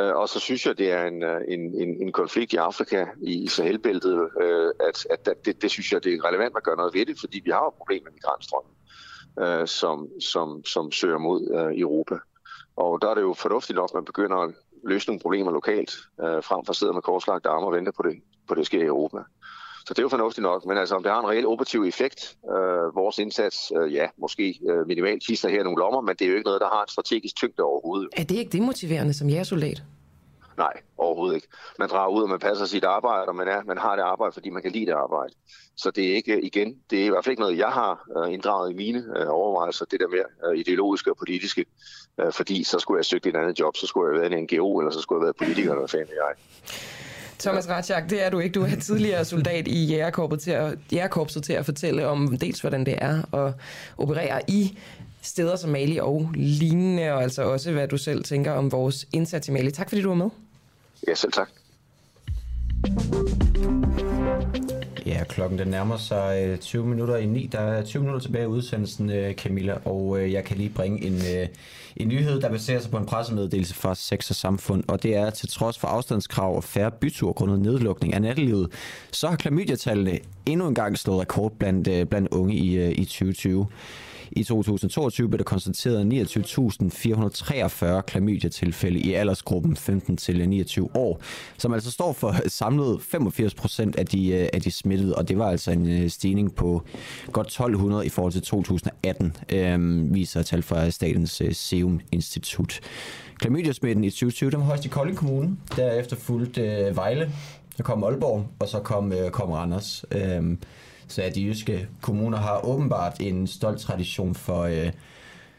Øh, 0.00 0.14
og 0.14 0.28
så 0.28 0.40
synes 0.40 0.66
jeg, 0.66 0.78
det 0.78 0.92
er 0.92 1.04
en, 1.06 1.22
øh, 1.22 1.40
en, 1.48 1.60
en, 1.60 2.02
en 2.02 2.12
konflikt 2.12 2.52
i 2.52 2.56
Afrika, 2.56 3.06
i 3.22 3.48
Sahelbæltet, 3.48 4.28
øh, 4.42 4.70
at, 4.88 5.06
at 5.10 5.44
det, 5.44 5.62
det 5.62 5.70
synes 5.70 5.92
jeg, 5.92 6.04
det 6.04 6.14
er 6.14 6.24
relevant 6.24 6.56
at 6.56 6.62
gøre 6.62 6.76
noget 6.76 6.94
ved 6.94 7.06
det, 7.06 7.16
fordi 7.20 7.40
vi 7.44 7.50
har 7.50 7.64
jo 7.64 7.70
problemer 7.70 8.04
med 8.04 8.12
migrantstrømmen 8.12 8.72
øh, 9.40 9.66
som, 9.66 10.08
som, 10.20 10.64
som 10.64 10.92
søger 10.92 11.18
mod 11.18 11.40
øh, 11.54 11.80
Europa. 11.80 12.14
Og 12.76 13.02
der 13.02 13.08
er 13.08 13.14
det 13.14 13.22
jo 13.22 13.34
fornuftigt 13.34 13.76
nok, 13.76 13.90
at 13.90 13.94
man 13.94 14.04
begynder 14.04 14.36
at 14.36 14.54
løse 14.84 15.08
nogle 15.08 15.20
problemer 15.20 15.50
lokalt, 15.50 15.92
øh, 16.20 16.42
frem 16.42 16.64
for 16.64 16.70
at 16.70 16.76
sidde 16.76 16.92
med 16.92 17.02
korslagte 17.02 17.48
arme 17.48 17.66
og 17.66 17.72
vente 17.72 17.92
på 17.92 18.02
det, 18.02 18.22
på 18.48 18.54
det 18.54 18.66
sker 18.66 18.82
i 18.82 18.86
Europa. 18.86 19.18
Så 19.86 19.94
det 19.94 19.98
er 19.98 20.02
jo 20.02 20.08
fornuftigt 20.08 20.42
nok, 20.42 20.66
men 20.66 20.78
altså 20.78 20.94
om 20.94 21.02
det 21.02 21.12
har 21.12 21.20
en 21.20 21.28
reel 21.28 21.46
operativ 21.46 21.82
effekt, 21.82 22.36
øh, 22.50 22.94
vores 22.94 23.18
indsats, 23.18 23.72
øh, 23.76 23.94
ja, 23.94 24.06
måske 24.18 24.60
øh, 24.70 24.86
minimalt 24.86 25.22
kister 25.22 25.48
her 25.48 25.62
nogle 25.64 25.78
lommer, 25.78 26.00
men 26.00 26.16
det 26.16 26.24
er 26.24 26.28
jo 26.28 26.34
ikke 26.34 26.44
noget, 26.44 26.60
der 26.60 26.68
har 26.68 26.82
en 26.82 26.88
strategisk 26.88 27.36
tyngde 27.36 27.62
overhovedet. 27.62 28.08
Er 28.16 28.24
det 28.24 28.36
ikke 28.36 28.52
demotiverende 28.52 29.14
som 29.14 29.28
jægersoldat? 29.28 29.82
Nej, 30.58 30.72
overhovedet 30.98 31.34
ikke. 31.34 31.48
Man 31.78 31.88
drager 31.88 32.16
ud, 32.16 32.22
og 32.22 32.28
man 32.28 32.38
passer 32.38 32.66
sit 32.66 32.84
arbejde, 32.84 33.28
og 33.28 33.36
man, 33.36 33.48
er, 33.48 33.62
man 33.64 33.78
har 33.78 33.96
det 33.96 34.02
arbejde, 34.02 34.32
fordi 34.32 34.50
man 34.50 34.62
kan 34.62 34.72
lide 34.72 34.86
det 34.86 34.92
arbejde. 34.92 35.34
Så 35.76 35.90
det 35.90 36.10
er 36.10 36.14
ikke, 36.14 36.40
igen, 36.40 36.76
det 36.90 37.00
er 37.00 37.04
i 37.04 37.08
hvert 37.08 37.24
fald 37.24 37.32
ikke 37.32 37.42
noget, 37.42 37.58
jeg 37.58 37.68
har 37.68 38.04
uh, 38.16 38.32
inddraget 38.32 38.70
i 38.70 38.74
mine 38.74 38.98
uh, 38.98 39.28
overvejelser, 39.28 39.84
det 39.84 40.00
der 40.00 40.08
mere 40.08 40.58
ideologiske 40.58 41.10
og 41.10 41.16
politiske, 41.16 41.64
fordi 42.30 42.64
så 42.64 42.78
skulle 42.78 42.98
jeg 42.98 43.04
søge 43.04 43.28
et 43.28 43.36
andet 43.36 43.60
job, 43.60 43.76
så 43.76 43.86
skulle 43.86 44.06
jeg 44.06 44.14
have 44.14 44.30
været 44.30 44.38
en 44.38 44.44
NGO, 44.44 44.78
eller 44.78 44.92
så 44.92 45.00
skulle 45.00 45.16
jeg 45.16 45.20
have 45.20 45.26
været 45.26 45.36
politiker, 45.36 45.70
eller 45.70 45.80
hvad 45.80 45.88
fanden 45.88 46.14
jeg. 46.14 46.34
Thomas 47.42 47.68
Ratchak, 47.68 48.10
det 48.10 48.24
er 48.24 48.30
du 48.30 48.38
ikke. 48.38 48.54
Du 48.54 48.62
er 48.62 48.76
tidligere 48.80 49.24
soldat 49.24 49.68
i 49.68 49.84
jægerkorpset 49.84 50.40
til 50.40 50.50
at, 50.50 50.78
jægerkorpset 50.92 51.44
til 51.44 51.52
at 51.52 51.64
fortælle 51.64 52.08
om 52.08 52.36
dels, 52.36 52.60
hvordan 52.60 52.86
det 52.86 52.94
er 52.98 53.34
at 53.34 53.54
operere 53.98 54.40
i 54.48 54.78
steder 55.22 55.56
som 55.56 55.70
Mali 55.70 55.98
og 55.98 56.30
lignende, 56.34 57.12
og 57.12 57.22
altså 57.22 57.42
også, 57.42 57.72
hvad 57.72 57.88
du 57.88 57.96
selv 57.96 58.24
tænker 58.24 58.52
om 58.52 58.72
vores 58.72 59.06
indsats 59.12 59.48
i 59.48 59.50
Mali. 59.50 59.70
Tak 59.70 59.88
fordi 59.88 60.02
du 60.02 60.08
var 60.08 60.14
med. 60.14 60.28
Ja, 61.08 61.14
selv 61.14 61.32
tak. 61.32 61.48
Ja, 65.06 65.24
klokken 65.24 65.58
den 65.58 65.68
nærmer 65.68 65.96
sig 65.96 66.44
øh, 66.46 66.58
20 66.58 66.86
minutter 66.86 67.16
i 67.16 67.26
9. 67.26 67.46
Der 67.46 67.58
er 67.58 67.84
20 67.84 68.02
minutter 68.02 68.20
tilbage 68.20 68.44
i 68.44 68.46
udsendelsen, 68.46 69.10
øh, 69.10 69.34
Camilla, 69.34 69.74
og 69.84 70.20
øh, 70.20 70.32
jeg 70.32 70.44
kan 70.44 70.56
lige 70.56 70.68
bringe 70.68 71.04
en, 71.04 71.48
en 71.96 72.08
nyhed, 72.08 72.40
der 72.40 72.48
baserer 72.48 72.80
sig 72.80 72.90
på 72.90 72.96
en 72.96 73.06
pressemeddelelse 73.06 73.74
fra 73.74 73.94
Sex 73.94 74.30
og 74.30 74.36
Samfund, 74.36 74.84
og 74.88 75.02
det 75.02 75.16
er, 75.16 75.30
til 75.30 75.48
trods 75.48 75.78
for 75.78 75.88
afstandskrav 75.88 76.56
og 76.56 76.64
færre 76.64 76.90
bytur 76.90 77.32
grundet 77.32 77.60
nedlukning 77.60 78.14
af 78.14 78.22
nattelivet, 78.22 78.72
så 79.12 79.28
har 79.28 79.36
klamydiatallene 79.36 80.18
endnu 80.46 80.68
en 80.68 80.74
gang 80.74 80.98
slået 80.98 81.20
rekord 81.20 81.52
blandt, 81.58 82.08
blandt 82.08 82.28
unge 82.28 82.54
i, 82.54 82.92
i 82.92 83.04
2020. 83.04 83.66
I 84.36 84.44
2022 84.44 85.28
blev 85.28 85.38
der 85.38 85.44
konstateret 85.44 86.12
29.443 87.96 88.00
klamydia-tilfælde 88.00 89.00
i 89.00 89.12
aldersgruppen 89.12 89.76
15-29 89.76 90.80
år, 90.94 91.20
som 91.58 91.72
altså 91.72 91.90
står 91.90 92.12
for 92.12 92.34
samlet 92.48 93.02
85 93.02 93.54
procent 93.54 93.96
af 93.96 94.06
de, 94.06 94.32
øh, 94.32 94.48
af 94.52 94.60
de 94.60 94.70
smittede, 94.70 95.14
og 95.14 95.28
det 95.28 95.38
var 95.38 95.50
altså 95.50 95.70
en 95.70 96.02
øh, 96.02 96.10
stigning 96.10 96.54
på 96.54 96.82
godt 97.32 97.46
1200 97.46 98.06
i 98.06 98.08
forhold 98.08 98.32
til 98.32 98.42
2018, 98.42 99.36
øh, 99.52 100.14
viser 100.14 100.42
tal 100.42 100.62
fra 100.62 100.90
Statens 100.90 101.40
øh, 101.40 101.54
Serum 101.54 102.00
Institut. 102.12 102.80
Klamydia-smitten 103.38 104.04
i 104.04 104.10
2020, 104.10 104.50
den 104.50 104.60
var 104.60 104.66
højst 104.66 104.84
i 104.84 104.88
Kolding 104.88 105.18
Kommune, 105.18 105.56
derefter 105.76 106.16
fulgte 106.16 106.60
øh, 106.60 106.96
Vejle, 106.96 107.30
der 107.76 107.82
kom 107.82 108.04
Aalborg, 108.04 108.46
og 108.58 108.68
så 108.68 108.78
kom, 108.78 109.12
øh, 109.12 109.30
kom 109.30 109.50
Randers. 109.50 110.04
Øh, 110.10 110.56
så 111.08 111.32
de 111.34 111.42
jyske 111.42 111.88
kommuner 112.00 112.38
har 112.38 112.66
åbenbart 112.66 113.16
en 113.20 113.46
stolt 113.46 113.80
tradition 113.80 114.34
for, 114.34 114.62
øh, 114.62 114.92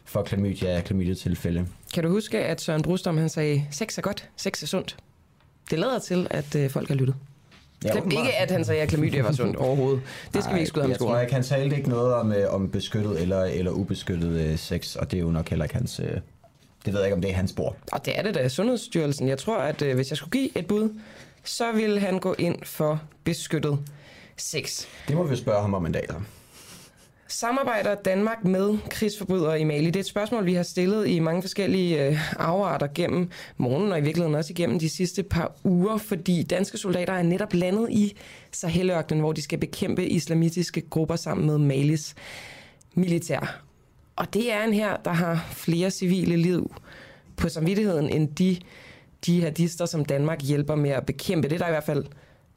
for 0.06 0.24
klamydia, 0.24 0.82
klamydia-tilfælde. 0.82 1.68
Kan 1.94 2.04
du 2.04 2.10
huske, 2.10 2.46
at 2.46 2.62
Søren 2.62 2.82
Brustom 2.82 3.18
han 3.18 3.30
sagde, 3.30 3.66
sex 3.72 3.98
er 3.98 4.02
godt, 4.02 4.30
sex 4.38 4.64
er 4.64 4.68
sundt. 4.68 4.98
Det 5.70 5.80
lader 5.80 6.00
til, 6.00 6.28
at 6.30 6.56
øh, 6.56 6.70
folk 6.70 6.88
har 6.88 6.96
lyttet. 6.96 7.16
Ja, 7.86 7.96
ikke 7.96 8.34
at 8.38 8.52
han 8.52 8.66
sagde, 8.66 8.82
at 8.82 8.90
klamydia 8.90 9.22
var 9.22 9.32
sundt 9.32 9.56
overhovedet. 9.56 10.02
Det 10.34 10.44
skal 10.44 10.52
Ej, 10.52 10.54
vi 10.54 10.60
ikke 10.60 10.68
skyde 10.68 10.84
ham 10.84 10.92
Jeg 10.92 11.00
tror 11.00 11.20
ikke, 11.20 11.34
han 11.34 11.44
talte 11.44 11.76
ikke 11.76 11.90
noget 11.90 12.14
om, 12.14 12.32
øh, 12.32 12.54
om 12.54 12.70
beskyttet 12.70 13.22
eller, 13.22 13.44
eller 13.44 13.72
ubeskyttet 13.72 14.30
øh, 14.30 14.58
sex, 14.58 14.96
og 14.96 15.12
det 15.12 15.18
er 15.18 15.22
jo 15.22 15.32
nok 15.32 15.50
heller 15.50 15.66
ikke 15.66 15.76
hans... 15.76 16.00
Øh, 16.00 16.18
det 16.86 16.94
ved 16.94 17.00
jeg 17.00 17.08
ikke, 17.08 17.16
om 17.16 17.22
det 17.22 17.32
er 17.32 17.36
hans 17.36 17.50
spor. 17.50 17.76
Og 17.92 18.06
det 18.06 18.20
er 18.20 18.22
det 18.22 18.36
da, 18.36 18.48
Sundhedsstyrelsen. 18.48 19.28
Jeg 19.28 19.38
tror, 19.38 19.58
at 19.58 19.82
øh, 19.82 19.96
hvis 19.96 20.10
jeg 20.10 20.18
skulle 20.18 20.32
give 20.32 20.58
et 20.58 20.68
bud, 20.68 20.90
så 21.44 21.72
ville 21.72 22.00
han 22.00 22.20
gå 22.20 22.36
ind 22.38 22.56
for 22.64 23.02
beskyttet 23.24 23.80
sex. 24.38 24.86
Det 25.08 25.16
må 25.16 25.24
vi 25.24 25.36
spørge 25.36 25.62
ham 25.62 25.74
om 25.74 25.86
en 25.86 25.92
dag. 25.92 26.08
Samarbejder 27.28 27.96
Danmark 27.96 28.44
med 28.44 28.78
krigsforbrydere 28.90 29.60
i 29.60 29.64
Mali? 29.64 29.86
Det 29.86 29.96
er 29.96 30.00
et 30.00 30.06
spørgsmål, 30.06 30.46
vi 30.46 30.54
har 30.54 30.64
stillet 30.64 31.08
i 31.08 31.20
mange 31.20 31.42
forskellige 31.42 32.08
øh, 32.08 32.42
afarter 32.42 32.88
gennem 32.96 33.30
morgenen, 33.58 33.92
og 33.92 34.00
i 34.00 34.02
virkeligheden 34.02 34.36
også 34.36 34.54
igennem 34.54 34.80
de 34.80 34.90
sidste 34.90 35.24
par 35.24 35.56
uger, 35.64 35.98
fordi 35.98 36.44
danske 36.44 36.78
soldater 36.78 37.14
er 37.14 37.24
netop 37.24 37.54
landet 37.54 37.90
i 37.90 38.18
Sahelørkenen, 38.52 39.22
hvor 39.22 39.32
de 39.32 39.42
skal 39.42 39.60
bekæmpe 39.60 40.08
islamistiske 40.08 40.82
grupper 40.82 41.16
sammen 41.16 41.48
med 41.48 41.58
Malis 41.58 42.16
militær. 42.94 43.62
Og 44.16 44.34
det 44.34 44.52
er 44.52 44.64
en 44.64 44.74
her, 44.74 44.98
der 44.98 45.12
har 45.12 45.48
flere 45.52 45.92
civile 45.92 46.36
liv 46.36 46.76
på 47.38 47.50
samvittigheden 47.50 48.10
end 48.10 48.36
de 48.36 48.58
jihadister, 49.28 49.86
som 49.86 50.06
Danmark 50.06 50.42
hjælper 50.42 50.76
med 50.76 50.90
at 50.90 51.06
bekæmpe. 51.06 51.50
Det 51.50 51.56
er 51.56 51.60
der 51.60 51.68
i 51.68 51.72
hvert 51.72 51.84
fald 51.84 52.06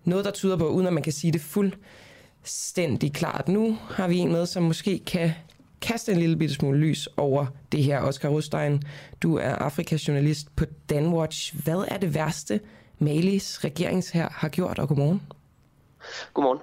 noget, 0.07 0.25
der 0.25 0.31
tyder 0.31 0.57
på, 0.57 0.69
uden 0.69 0.87
at 0.87 0.93
man 0.93 1.03
kan 1.03 1.13
sige 1.13 1.33
det 1.33 1.41
fuldstændig 1.41 3.13
klart. 3.13 3.49
Nu 3.49 3.79
har 3.91 4.09
vi 4.09 4.19
en 4.19 4.33
med, 4.33 4.47
som 4.47 4.63
måske 4.63 4.99
kan 5.07 5.33
kaste 5.81 6.13
en 6.13 6.19
lille 6.19 6.37
bitte 6.37 6.55
smule 6.55 6.79
lys 6.79 7.09
over 7.17 7.47
det 7.73 7.85
her. 7.85 8.01
Oscar 8.01 8.29
Rustein, 8.29 8.83
du 9.23 9.37
er 9.37 9.55
Afrikajournalist 9.55 10.57
på 10.57 10.65
Danwatch. 10.91 11.65
Hvad 11.65 11.85
er 11.89 11.99
det 11.99 12.15
værste, 12.15 12.61
Malis 12.99 13.65
regeringsher 13.65 14.29
har 14.31 14.49
gjort, 14.49 14.79
og 14.79 14.89
godmorgen? 14.89 15.23
Godmorgen. 16.35 16.61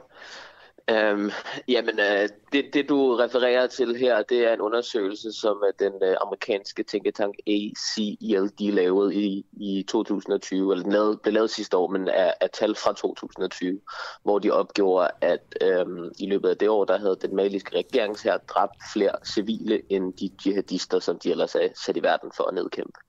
Øhm, 0.90 1.32
jamen, 1.68 2.00
øh, 2.00 2.30
det, 2.52 2.74
det 2.74 2.90
du 2.90 3.16
refererer 3.16 3.68
til 3.68 3.96
her, 3.96 4.24
det 4.24 4.48
er 4.48 4.54
en 4.54 4.62
undersøgelse, 4.62 5.32
som 5.32 5.64
øh, 5.68 5.74
den 5.80 5.94
øh, 6.04 6.16
amerikanske 6.22 6.84
tænketank 6.84 7.36
ACELD 7.48 8.72
lavede 8.72 9.16
i, 9.16 9.46
i 9.52 9.86
2020, 9.90 10.72
eller 10.72 10.84
den 10.84 10.92
lavede, 10.92 11.18
blev 11.18 11.34
lavet 11.34 11.50
sidste 11.50 11.78
år, 11.78 11.88
men 11.88 12.08
er, 12.08 12.34
er 12.42 12.48
tal 12.48 12.76
fra 12.76 12.94
2020, 12.94 13.80
hvor 14.24 14.40
de 14.40 14.52
opgjorde, 14.52 15.10
at 15.22 15.56
øhm, 15.62 16.12
i 16.20 16.26
løbet 16.26 16.50
af 16.50 16.58
det 16.58 16.70
år, 16.70 16.86
der 16.86 16.98
havde 16.98 17.18
den 17.22 17.36
maliske 17.36 17.76
regeringshær 17.76 18.38
dræbt 18.38 18.76
flere 18.94 19.16
civile 19.26 19.82
end 19.90 20.14
de 20.14 20.30
jihadister, 20.46 21.00
som 21.00 21.20
de 21.20 21.32
ellers 21.32 21.56
er 21.56 21.68
sat 21.86 21.98
i 21.98 22.04
verden 22.04 22.32
for 22.38 22.44
at 22.44 22.54
nedkæmpe. 22.54 23.00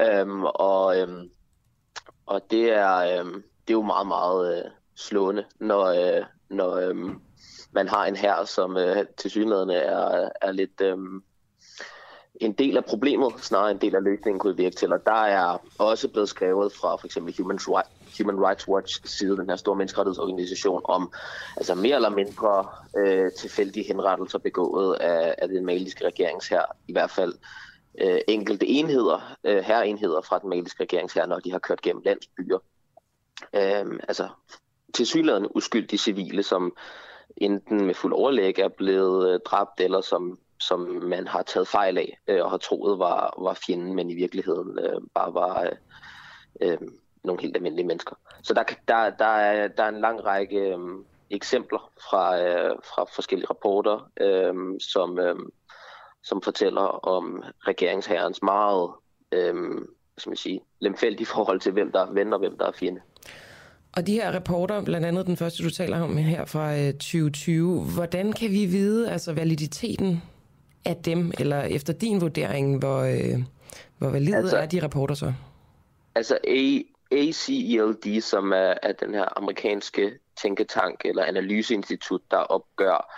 Øhm, 0.00 0.44
og, 0.44 1.00
øhm, 1.00 1.30
og 2.26 2.50
det 2.50 2.72
er, 2.72 2.96
øhm, 2.96 3.42
det 3.68 3.74
er 3.74 3.78
jo 3.78 3.82
meget, 3.82 4.06
meget 4.06 4.58
øh, 4.58 4.70
slående, 4.96 5.44
når, 5.60 5.84
øh, 5.84 6.24
når 6.54 6.74
øhm, 6.74 7.20
man 7.72 7.88
har 7.88 8.06
en 8.06 8.16
her, 8.16 8.44
som 8.44 8.76
øh, 8.76 9.06
til 9.16 9.30
synligheden 9.30 9.70
er, 9.70 10.28
er 10.42 10.52
lidt 10.52 10.80
øhm, 10.80 11.22
en 12.40 12.52
del 12.52 12.76
af 12.76 12.84
problemet, 12.84 13.32
snarere 13.40 13.70
en 13.70 13.80
del 13.80 13.96
af 13.96 14.02
løsningen 14.02 14.38
kunne 14.38 14.56
virke 14.56 14.76
til. 14.76 14.92
Og 14.92 15.06
der 15.06 15.22
er 15.22 15.58
også 15.78 16.08
blevet 16.08 16.28
skrevet 16.28 16.72
fra 16.72 16.96
for 16.96 17.06
eksempel 17.06 17.34
Human, 17.38 17.58
Human 18.18 18.46
Rights 18.46 18.68
Watch 18.68 19.00
side, 19.04 19.36
den 19.36 19.48
her 19.48 19.56
store 19.56 19.76
menneskerettighedsorganisation, 19.76 20.80
om 20.84 21.12
altså 21.56 21.74
mere 21.74 21.96
eller 21.96 22.08
mindre 22.08 22.66
øh, 22.96 23.32
tilfældige 23.32 23.86
henrettelser 23.86 24.38
begået 24.38 24.94
af, 24.94 25.34
af 25.38 25.48
den 25.48 25.66
maliske 25.66 26.06
regerings 26.06 26.48
her, 26.48 26.62
i 26.88 26.92
hvert 26.92 27.10
fald 27.10 27.34
øh, 28.00 28.18
enkelte 28.28 28.66
enheder, 28.66 29.36
øh, 29.44 29.64
herreenheder 29.64 30.20
fra 30.20 30.38
den 30.38 30.48
maliske 30.48 30.82
regerings 30.82 31.14
her, 31.14 31.26
når 31.26 31.38
de 31.38 31.52
har 31.52 31.58
kørt 31.58 31.82
gennem 31.82 32.02
landsbyer. 32.04 32.58
Øh, 33.54 34.00
altså 34.08 34.28
tilsyneladende 34.94 35.56
uskyldige 35.56 35.98
civile, 35.98 36.42
som 36.42 36.76
enten 37.36 37.86
med 37.86 37.94
fuld 37.94 38.12
overlæg 38.12 38.58
er 38.58 38.68
blevet 38.68 39.32
øh, 39.32 39.40
dræbt, 39.44 39.80
eller 39.80 40.00
som, 40.00 40.38
som 40.60 40.80
man 41.02 41.26
har 41.26 41.42
taget 41.42 41.68
fejl 41.68 41.98
af 41.98 42.18
øh, 42.28 42.44
og 42.44 42.50
har 42.50 42.56
troet 42.56 42.98
var, 42.98 43.34
var 43.38 43.58
fjenden, 43.66 43.94
men 43.94 44.10
i 44.10 44.14
virkeligheden 44.14 44.78
øh, 44.78 45.00
bare 45.14 45.34
var 45.34 45.62
øh, 45.62 46.72
øh, 46.72 46.78
nogle 47.24 47.42
helt 47.42 47.56
almindelige 47.56 47.86
mennesker. 47.86 48.16
Så 48.42 48.54
der, 48.54 48.62
der, 48.88 49.10
der, 49.10 49.24
er, 49.24 49.68
der 49.68 49.82
er 49.84 49.88
en 49.88 50.00
lang 50.00 50.24
række 50.24 50.58
øh, 50.58 50.78
eksempler 51.30 51.90
fra, 52.10 52.42
øh, 52.42 52.76
fra 52.84 53.04
forskellige 53.14 53.50
rapporter, 53.50 54.10
øh, 54.20 54.80
som, 54.80 55.18
øh, 55.18 55.36
som 56.22 56.42
fortæller 56.42 57.06
om 57.06 57.44
regeringsherrens 57.66 58.42
meget 58.42 58.90
øh, 59.32 59.54
som 60.18 60.32
jeg 60.32 60.38
siger, 60.38 60.60
lemfældige 60.80 61.26
forhold 61.26 61.60
til, 61.60 61.72
hvem 61.72 61.92
der 61.92 62.00
er 62.00 62.12
ven 62.12 62.32
og 62.32 62.38
hvem 62.38 62.58
der 62.58 62.66
er 62.66 62.72
fjende. 62.72 63.00
Og 63.96 64.06
de 64.06 64.12
her 64.12 64.34
rapporter, 64.34 64.84
blandt 64.84 65.06
andet 65.06 65.26
den 65.26 65.36
første, 65.36 65.62
du 65.62 65.70
taler 65.70 66.00
om 66.00 66.16
her 66.16 66.44
fra 66.44 66.90
2020, 66.92 67.80
øh, 67.80 67.94
hvordan 67.94 68.32
kan 68.32 68.50
vi 68.50 68.66
vide 68.66 69.10
altså 69.10 69.32
validiteten 69.32 70.22
af 70.84 70.96
dem, 70.96 71.32
eller 71.38 71.62
efter 71.62 71.92
din 71.92 72.20
vurdering, 72.20 72.78
hvor, 72.78 73.00
øh, 73.00 73.42
hvor 73.98 74.08
valide 74.08 74.36
altså, 74.36 74.56
er 74.56 74.66
de 74.66 74.82
rapporter 74.82 75.14
så? 75.14 75.32
Altså 76.14 76.38
A, 76.48 76.78
ACELD, 77.12 78.20
som 78.20 78.52
er, 78.52 78.74
er 78.82 78.92
den 78.92 79.14
her 79.14 79.38
amerikanske 79.38 80.12
tænketank 80.42 81.00
eller 81.04 81.24
analyseinstitut, 81.24 82.20
der 82.30 82.36
opgør 82.36 83.14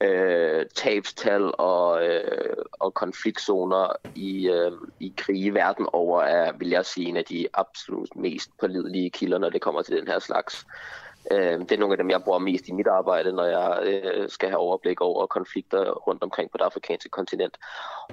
øh, 0.00 0.66
tabstal 0.74 1.52
og, 1.58 2.06
øh, 2.06 2.56
og 2.72 2.94
konfliktzoner 2.94 3.96
i, 4.14 4.48
øh, 4.48 4.72
i 5.00 5.14
krige 5.16 5.54
verden 5.54 5.86
over 5.92 6.22
er, 6.22 6.52
vil 6.52 6.68
jeg 6.68 6.86
sige, 6.86 7.08
en 7.08 7.16
af 7.16 7.24
de 7.24 7.46
absolut 7.54 8.16
mest 8.16 8.50
pålidelige 8.60 9.10
kilder, 9.10 9.38
når 9.38 9.50
det 9.50 9.60
kommer 9.60 9.82
til 9.82 9.96
den 9.96 10.06
her 10.06 10.18
slags. 10.18 10.66
Øh, 11.30 11.58
det 11.58 11.72
er 11.72 11.78
nogle 11.78 11.92
af 11.92 11.98
dem, 11.98 12.10
jeg 12.10 12.22
bruger 12.24 12.38
mest 12.38 12.68
i 12.68 12.72
mit 12.72 12.86
arbejde, 12.86 13.32
når 13.32 13.44
jeg 13.44 13.78
øh, 13.82 14.28
skal 14.28 14.48
have 14.48 14.58
overblik 14.58 15.00
over 15.00 15.26
konflikter 15.26 15.90
rundt 15.90 16.22
omkring 16.22 16.50
på 16.50 16.58
det 16.58 16.64
afrikanske 16.64 17.08
kontinent. 17.08 17.58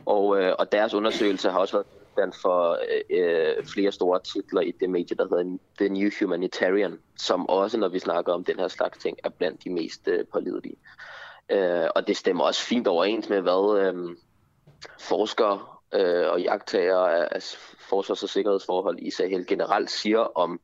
Og, 0.06 0.42
øh, 0.42 0.56
og 0.60 0.72
deres 0.72 0.94
undersøgelse 0.94 1.50
har 1.50 1.60
også 1.60 1.76
været 1.76 1.88
den 2.18 2.34
for 2.42 2.78
øh, 3.10 3.66
flere 3.66 3.92
store 3.92 4.20
titler 4.20 4.62
i 4.62 4.72
det 4.80 4.90
medie, 4.90 5.18
der 5.18 5.28
hedder 5.30 5.58
The 5.78 5.90
New 5.90 6.10
Humanitarian, 6.20 7.00
som 7.18 7.50
også, 7.50 7.78
når 7.78 7.88
vi 7.88 8.00
snakker 8.00 8.34
om 8.34 8.44
den 8.44 8.60
her 8.60 8.68
slags 8.68 8.98
ting, 8.98 9.18
er 9.24 9.30
blandt 9.30 9.64
de 9.64 9.70
mest 9.70 10.08
øh, 10.08 10.26
pålidelige. 10.34 10.76
Øh, 10.76 11.21
Øh, 11.52 11.90
og 11.96 12.08
det 12.08 12.18
stemmer 12.18 12.44
også 12.44 12.62
fint 12.62 12.88
overens 12.88 13.30
med, 13.30 13.42
hvad 13.42 13.80
øh, 13.82 14.16
forskere 15.00 15.60
øh, 15.94 16.32
og 16.32 16.42
jagttager 16.42 16.98
af, 16.98 17.28
af 17.32 17.44
forsvars- 17.90 18.24
og 18.24 18.30
sikkerhedsforhold 18.30 19.00
i 19.00 19.12
Sahel 19.12 19.48
generelt 19.48 19.92
siger 19.92 20.20
om 20.20 20.60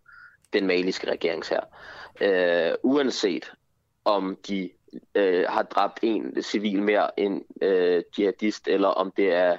den 0.53 0.67
maliske 0.67 1.11
regerings 1.11 1.49
her. 1.49 1.61
Øh, 2.21 2.75
uanset 2.83 3.51
om 4.05 4.37
de 4.47 4.69
øh, 5.15 5.45
har 5.49 5.63
dræbt 5.63 5.99
en 6.01 6.43
civil 6.43 6.81
mere 6.81 7.19
end 7.19 7.41
øh, 7.61 8.03
jihadist, 8.17 8.67
eller 8.67 8.87
om 8.87 9.11
det 9.17 9.33
er 9.33 9.57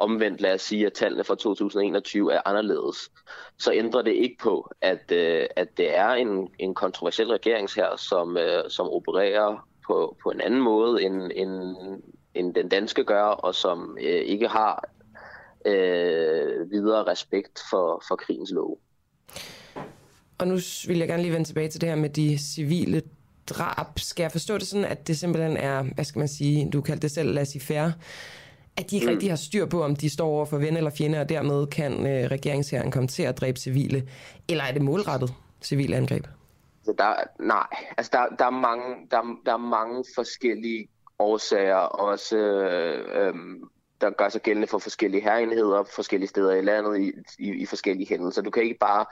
omvendt, 0.00 0.40
lad 0.40 0.54
os 0.54 0.62
sige, 0.62 0.86
at 0.86 0.92
tallene 0.92 1.24
fra 1.24 1.34
2021 1.34 2.34
er 2.34 2.40
anderledes, 2.44 3.10
så 3.58 3.72
ændrer 3.72 4.02
det 4.02 4.12
ikke 4.12 4.36
på, 4.42 4.70
at, 4.80 5.12
øh, 5.12 5.46
at 5.56 5.68
det 5.76 5.96
er 5.96 6.08
en, 6.08 6.48
en 6.58 6.74
kontroversiel 6.74 7.28
regeringshær, 7.28 7.96
som, 7.96 8.36
øh, 8.36 8.70
som 8.70 8.88
opererer 8.90 9.68
på, 9.86 10.16
på 10.22 10.30
en 10.30 10.40
anden 10.40 10.60
måde, 10.60 11.02
end, 11.02 11.30
end, 11.34 11.76
end 12.34 12.54
den 12.54 12.68
danske 12.68 13.04
gør, 13.04 13.22
og 13.22 13.54
som 13.54 13.98
øh, 14.00 14.20
ikke 14.20 14.48
har 14.48 14.88
øh, 15.66 16.70
videre 16.70 17.04
respekt 17.04 17.60
for, 17.70 18.02
for 18.08 18.16
krigens 18.16 18.50
lov. 18.50 18.78
Og 20.38 20.48
nu 20.48 20.58
vil 20.88 20.98
jeg 20.98 21.08
gerne 21.08 21.22
lige 21.22 21.32
vende 21.32 21.48
tilbage 21.48 21.68
til 21.68 21.80
det 21.80 21.88
her 21.88 21.96
med 21.96 22.10
de 22.10 22.38
civile 22.38 23.02
drab. 23.50 23.98
Skal 23.98 24.22
jeg 24.22 24.32
forstå 24.32 24.58
det 24.58 24.66
sådan, 24.66 24.84
at 24.84 25.08
det 25.08 25.18
simpelthen 25.18 25.56
er, 25.56 25.82
hvad 25.94 26.04
skal 26.04 26.18
man 26.18 26.28
sige, 26.28 26.70
du 26.70 26.80
kaldte 26.80 27.02
det 27.02 27.10
selv 27.10 27.34
laissez-faire, 27.34 27.92
at 28.76 28.90
de 28.90 28.96
ikke 28.96 29.06
mm. 29.06 29.12
rigtig 29.12 29.30
har 29.30 29.36
styr 29.36 29.66
på, 29.66 29.82
om 29.84 29.96
de 29.96 30.10
står 30.10 30.28
over 30.28 30.44
for 30.44 30.58
ven 30.58 30.76
eller 30.76 30.90
fjende, 30.90 31.20
og 31.20 31.28
dermed 31.28 31.66
kan 31.66 32.06
øh, 32.06 32.30
regeringsherren 32.30 32.90
komme 32.90 33.08
til 33.08 33.22
at 33.22 33.40
dræbe 33.40 33.60
civile? 33.60 34.08
Eller 34.48 34.64
er 34.64 34.72
det 34.72 34.82
målrettet 34.82 35.34
civile 35.62 35.96
angreb? 35.96 36.26
Altså, 36.88 36.94
der, 36.98 37.44
nej, 37.44 37.66
altså 37.96 38.10
der, 38.12 38.36
der, 38.36 38.44
er 38.44 38.50
mange, 38.50 39.08
der, 39.10 39.36
der 39.46 39.52
er 39.52 39.56
mange 39.56 40.04
forskellige 40.14 40.88
årsager, 41.18 41.76
også 41.76 42.36
øh, 42.36 43.26
øh, 43.26 43.34
der 44.00 44.10
gør 44.10 44.28
sig 44.28 44.42
gældende 44.42 44.68
for 44.68 44.78
forskellige 44.78 45.22
herenheder, 45.22 45.84
forskellige 45.94 46.28
steder 46.28 46.54
i 46.54 46.62
landet 46.62 47.00
i, 47.00 47.12
i, 47.38 47.62
i 47.62 47.66
forskellige 47.66 48.08
hændelser. 48.08 48.42
Du 48.42 48.50
kan 48.50 48.62
ikke 48.62 48.78
bare 48.78 49.06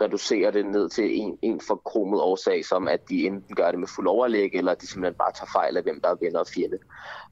reducere 0.00 0.52
det 0.52 0.66
ned 0.66 0.88
til 0.88 1.20
en, 1.20 1.38
en 1.42 1.60
forkromet 1.60 2.20
årsag, 2.20 2.64
som 2.64 2.88
at 2.88 3.08
de 3.08 3.26
enten 3.26 3.54
gør 3.54 3.70
det 3.70 3.80
med 3.80 3.88
fuld 3.88 4.06
overlæg, 4.06 4.50
eller 4.54 4.72
at 4.72 4.80
de 4.80 4.86
simpelthen 4.86 5.18
bare 5.18 5.32
tager 5.32 5.50
fejl 5.52 5.76
af, 5.76 5.82
hvem 5.82 6.00
der 6.00 6.10
er 6.10 6.16
venner 6.20 6.40
og 6.40 6.46
fjende. 6.54 6.78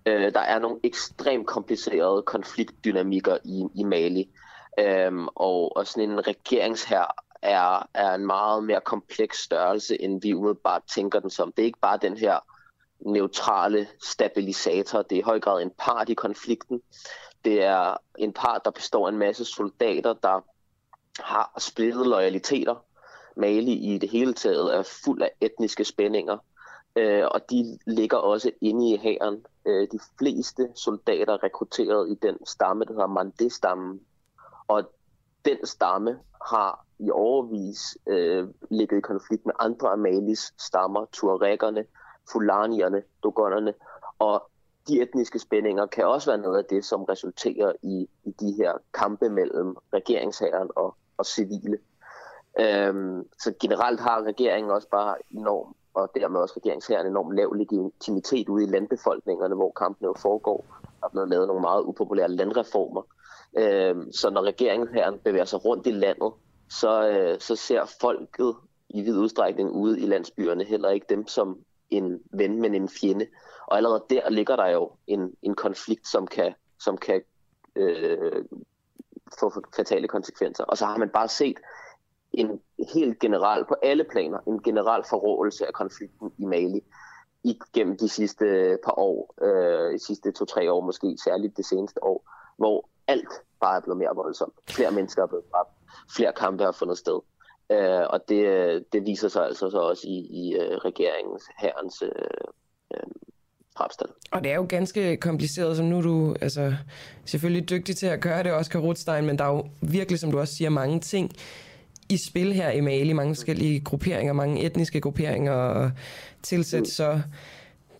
Øh, 0.06 0.32
der 0.32 0.40
er 0.40 0.58
nogle 0.58 0.80
ekstremt 0.82 1.46
komplicerede 1.46 2.22
konfliktdynamikker 2.22 3.38
i, 3.44 3.66
i 3.74 3.84
Mali, 3.84 4.30
øhm, 4.78 5.28
og, 5.28 5.76
og 5.76 5.86
sådan 5.86 6.10
en 6.10 6.26
regeringsherre 6.26 7.06
er, 7.44 7.88
er 7.94 8.14
en 8.14 8.26
meget 8.26 8.64
mere 8.64 8.80
kompleks 8.80 9.38
størrelse, 9.38 10.02
end 10.02 10.22
vi 10.22 10.34
umiddelbart 10.34 10.82
tænker 10.94 11.20
den 11.20 11.30
som. 11.30 11.52
Det 11.52 11.62
er 11.62 11.66
ikke 11.66 11.80
bare 11.80 11.98
den 12.02 12.16
her 12.16 12.38
neutrale 13.00 13.88
stabilisator. 14.02 15.02
Det 15.02 15.16
er 15.16 15.20
i 15.20 15.22
høj 15.22 15.40
grad 15.40 15.62
en 15.62 15.70
part 15.78 16.08
i 16.08 16.14
konflikten. 16.14 16.80
Det 17.44 17.62
er 17.62 17.96
en 18.18 18.32
part, 18.32 18.64
der 18.64 18.70
består 18.70 19.06
af 19.06 19.12
en 19.12 19.18
masse 19.18 19.44
soldater, 19.44 20.12
der 20.12 20.40
har 21.20 21.54
splittet 21.58 22.06
loyaliteter. 22.06 22.84
Mali 23.36 23.72
i 23.72 23.98
det 23.98 24.10
hele 24.10 24.34
taget 24.34 24.74
er 24.74 24.82
fuld 25.04 25.22
af 25.22 25.30
etniske 25.40 25.84
spændinger, 25.84 26.38
øh, 26.96 27.24
og 27.30 27.50
de 27.50 27.78
ligger 27.86 28.16
også 28.16 28.50
inde 28.60 28.90
i 28.90 28.96
hæren. 28.96 29.44
Øh, 29.66 29.88
de 29.92 29.98
fleste 30.18 30.68
soldater 30.76 31.42
rekrutteret 31.42 32.10
i 32.10 32.14
den 32.14 32.46
stamme, 32.46 32.84
der 32.84 32.92
hedder 32.92 33.20
Mandé-stammen, 33.20 34.00
og 34.68 34.90
den 35.44 35.66
stamme 35.66 36.18
har 36.50 36.84
i 36.98 37.10
overvis 37.10 37.98
øh, 38.06 38.48
ligget 38.70 38.98
i 38.98 39.00
konflikt 39.00 39.46
med 39.46 39.54
andre 39.58 39.90
af 39.90 39.98
Malis 39.98 40.54
stammer, 40.58 41.04
tuaregerne, 41.12 41.84
fulanierne, 42.32 43.02
dogonerne, 43.22 43.74
og 44.18 44.50
de 44.88 45.02
etniske 45.02 45.38
spændinger 45.38 45.86
kan 45.86 46.06
også 46.06 46.30
være 46.30 46.40
noget 46.40 46.58
af 46.58 46.64
det, 46.64 46.84
som 46.84 47.04
resulterer 47.04 47.72
i, 47.82 48.08
i 48.24 48.30
de 48.30 48.52
her 48.52 48.72
kampe 48.94 49.28
mellem 49.28 49.76
regeringshæren 49.92 50.70
og, 50.76 50.96
og 51.16 51.26
civile. 51.26 51.78
Øhm, 52.60 53.28
så 53.38 53.54
generelt 53.60 54.00
har 54.00 54.22
regeringen 54.22 54.72
også 54.72 54.88
bare 54.88 55.16
enorm, 55.30 55.74
og 55.94 56.10
dermed 56.14 56.40
også 56.40 56.54
regeringsherren 56.56 57.06
enorm 57.06 57.30
lav 57.30 57.52
legitimitet 57.52 58.48
ude 58.48 58.64
i 58.64 58.66
landbefolkningerne, 58.66 59.54
hvor 59.54 59.72
kampene 59.76 60.06
jo 60.06 60.14
foregår. 60.18 60.64
Der 61.00 61.06
er 61.06 61.10
blevet 61.10 61.28
lavet 61.28 61.46
nogle 61.46 61.62
meget 61.62 61.82
upopulære 61.82 62.28
landreformer. 62.28 63.02
Øh, 63.58 63.96
så 64.12 64.30
når 64.30 64.42
regeringen 64.42 64.88
her 64.94 65.12
bevæger 65.24 65.44
sig 65.44 65.64
rundt 65.64 65.86
i 65.86 65.90
landet, 65.90 66.32
så, 66.70 67.08
øh, 67.08 67.40
så 67.40 67.56
ser 67.56 67.96
folket 68.00 68.54
i 68.88 69.02
vid 69.02 69.18
udstrækning 69.18 69.70
ude 69.70 70.00
i 70.00 70.06
landsbyerne 70.06 70.64
heller 70.64 70.90
ikke 70.90 71.06
dem 71.08 71.26
som 71.26 71.58
en 71.90 72.20
ven, 72.32 72.60
men 72.60 72.74
en 72.74 72.88
fjende. 72.88 73.26
Og 73.66 73.76
allerede 73.76 74.04
der 74.10 74.30
ligger 74.30 74.56
der 74.56 74.66
jo 74.66 74.90
en, 75.06 75.34
en 75.42 75.54
konflikt, 75.54 76.08
som 76.08 76.26
kan, 76.26 76.54
som 76.80 76.96
kan 76.96 77.22
øh, 77.76 78.44
få 79.40 79.64
fatale 79.76 80.08
konsekvenser. 80.08 80.64
Og 80.64 80.78
så 80.78 80.86
har 80.86 80.96
man 80.96 81.08
bare 81.08 81.28
set 81.28 81.58
en 82.32 82.60
helt 82.94 83.18
general, 83.18 83.64
på 83.64 83.74
alle 83.82 84.04
planer, 84.04 84.38
en 84.46 84.62
general 84.62 85.04
forrådelse 85.10 85.66
af 85.66 85.72
konflikten 85.72 86.32
i 86.38 86.44
Mali 86.44 86.80
igennem 87.44 87.96
de 87.96 88.08
sidste 88.08 88.78
par 88.84 88.98
år, 88.98 89.34
øh, 89.42 89.92
de 89.92 90.04
sidste 90.06 90.32
to-tre 90.32 90.72
år 90.72 90.80
måske, 90.80 91.16
særligt 91.24 91.56
det 91.56 91.66
seneste 91.66 92.04
år, 92.04 92.30
hvor 92.56 92.88
alt 93.08 93.28
bare 93.60 93.76
er 93.76 93.80
blevet 93.80 93.98
mere 93.98 94.14
voldsomt. 94.14 94.54
Flere 94.70 94.90
mennesker 94.90 95.22
er 95.22 95.26
blevet 95.26 95.44
dræbt, 95.52 95.70
flere 96.16 96.32
kampe 96.32 96.64
har 96.64 96.72
fundet 96.72 96.98
sted. 96.98 97.20
Øh, 97.72 98.06
og 98.10 98.20
det, 98.28 98.44
det 98.92 99.06
viser 99.06 99.28
sig 99.28 99.44
altså 99.44 99.70
så 99.70 99.78
også 99.78 100.06
i, 100.06 100.16
i 100.42 100.56
uh, 100.56 100.76
regeringens, 100.88 101.44
herrens 101.58 102.02
uh, 102.02 102.08
uh, 102.90 103.10
fremstand. 103.76 104.10
Og 104.30 104.44
det 104.44 104.50
er 104.52 104.56
jo 104.56 104.66
ganske 104.68 105.16
kompliceret, 105.16 105.76
som 105.76 105.86
nu 105.86 105.98
er 105.98 106.02
du 106.02 106.36
altså, 106.40 106.74
selvfølgelig 107.24 107.70
dygtig 107.70 107.96
til 107.96 108.06
at 108.06 108.20
gøre 108.20 108.42
det, 108.42 108.52
Oscar 108.52 108.80
Rothstein, 108.80 109.26
men 109.26 109.38
der 109.38 109.44
er 109.44 109.48
jo 109.48 109.66
virkelig, 109.80 110.18
som 110.18 110.30
du 110.30 110.38
også 110.38 110.54
siger, 110.54 110.70
mange 110.70 111.00
ting 111.00 111.30
i 112.08 112.16
spil 112.16 112.52
her 112.52 112.70
i 112.70 112.80
Mali, 112.80 113.12
mange 113.12 113.34
forskellige 113.34 113.80
grupperinger, 113.80 114.32
mange 114.32 114.64
etniske 114.64 115.00
grupperinger, 115.00 115.52
og 115.52 115.90
tilsæt 116.42 116.80
mm. 116.80 116.84
så 116.84 117.20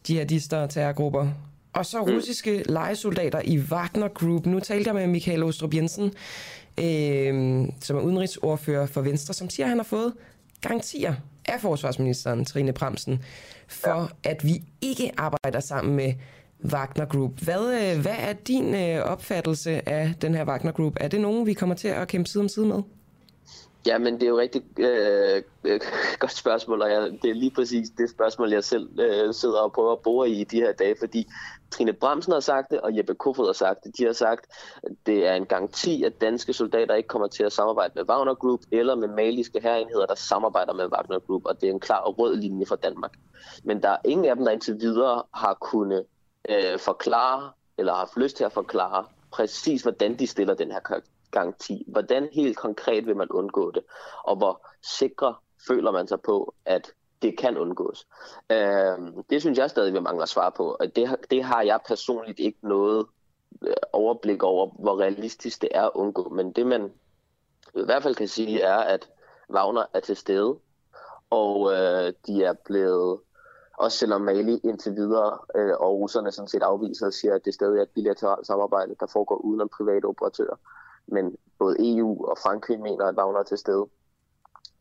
jihadister 0.08 0.62
og 0.62 0.70
terrorgrupper. 0.70 1.28
Og 1.74 1.86
så 1.86 2.04
mm. 2.04 2.12
russiske 2.12 2.62
legesoldater 2.68 3.40
i 3.44 3.58
Wagner 3.58 4.08
Group. 4.08 4.46
Nu 4.46 4.60
talte 4.60 4.88
jeg 4.88 4.94
med 4.94 5.06
Michael 5.06 5.42
Ostrup 5.42 5.74
Jensen, 5.74 6.04
øh, 6.80 7.68
som 7.80 7.96
er 7.96 8.00
udenrigsordfører 8.00 8.86
for 8.86 9.00
Venstre, 9.00 9.34
som 9.34 9.50
siger, 9.50 9.66
at 9.66 9.68
han 9.68 9.78
har 9.78 9.84
fået 9.84 10.12
garantier 10.60 11.14
af 11.44 11.60
forsvarsministeren, 11.60 12.44
Trine 12.44 12.72
Bremsen, 12.72 13.22
for 13.68 14.10
ja. 14.24 14.30
at 14.30 14.44
vi 14.44 14.62
ikke 14.80 15.12
arbejder 15.16 15.60
sammen 15.60 15.96
med 15.96 16.12
Wagner 16.64 17.06
Group. 17.06 17.40
Hvad, 17.42 17.94
øh, 17.94 18.02
hvad 18.02 18.16
er 18.18 18.32
din 18.32 18.74
øh, 18.74 19.02
opfattelse 19.04 19.88
af 19.88 20.14
den 20.22 20.34
her 20.34 20.44
Wagner 20.44 20.72
Group? 20.72 20.92
Er 21.00 21.08
det 21.08 21.20
nogen, 21.20 21.46
vi 21.46 21.52
kommer 21.52 21.74
til 21.74 21.88
at 21.88 22.08
kæmpe 22.08 22.30
side 22.30 22.42
om 22.42 22.48
side 22.48 22.66
med? 22.66 22.82
Ja, 23.86 23.98
men 23.98 24.14
det 24.14 24.22
er 24.22 24.28
jo 24.28 24.38
rigtig 24.38 24.62
øh, 24.78 25.42
øh, 25.64 25.80
godt 26.18 26.32
spørgsmål, 26.32 26.82
og 26.82 26.90
jeg, 26.90 27.10
det 27.22 27.30
er 27.30 27.34
lige 27.34 27.50
præcis 27.50 27.88
det 27.98 28.10
spørgsmål, 28.10 28.52
jeg 28.52 28.64
selv 28.64 29.00
øh, 29.00 29.34
sidder 29.34 29.58
og 29.58 29.72
prøver 29.72 29.92
at 29.92 29.98
bore 29.98 30.30
i 30.30 30.44
de 30.44 30.56
her 30.56 30.72
dage, 30.72 30.94
fordi 30.98 31.26
Trine 31.74 31.92
Bremsen 31.92 32.32
har 32.32 32.40
sagt 32.40 32.70
det, 32.70 32.80
og 32.80 32.96
Jeppe 32.96 33.14
Kofod 33.14 33.46
har 33.46 33.52
sagt 33.52 33.84
det. 33.84 33.98
De 33.98 34.04
har 34.04 34.12
sagt, 34.12 34.46
at 34.82 34.92
det 35.06 35.26
er 35.26 35.34
en 35.34 35.46
garanti, 35.46 36.04
at 36.04 36.20
danske 36.20 36.52
soldater 36.52 36.94
ikke 36.94 37.08
kommer 37.08 37.28
til 37.28 37.44
at 37.44 37.52
samarbejde 37.52 37.92
med 37.94 38.08
Wagner 38.08 38.34
Group 38.34 38.60
eller 38.72 38.94
med 38.94 39.08
maliske 39.08 39.60
herrenheder, 39.60 40.06
der 40.06 40.14
samarbejder 40.14 40.72
med 40.72 40.86
Wagner 40.92 41.18
Group, 41.18 41.42
og 41.44 41.60
det 41.60 41.68
er 41.68 41.72
en 41.72 41.80
klar 41.80 42.00
og 42.00 42.18
rød 42.18 42.36
linje 42.36 42.66
for 42.66 42.76
Danmark. 42.76 43.12
Men 43.64 43.82
der 43.82 43.88
er 43.88 43.96
ingen 44.04 44.26
af 44.26 44.36
dem, 44.36 44.44
der 44.44 44.52
indtil 44.52 44.80
videre 44.80 45.22
har 45.34 45.54
kunnet 45.54 46.04
øh, 46.48 46.78
forklare, 46.78 47.52
eller 47.78 47.92
har 47.92 47.98
haft 47.98 48.16
lyst 48.16 48.36
til 48.36 48.44
at 48.44 48.52
forklare, 48.52 49.04
præcis 49.32 49.82
hvordan 49.82 50.18
de 50.18 50.26
stiller 50.26 50.54
den 50.54 50.70
her 50.70 50.80
garanti. 51.30 51.84
Hvordan 51.88 52.28
helt 52.32 52.56
konkret 52.56 53.06
vil 53.06 53.16
man 53.16 53.28
undgå 53.30 53.70
det, 53.70 53.82
og 54.24 54.36
hvor 54.36 54.66
sikre 54.82 55.34
føler 55.68 55.90
man 55.90 56.08
sig 56.08 56.20
på, 56.20 56.54
at 56.64 56.92
det 57.24 57.38
kan 57.38 57.58
undgås. 57.58 58.08
Øh, 58.50 58.98
det 59.30 59.40
synes 59.40 59.58
jeg 59.58 59.70
stadig, 59.70 59.94
vi 59.94 60.00
mangler 60.00 60.26
svar 60.26 60.50
på, 60.50 60.76
og 60.80 60.96
det, 60.96 61.16
det 61.30 61.44
har 61.44 61.62
jeg 61.62 61.80
personligt 61.88 62.38
ikke 62.38 62.58
noget 62.62 63.06
øh, 63.62 63.74
overblik 63.92 64.42
over, 64.42 64.70
hvor 64.78 65.00
realistisk 65.00 65.62
det 65.62 65.68
er 65.74 65.82
at 65.82 65.90
undgå. 65.94 66.28
Men 66.28 66.52
det 66.52 66.66
man 66.66 66.92
i 67.74 67.84
hvert 67.84 68.02
fald 68.02 68.14
kan 68.14 68.28
sige 68.28 68.60
er, 68.60 68.76
at 68.76 69.08
Wagner 69.50 69.84
er 69.94 70.00
til 70.00 70.16
stede, 70.16 70.58
og 71.30 71.72
øh, 71.72 72.12
de 72.26 72.44
er 72.44 72.52
blevet, 72.64 73.20
også 73.78 73.98
selvom 73.98 74.20
Mali 74.20 74.58
indtil 74.64 74.96
videre, 74.96 75.38
øh, 75.54 75.74
og 75.80 75.98
russerne 76.00 76.32
sådan 76.32 76.48
set 76.48 76.62
afviser 76.62 77.06
og 77.06 77.12
siger, 77.12 77.34
at 77.34 77.44
det 77.44 77.54
stadig 77.54 77.78
er 77.78 77.82
et 77.82 77.94
bilateralt 77.94 78.46
samarbejde, 78.46 78.94
der 79.00 79.06
foregår 79.06 79.36
uden 79.36 79.60
om 79.60 79.68
private 79.76 80.04
operatører. 80.04 80.56
Men 81.06 81.36
både 81.58 81.76
EU 81.78 82.26
og 82.26 82.38
Frankrig 82.38 82.80
mener, 82.80 83.04
at 83.04 83.16
Wagner 83.16 83.38
er 83.38 83.44
til 83.44 83.58
stede 83.58 83.86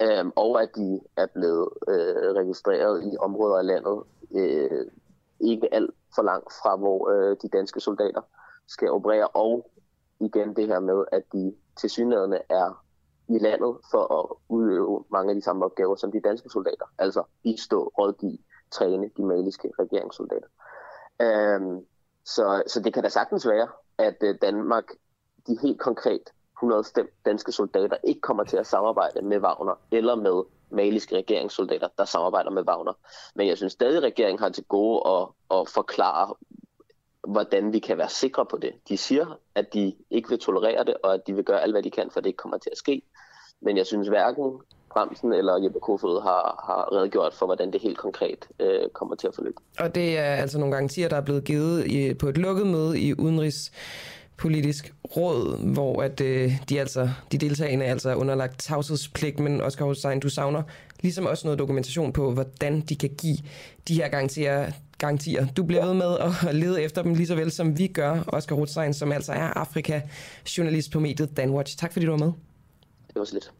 øhm, 0.01 0.31
og 0.35 0.61
at 0.61 0.69
de 0.75 1.01
er 1.17 1.27
blevet 1.33 1.69
øh, 1.87 2.35
registreret 2.35 3.03
i 3.03 3.17
områder 3.19 3.57
af 3.57 3.65
landet, 3.65 4.03
øh, 4.35 4.85
ikke 5.39 5.73
alt 5.73 5.91
for 6.15 6.21
langt 6.21 6.53
fra, 6.53 6.75
hvor 6.75 7.09
øh, 7.09 7.37
de 7.41 7.49
danske 7.49 7.79
soldater 7.79 8.21
skal 8.67 8.91
operere, 8.91 9.27
og 9.27 9.71
igen 10.19 10.55
det 10.55 10.67
her 10.67 10.79
med, 10.79 11.05
at 11.11 11.23
de 11.33 11.55
tilsyneladende 11.75 12.41
er 12.49 12.83
i 13.29 13.37
landet 13.37 13.77
for 13.91 14.19
at 14.19 14.35
udøve 14.49 15.03
mange 15.11 15.29
af 15.29 15.35
de 15.35 15.41
samme 15.41 15.65
opgaver 15.65 15.95
som 15.95 16.11
de 16.11 16.21
danske 16.21 16.49
soldater, 16.49 16.85
altså 16.97 17.23
bistå, 17.43 17.91
rådgive, 17.97 18.37
træne 18.71 19.09
de 19.17 19.25
maliske 19.25 19.71
regeringssoldater. 19.79 20.47
Øhm, 21.21 21.85
så, 22.25 22.63
så 22.67 22.79
det 22.79 22.93
kan 22.93 23.03
da 23.03 23.09
sagtens 23.09 23.47
være, 23.47 23.67
at 23.97 24.17
øh, 24.23 24.35
Danmark 24.41 24.83
de 25.47 25.57
helt 25.61 25.79
konkret 25.79 26.29
105 26.63 27.11
danske 27.25 27.51
soldater 27.51 27.97
ikke 28.03 28.21
kommer 28.21 28.43
til 28.43 28.57
at 28.57 28.67
samarbejde 28.67 29.21
med 29.21 29.39
Wagner 29.39 29.79
eller 29.91 30.15
med 30.15 30.43
maliske 30.69 31.15
regeringssoldater, 31.15 31.87
der 31.97 32.05
samarbejder 32.05 32.49
med 32.49 32.63
Wagner. 32.67 32.93
Men 33.35 33.47
jeg 33.47 33.57
synes 33.57 33.73
stadig, 33.73 33.97
at 33.97 34.03
regeringen 34.03 34.39
har 34.39 34.49
til 34.49 34.63
gode 34.63 35.01
at, 35.07 35.27
at 35.57 35.69
forklare, 35.69 36.33
hvordan 37.27 37.73
vi 37.73 37.79
kan 37.79 37.97
være 37.97 38.09
sikre 38.09 38.45
på 38.45 38.57
det. 38.57 38.71
De 38.89 38.97
siger, 38.97 39.39
at 39.55 39.73
de 39.73 39.95
ikke 40.09 40.29
vil 40.29 40.39
tolerere 40.39 40.83
det, 40.83 40.95
og 41.03 41.13
at 41.13 41.27
de 41.27 41.33
vil 41.33 41.43
gøre 41.43 41.61
alt, 41.61 41.73
hvad 41.73 41.83
de 41.83 41.91
kan, 41.91 42.09
for 42.11 42.19
det 42.19 42.27
ikke 42.27 42.37
kommer 42.37 42.57
til 42.57 42.69
at 42.71 42.77
ske. 42.77 43.01
Men 43.61 43.77
jeg 43.77 43.85
synes 43.85 44.07
hverken 44.07 44.59
Bremsen 44.93 45.33
eller 45.33 45.57
Jeppe 45.63 45.79
Kofod 45.79 46.21
har, 46.21 46.63
har 46.67 46.97
redegjort 46.97 47.33
for, 47.33 47.45
hvordan 47.45 47.73
det 47.73 47.81
helt 47.81 47.97
konkret 47.97 48.47
øh, 48.59 48.89
kommer 48.93 49.15
til 49.15 49.27
at 49.27 49.35
forløbe. 49.35 49.55
Og 49.79 49.95
det 49.95 50.17
er 50.17 50.35
altså 50.35 50.59
nogle 50.59 50.73
garantier, 50.73 51.09
der 51.09 51.15
er 51.15 51.21
blevet 51.21 51.43
givet 51.43 51.85
i, 51.85 52.13
på 52.13 52.27
et 52.27 52.37
lukket 52.37 52.67
møde 52.67 52.99
i 52.99 53.13
Udenrigs 53.13 53.71
politisk 54.37 54.93
råd, 55.17 55.73
hvor 55.73 56.03
at, 56.03 56.21
øh, 56.21 56.53
de, 56.69 56.79
altså, 56.79 57.09
de 57.31 57.37
deltagende 57.37 57.85
altså 57.85 58.09
er 58.09 58.15
underlagt 58.15 58.59
tavshedspligt, 58.59 59.39
men 59.39 59.61
Oscar 59.61 59.85
Hussein, 59.85 60.19
du 60.19 60.29
savner 60.29 60.63
ligesom 61.01 61.25
også 61.25 61.47
noget 61.47 61.59
dokumentation 61.59 62.13
på, 62.13 62.31
hvordan 62.31 62.81
de 62.81 62.95
kan 62.95 63.09
give 63.17 63.37
de 63.87 63.95
her 63.95 64.09
garantier. 64.09 64.71
garantier. 64.97 65.47
Du 65.47 65.63
bliver 65.63 65.85
ved 65.85 65.93
med 65.93 66.17
at 66.49 66.55
lede 66.55 66.81
efter 66.81 67.03
dem 67.03 67.13
lige 67.13 67.27
så 67.27 67.35
vel, 67.35 67.51
som 67.51 67.77
vi 67.77 67.87
gør, 67.87 68.23
Oscar 68.27 68.55
Hussein, 68.55 68.93
som 68.93 69.11
altså 69.11 69.31
er 69.31 69.57
Afrika-journalist 69.57 70.91
på 70.91 70.99
mediet 70.99 71.37
Danwatch. 71.37 71.77
Tak 71.77 71.93
fordi 71.93 72.05
du 72.05 72.11
var 72.11 72.17
med. 72.17 72.31
Det 73.07 73.15
var 73.15 73.25
så 73.25 73.33
lidt. 73.33 73.51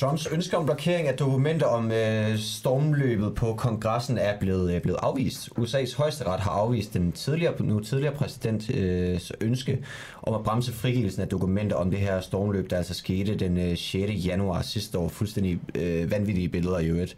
Trumps 0.00 0.26
ønske 0.26 0.56
om 0.56 0.64
blokering 0.64 1.08
af 1.08 1.16
dokumenter 1.16 1.66
om 1.66 1.92
øh, 1.92 2.38
stormløbet 2.38 3.34
på 3.34 3.54
kongressen 3.54 4.18
er 4.18 4.38
blevet, 4.38 4.74
øh, 4.74 4.82
blevet 4.82 4.98
afvist. 5.02 5.48
USA's 5.58 5.96
højesteret 5.96 6.40
har 6.40 6.50
afvist 6.50 6.94
den 6.94 7.12
tidligere, 7.12 7.62
nu 7.62 7.80
tidligere 7.80 8.14
præsidents 8.14 8.70
øh, 8.74 9.20
ønske 9.40 9.84
om 10.22 10.34
at 10.34 10.44
bremse 10.44 10.72
frigivelsen 10.72 11.22
af 11.22 11.28
dokumenter 11.28 11.76
om 11.76 11.90
det 11.90 11.98
her 11.98 12.20
stormløb, 12.20 12.70
der 12.70 12.76
altså 12.76 12.94
skete 12.94 13.34
den 13.34 13.58
øh, 13.58 13.76
6. 13.76 14.26
januar 14.26 14.62
sidste 14.62 14.98
år. 14.98 15.08
Fuldstændig 15.08 15.60
øh, 15.74 16.10
vanvittige 16.10 16.48
billeder 16.48 16.78
i 16.78 16.86
øvrigt. 16.86 17.16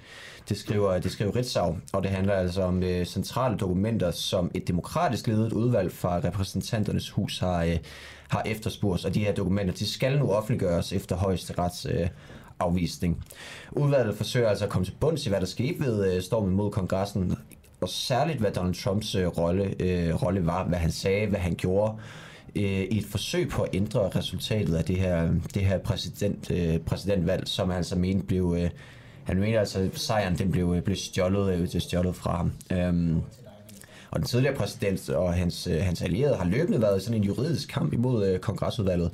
Det 0.49 0.57
skriver, 0.57 0.99
det 0.99 1.13
skriver 1.13 1.37
Ritzau, 1.37 1.77
og 1.93 2.03
det 2.03 2.11
handler 2.11 2.35
altså 2.35 2.63
om 2.63 2.83
øh, 2.83 3.07
centrale 3.07 3.57
dokumenter, 3.57 4.11
som 4.11 4.51
et 4.55 4.69
demokratisk 4.69 5.27
ledet 5.27 5.53
udvalg 5.53 5.93
fra 5.93 6.19
repræsentanternes 6.19 7.11
hus 7.11 7.39
har, 7.39 7.65
øh, 7.65 7.79
har 8.29 8.43
efterspurgt. 8.47 9.05
Og 9.05 9.15
de 9.15 9.25
her 9.25 9.35
dokumenter, 9.35 9.75
de 9.75 9.93
skal 9.93 10.19
nu 10.19 10.31
offentliggøres 10.31 10.93
efter 10.93 11.17
højesterets 11.17 11.87
øh, 11.91 12.09
afvisning. 12.63 13.25
Udvalget 13.73 14.17
forsøger 14.17 14.49
altså 14.49 14.65
at 14.65 14.71
komme 14.71 14.85
til 14.85 14.95
bunds 15.01 15.27
i, 15.27 15.29
hvad 15.29 15.41
der 15.41 15.47
skete 15.47 15.81
ved 15.81 16.15
øh, 16.15 16.23
stormen 16.23 16.55
mod 16.55 16.71
kongressen, 16.71 17.37
og 17.81 17.89
særligt 17.89 18.39
hvad 18.39 18.51
Donald 18.51 18.75
Trumps 18.75 19.15
øh, 19.15 19.27
rolle, 19.27 19.75
øh, 19.81 20.23
rolle 20.23 20.47
var, 20.47 20.65
hvad 20.65 20.79
han 20.79 20.93
sagde, 20.93 21.27
hvad 21.27 21.41
han 21.41 21.55
gjorde, 21.55 21.95
øh, 22.57 22.63
i 22.65 22.99
et 22.99 23.07
forsøg 23.07 23.49
på 23.49 23.63
at 23.63 23.71
ændre 23.73 24.11
resultatet 24.17 24.75
af 24.75 24.85
det 24.85 24.97
her, 24.97 25.31
det 25.55 25.63
her 25.63 25.79
præsident, 25.79 26.51
øh, 26.51 26.79
præsidentvalg, 26.79 27.49
som 27.49 27.69
han 27.69 27.77
altså 27.77 27.97
mente 27.97 28.27
blev... 28.27 28.57
Øh, 28.59 28.71
han 29.25 29.39
mener 29.39 29.61
altså, 29.61 29.79
at 29.79 29.99
sejren 29.99 30.39
den 30.39 30.51
blev, 30.51 30.75
øh, 30.77 30.83
blev 30.83 30.97
stjålet, 30.97 31.75
øh, 31.75 31.81
stjålet 31.81 32.17
fra 32.17 32.37
ham. 32.37 32.53
Øhm, 32.73 33.23
og 34.11 34.19
den 34.19 34.27
tidligere 34.27 34.57
præsident 34.57 35.11
og 35.11 35.35
hans, 35.35 35.67
øh, 35.67 35.81
hans 35.83 36.03
allierede 36.03 36.37
har 36.37 36.45
løbende 36.45 36.81
været 36.81 37.01
i 37.01 37.05
sådan 37.05 37.21
en 37.21 37.25
juridisk 37.25 37.69
kamp 37.69 37.93
imod 37.93 38.27
øh, 38.27 38.39
kongresudvalget. 38.39 39.11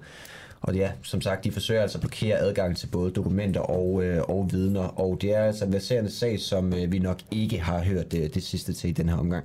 Og 0.60 0.74
ja, 0.74 0.92
som 1.02 1.20
sagt, 1.20 1.44
de 1.44 1.52
forsøger 1.52 1.82
altså 1.82 1.98
at 1.98 2.00
blokere 2.00 2.38
adgang 2.38 2.76
til 2.76 2.86
både 2.86 3.10
dokumenter 3.10 3.60
og, 3.60 4.04
øh, 4.04 4.22
og 4.22 4.48
vidner. 4.52 5.00
Og 5.00 5.18
det 5.20 5.34
er 5.34 5.44
altså 5.44 5.64
en 5.64 5.72
verserende 5.72 6.10
sag, 6.10 6.40
som 6.40 6.74
øh, 6.74 6.92
vi 6.92 6.98
nok 6.98 7.18
ikke 7.30 7.58
har 7.58 7.84
hørt 7.84 8.12
det, 8.12 8.34
det 8.34 8.42
sidste 8.42 8.72
til 8.72 8.90
i 8.90 8.92
den 8.92 9.08
her 9.08 9.16
omgang. 9.16 9.44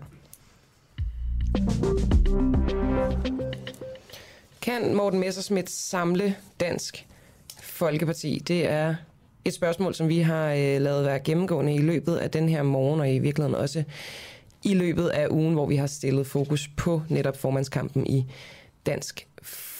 Kan 4.61 4.95
Morten 4.95 5.19
Messersmith 5.19 5.67
samle 5.69 6.35
Dansk 6.59 7.05
Folkeparti? 7.61 8.43
Det 8.47 8.69
er 8.69 8.95
et 9.45 9.53
spørgsmål, 9.53 9.93
som 9.93 10.07
vi 10.09 10.19
har 10.19 10.51
øh, 10.51 10.81
lavet 10.81 11.05
være 11.05 11.19
gennemgående 11.19 11.75
i 11.75 11.81
løbet 11.81 12.15
af 12.15 12.31
den 12.31 12.49
her 12.49 12.63
morgen, 12.63 12.99
og 12.99 13.13
i 13.13 13.19
virkeligheden 13.19 13.55
også 13.55 13.83
i 14.63 14.73
løbet 14.73 15.07
af 15.07 15.27
ugen, 15.31 15.53
hvor 15.53 15.65
vi 15.65 15.75
har 15.75 15.87
stillet 15.87 16.27
fokus 16.27 16.69
på 16.77 17.01
netop 17.09 17.37
formandskampen 17.37 18.07
i 18.07 18.25
Dansk 18.85 19.27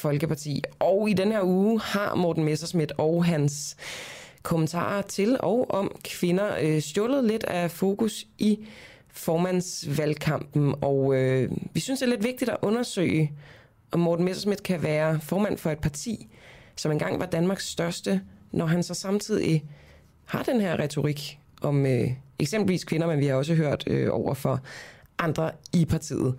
Folkeparti. 0.04 0.64
Og 0.80 1.10
i 1.10 1.14
den 1.14 1.32
her 1.32 1.42
uge 1.44 1.82
har 1.82 2.16
Morten 2.16 2.44
Messerschmidt 2.44 2.92
og 2.98 3.26
hans 3.26 3.78
kommentarer 4.42 5.02
til 5.02 5.38
og 5.40 5.72
om 5.72 5.96
kvinder 6.04 6.58
øh, 6.62 6.82
stjålet 6.82 7.24
lidt 7.24 7.44
af 7.44 7.72
fokus 7.72 8.28
i 8.38 8.60
formandsvalgkampen. 9.08 10.76
Og 10.82 11.16
øh, 11.16 11.52
vi 11.74 11.80
synes, 11.80 12.00
det 12.00 12.06
er 12.06 12.10
lidt 12.10 12.24
vigtigt 12.24 12.52
at 12.52 12.58
undersøge, 12.62 13.32
om 13.92 14.00
Morten 14.00 14.26
Messerschmidt 14.26 14.64
kan 14.64 14.84
være 14.84 15.20
formand 15.20 15.58
for 15.58 15.70
et 15.70 15.80
parti, 15.80 16.28
som 16.76 16.92
engang 16.92 17.20
var 17.20 17.26
Danmarks 17.26 17.70
største, 17.70 18.22
når 18.52 18.66
han 18.66 18.84
så 18.84 18.94
samtidig 18.94 19.64
har 20.26 20.44
den 20.44 20.62
her 20.62 20.80
retorik 20.80 21.40
om 21.62 21.86
øh, 21.86 22.08
eksempelvis 22.40 22.84
kvinder, 22.84 23.08
men 23.08 23.20
vi 23.20 23.26
har 23.26 23.36
også 23.36 23.54
hørt 23.54 23.84
øh, 23.88 24.10
over 24.12 24.34
for 24.34 24.60
andre 25.20 25.52
i 25.74 25.86
partiet. 25.86 26.36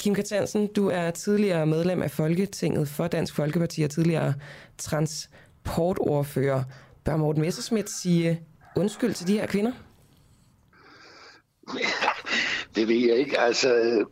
Kim 0.00 0.14
Katansen, 0.14 0.66
du 0.66 0.88
er 0.88 1.10
tidligere 1.10 1.66
medlem 1.66 2.02
af 2.02 2.10
Folketinget 2.10 2.88
for 2.88 3.06
Dansk 3.06 3.34
Folkeparti 3.34 3.82
og 3.82 3.90
tidligere 3.90 4.34
transportordfører. 4.78 6.62
Bør 7.04 7.16
Morten 7.16 7.42
Messerschmidt 7.42 7.90
sige 7.90 8.40
undskyld 8.76 9.14
til 9.14 9.26
de 9.26 9.38
her 9.38 9.46
kvinder? 9.46 9.72
Det 12.74 12.88
ved 12.88 13.08
jeg 13.08 13.16
ikke. 13.16 13.40
Altså, 13.40 13.68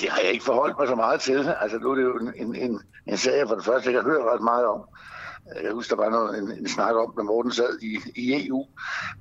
det 0.00 0.08
har 0.08 0.20
jeg 0.20 0.32
ikke 0.32 0.44
forholdt 0.44 0.78
mig 0.78 0.88
så 0.88 0.94
meget 0.94 1.20
til. 1.20 1.48
Altså, 1.60 1.78
nu 1.78 1.90
er 1.90 1.94
det 1.94 2.02
jo 2.02 2.18
en, 2.18 2.54
en, 2.54 2.80
en 3.06 3.16
sag, 3.16 3.38
jeg 3.38 3.48
for 3.48 3.54
det 3.54 3.64
første 3.64 3.90
ikke 3.90 4.00
har 4.00 4.08
hørt 4.08 4.22
ret 4.32 4.42
meget 4.42 4.66
om. 4.66 4.80
Jeg 5.62 5.72
husker, 5.72 5.96
der 5.96 6.04
var 6.04 6.10
noget, 6.10 6.38
en, 6.38 6.52
en 6.58 6.68
snak 6.68 6.94
om, 6.94 7.14
når 7.16 7.22
Morten 7.22 7.52
sad 7.52 7.78
i, 7.82 7.98
i 8.16 8.46
EU. 8.46 8.66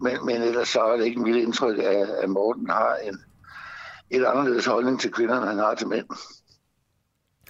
Men, 0.01 0.25
men 0.25 0.41
ellers 0.41 0.67
så 0.67 0.81
er 0.81 0.97
det 0.97 1.05
ikke 1.05 1.21
mit 1.21 1.35
indtryk, 1.35 1.77
at, 1.77 2.09
at 2.09 2.29
Morten 2.29 2.69
har 2.69 2.95
en, 3.03 3.19
et 4.13 4.25
anderledes 4.25 4.65
holdning 4.65 4.99
til 5.01 5.11
kvinder, 5.11 5.37
end 5.37 5.45
han 5.45 5.57
har 5.57 5.75
til 5.75 5.87
mænd. 5.87 6.05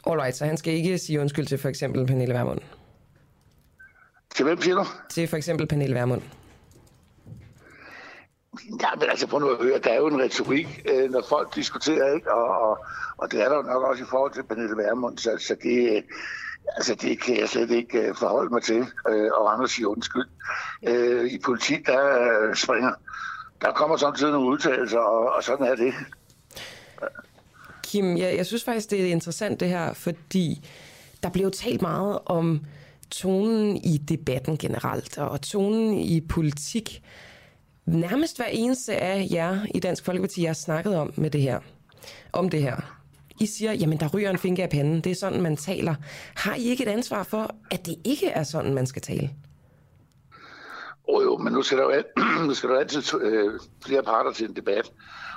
Alright, 0.08 0.36
så 0.36 0.46
han 0.46 0.58
skal 0.58 0.74
ikke 0.74 0.98
sige 0.98 1.22
undskyld 1.22 1.46
til 1.46 1.58
for 1.58 1.70
eksempel 1.70 2.08
Pernille 2.08 2.34
Vermund? 2.34 2.60
Til 4.36 4.46
hvem 4.46 4.62
siger 4.62 4.76
du? 4.76 4.86
Til 5.10 5.28
for 5.28 5.38
eksempel 5.38 5.68
Pernille 5.68 5.96
Vermund. 5.96 6.22
Ja, 8.82 8.88
men 9.00 9.10
altså 9.10 9.28
prøv 9.28 9.40
nu 9.40 9.50
at 9.50 9.64
høre, 9.64 9.80
der 9.80 9.90
er 9.90 9.98
jo 9.98 10.08
en 10.08 10.22
retorik, 10.22 10.86
øh, 10.92 11.12
når 11.12 11.24
folk 11.30 11.56
diskuterer, 11.56 12.14
ikke? 12.14 12.34
Og, 12.34 12.70
og, 12.70 12.86
og 13.18 13.32
det 13.32 13.42
er 13.42 13.50
der 13.50 13.56
jo 13.56 13.62
nok 13.62 13.84
også 13.84 14.04
i 14.04 14.08
forhold 14.10 14.34
til 14.34 14.44
Pernille 14.44 14.78
Vermund, 14.78 15.18
så, 15.18 15.38
så 15.40 15.56
det, 15.64 16.04
altså 16.76 16.96
det 16.96 17.22
kan 17.22 17.40
jeg 17.40 17.50
slet 17.50 17.72
ikke 17.72 18.08
øh, 18.08 18.16
forholde 18.16 18.54
mig 18.54 18.64
til, 18.64 18.86
øh, 19.10 19.32
og 19.34 19.54
andre 19.54 19.68
siger 19.68 19.88
undskyld. 19.88 20.26
Øh, 20.88 21.26
I 21.26 21.40
politik, 21.46 21.86
der 21.86 22.02
øh, 22.50 22.56
springer, 22.56 22.94
der 23.62 23.72
kommer 23.72 23.98
samtidig 23.98 24.32
nogle 24.32 24.48
udtalelser, 24.48 25.00
og, 25.00 25.34
og 25.34 25.44
sådan 25.44 25.66
er 25.66 25.76
det. 25.76 25.94
Kim, 27.94 28.18
jeg, 28.18 28.38
jeg 28.38 28.46
synes 28.46 28.64
faktisk, 28.64 28.92
det 28.92 29.02
er 29.02 29.12
interessant 29.12 29.60
det 29.60 29.68
her, 29.68 29.94
fordi 29.94 30.66
der 31.24 31.30
blev 31.30 31.52
talt 31.52 31.82
meget 31.82 32.20
om 32.26 32.66
tonen 33.12 33.78
i 33.78 33.98
debatten 33.98 34.58
generelt, 34.58 35.18
og 35.18 35.42
tonen 35.42 36.00
i 36.00 36.22
politik. 36.22 37.02
Nærmest 37.86 38.38
hver 38.38 38.46
eneste 38.46 38.96
af 38.96 39.28
jer 39.32 39.66
i 39.76 39.80
Dansk 39.80 40.06
Folkeparti, 40.06 40.42
jeg 40.42 40.50
har 40.50 40.54
snakket 40.54 40.96
om 40.96 41.14
med 41.16 41.30
det 41.30 41.42
her, 41.42 41.60
om 42.32 42.50
det 42.50 42.62
her. 42.62 43.00
I 43.40 43.46
siger, 43.46 43.74
jamen 43.74 44.00
der 44.00 44.10
ryger 44.14 44.30
en 44.30 44.38
finger 44.38 44.64
af 44.64 44.70
panden, 44.70 45.02
det 45.02 45.12
er 45.12 45.16
sådan, 45.16 45.42
man 45.42 45.58
taler. 45.58 45.96
Har 46.36 46.56
I 46.56 46.64
ikke 46.64 46.84
et 46.84 46.90
ansvar 46.90 47.24
for, 47.24 47.56
at 47.72 47.86
det 47.86 47.96
ikke 48.04 48.28
er 48.28 48.44
sådan, 48.44 48.74
man 48.74 48.86
skal 48.86 49.02
tale? 49.02 49.30
Oh, 51.08 51.24
jo, 51.24 51.38
men 51.38 51.54
nu 51.54 51.62
skal 51.62 51.78
der 51.78 51.84
jo, 51.84 52.04
nu 52.48 52.54
skal 52.54 52.70
der 52.70 52.80
altid 52.80 53.22
øh, 53.22 53.60
flere 53.86 54.04
parter 54.04 54.32
til 54.32 54.50
en 54.50 54.56
debat. 54.56 54.92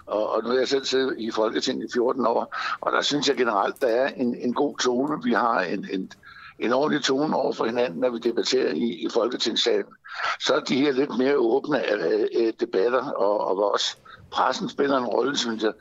Og, 0.07 0.33
og 0.33 0.43
nu 0.43 0.51
er 0.51 0.59
jeg 0.59 0.69
selv 0.69 0.85
siddet 0.85 1.15
i 1.19 1.31
Folketinget 1.31 1.85
i 1.85 1.93
14 1.93 2.27
år, 2.27 2.57
og 2.81 2.93
der 2.93 3.01
synes 3.03 3.29
jeg 3.29 3.37
generelt, 3.37 3.81
der 3.81 3.87
er 3.87 4.09
en, 4.09 4.35
en 4.35 4.55
god 4.55 4.79
tone. 4.79 5.23
Vi 5.23 5.33
har 5.33 5.61
en, 5.61 5.87
en, 5.93 6.13
en 6.59 6.73
ordentlig 6.73 7.03
tone 7.03 7.37
over 7.37 7.53
for 7.53 7.65
hinanden, 7.65 8.01
når 8.01 8.11
vi 8.11 8.19
debatterer 8.19 8.73
i, 8.73 8.85
i 8.85 9.09
Folketingssalen. 9.15 9.93
Så 10.41 10.55
er 10.55 10.61
de 10.61 10.77
her 10.77 10.93
lidt 10.93 11.19
mere 11.19 11.37
åbne 11.37 11.93
øh, 11.93 12.27
øh 12.37 12.53
debatter, 12.61 13.11
og, 13.11 13.41
og 13.41 13.73
også 13.73 13.97
pressen 14.31 14.69
spiller 14.69 14.99
en 14.99 15.07
rolle, 15.07 15.37
synes 15.37 15.63
jeg. 15.63 15.73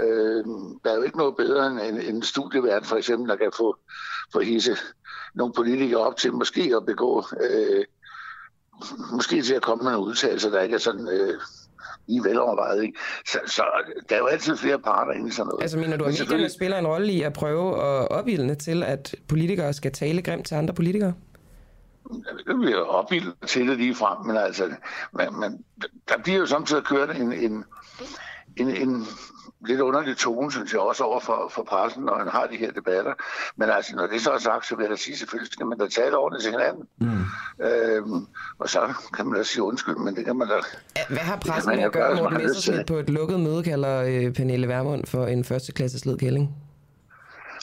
Øh, 0.00 0.44
der 0.84 0.90
er 0.90 0.96
jo 0.96 1.02
ikke 1.02 1.18
noget 1.18 1.36
bedre 1.36 1.66
end 1.66 1.80
en, 1.80 2.14
en 2.14 2.22
studievært, 2.22 2.86
for 2.86 2.96
eksempel, 2.96 3.28
der 3.28 3.36
kan 3.36 3.52
få, 3.56 3.76
få 4.32 4.40
hisse 4.40 4.76
nogle 5.34 5.54
politikere 5.54 6.00
op 6.00 6.16
til 6.16 6.32
måske 6.32 6.72
at 6.76 6.86
begå, 6.86 7.24
øh, 7.40 7.84
måske 9.12 9.42
til 9.42 9.54
at 9.54 9.62
komme 9.62 9.84
med 9.84 9.92
nogle 9.92 10.06
udtalelser, 10.06 10.50
der 10.50 10.60
ikke 10.60 10.74
er 10.74 10.78
sådan... 10.78 11.08
Øh, 11.08 11.40
i 12.06 12.18
velovervejet. 12.18 12.82
Ikke? 12.82 12.98
Så, 13.26 13.38
så 13.46 13.64
der 14.08 14.14
er 14.14 14.18
jo 14.18 14.26
altid 14.26 14.56
flere 14.56 14.78
parter 14.78 15.12
inde 15.12 15.28
i 15.28 15.30
sådan 15.30 15.48
noget. 15.48 15.62
Altså 15.62 15.78
mener 15.78 15.88
du, 15.88 15.92
at 15.92 15.98
medierne 15.98 16.16
selvfølgelig... 16.16 16.50
spiller 16.50 16.78
en 16.78 16.86
rolle 16.86 17.12
i 17.12 17.22
at 17.22 17.32
prøve 17.32 17.74
at 17.74 18.08
opildne 18.08 18.54
til, 18.54 18.82
at 18.82 19.14
politikere 19.28 19.72
skal 19.72 19.92
tale 19.92 20.22
grimt 20.22 20.46
til 20.46 20.54
andre 20.54 20.74
politikere? 20.74 21.12
Det 22.46 22.58
bliver 22.60 22.80
opbildet 22.80 23.34
til 23.46 23.68
det 23.68 23.78
lige 23.78 23.94
frem, 23.94 24.26
men 24.26 24.36
altså, 24.36 24.70
man, 25.12 25.34
man, 25.34 25.64
der 26.08 26.18
bliver 26.22 26.38
jo 26.38 26.46
samtidig 26.46 26.84
kørt 26.84 27.16
en, 27.16 27.32
en, 27.32 27.64
en, 28.56 28.68
en 28.68 29.06
lidt 29.66 29.80
underlig 29.80 30.16
tone, 30.16 30.52
synes 30.52 30.72
jeg 30.72 30.80
også 30.80 31.04
over 31.04 31.20
for, 31.20 31.50
for 31.54 31.62
pressen, 31.62 32.02
når 32.02 32.18
han 32.18 32.28
har 32.28 32.46
de 32.46 32.56
her 32.56 32.70
debatter. 32.72 33.12
Men 33.56 33.70
altså, 33.70 33.96
når 33.96 34.06
det 34.06 34.20
så 34.20 34.30
er 34.30 34.38
sagt, 34.38 34.66
så 34.66 34.76
vil 34.76 34.82
jeg 34.82 34.90
da 34.90 34.96
sige, 34.96 35.16
selvfølgelig 35.16 35.52
skal 35.52 35.66
man 35.66 35.78
da 35.78 35.88
tale 35.88 36.16
ordentligt 36.18 36.42
til 36.42 36.52
hinanden. 36.52 36.84
Mm. 37.00 37.64
Øhm, 37.64 38.26
og 38.58 38.68
så 38.68 38.94
kan 39.16 39.26
man 39.26 39.36
da 39.38 39.42
sige 39.42 39.62
undskyld, 39.62 39.96
men 39.96 40.16
det 40.16 40.24
kan 40.24 40.36
man 40.36 40.48
da... 40.48 40.54
Hvad 41.08 41.18
har 41.18 41.36
pressen 41.36 41.72
at 41.78 41.92
gøre, 41.92 42.16
Morten 42.16 42.38
Messersmith 42.38 42.84
på 42.86 42.96
et 42.96 43.10
lukket 43.10 43.40
møde, 43.40 43.62
kalder 43.62 44.02
øh, 44.02 44.32
Pernille 44.34 44.68
Vermund 44.68 45.06
for 45.06 45.26
en 45.26 45.44
førsteklasses 45.44 46.06
led 46.06 46.18
kælling? 46.18 46.54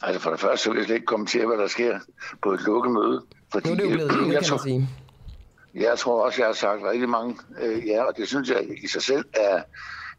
Altså 0.03 0.21
for 0.21 0.29
det 0.31 0.39
første, 0.39 0.63
så 0.63 0.69
vil 0.69 0.77
jeg 0.77 0.85
slet 0.85 0.95
ikke 0.95 1.05
kommentere, 1.05 1.45
hvad 1.47 1.57
der 1.57 1.67
sker 1.67 1.99
på 2.43 2.51
et 2.53 2.61
lukket 2.61 2.91
møde. 2.91 3.21
Fordi, 3.51 3.67
Nu 3.69 3.73
er 3.73 3.77
det 3.77 3.83
jo 3.83 3.89
blevet 3.89 4.11
jeg 4.11 4.33
kan 4.33 4.43
tror, 4.43 4.57
man 4.57 4.63
sige. 4.63 4.89
Jeg 5.75 5.97
tror 5.97 6.25
også, 6.25 6.41
jeg 6.41 6.47
har 6.47 6.53
sagt 6.53 6.81
rigtig 6.83 7.09
mange 7.09 7.37
øh, 7.61 7.87
ja, 7.87 8.03
og 8.03 8.17
det 8.17 8.27
synes 8.27 8.49
jeg 8.49 8.83
i 8.83 8.87
sig 8.87 9.01
selv 9.01 9.25
er, 9.33 9.61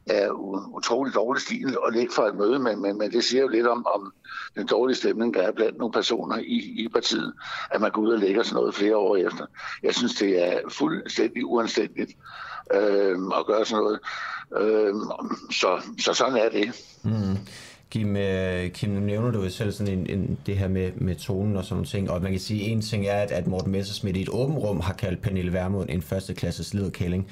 er 0.07 0.31
utrolig 0.77 1.15
dårlig 1.15 1.43
stil 1.43 1.77
at 1.87 1.95
lægge 1.95 2.13
for 2.13 2.23
et 2.23 2.35
møde, 2.35 2.59
men, 2.59 2.83
men, 2.83 2.99
men 2.99 3.13
det 3.13 3.25
siger 3.25 3.43
jo 3.43 3.49
lidt 3.49 3.67
om, 3.67 3.87
om 3.95 4.13
den 4.55 4.67
dårlige 4.67 4.97
stemning, 4.97 5.35
der 5.35 5.43
er 5.43 5.53
blandt 5.53 5.79
nogle 5.79 5.93
personer 5.93 6.39
i, 6.39 6.85
i 6.85 6.89
partiet, 6.89 7.33
at 7.71 7.81
man 7.81 7.91
går 7.91 8.03
ud 8.03 8.13
og 8.13 8.19
lægger 8.19 8.43
sådan 8.43 8.57
noget 8.57 8.75
flere 8.75 8.97
år 8.97 9.17
efter. 9.17 9.47
Jeg 9.83 9.95
synes, 9.95 10.15
det 10.15 10.53
er 10.53 10.59
fuldstændig 10.69 11.47
uanstændigt 11.47 12.11
øh, 12.75 13.19
at 13.39 13.47
gøre 13.47 13.65
sådan 13.65 13.83
noget. 13.85 14.01
Øh, 14.57 14.95
så, 15.51 15.83
så 15.99 16.15
sådan 16.15 16.37
er 16.37 16.49
det. 16.49 16.97
Mm. 17.05 17.39
Kim, 17.93 18.17
øh, 18.17 18.71
Kim, 18.71 18.91
nu 18.91 19.01
nævner 19.01 19.31
du 19.31 19.43
jo 19.43 19.51
selv 19.51 19.73
sådan 19.73 19.99
en, 19.99 20.07
en, 20.19 20.39
det 20.47 20.59
her 20.59 20.69
med, 20.69 20.93
med 20.97 21.15
tonen 21.15 21.57
og 21.57 21.65
sådan 21.65 21.75
nogle 21.75 21.87
ting, 21.87 22.11
og 22.11 22.23
man 22.23 22.31
kan 22.31 22.41
sige, 22.41 22.61
en 22.61 22.81
ting 22.81 23.07
er, 23.07 23.15
at, 23.15 23.31
at 23.31 23.47
Morten 23.47 23.73
Messersmith 23.73 24.19
i 24.19 24.23
et 24.23 24.29
åbent 24.29 24.59
rum 24.59 24.81
har 24.81 24.93
kaldt 24.93 25.23
Pernille 25.23 25.53
Vermund 25.53 25.91
en 25.91 26.03
førsteklasses 26.03 26.75
lederkælling. 26.75 27.29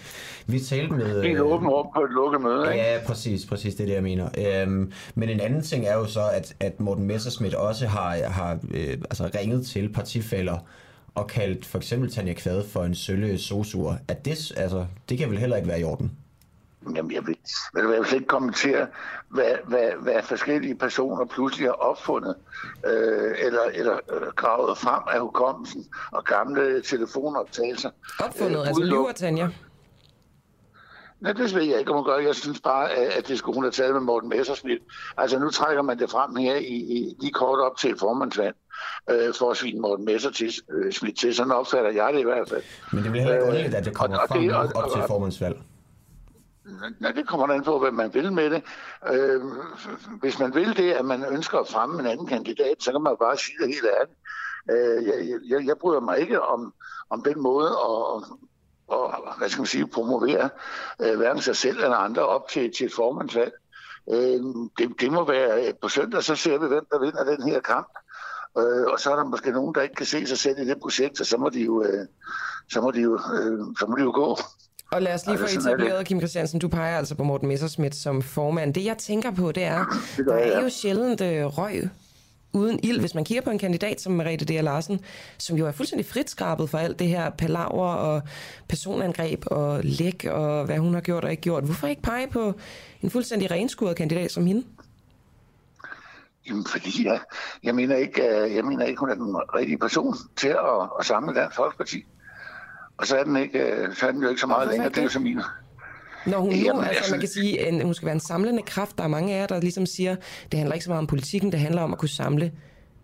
Vi 0.46 0.60
talte 0.60 0.94
med... 0.94 1.24
En 1.24 1.38
åben 1.38 1.68
rum 1.68 1.86
på 1.94 2.00
et 2.00 2.10
lukket 2.10 2.40
møde, 2.40 2.72
ikke? 2.72 2.84
Ja, 2.84 2.98
præcis, 3.06 3.46
præcis, 3.46 3.74
det 3.74 3.82
er 3.82 3.86
det, 3.86 3.94
jeg 3.94 4.02
mener. 4.02 4.28
Øhm, 4.62 4.92
men 5.14 5.28
en 5.28 5.40
anden 5.40 5.62
ting 5.62 5.86
er 5.86 5.94
jo 5.94 6.06
så, 6.06 6.28
at, 6.32 6.54
at 6.60 6.80
Morten 6.80 7.04
Messersmith 7.04 7.54
også 7.58 7.86
har, 7.86 8.16
har 8.28 8.58
øh, 8.74 8.98
altså 9.10 9.30
ringet 9.40 9.66
til 9.66 9.92
partifælder 9.92 10.58
og 11.14 11.26
kaldt 11.26 11.66
for 11.66 11.78
eksempel 11.78 12.10
Tanja 12.10 12.32
Kvade 12.32 12.64
for 12.64 12.84
en 12.84 12.94
sølle 12.94 13.38
sosur. 13.38 13.98
At 14.08 14.24
det, 14.24 14.52
altså, 14.56 14.86
det 15.08 15.18
kan 15.18 15.30
vel 15.30 15.38
heller 15.38 15.56
ikke 15.56 15.68
være 15.68 15.80
i 15.80 15.84
orden? 15.84 16.10
Jamen, 16.96 17.12
jeg 17.12 17.26
vil, 17.26 17.36
vil, 17.74 17.82
jeg 17.82 17.88
vil 17.98 18.06
slet 18.06 18.12
ikke 18.20 18.26
kommentere, 18.26 18.86
hvad, 19.28 19.52
hvad, 19.66 19.90
hvad 20.02 20.22
forskellige 20.22 20.74
personer 20.74 21.24
pludselig 21.24 21.66
har 21.68 21.72
opfundet, 21.72 22.34
øh, 22.86 23.34
eller, 23.38 23.60
eller 23.74 23.94
øh, 24.12 24.22
gravet 24.36 24.78
frem 24.78 25.02
af 25.12 25.20
hukommelsen 25.20 25.86
og 26.12 26.24
gamle 26.24 26.82
telefonoptagelser. 26.82 27.90
Opfundet, 28.20 28.66
altså 28.66 28.82
lyver 28.82 29.12
Tanja. 29.12 29.48
Nej, 31.20 31.32
det 31.32 31.54
ved 31.54 31.62
jeg 31.62 31.78
ikke, 31.78 31.90
om 31.90 31.96
hun 31.96 32.04
gør. 32.06 32.16
Jeg 32.18 32.34
synes 32.34 32.60
bare, 32.60 32.90
at 32.90 33.28
det 33.28 33.38
skulle 33.38 33.54
hun 33.54 33.64
have 33.64 33.70
taget 33.72 33.92
med 33.92 34.00
Morten 34.00 34.28
Messersmith. 34.28 34.80
Altså, 35.18 35.38
nu 35.38 35.50
trækker 35.50 35.82
man 35.82 35.98
det 35.98 36.10
frem 36.10 36.36
her 36.36 36.54
i, 36.56 36.64
i 36.74 37.16
lige 37.20 37.32
kort 37.32 37.58
op 37.60 37.76
til 37.76 37.90
et 37.90 37.98
formandsvalg 38.00 38.54
øh, 39.10 39.34
for 39.38 39.50
at 39.50 39.56
svine 39.56 39.80
Morten 39.80 40.04
Messersmith 40.04 41.14
til. 41.20 41.34
Sådan 41.34 41.52
opfatter 41.52 41.90
jeg 41.90 42.10
det 42.14 42.20
i 42.20 42.24
hvert 42.24 42.48
fald. 42.48 42.62
Men 42.92 43.02
det 43.02 43.06
er 43.08 43.12
vel 43.12 43.20
heller 43.20 43.34
ikke 43.34 43.44
Øh, 43.44 43.48
underligt, 43.48 43.74
at 43.74 43.84
det 43.84 43.94
kommer 43.94 44.16
og- 44.16 44.22
og 44.22 44.28
frem 44.28 44.40
det- 44.42 44.54
og- 44.54 44.70
op 44.74 44.90
til 44.92 45.02
formandsvalg. 45.06 45.56
Nej, 47.00 47.12
det 47.12 47.28
kommer 47.28 47.46
an 47.46 47.64
på, 47.64 47.78
hvad 47.78 47.92
man 47.92 48.14
vil 48.14 48.32
med 48.32 48.50
det. 48.50 48.62
Øh, 49.12 49.42
hvis 50.20 50.38
man 50.38 50.54
vil 50.54 50.76
det, 50.76 50.92
at 50.92 51.04
man 51.04 51.24
ønsker 51.24 51.58
at 51.58 51.68
fremme 51.68 52.00
en 52.00 52.06
anden 52.06 52.26
kandidat, 52.26 52.76
så 52.80 52.92
kan 52.92 53.02
man 53.02 53.16
bare 53.20 53.36
sige 53.36 53.58
det 53.60 53.66
helt 53.66 53.86
ærligt. 54.00 54.18
Øh, 54.70 55.06
jeg, 55.06 55.38
jeg, 55.48 55.66
jeg 55.66 55.76
bryder 55.78 56.00
mig 56.00 56.18
ikke 56.18 56.42
om, 56.42 56.74
om 57.10 57.22
den 57.22 57.42
måde 57.42 57.68
at, 57.68 58.22
og, 58.90 59.38
hvad 59.38 59.48
skal 59.48 59.60
man 59.60 59.66
sige, 59.66 59.86
promovere 59.86 60.50
øh, 61.00 61.16
hverken 61.16 61.42
sig 61.42 61.56
selv 61.56 61.76
eller 61.76 61.96
andre 61.96 62.26
op 62.26 62.48
til, 62.48 62.72
til 62.72 62.86
et 62.86 62.92
formandsvalg. 62.92 63.52
Øh, 64.10 64.40
det, 64.78 65.00
det 65.00 65.12
må 65.12 65.24
være 65.24 65.66
øh, 65.66 65.74
på 65.82 65.88
søndag, 65.88 66.22
så 66.22 66.36
ser 66.36 66.58
vi, 66.58 66.66
hvem 66.66 66.86
der 66.90 66.98
vinder 66.98 67.24
den 67.24 67.42
her 67.42 67.60
kamp. 67.60 67.88
Øh, 68.58 68.86
og 68.92 69.00
så 69.00 69.12
er 69.12 69.16
der 69.16 69.24
måske 69.24 69.50
nogen, 69.50 69.74
der 69.74 69.82
ikke 69.82 69.94
kan 69.94 70.06
se 70.06 70.26
sig 70.26 70.38
selv 70.38 70.58
i 70.58 70.64
det 70.64 70.80
projekt, 70.80 71.20
og 71.20 71.26
så 71.26 71.36
må 71.36 71.48
de 71.48 71.60
jo, 71.60 71.82
øh, 71.82 72.06
så 72.72 72.80
må 72.80 72.90
de 72.90 73.00
jo, 73.00 73.14
øh, 73.14 73.58
så 73.78 73.86
må 73.88 73.96
de 73.96 74.02
jo 74.02 74.12
gå. 74.14 74.36
Og 74.92 75.02
lad 75.02 75.14
os 75.14 75.26
lige 75.26 75.38
få 75.38 75.44
etableret, 75.44 76.06
Kim 76.06 76.20
Christiansen, 76.20 76.60
du 76.60 76.68
peger 76.68 76.98
altså 76.98 77.14
på 77.14 77.24
Morten 77.24 77.48
Messersmith 77.48 77.96
som 77.96 78.22
formand. 78.22 78.74
Det 78.74 78.84
jeg 78.84 78.98
tænker 78.98 79.30
på, 79.30 79.52
det 79.52 79.64
er, 79.64 79.84
Det 80.16 80.26
der 80.26 80.34
er 80.34 80.62
jo 80.62 80.68
sjældent 80.68 81.20
øh, 81.20 81.44
røg 81.44 81.88
uden 82.52 82.80
ild, 82.82 83.00
hvis 83.00 83.14
man 83.14 83.24
kigger 83.24 83.42
på 83.42 83.50
en 83.50 83.58
kandidat 83.58 84.00
som 84.00 84.12
Merete 84.12 84.44
D. 84.44 84.62
Larsen, 84.62 85.00
som 85.38 85.56
jo 85.56 85.66
er 85.66 85.72
fuldstændig 85.72 86.06
fritskrabet 86.06 86.70
for 86.70 86.78
alt 86.78 86.98
det 86.98 87.08
her 87.08 87.30
palaver 87.30 87.86
og 87.86 88.22
personangreb 88.68 89.44
og 89.46 89.80
læk 89.82 90.24
og 90.30 90.64
hvad 90.64 90.78
hun 90.78 90.94
har 90.94 91.00
gjort 91.00 91.24
og 91.24 91.30
ikke 91.30 91.42
gjort. 91.42 91.64
Hvorfor 91.64 91.86
ikke 91.86 92.02
pege 92.02 92.26
på 92.26 92.54
en 93.02 93.10
fuldstændig 93.10 93.50
renskuret 93.50 93.96
kandidat 93.96 94.30
som 94.30 94.46
hende? 94.46 94.64
Jamen, 96.48 96.66
fordi 96.66 97.06
jeg, 97.06 97.20
jeg, 97.62 97.74
mener 97.74 97.96
ikke, 97.96 98.22
øh, 98.22 98.54
jeg 98.54 98.64
mener 98.64 98.84
ikke, 98.84 99.00
hun 99.00 99.10
er 99.10 99.14
den 99.14 99.36
rigtige 99.54 99.78
person 99.78 100.14
til 100.36 100.48
at, 100.48 100.88
at 101.00 101.06
samle 101.06 101.34
Dansk 101.34 101.56
Folkeparti. 101.56 102.04
Og 103.00 103.06
så 103.06 103.16
er 103.16 103.24
den, 103.24 103.36
ikke, 103.36 103.58
øh, 103.58 103.94
så 103.96 104.06
er 104.06 104.10
den 104.12 104.22
jo 104.22 104.28
ikke 104.28 104.40
så 104.40 104.46
meget 104.46 104.68
længere. 104.68 104.86
ikke 104.86 104.94
Det 104.94 104.98
er 104.98 105.02
jo 105.02 105.06
det? 105.08 105.12
så 105.12 105.20
min. 105.20 105.40
Når 106.26 106.38
hun 106.40 106.50
nu, 106.50 106.56
Jamen, 106.56 106.84
altså 106.84 106.96
altså- 106.96 107.10
man 107.12 107.20
kan 107.20 107.28
sige, 107.28 107.68
en, 107.68 107.82
hun 107.82 107.94
skal 107.94 108.06
være 108.06 108.14
en 108.14 108.20
samlende 108.20 108.62
kraft. 108.62 108.98
Der 108.98 109.04
er 109.04 109.08
mange 109.08 109.34
af 109.34 109.40
jer, 109.40 109.46
der 109.46 109.60
ligesom 109.60 109.86
siger, 109.86 110.16
det 110.52 110.58
handler 110.58 110.74
ikke 110.74 110.84
så 110.84 110.90
meget 110.90 110.98
om 110.98 111.06
politikken, 111.06 111.52
det 111.52 111.60
handler 111.60 111.82
om 111.82 111.92
at 111.92 111.98
kunne 111.98 112.08
samle 112.08 112.52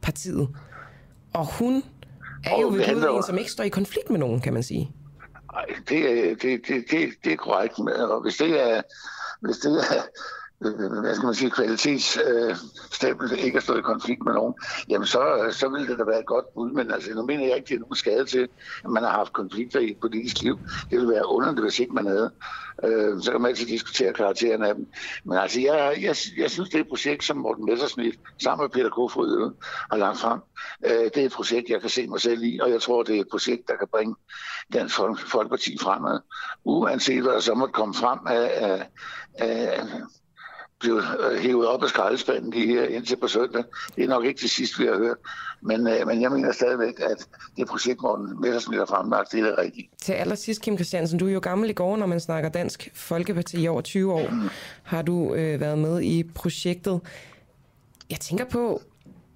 partiet. 0.02 0.48
Og 1.35 1.47
hun 1.59 1.82
er 2.44 2.51
Og 2.52 2.62
jo 2.62 2.70
det 2.70 2.78
ved 2.78 2.85
handler 2.85 3.16
en, 3.16 3.23
som 3.23 3.39
ikke 3.39 3.51
står 3.51 3.64
i 3.64 3.68
konflikt 3.68 4.10
med 4.10 4.18
nogen, 4.18 4.40
kan 4.40 4.52
man 4.52 4.62
sige. 4.62 4.90
Nej, 5.52 5.64
det, 5.89 5.98
er- 6.31 6.35
det, 6.35 6.60
det, 6.68 6.85
det, 6.90 7.09
det 7.24 7.32
er 7.32 7.36
korrekt. 7.36 7.78
Og 8.10 8.23
hvis 8.23 8.36
det 8.36 8.73
er, 8.73 8.82
hvis 9.47 9.56
det 9.56 9.73
er 9.90 10.02
øh, 10.65 11.01
hvad 11.01 11.15
skal 11.15 11.27
man 11.27 11.35
sige, 11.35 11.51
kvalitetsstempel 11.51 13.33
øh, 13.33 13.45
ikke 13.45 13.57
at 13.57 13.62
stå 13.62 13.78
i 13.78 13.81
konflikt 13.81 14.24
med 14.24 14.33
nogen, 14.33 14.55
jamen 14.89 15.07
så, 15.07 15.49
så 15.51 15.69
ville 15.69 15.89
det 15.89 15.99
da 15.99 16.05
være 16.05 16.20
et 16.20 16.27
godt 16.27 16.55
bud. 16.55 16.70
Men 16.70 16.91
altså, 16.91 17.11
nu 17.15 17.23
mener 17.23 17.47
jeg 17.47 17.57
ikke, 17.57 17.69
det 17.69 17.74
er 17.74 17.81
nogen 17.81 17.97
skade 17.97 18.24
til, 18.24 18.49
at 18.85 18.91
man 18.91 19.03
har 19.03 19.11
haft 19.11 19.33
konflikter 19.33 19.81
i 19.81 19.91
et 19.91 20.01
politisk 20.01 20.43
liv. 20.43 20.59
Det 20.91 20.99
ville 20.99 21.09
være 21.09 21.28
underligt, 21.28 21.65
hvis 21.65 21.78
ikke 21.78 21.95
man 21.95 22.07
havde. 22.07 22.31
Øh, 22.85 23.23
så 23.23 23.31
kan 23.31 23.41
man 23.41 23.49
altid 23.49 23.66
diskutere 23.66 24.12
karakteren 24.12 24.62
af 24.62 24.74
dem. 24.74 24.87
Men 25.24 25.39
altså, 25.39 25.61
jeg, 25.61 25.97
jeg, 26.01 26.16
jeg 26.37 26.51
synes, 26.51 26.69
det 26.69 26.74
er 26.74 26.81
et 26.81 26.89
projekt, 26.89 27.24
som 27.24 27.37
Morten 27.37 27.65
Messersmith 27.65 28.16
sammen 28.43 28.65
med 28.65 28.70
Peter 28.70 28.91
Kofod 28.91 29.55
har 29.91 29.97
lagt 29.99 30.19
frem. 30.19 30.41
Øh, 30.87 31.05
det 31.05 31.19
er 31.19 31.27
et 31.27 31.33
projekt, 31.33 31.70
jeg 31.70 31.81
kan 31.81 31.91
se 31.91 32.07
mig 32.07 32.20
selv 32.20 32.43
i, 32.43 32.59
og 32.62 32.70
jeg 32.70 32.83
tror, 32.83 33.03
det 33.03 33.16
er 33.16 33.20
et 33.20 33.28
projekt, 33.31 33.69
der 33.69 33.77
kan 33.77 33.89
bringe 33.93 34.15
Dansk 34.73 34.95
Folkeparti 35.27 35.78
fremad. 35.81 36.20
Uanset 36.65 37.23
hvad 37.23 37.33
der 37.33 37.41
så 37.41 37.55
måtte 37.55 37.73
komme 37.73 37.95
frem 37.95 38.19
af, 38.27 38.51
af, 38.55 38.89
af 39.39 39.83
blive 40.86 41.32
øh, 41.32 41.38
hævet 41.38 41.66
op 41.66 41.82
af 41.82 41.88
skraldespanden 41.88 42.52
de 42.52 42.66
her 42.66 42.84
indtil 42.84 43.16
på 43.16 43.28
søndag. 43.28 43.64
Det 43.96 44.04
er 44.04 44.08
nok 44.08 44.24
ikke 44.24 44.40
det 44.40 44.50
sidste, 44.50 44.78
vi 44.78 44.86
har 44.86 44.96
hørt. 44.96 45.16
Men, 45.60 45.86
øh, 45.86 46.06
men 46.06 46.22
jeg 46.22 46.30
mener 46.30 46.52
stadigvæk, 46.52 47.00
at 47.00 47.28
det 47.56 47.66
projekt, 47.68 48.02
Morten 48.02 48.40
Messersmith 48.40 48.78
har 48.78 48.86
fremlagt, 48.86 49.32
det 49.32 49.40
er 49.40 49.44
det 49.44 49.58
rigtige. 49.58 49.88
Til 50.02 50.12
allersidst, 50.12 50.62
Kim 50.62 50.76
Christiansen, 50.76 51.18
du 51.18 51.26
er 51.26 51.32
jo 51.32 51.40
gammel 51.42 51.70
i 51.70 51.72
går, 51.72 51.96
når 51.96 52.06
man 52.06 52.20
snakker 52.20 52.50
Dansk 52.50 52.90
Folkeparti 52.94 53.62
i 53.62 53.68
over 53.68 53.80
20 53.80 54.12
år. 54.12 54.30
Har 54.82 55.02
du 55.02 55.34
øh, 55.34 55.60
været 55.60 55.78
med 55.78 56.02
i 56.02 56.22
projektet. 56.34 57.00
Jeg 58.10 58.20
tænker 58.20 58.44
på, 58.44 58.80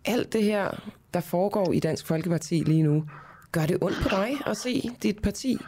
alt 0.05 0.33
det 0.33 0.43
her, 0.43 0.71
der 1.15 1.21
foregår 1.21 1.73
i 1.73 1.81
Dansk 1.81 2.07
Folkeparti 2.07 2.55
lige 2.67 2.83
nu, 2.83 3.05
gør 3.53 3.67
det 3.67 3.79
ondt 3.81 3.99
på 4.03 4.09
dig 4.09 4.31
at 4.47 4.57
se 4.57 4.91
dit 5.03 5.23
parti? 5.23 5.59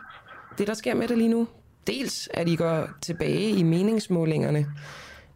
Det, 0.59 0.66
der 0.66 0.74
sker 0.74 0.94
med 0.94 1.09
det 1.09 1.18
lige 1.18 1.30
nu? 1.30 1.48
Dels, 1.86 2.28
at 2.34 2.48
I 2.48 2.56
går 2.56 2.88
tilbage 3.00 3.50
i 3.50 3.62
meningsmålingerne, 3.62 4.66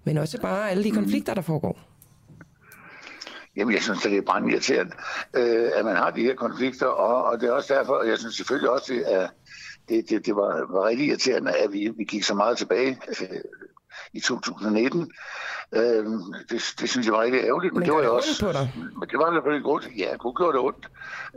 men 0.06 0.18
også 0.18 0.40
bare 0.40 0.70
alle 0.70 0.84
de 0.84 0.90
konflikter, 0.90 1.34
der 1.34 1.42
foregår. 1.42 1.78
Jamen, 3.56 3.74
jeg 3.74 3.82
synes, 3.82 4.04
at 4.06 4.10
det 4.10 4.18
er 4.18 4.22
brændt 4.22 4.52
irriterende, 4.52 4.92
øh, 5.36 5.70
at 5.74 5.84
man 5.84 5.96
har 5.96 6.10
de 6.10 6.22
her 6.22 6.34
konflikter, 6.34 6.86
og, 6.86 7.24
og 7.24 7.40
det 7.40 7.48
er 7.48 7.52
også 7.52 7.74
derfor, 7.74 7.94
og 7.94 8.08
jeg 8.08 8.18
synes 8.18 8.34
selvfølgelig 8.34 8.70
også, 8.70 9.02
er, 9.06 9.28
det, 9.88 10.10
det, 10.10 10.26
det 10.26 10.36
var, 10.36 10.72
var 10.72 10.86
rigtig 10.88 11.06
irriterende, 11.06 11.52
at 11.52 11.72
vi, 11.72 11.92
vi 11.96 12.04
gik 12.04 12.24
så 12.24 12.34
meget 12.34 12.58
tilbage 12.58 12.98
øh, 13.20 13.40
i 14.12 14.20
2019. 14.20 15.12
Øh, 15.72 16.04
det, 16.50 16.62
det 16.80 16.90
synes 16.90 17.06
jeg 17.06 17.14
var 17.14 17.22
rigtig 17.22 17.40
ærgerligt, 17.40 17.72
men, 17.74 17.80
Men 17.80 17.86
det 17.86 17.94
var 17.94 18.00
gør 18.00 18.08
jo 18.08 18.16
også... 18.16 18.46
ondt 18.46 18.54
på 18.54 18.58
dig? 18.58 18.72
Men 18.98 19.08
det 19.08 19.18
var 19.18 19.32
selvfølgelig 19.32 19.64
godt. 19.64 19.88
Ja, 19.98 20.10
det 20.12 20.34
gøre 20.36 20.52
det 20.52 20.60
ondt. 20.60 20.90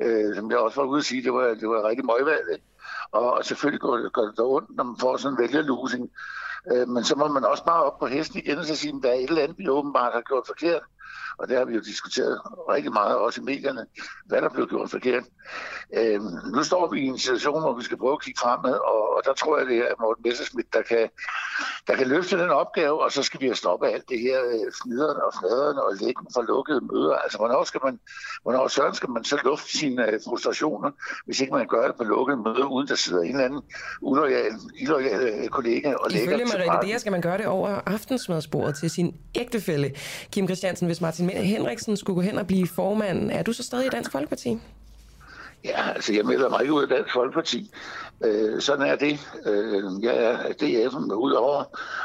Øh, 0.03 0.35
som 0.35 0.51
jeg 0.51 0.59
også 0.59 0.81
var 0.81 0.87
ude 0.87 0.99
at 0.99 1.05
sige, 1.05 1.23
det 1.23 1.33
var, 1.33 1.47
det 1.61 1.69
var 1.69 1.89
rigtig 1.89 2.05
møgvalg. 2.05 2.45
ikke? 2.53 2.65
Og, 3.11 3.33
og 3.33 3.45
selvfølgelig 3.45 3.81
går 3.81 3.97
det, 3.97 4.13
gør 4.13 4.21
det 4.21 4.39
ondt, 4.39 4.75
når 4.77 4.83
man 4.83 4.95
får 4.99 5.17
sådan 5.17 5.33
en 5.33 5.41
vælgerlusing. 5.41 6.09
Øh, 6.71 6.87
men 6.87 7.03
så 7.03 7.15
må 7.15 7.27
man 7.27 7.45
også 7.45 7.65
bare 7.65 7.83
op 7.83 7.99
på 7.99 8.07
hesten 8.07 8.39
igen 8.39 8.57
og 8.57 8.65
så 8.65 8.75
sige, 8.75 8.93
at 8.97 9.03
der 9.03 9.09
er 9.09 9.13
et 9.13 9.29
eller 9.29 9.43
andet, 9.43 9.57
vi 9.57 9.69
åbenbart 9.69 10.13
har 10.13 10.21
gjort 10.21 10.43
forkert 10.47 10.81
og 11.39 11.47
det 11.47 11.57
har 11.57 11.65
vi 11.65 11.73
jo 11.73 11.79
diskuteret 11.79 12.39
rigtig 12.69 12.91
meget, 12.93 13.15
også 13.17 13.41
i 13.41 13.43
medierne, 13.43 13.85
hvad 14.25 14.41
der 14.41 14.49
blev 14.49 14.67
gjort 14.67 14.89
forkert. 14.89 15.23
Øh, 15.97 16.21
nu 16.55 16.63
står 16.63 16.91
vi 16.91 16.99
i 17.01 17.05
en 17.05 17.19
situation, 17.19 17.61
hvor 17.61 17.73
vi 17.73 17.83
skal 17.83 17.97
prøve 17.97 18.13
at 18.13 18.21
kigge 18.21 18.39
fremad, 18.39 18.77
og, 18.91 19.15
og 19.15 19.21
der 19.25 19.33
tror 19.33 19.57
jeg, 19.57 19.67
det 19.67 19.77
er 19.77 19.93
Morten 19.99 20.23
Messerschmidt, 20.27 20.73
der 20.73 20.81
kan, 20.81 21.09
der 21.87 21.95
kan 21.95 22.07
løfte 22.07 22.39
den 22.39 22.49
opgave, 22.49 23.03
og 23.03 23.11
så 23.11 23.23
skal 23.23 23.41
vi 23.41 23.45
have 23.45 23.55
stoppet 23.55 23.87
alt 23.87 24.09
det 24.09 24.19
her 24.19 24.39
øh, 24.51 24.71
fniderne 24.81 25.23
og 25.25 25.33
fnaderne 25.39 25.83
og 25.83 25.91
læggen 26.01 26.27
for 26.33 26.41
lukkede 26.41 26.81
møder. 26.91 27.15
Altså, 27.15 27.37
hvornår 27.37 27.63
skal 27.63 27.81
man, 27.83 27.99
hvornår 28.43 28.67
søren 28.67 28.95
skal 28.95 29.09
man 29.09 29.23
så 29.23 29.37
lufte 29.43 29.77
sine 29.77 30.11
øh, 30.11 30.19
frustrationer, 30.27 30.91
hvis 31.25 31.41
ikke 31.41 31.53
man 31.53 31.67
gør 31.67 31.87
det 31.87 31.95
på 31.95 32.03
lukkede 32.03 32.37
møder, 32.37 32.65
uden 32.65 32.87
der 32.87 32.95
sidder 32.95 33.21
en 33.21 33.29
eller 33.29 33.45
anden 33.45 33.61
uloyal, 34.01 34.53
illoyal 34.79 35.21
øh, 35.27 35.47
kollega 35.49 35.93
og 35.93 36.11
lægger 36.11 36.35
Ifølge 36.35 36.45
Merete. 36.45 36.87
Dea 36.87 36.97
skal 36.97 37.11
man 37.11 37.21
gøre 37.21 37.37
det 37.37 37.45
over 37.45 37.69
aftensmadsbordet 37.85 38.75
til 38.75 38.89
sin 38.89 39.15
ægtefælle. 39.35 39.91
Kim 40.31 40.47
Christiansen, 40.47 40.85
hvis 40.87 41.01
Martin 41.01 41.28
Henriksen 41.35 41.97
skulle 41.97 42.15
gå 42.15 42.21
hen 42.21 42.37
og 42.37 42.47
blive 42.47 42.67
formand, 42.67 43.31
er 43.31 43.43
du 43.43 43.53
så 43.53 43.63
stadig 43.63 43.85
i 43.85 43.89
Dansk 43.89 44.11
Folkeparti? 44.11 44.59
Ja, 45.63 45.91
altså 45.95 46.13
jeg 46.13 46.25
melder 46.25 46.49
mig 46.49 46.61
ikke 46.61 46.73
ud 46.73 46.81
af 46.81 46.87
Dansk 46.87 47.13
Folkeparti. 47.13 47.71
Øh, 48.25 48.61
sådan 48.61 48.87
er 48.87 48.95
det. 48.95 49.19
Øh, 49.45 49.83
jeg 50.03 50.23
er 50.23 50.37
DF'en 50.37 51.13
ud 51.13 51.31
over, 51.31 51.63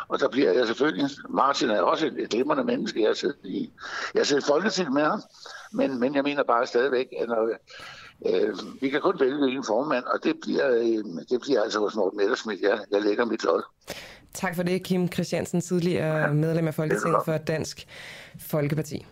og 0.09 0.21
der 0.21 0.29
bliver 0.29 0.53
jeg 0.53 0.67
selvfølgelig... 0.67 1.09
Martin 1.29 1.71
er 1.71 1.81
også 1.81 2.07
et, 2.07 2.15
et 2.19 2.31
glimrende 2.31 2.65
menneske. 2.65 3.01
Jeg 3.01 3.09
har 3.09 3.15
siddet 3.15 3.37
i, 3.45 3.73
jeg 4.15 4.21
har 4.21 4.25
siddet 4.25 4.43
i 4.43 4.47
Folketinget 4.47 4.95
med 4.95 5.03
ham, 5.03 5.23
men, 5.73 6.01
men 6.01 6.15
jeg 6.15 6.23
mener 6.23 6.43
bare 6.43 6.67
stadigvæk, 6.67 7.07
at 7.21 7.29
når, 7.29 7.49
øh, 8.27 8.55
vi 8.81 8.89
kan 8.89 9.01
kun 9.01 9.21
vælge 9.21 9.57
en 9.57 9.65
formand, 9.67 10.05
og 10.05 10.25
det 10.25 10.37
bliver, 10.43 10.71
øh, 10.71 11.05
det 11.31 11.41
bliver 11.41 11.63
altså 11.63 11.79
hos 11.79 11.95
Morten 11.95 12.17
Messerschmidt. 12.17 12.61
Jeg, 12.61 12.79
jeg 12.91 13.03
lægger 13.03 13.25
mit 13.25 13.45
lod. 13.45 13.63
Tak 14.35 14.57
for 14.57 14.63
det, 14.63 14.83
Kim 14.83 15.13
Christiansen, 15.13 15.61
tidligere 15.61 16.35
medlem 16.35 16.69
af 16.69 16.75
Folketinget 16.75 17.23
for 17.25 17.37
Dansk 17.37 17.87
Folkeparti. 18.41 19.07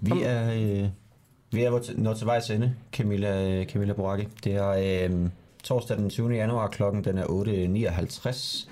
Vi 0.00 0.22
er, 0.22 0.52
øh, 0.52 0.88
vi 1.52 1.62
er 1.62 1.92
nået 1.96 2.16
til 2.16 2.26
vejs 2.26 2.50
ende, 2.50 2.74
Camilla, 2.92 3.50
øh, 3.50 3.66
Camilla 3.66 3.92
Boracchi. 3.92 4.28
Det 4.44 4.54
er 4.54 4.68
øh, 5.08 5.28
torsdag 5.64 5.96
den 5.96 6.10
20. 6.10 6.30
januar, 6.30 6.68
klokken 6.68 7.04
den 7.04 7.18
er 7.18 7.24
8.59. 7.24 8.68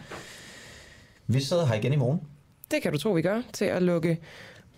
Vi 1.27 1.41
sidder 1.41 1.67
her 1.67 1.75
igen 1.75 1.93
i 1.93 1.97
morgen. 1.97 2.21
Det 2.71 2.83
kan 2.83 2.93
du 2.93 2.99
tro, 2.99 3.11
vi 3.11 3.23
gør, 3.23 3.43
til 3.53 3.65
at 3.65 3.83
lukke 3.83 4.19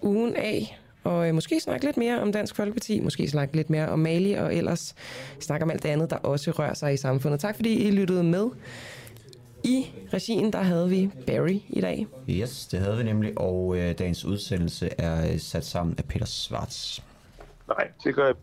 ugen 0.02 0.36
af, 0.36 0.78
og 1.05 1.28
øh, 1.28 1.35
måske 1.35 1.60
snakke 1.60 1.85
lidt 1.85 1.97
mere 1.97 2.20
om 2.20 2.32
Dansk 2.32 2.56
Folkeparti, 2.56 3.01
måske 3.01 3.28
snakke 3.28 3.56
lidt 3.56 3.70
mere 3.70 3.89
om 3.89 3.98
Mali, 3.98 4.32
og 4.32 4.55
ellers 4.55 4.94
snakke 5.40 5.64
om 5.64 5.70
alt 5.70 5.82
det 5.82 5.89
andet, 5.89 6.10
der 6.10 6.16
også 6.16 6.51
rører 6.51 6.74
sig 6.74 6.94
i 6.94 6.97
samfundet. 6.97 7.40
Tak 7.40 7.56
fordi 7.56 7.89
I 7.89 7.90
lyttede 7.90 8.23
med. 8.24 8.48
I 9.65 9.87
regien, 10.13 10.53
der 10.53 10.63
havde 10.63 10.89
vi 10.89 11.11
Barry 11.27 11.61
i 11.69 11.81
dag. 11.81 12.07
Yes, 12.31 12.67
det 12.67 12.81
havde 12.81 12.97
vi 12.97 13.03
nemlig, 13.03 13.39
og 13.39 13.77
øh, 13.77 13.99
dagens 13.99 14.25
udsendelse 14.25 14.91
er 14.99 15.33
øh, 15.33 15.39
sat 15.39 15.65
sammen 15.67 15.95
af 15.99 16.05
Peter 16.05 16.27
Svarts. 16.27 17.05
Nej, 17.69 17.89
det 18.05 18.15
gør 18.15 18.27
jeg. 18.27 18.35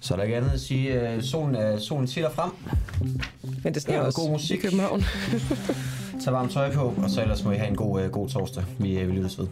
Så 0.00 0.14
er 0.14 0.16
der 0.16 0.24
ikke 0.24 0.36
andet 0.36 0.50
at 0.50 0.60
sige, 0.60 1.12
øh, 1.12 1.22
solen, 1.22 1.54
er, 1.54 1.78
solen 1.78 2.06
titter 2.06 2.30
frem. 2.30 2.50
Men 3.64 3.74
det 3.74 3.82
sneer 3.82 4.00
også 4.00 4.20
god 4.20 4.30
musik. 4.30 4.58
i 4.58 4.62
København. 4.62 5.02
Tag 6.24 6.32
varmt 6.32 6.52
tøj 6.52 6.72
på, 6.74 6.94
og 7.02 7.10
så 7.10 7.22
ellers 7.22 7.44
må 7.44 7.50
I 7.50 7.56
have 7.56 7.68
en 7.68 7.76
god, 7.76 8.02
øh, 8.02 8.10
god 8.10 8.28
torsdag. 8.28 8.64
Vi, 8.78 8.98
øh, 8.98 9.08
vi 9.08 9.12
lyttes 9.12 9.38
ved. 9.38 9.46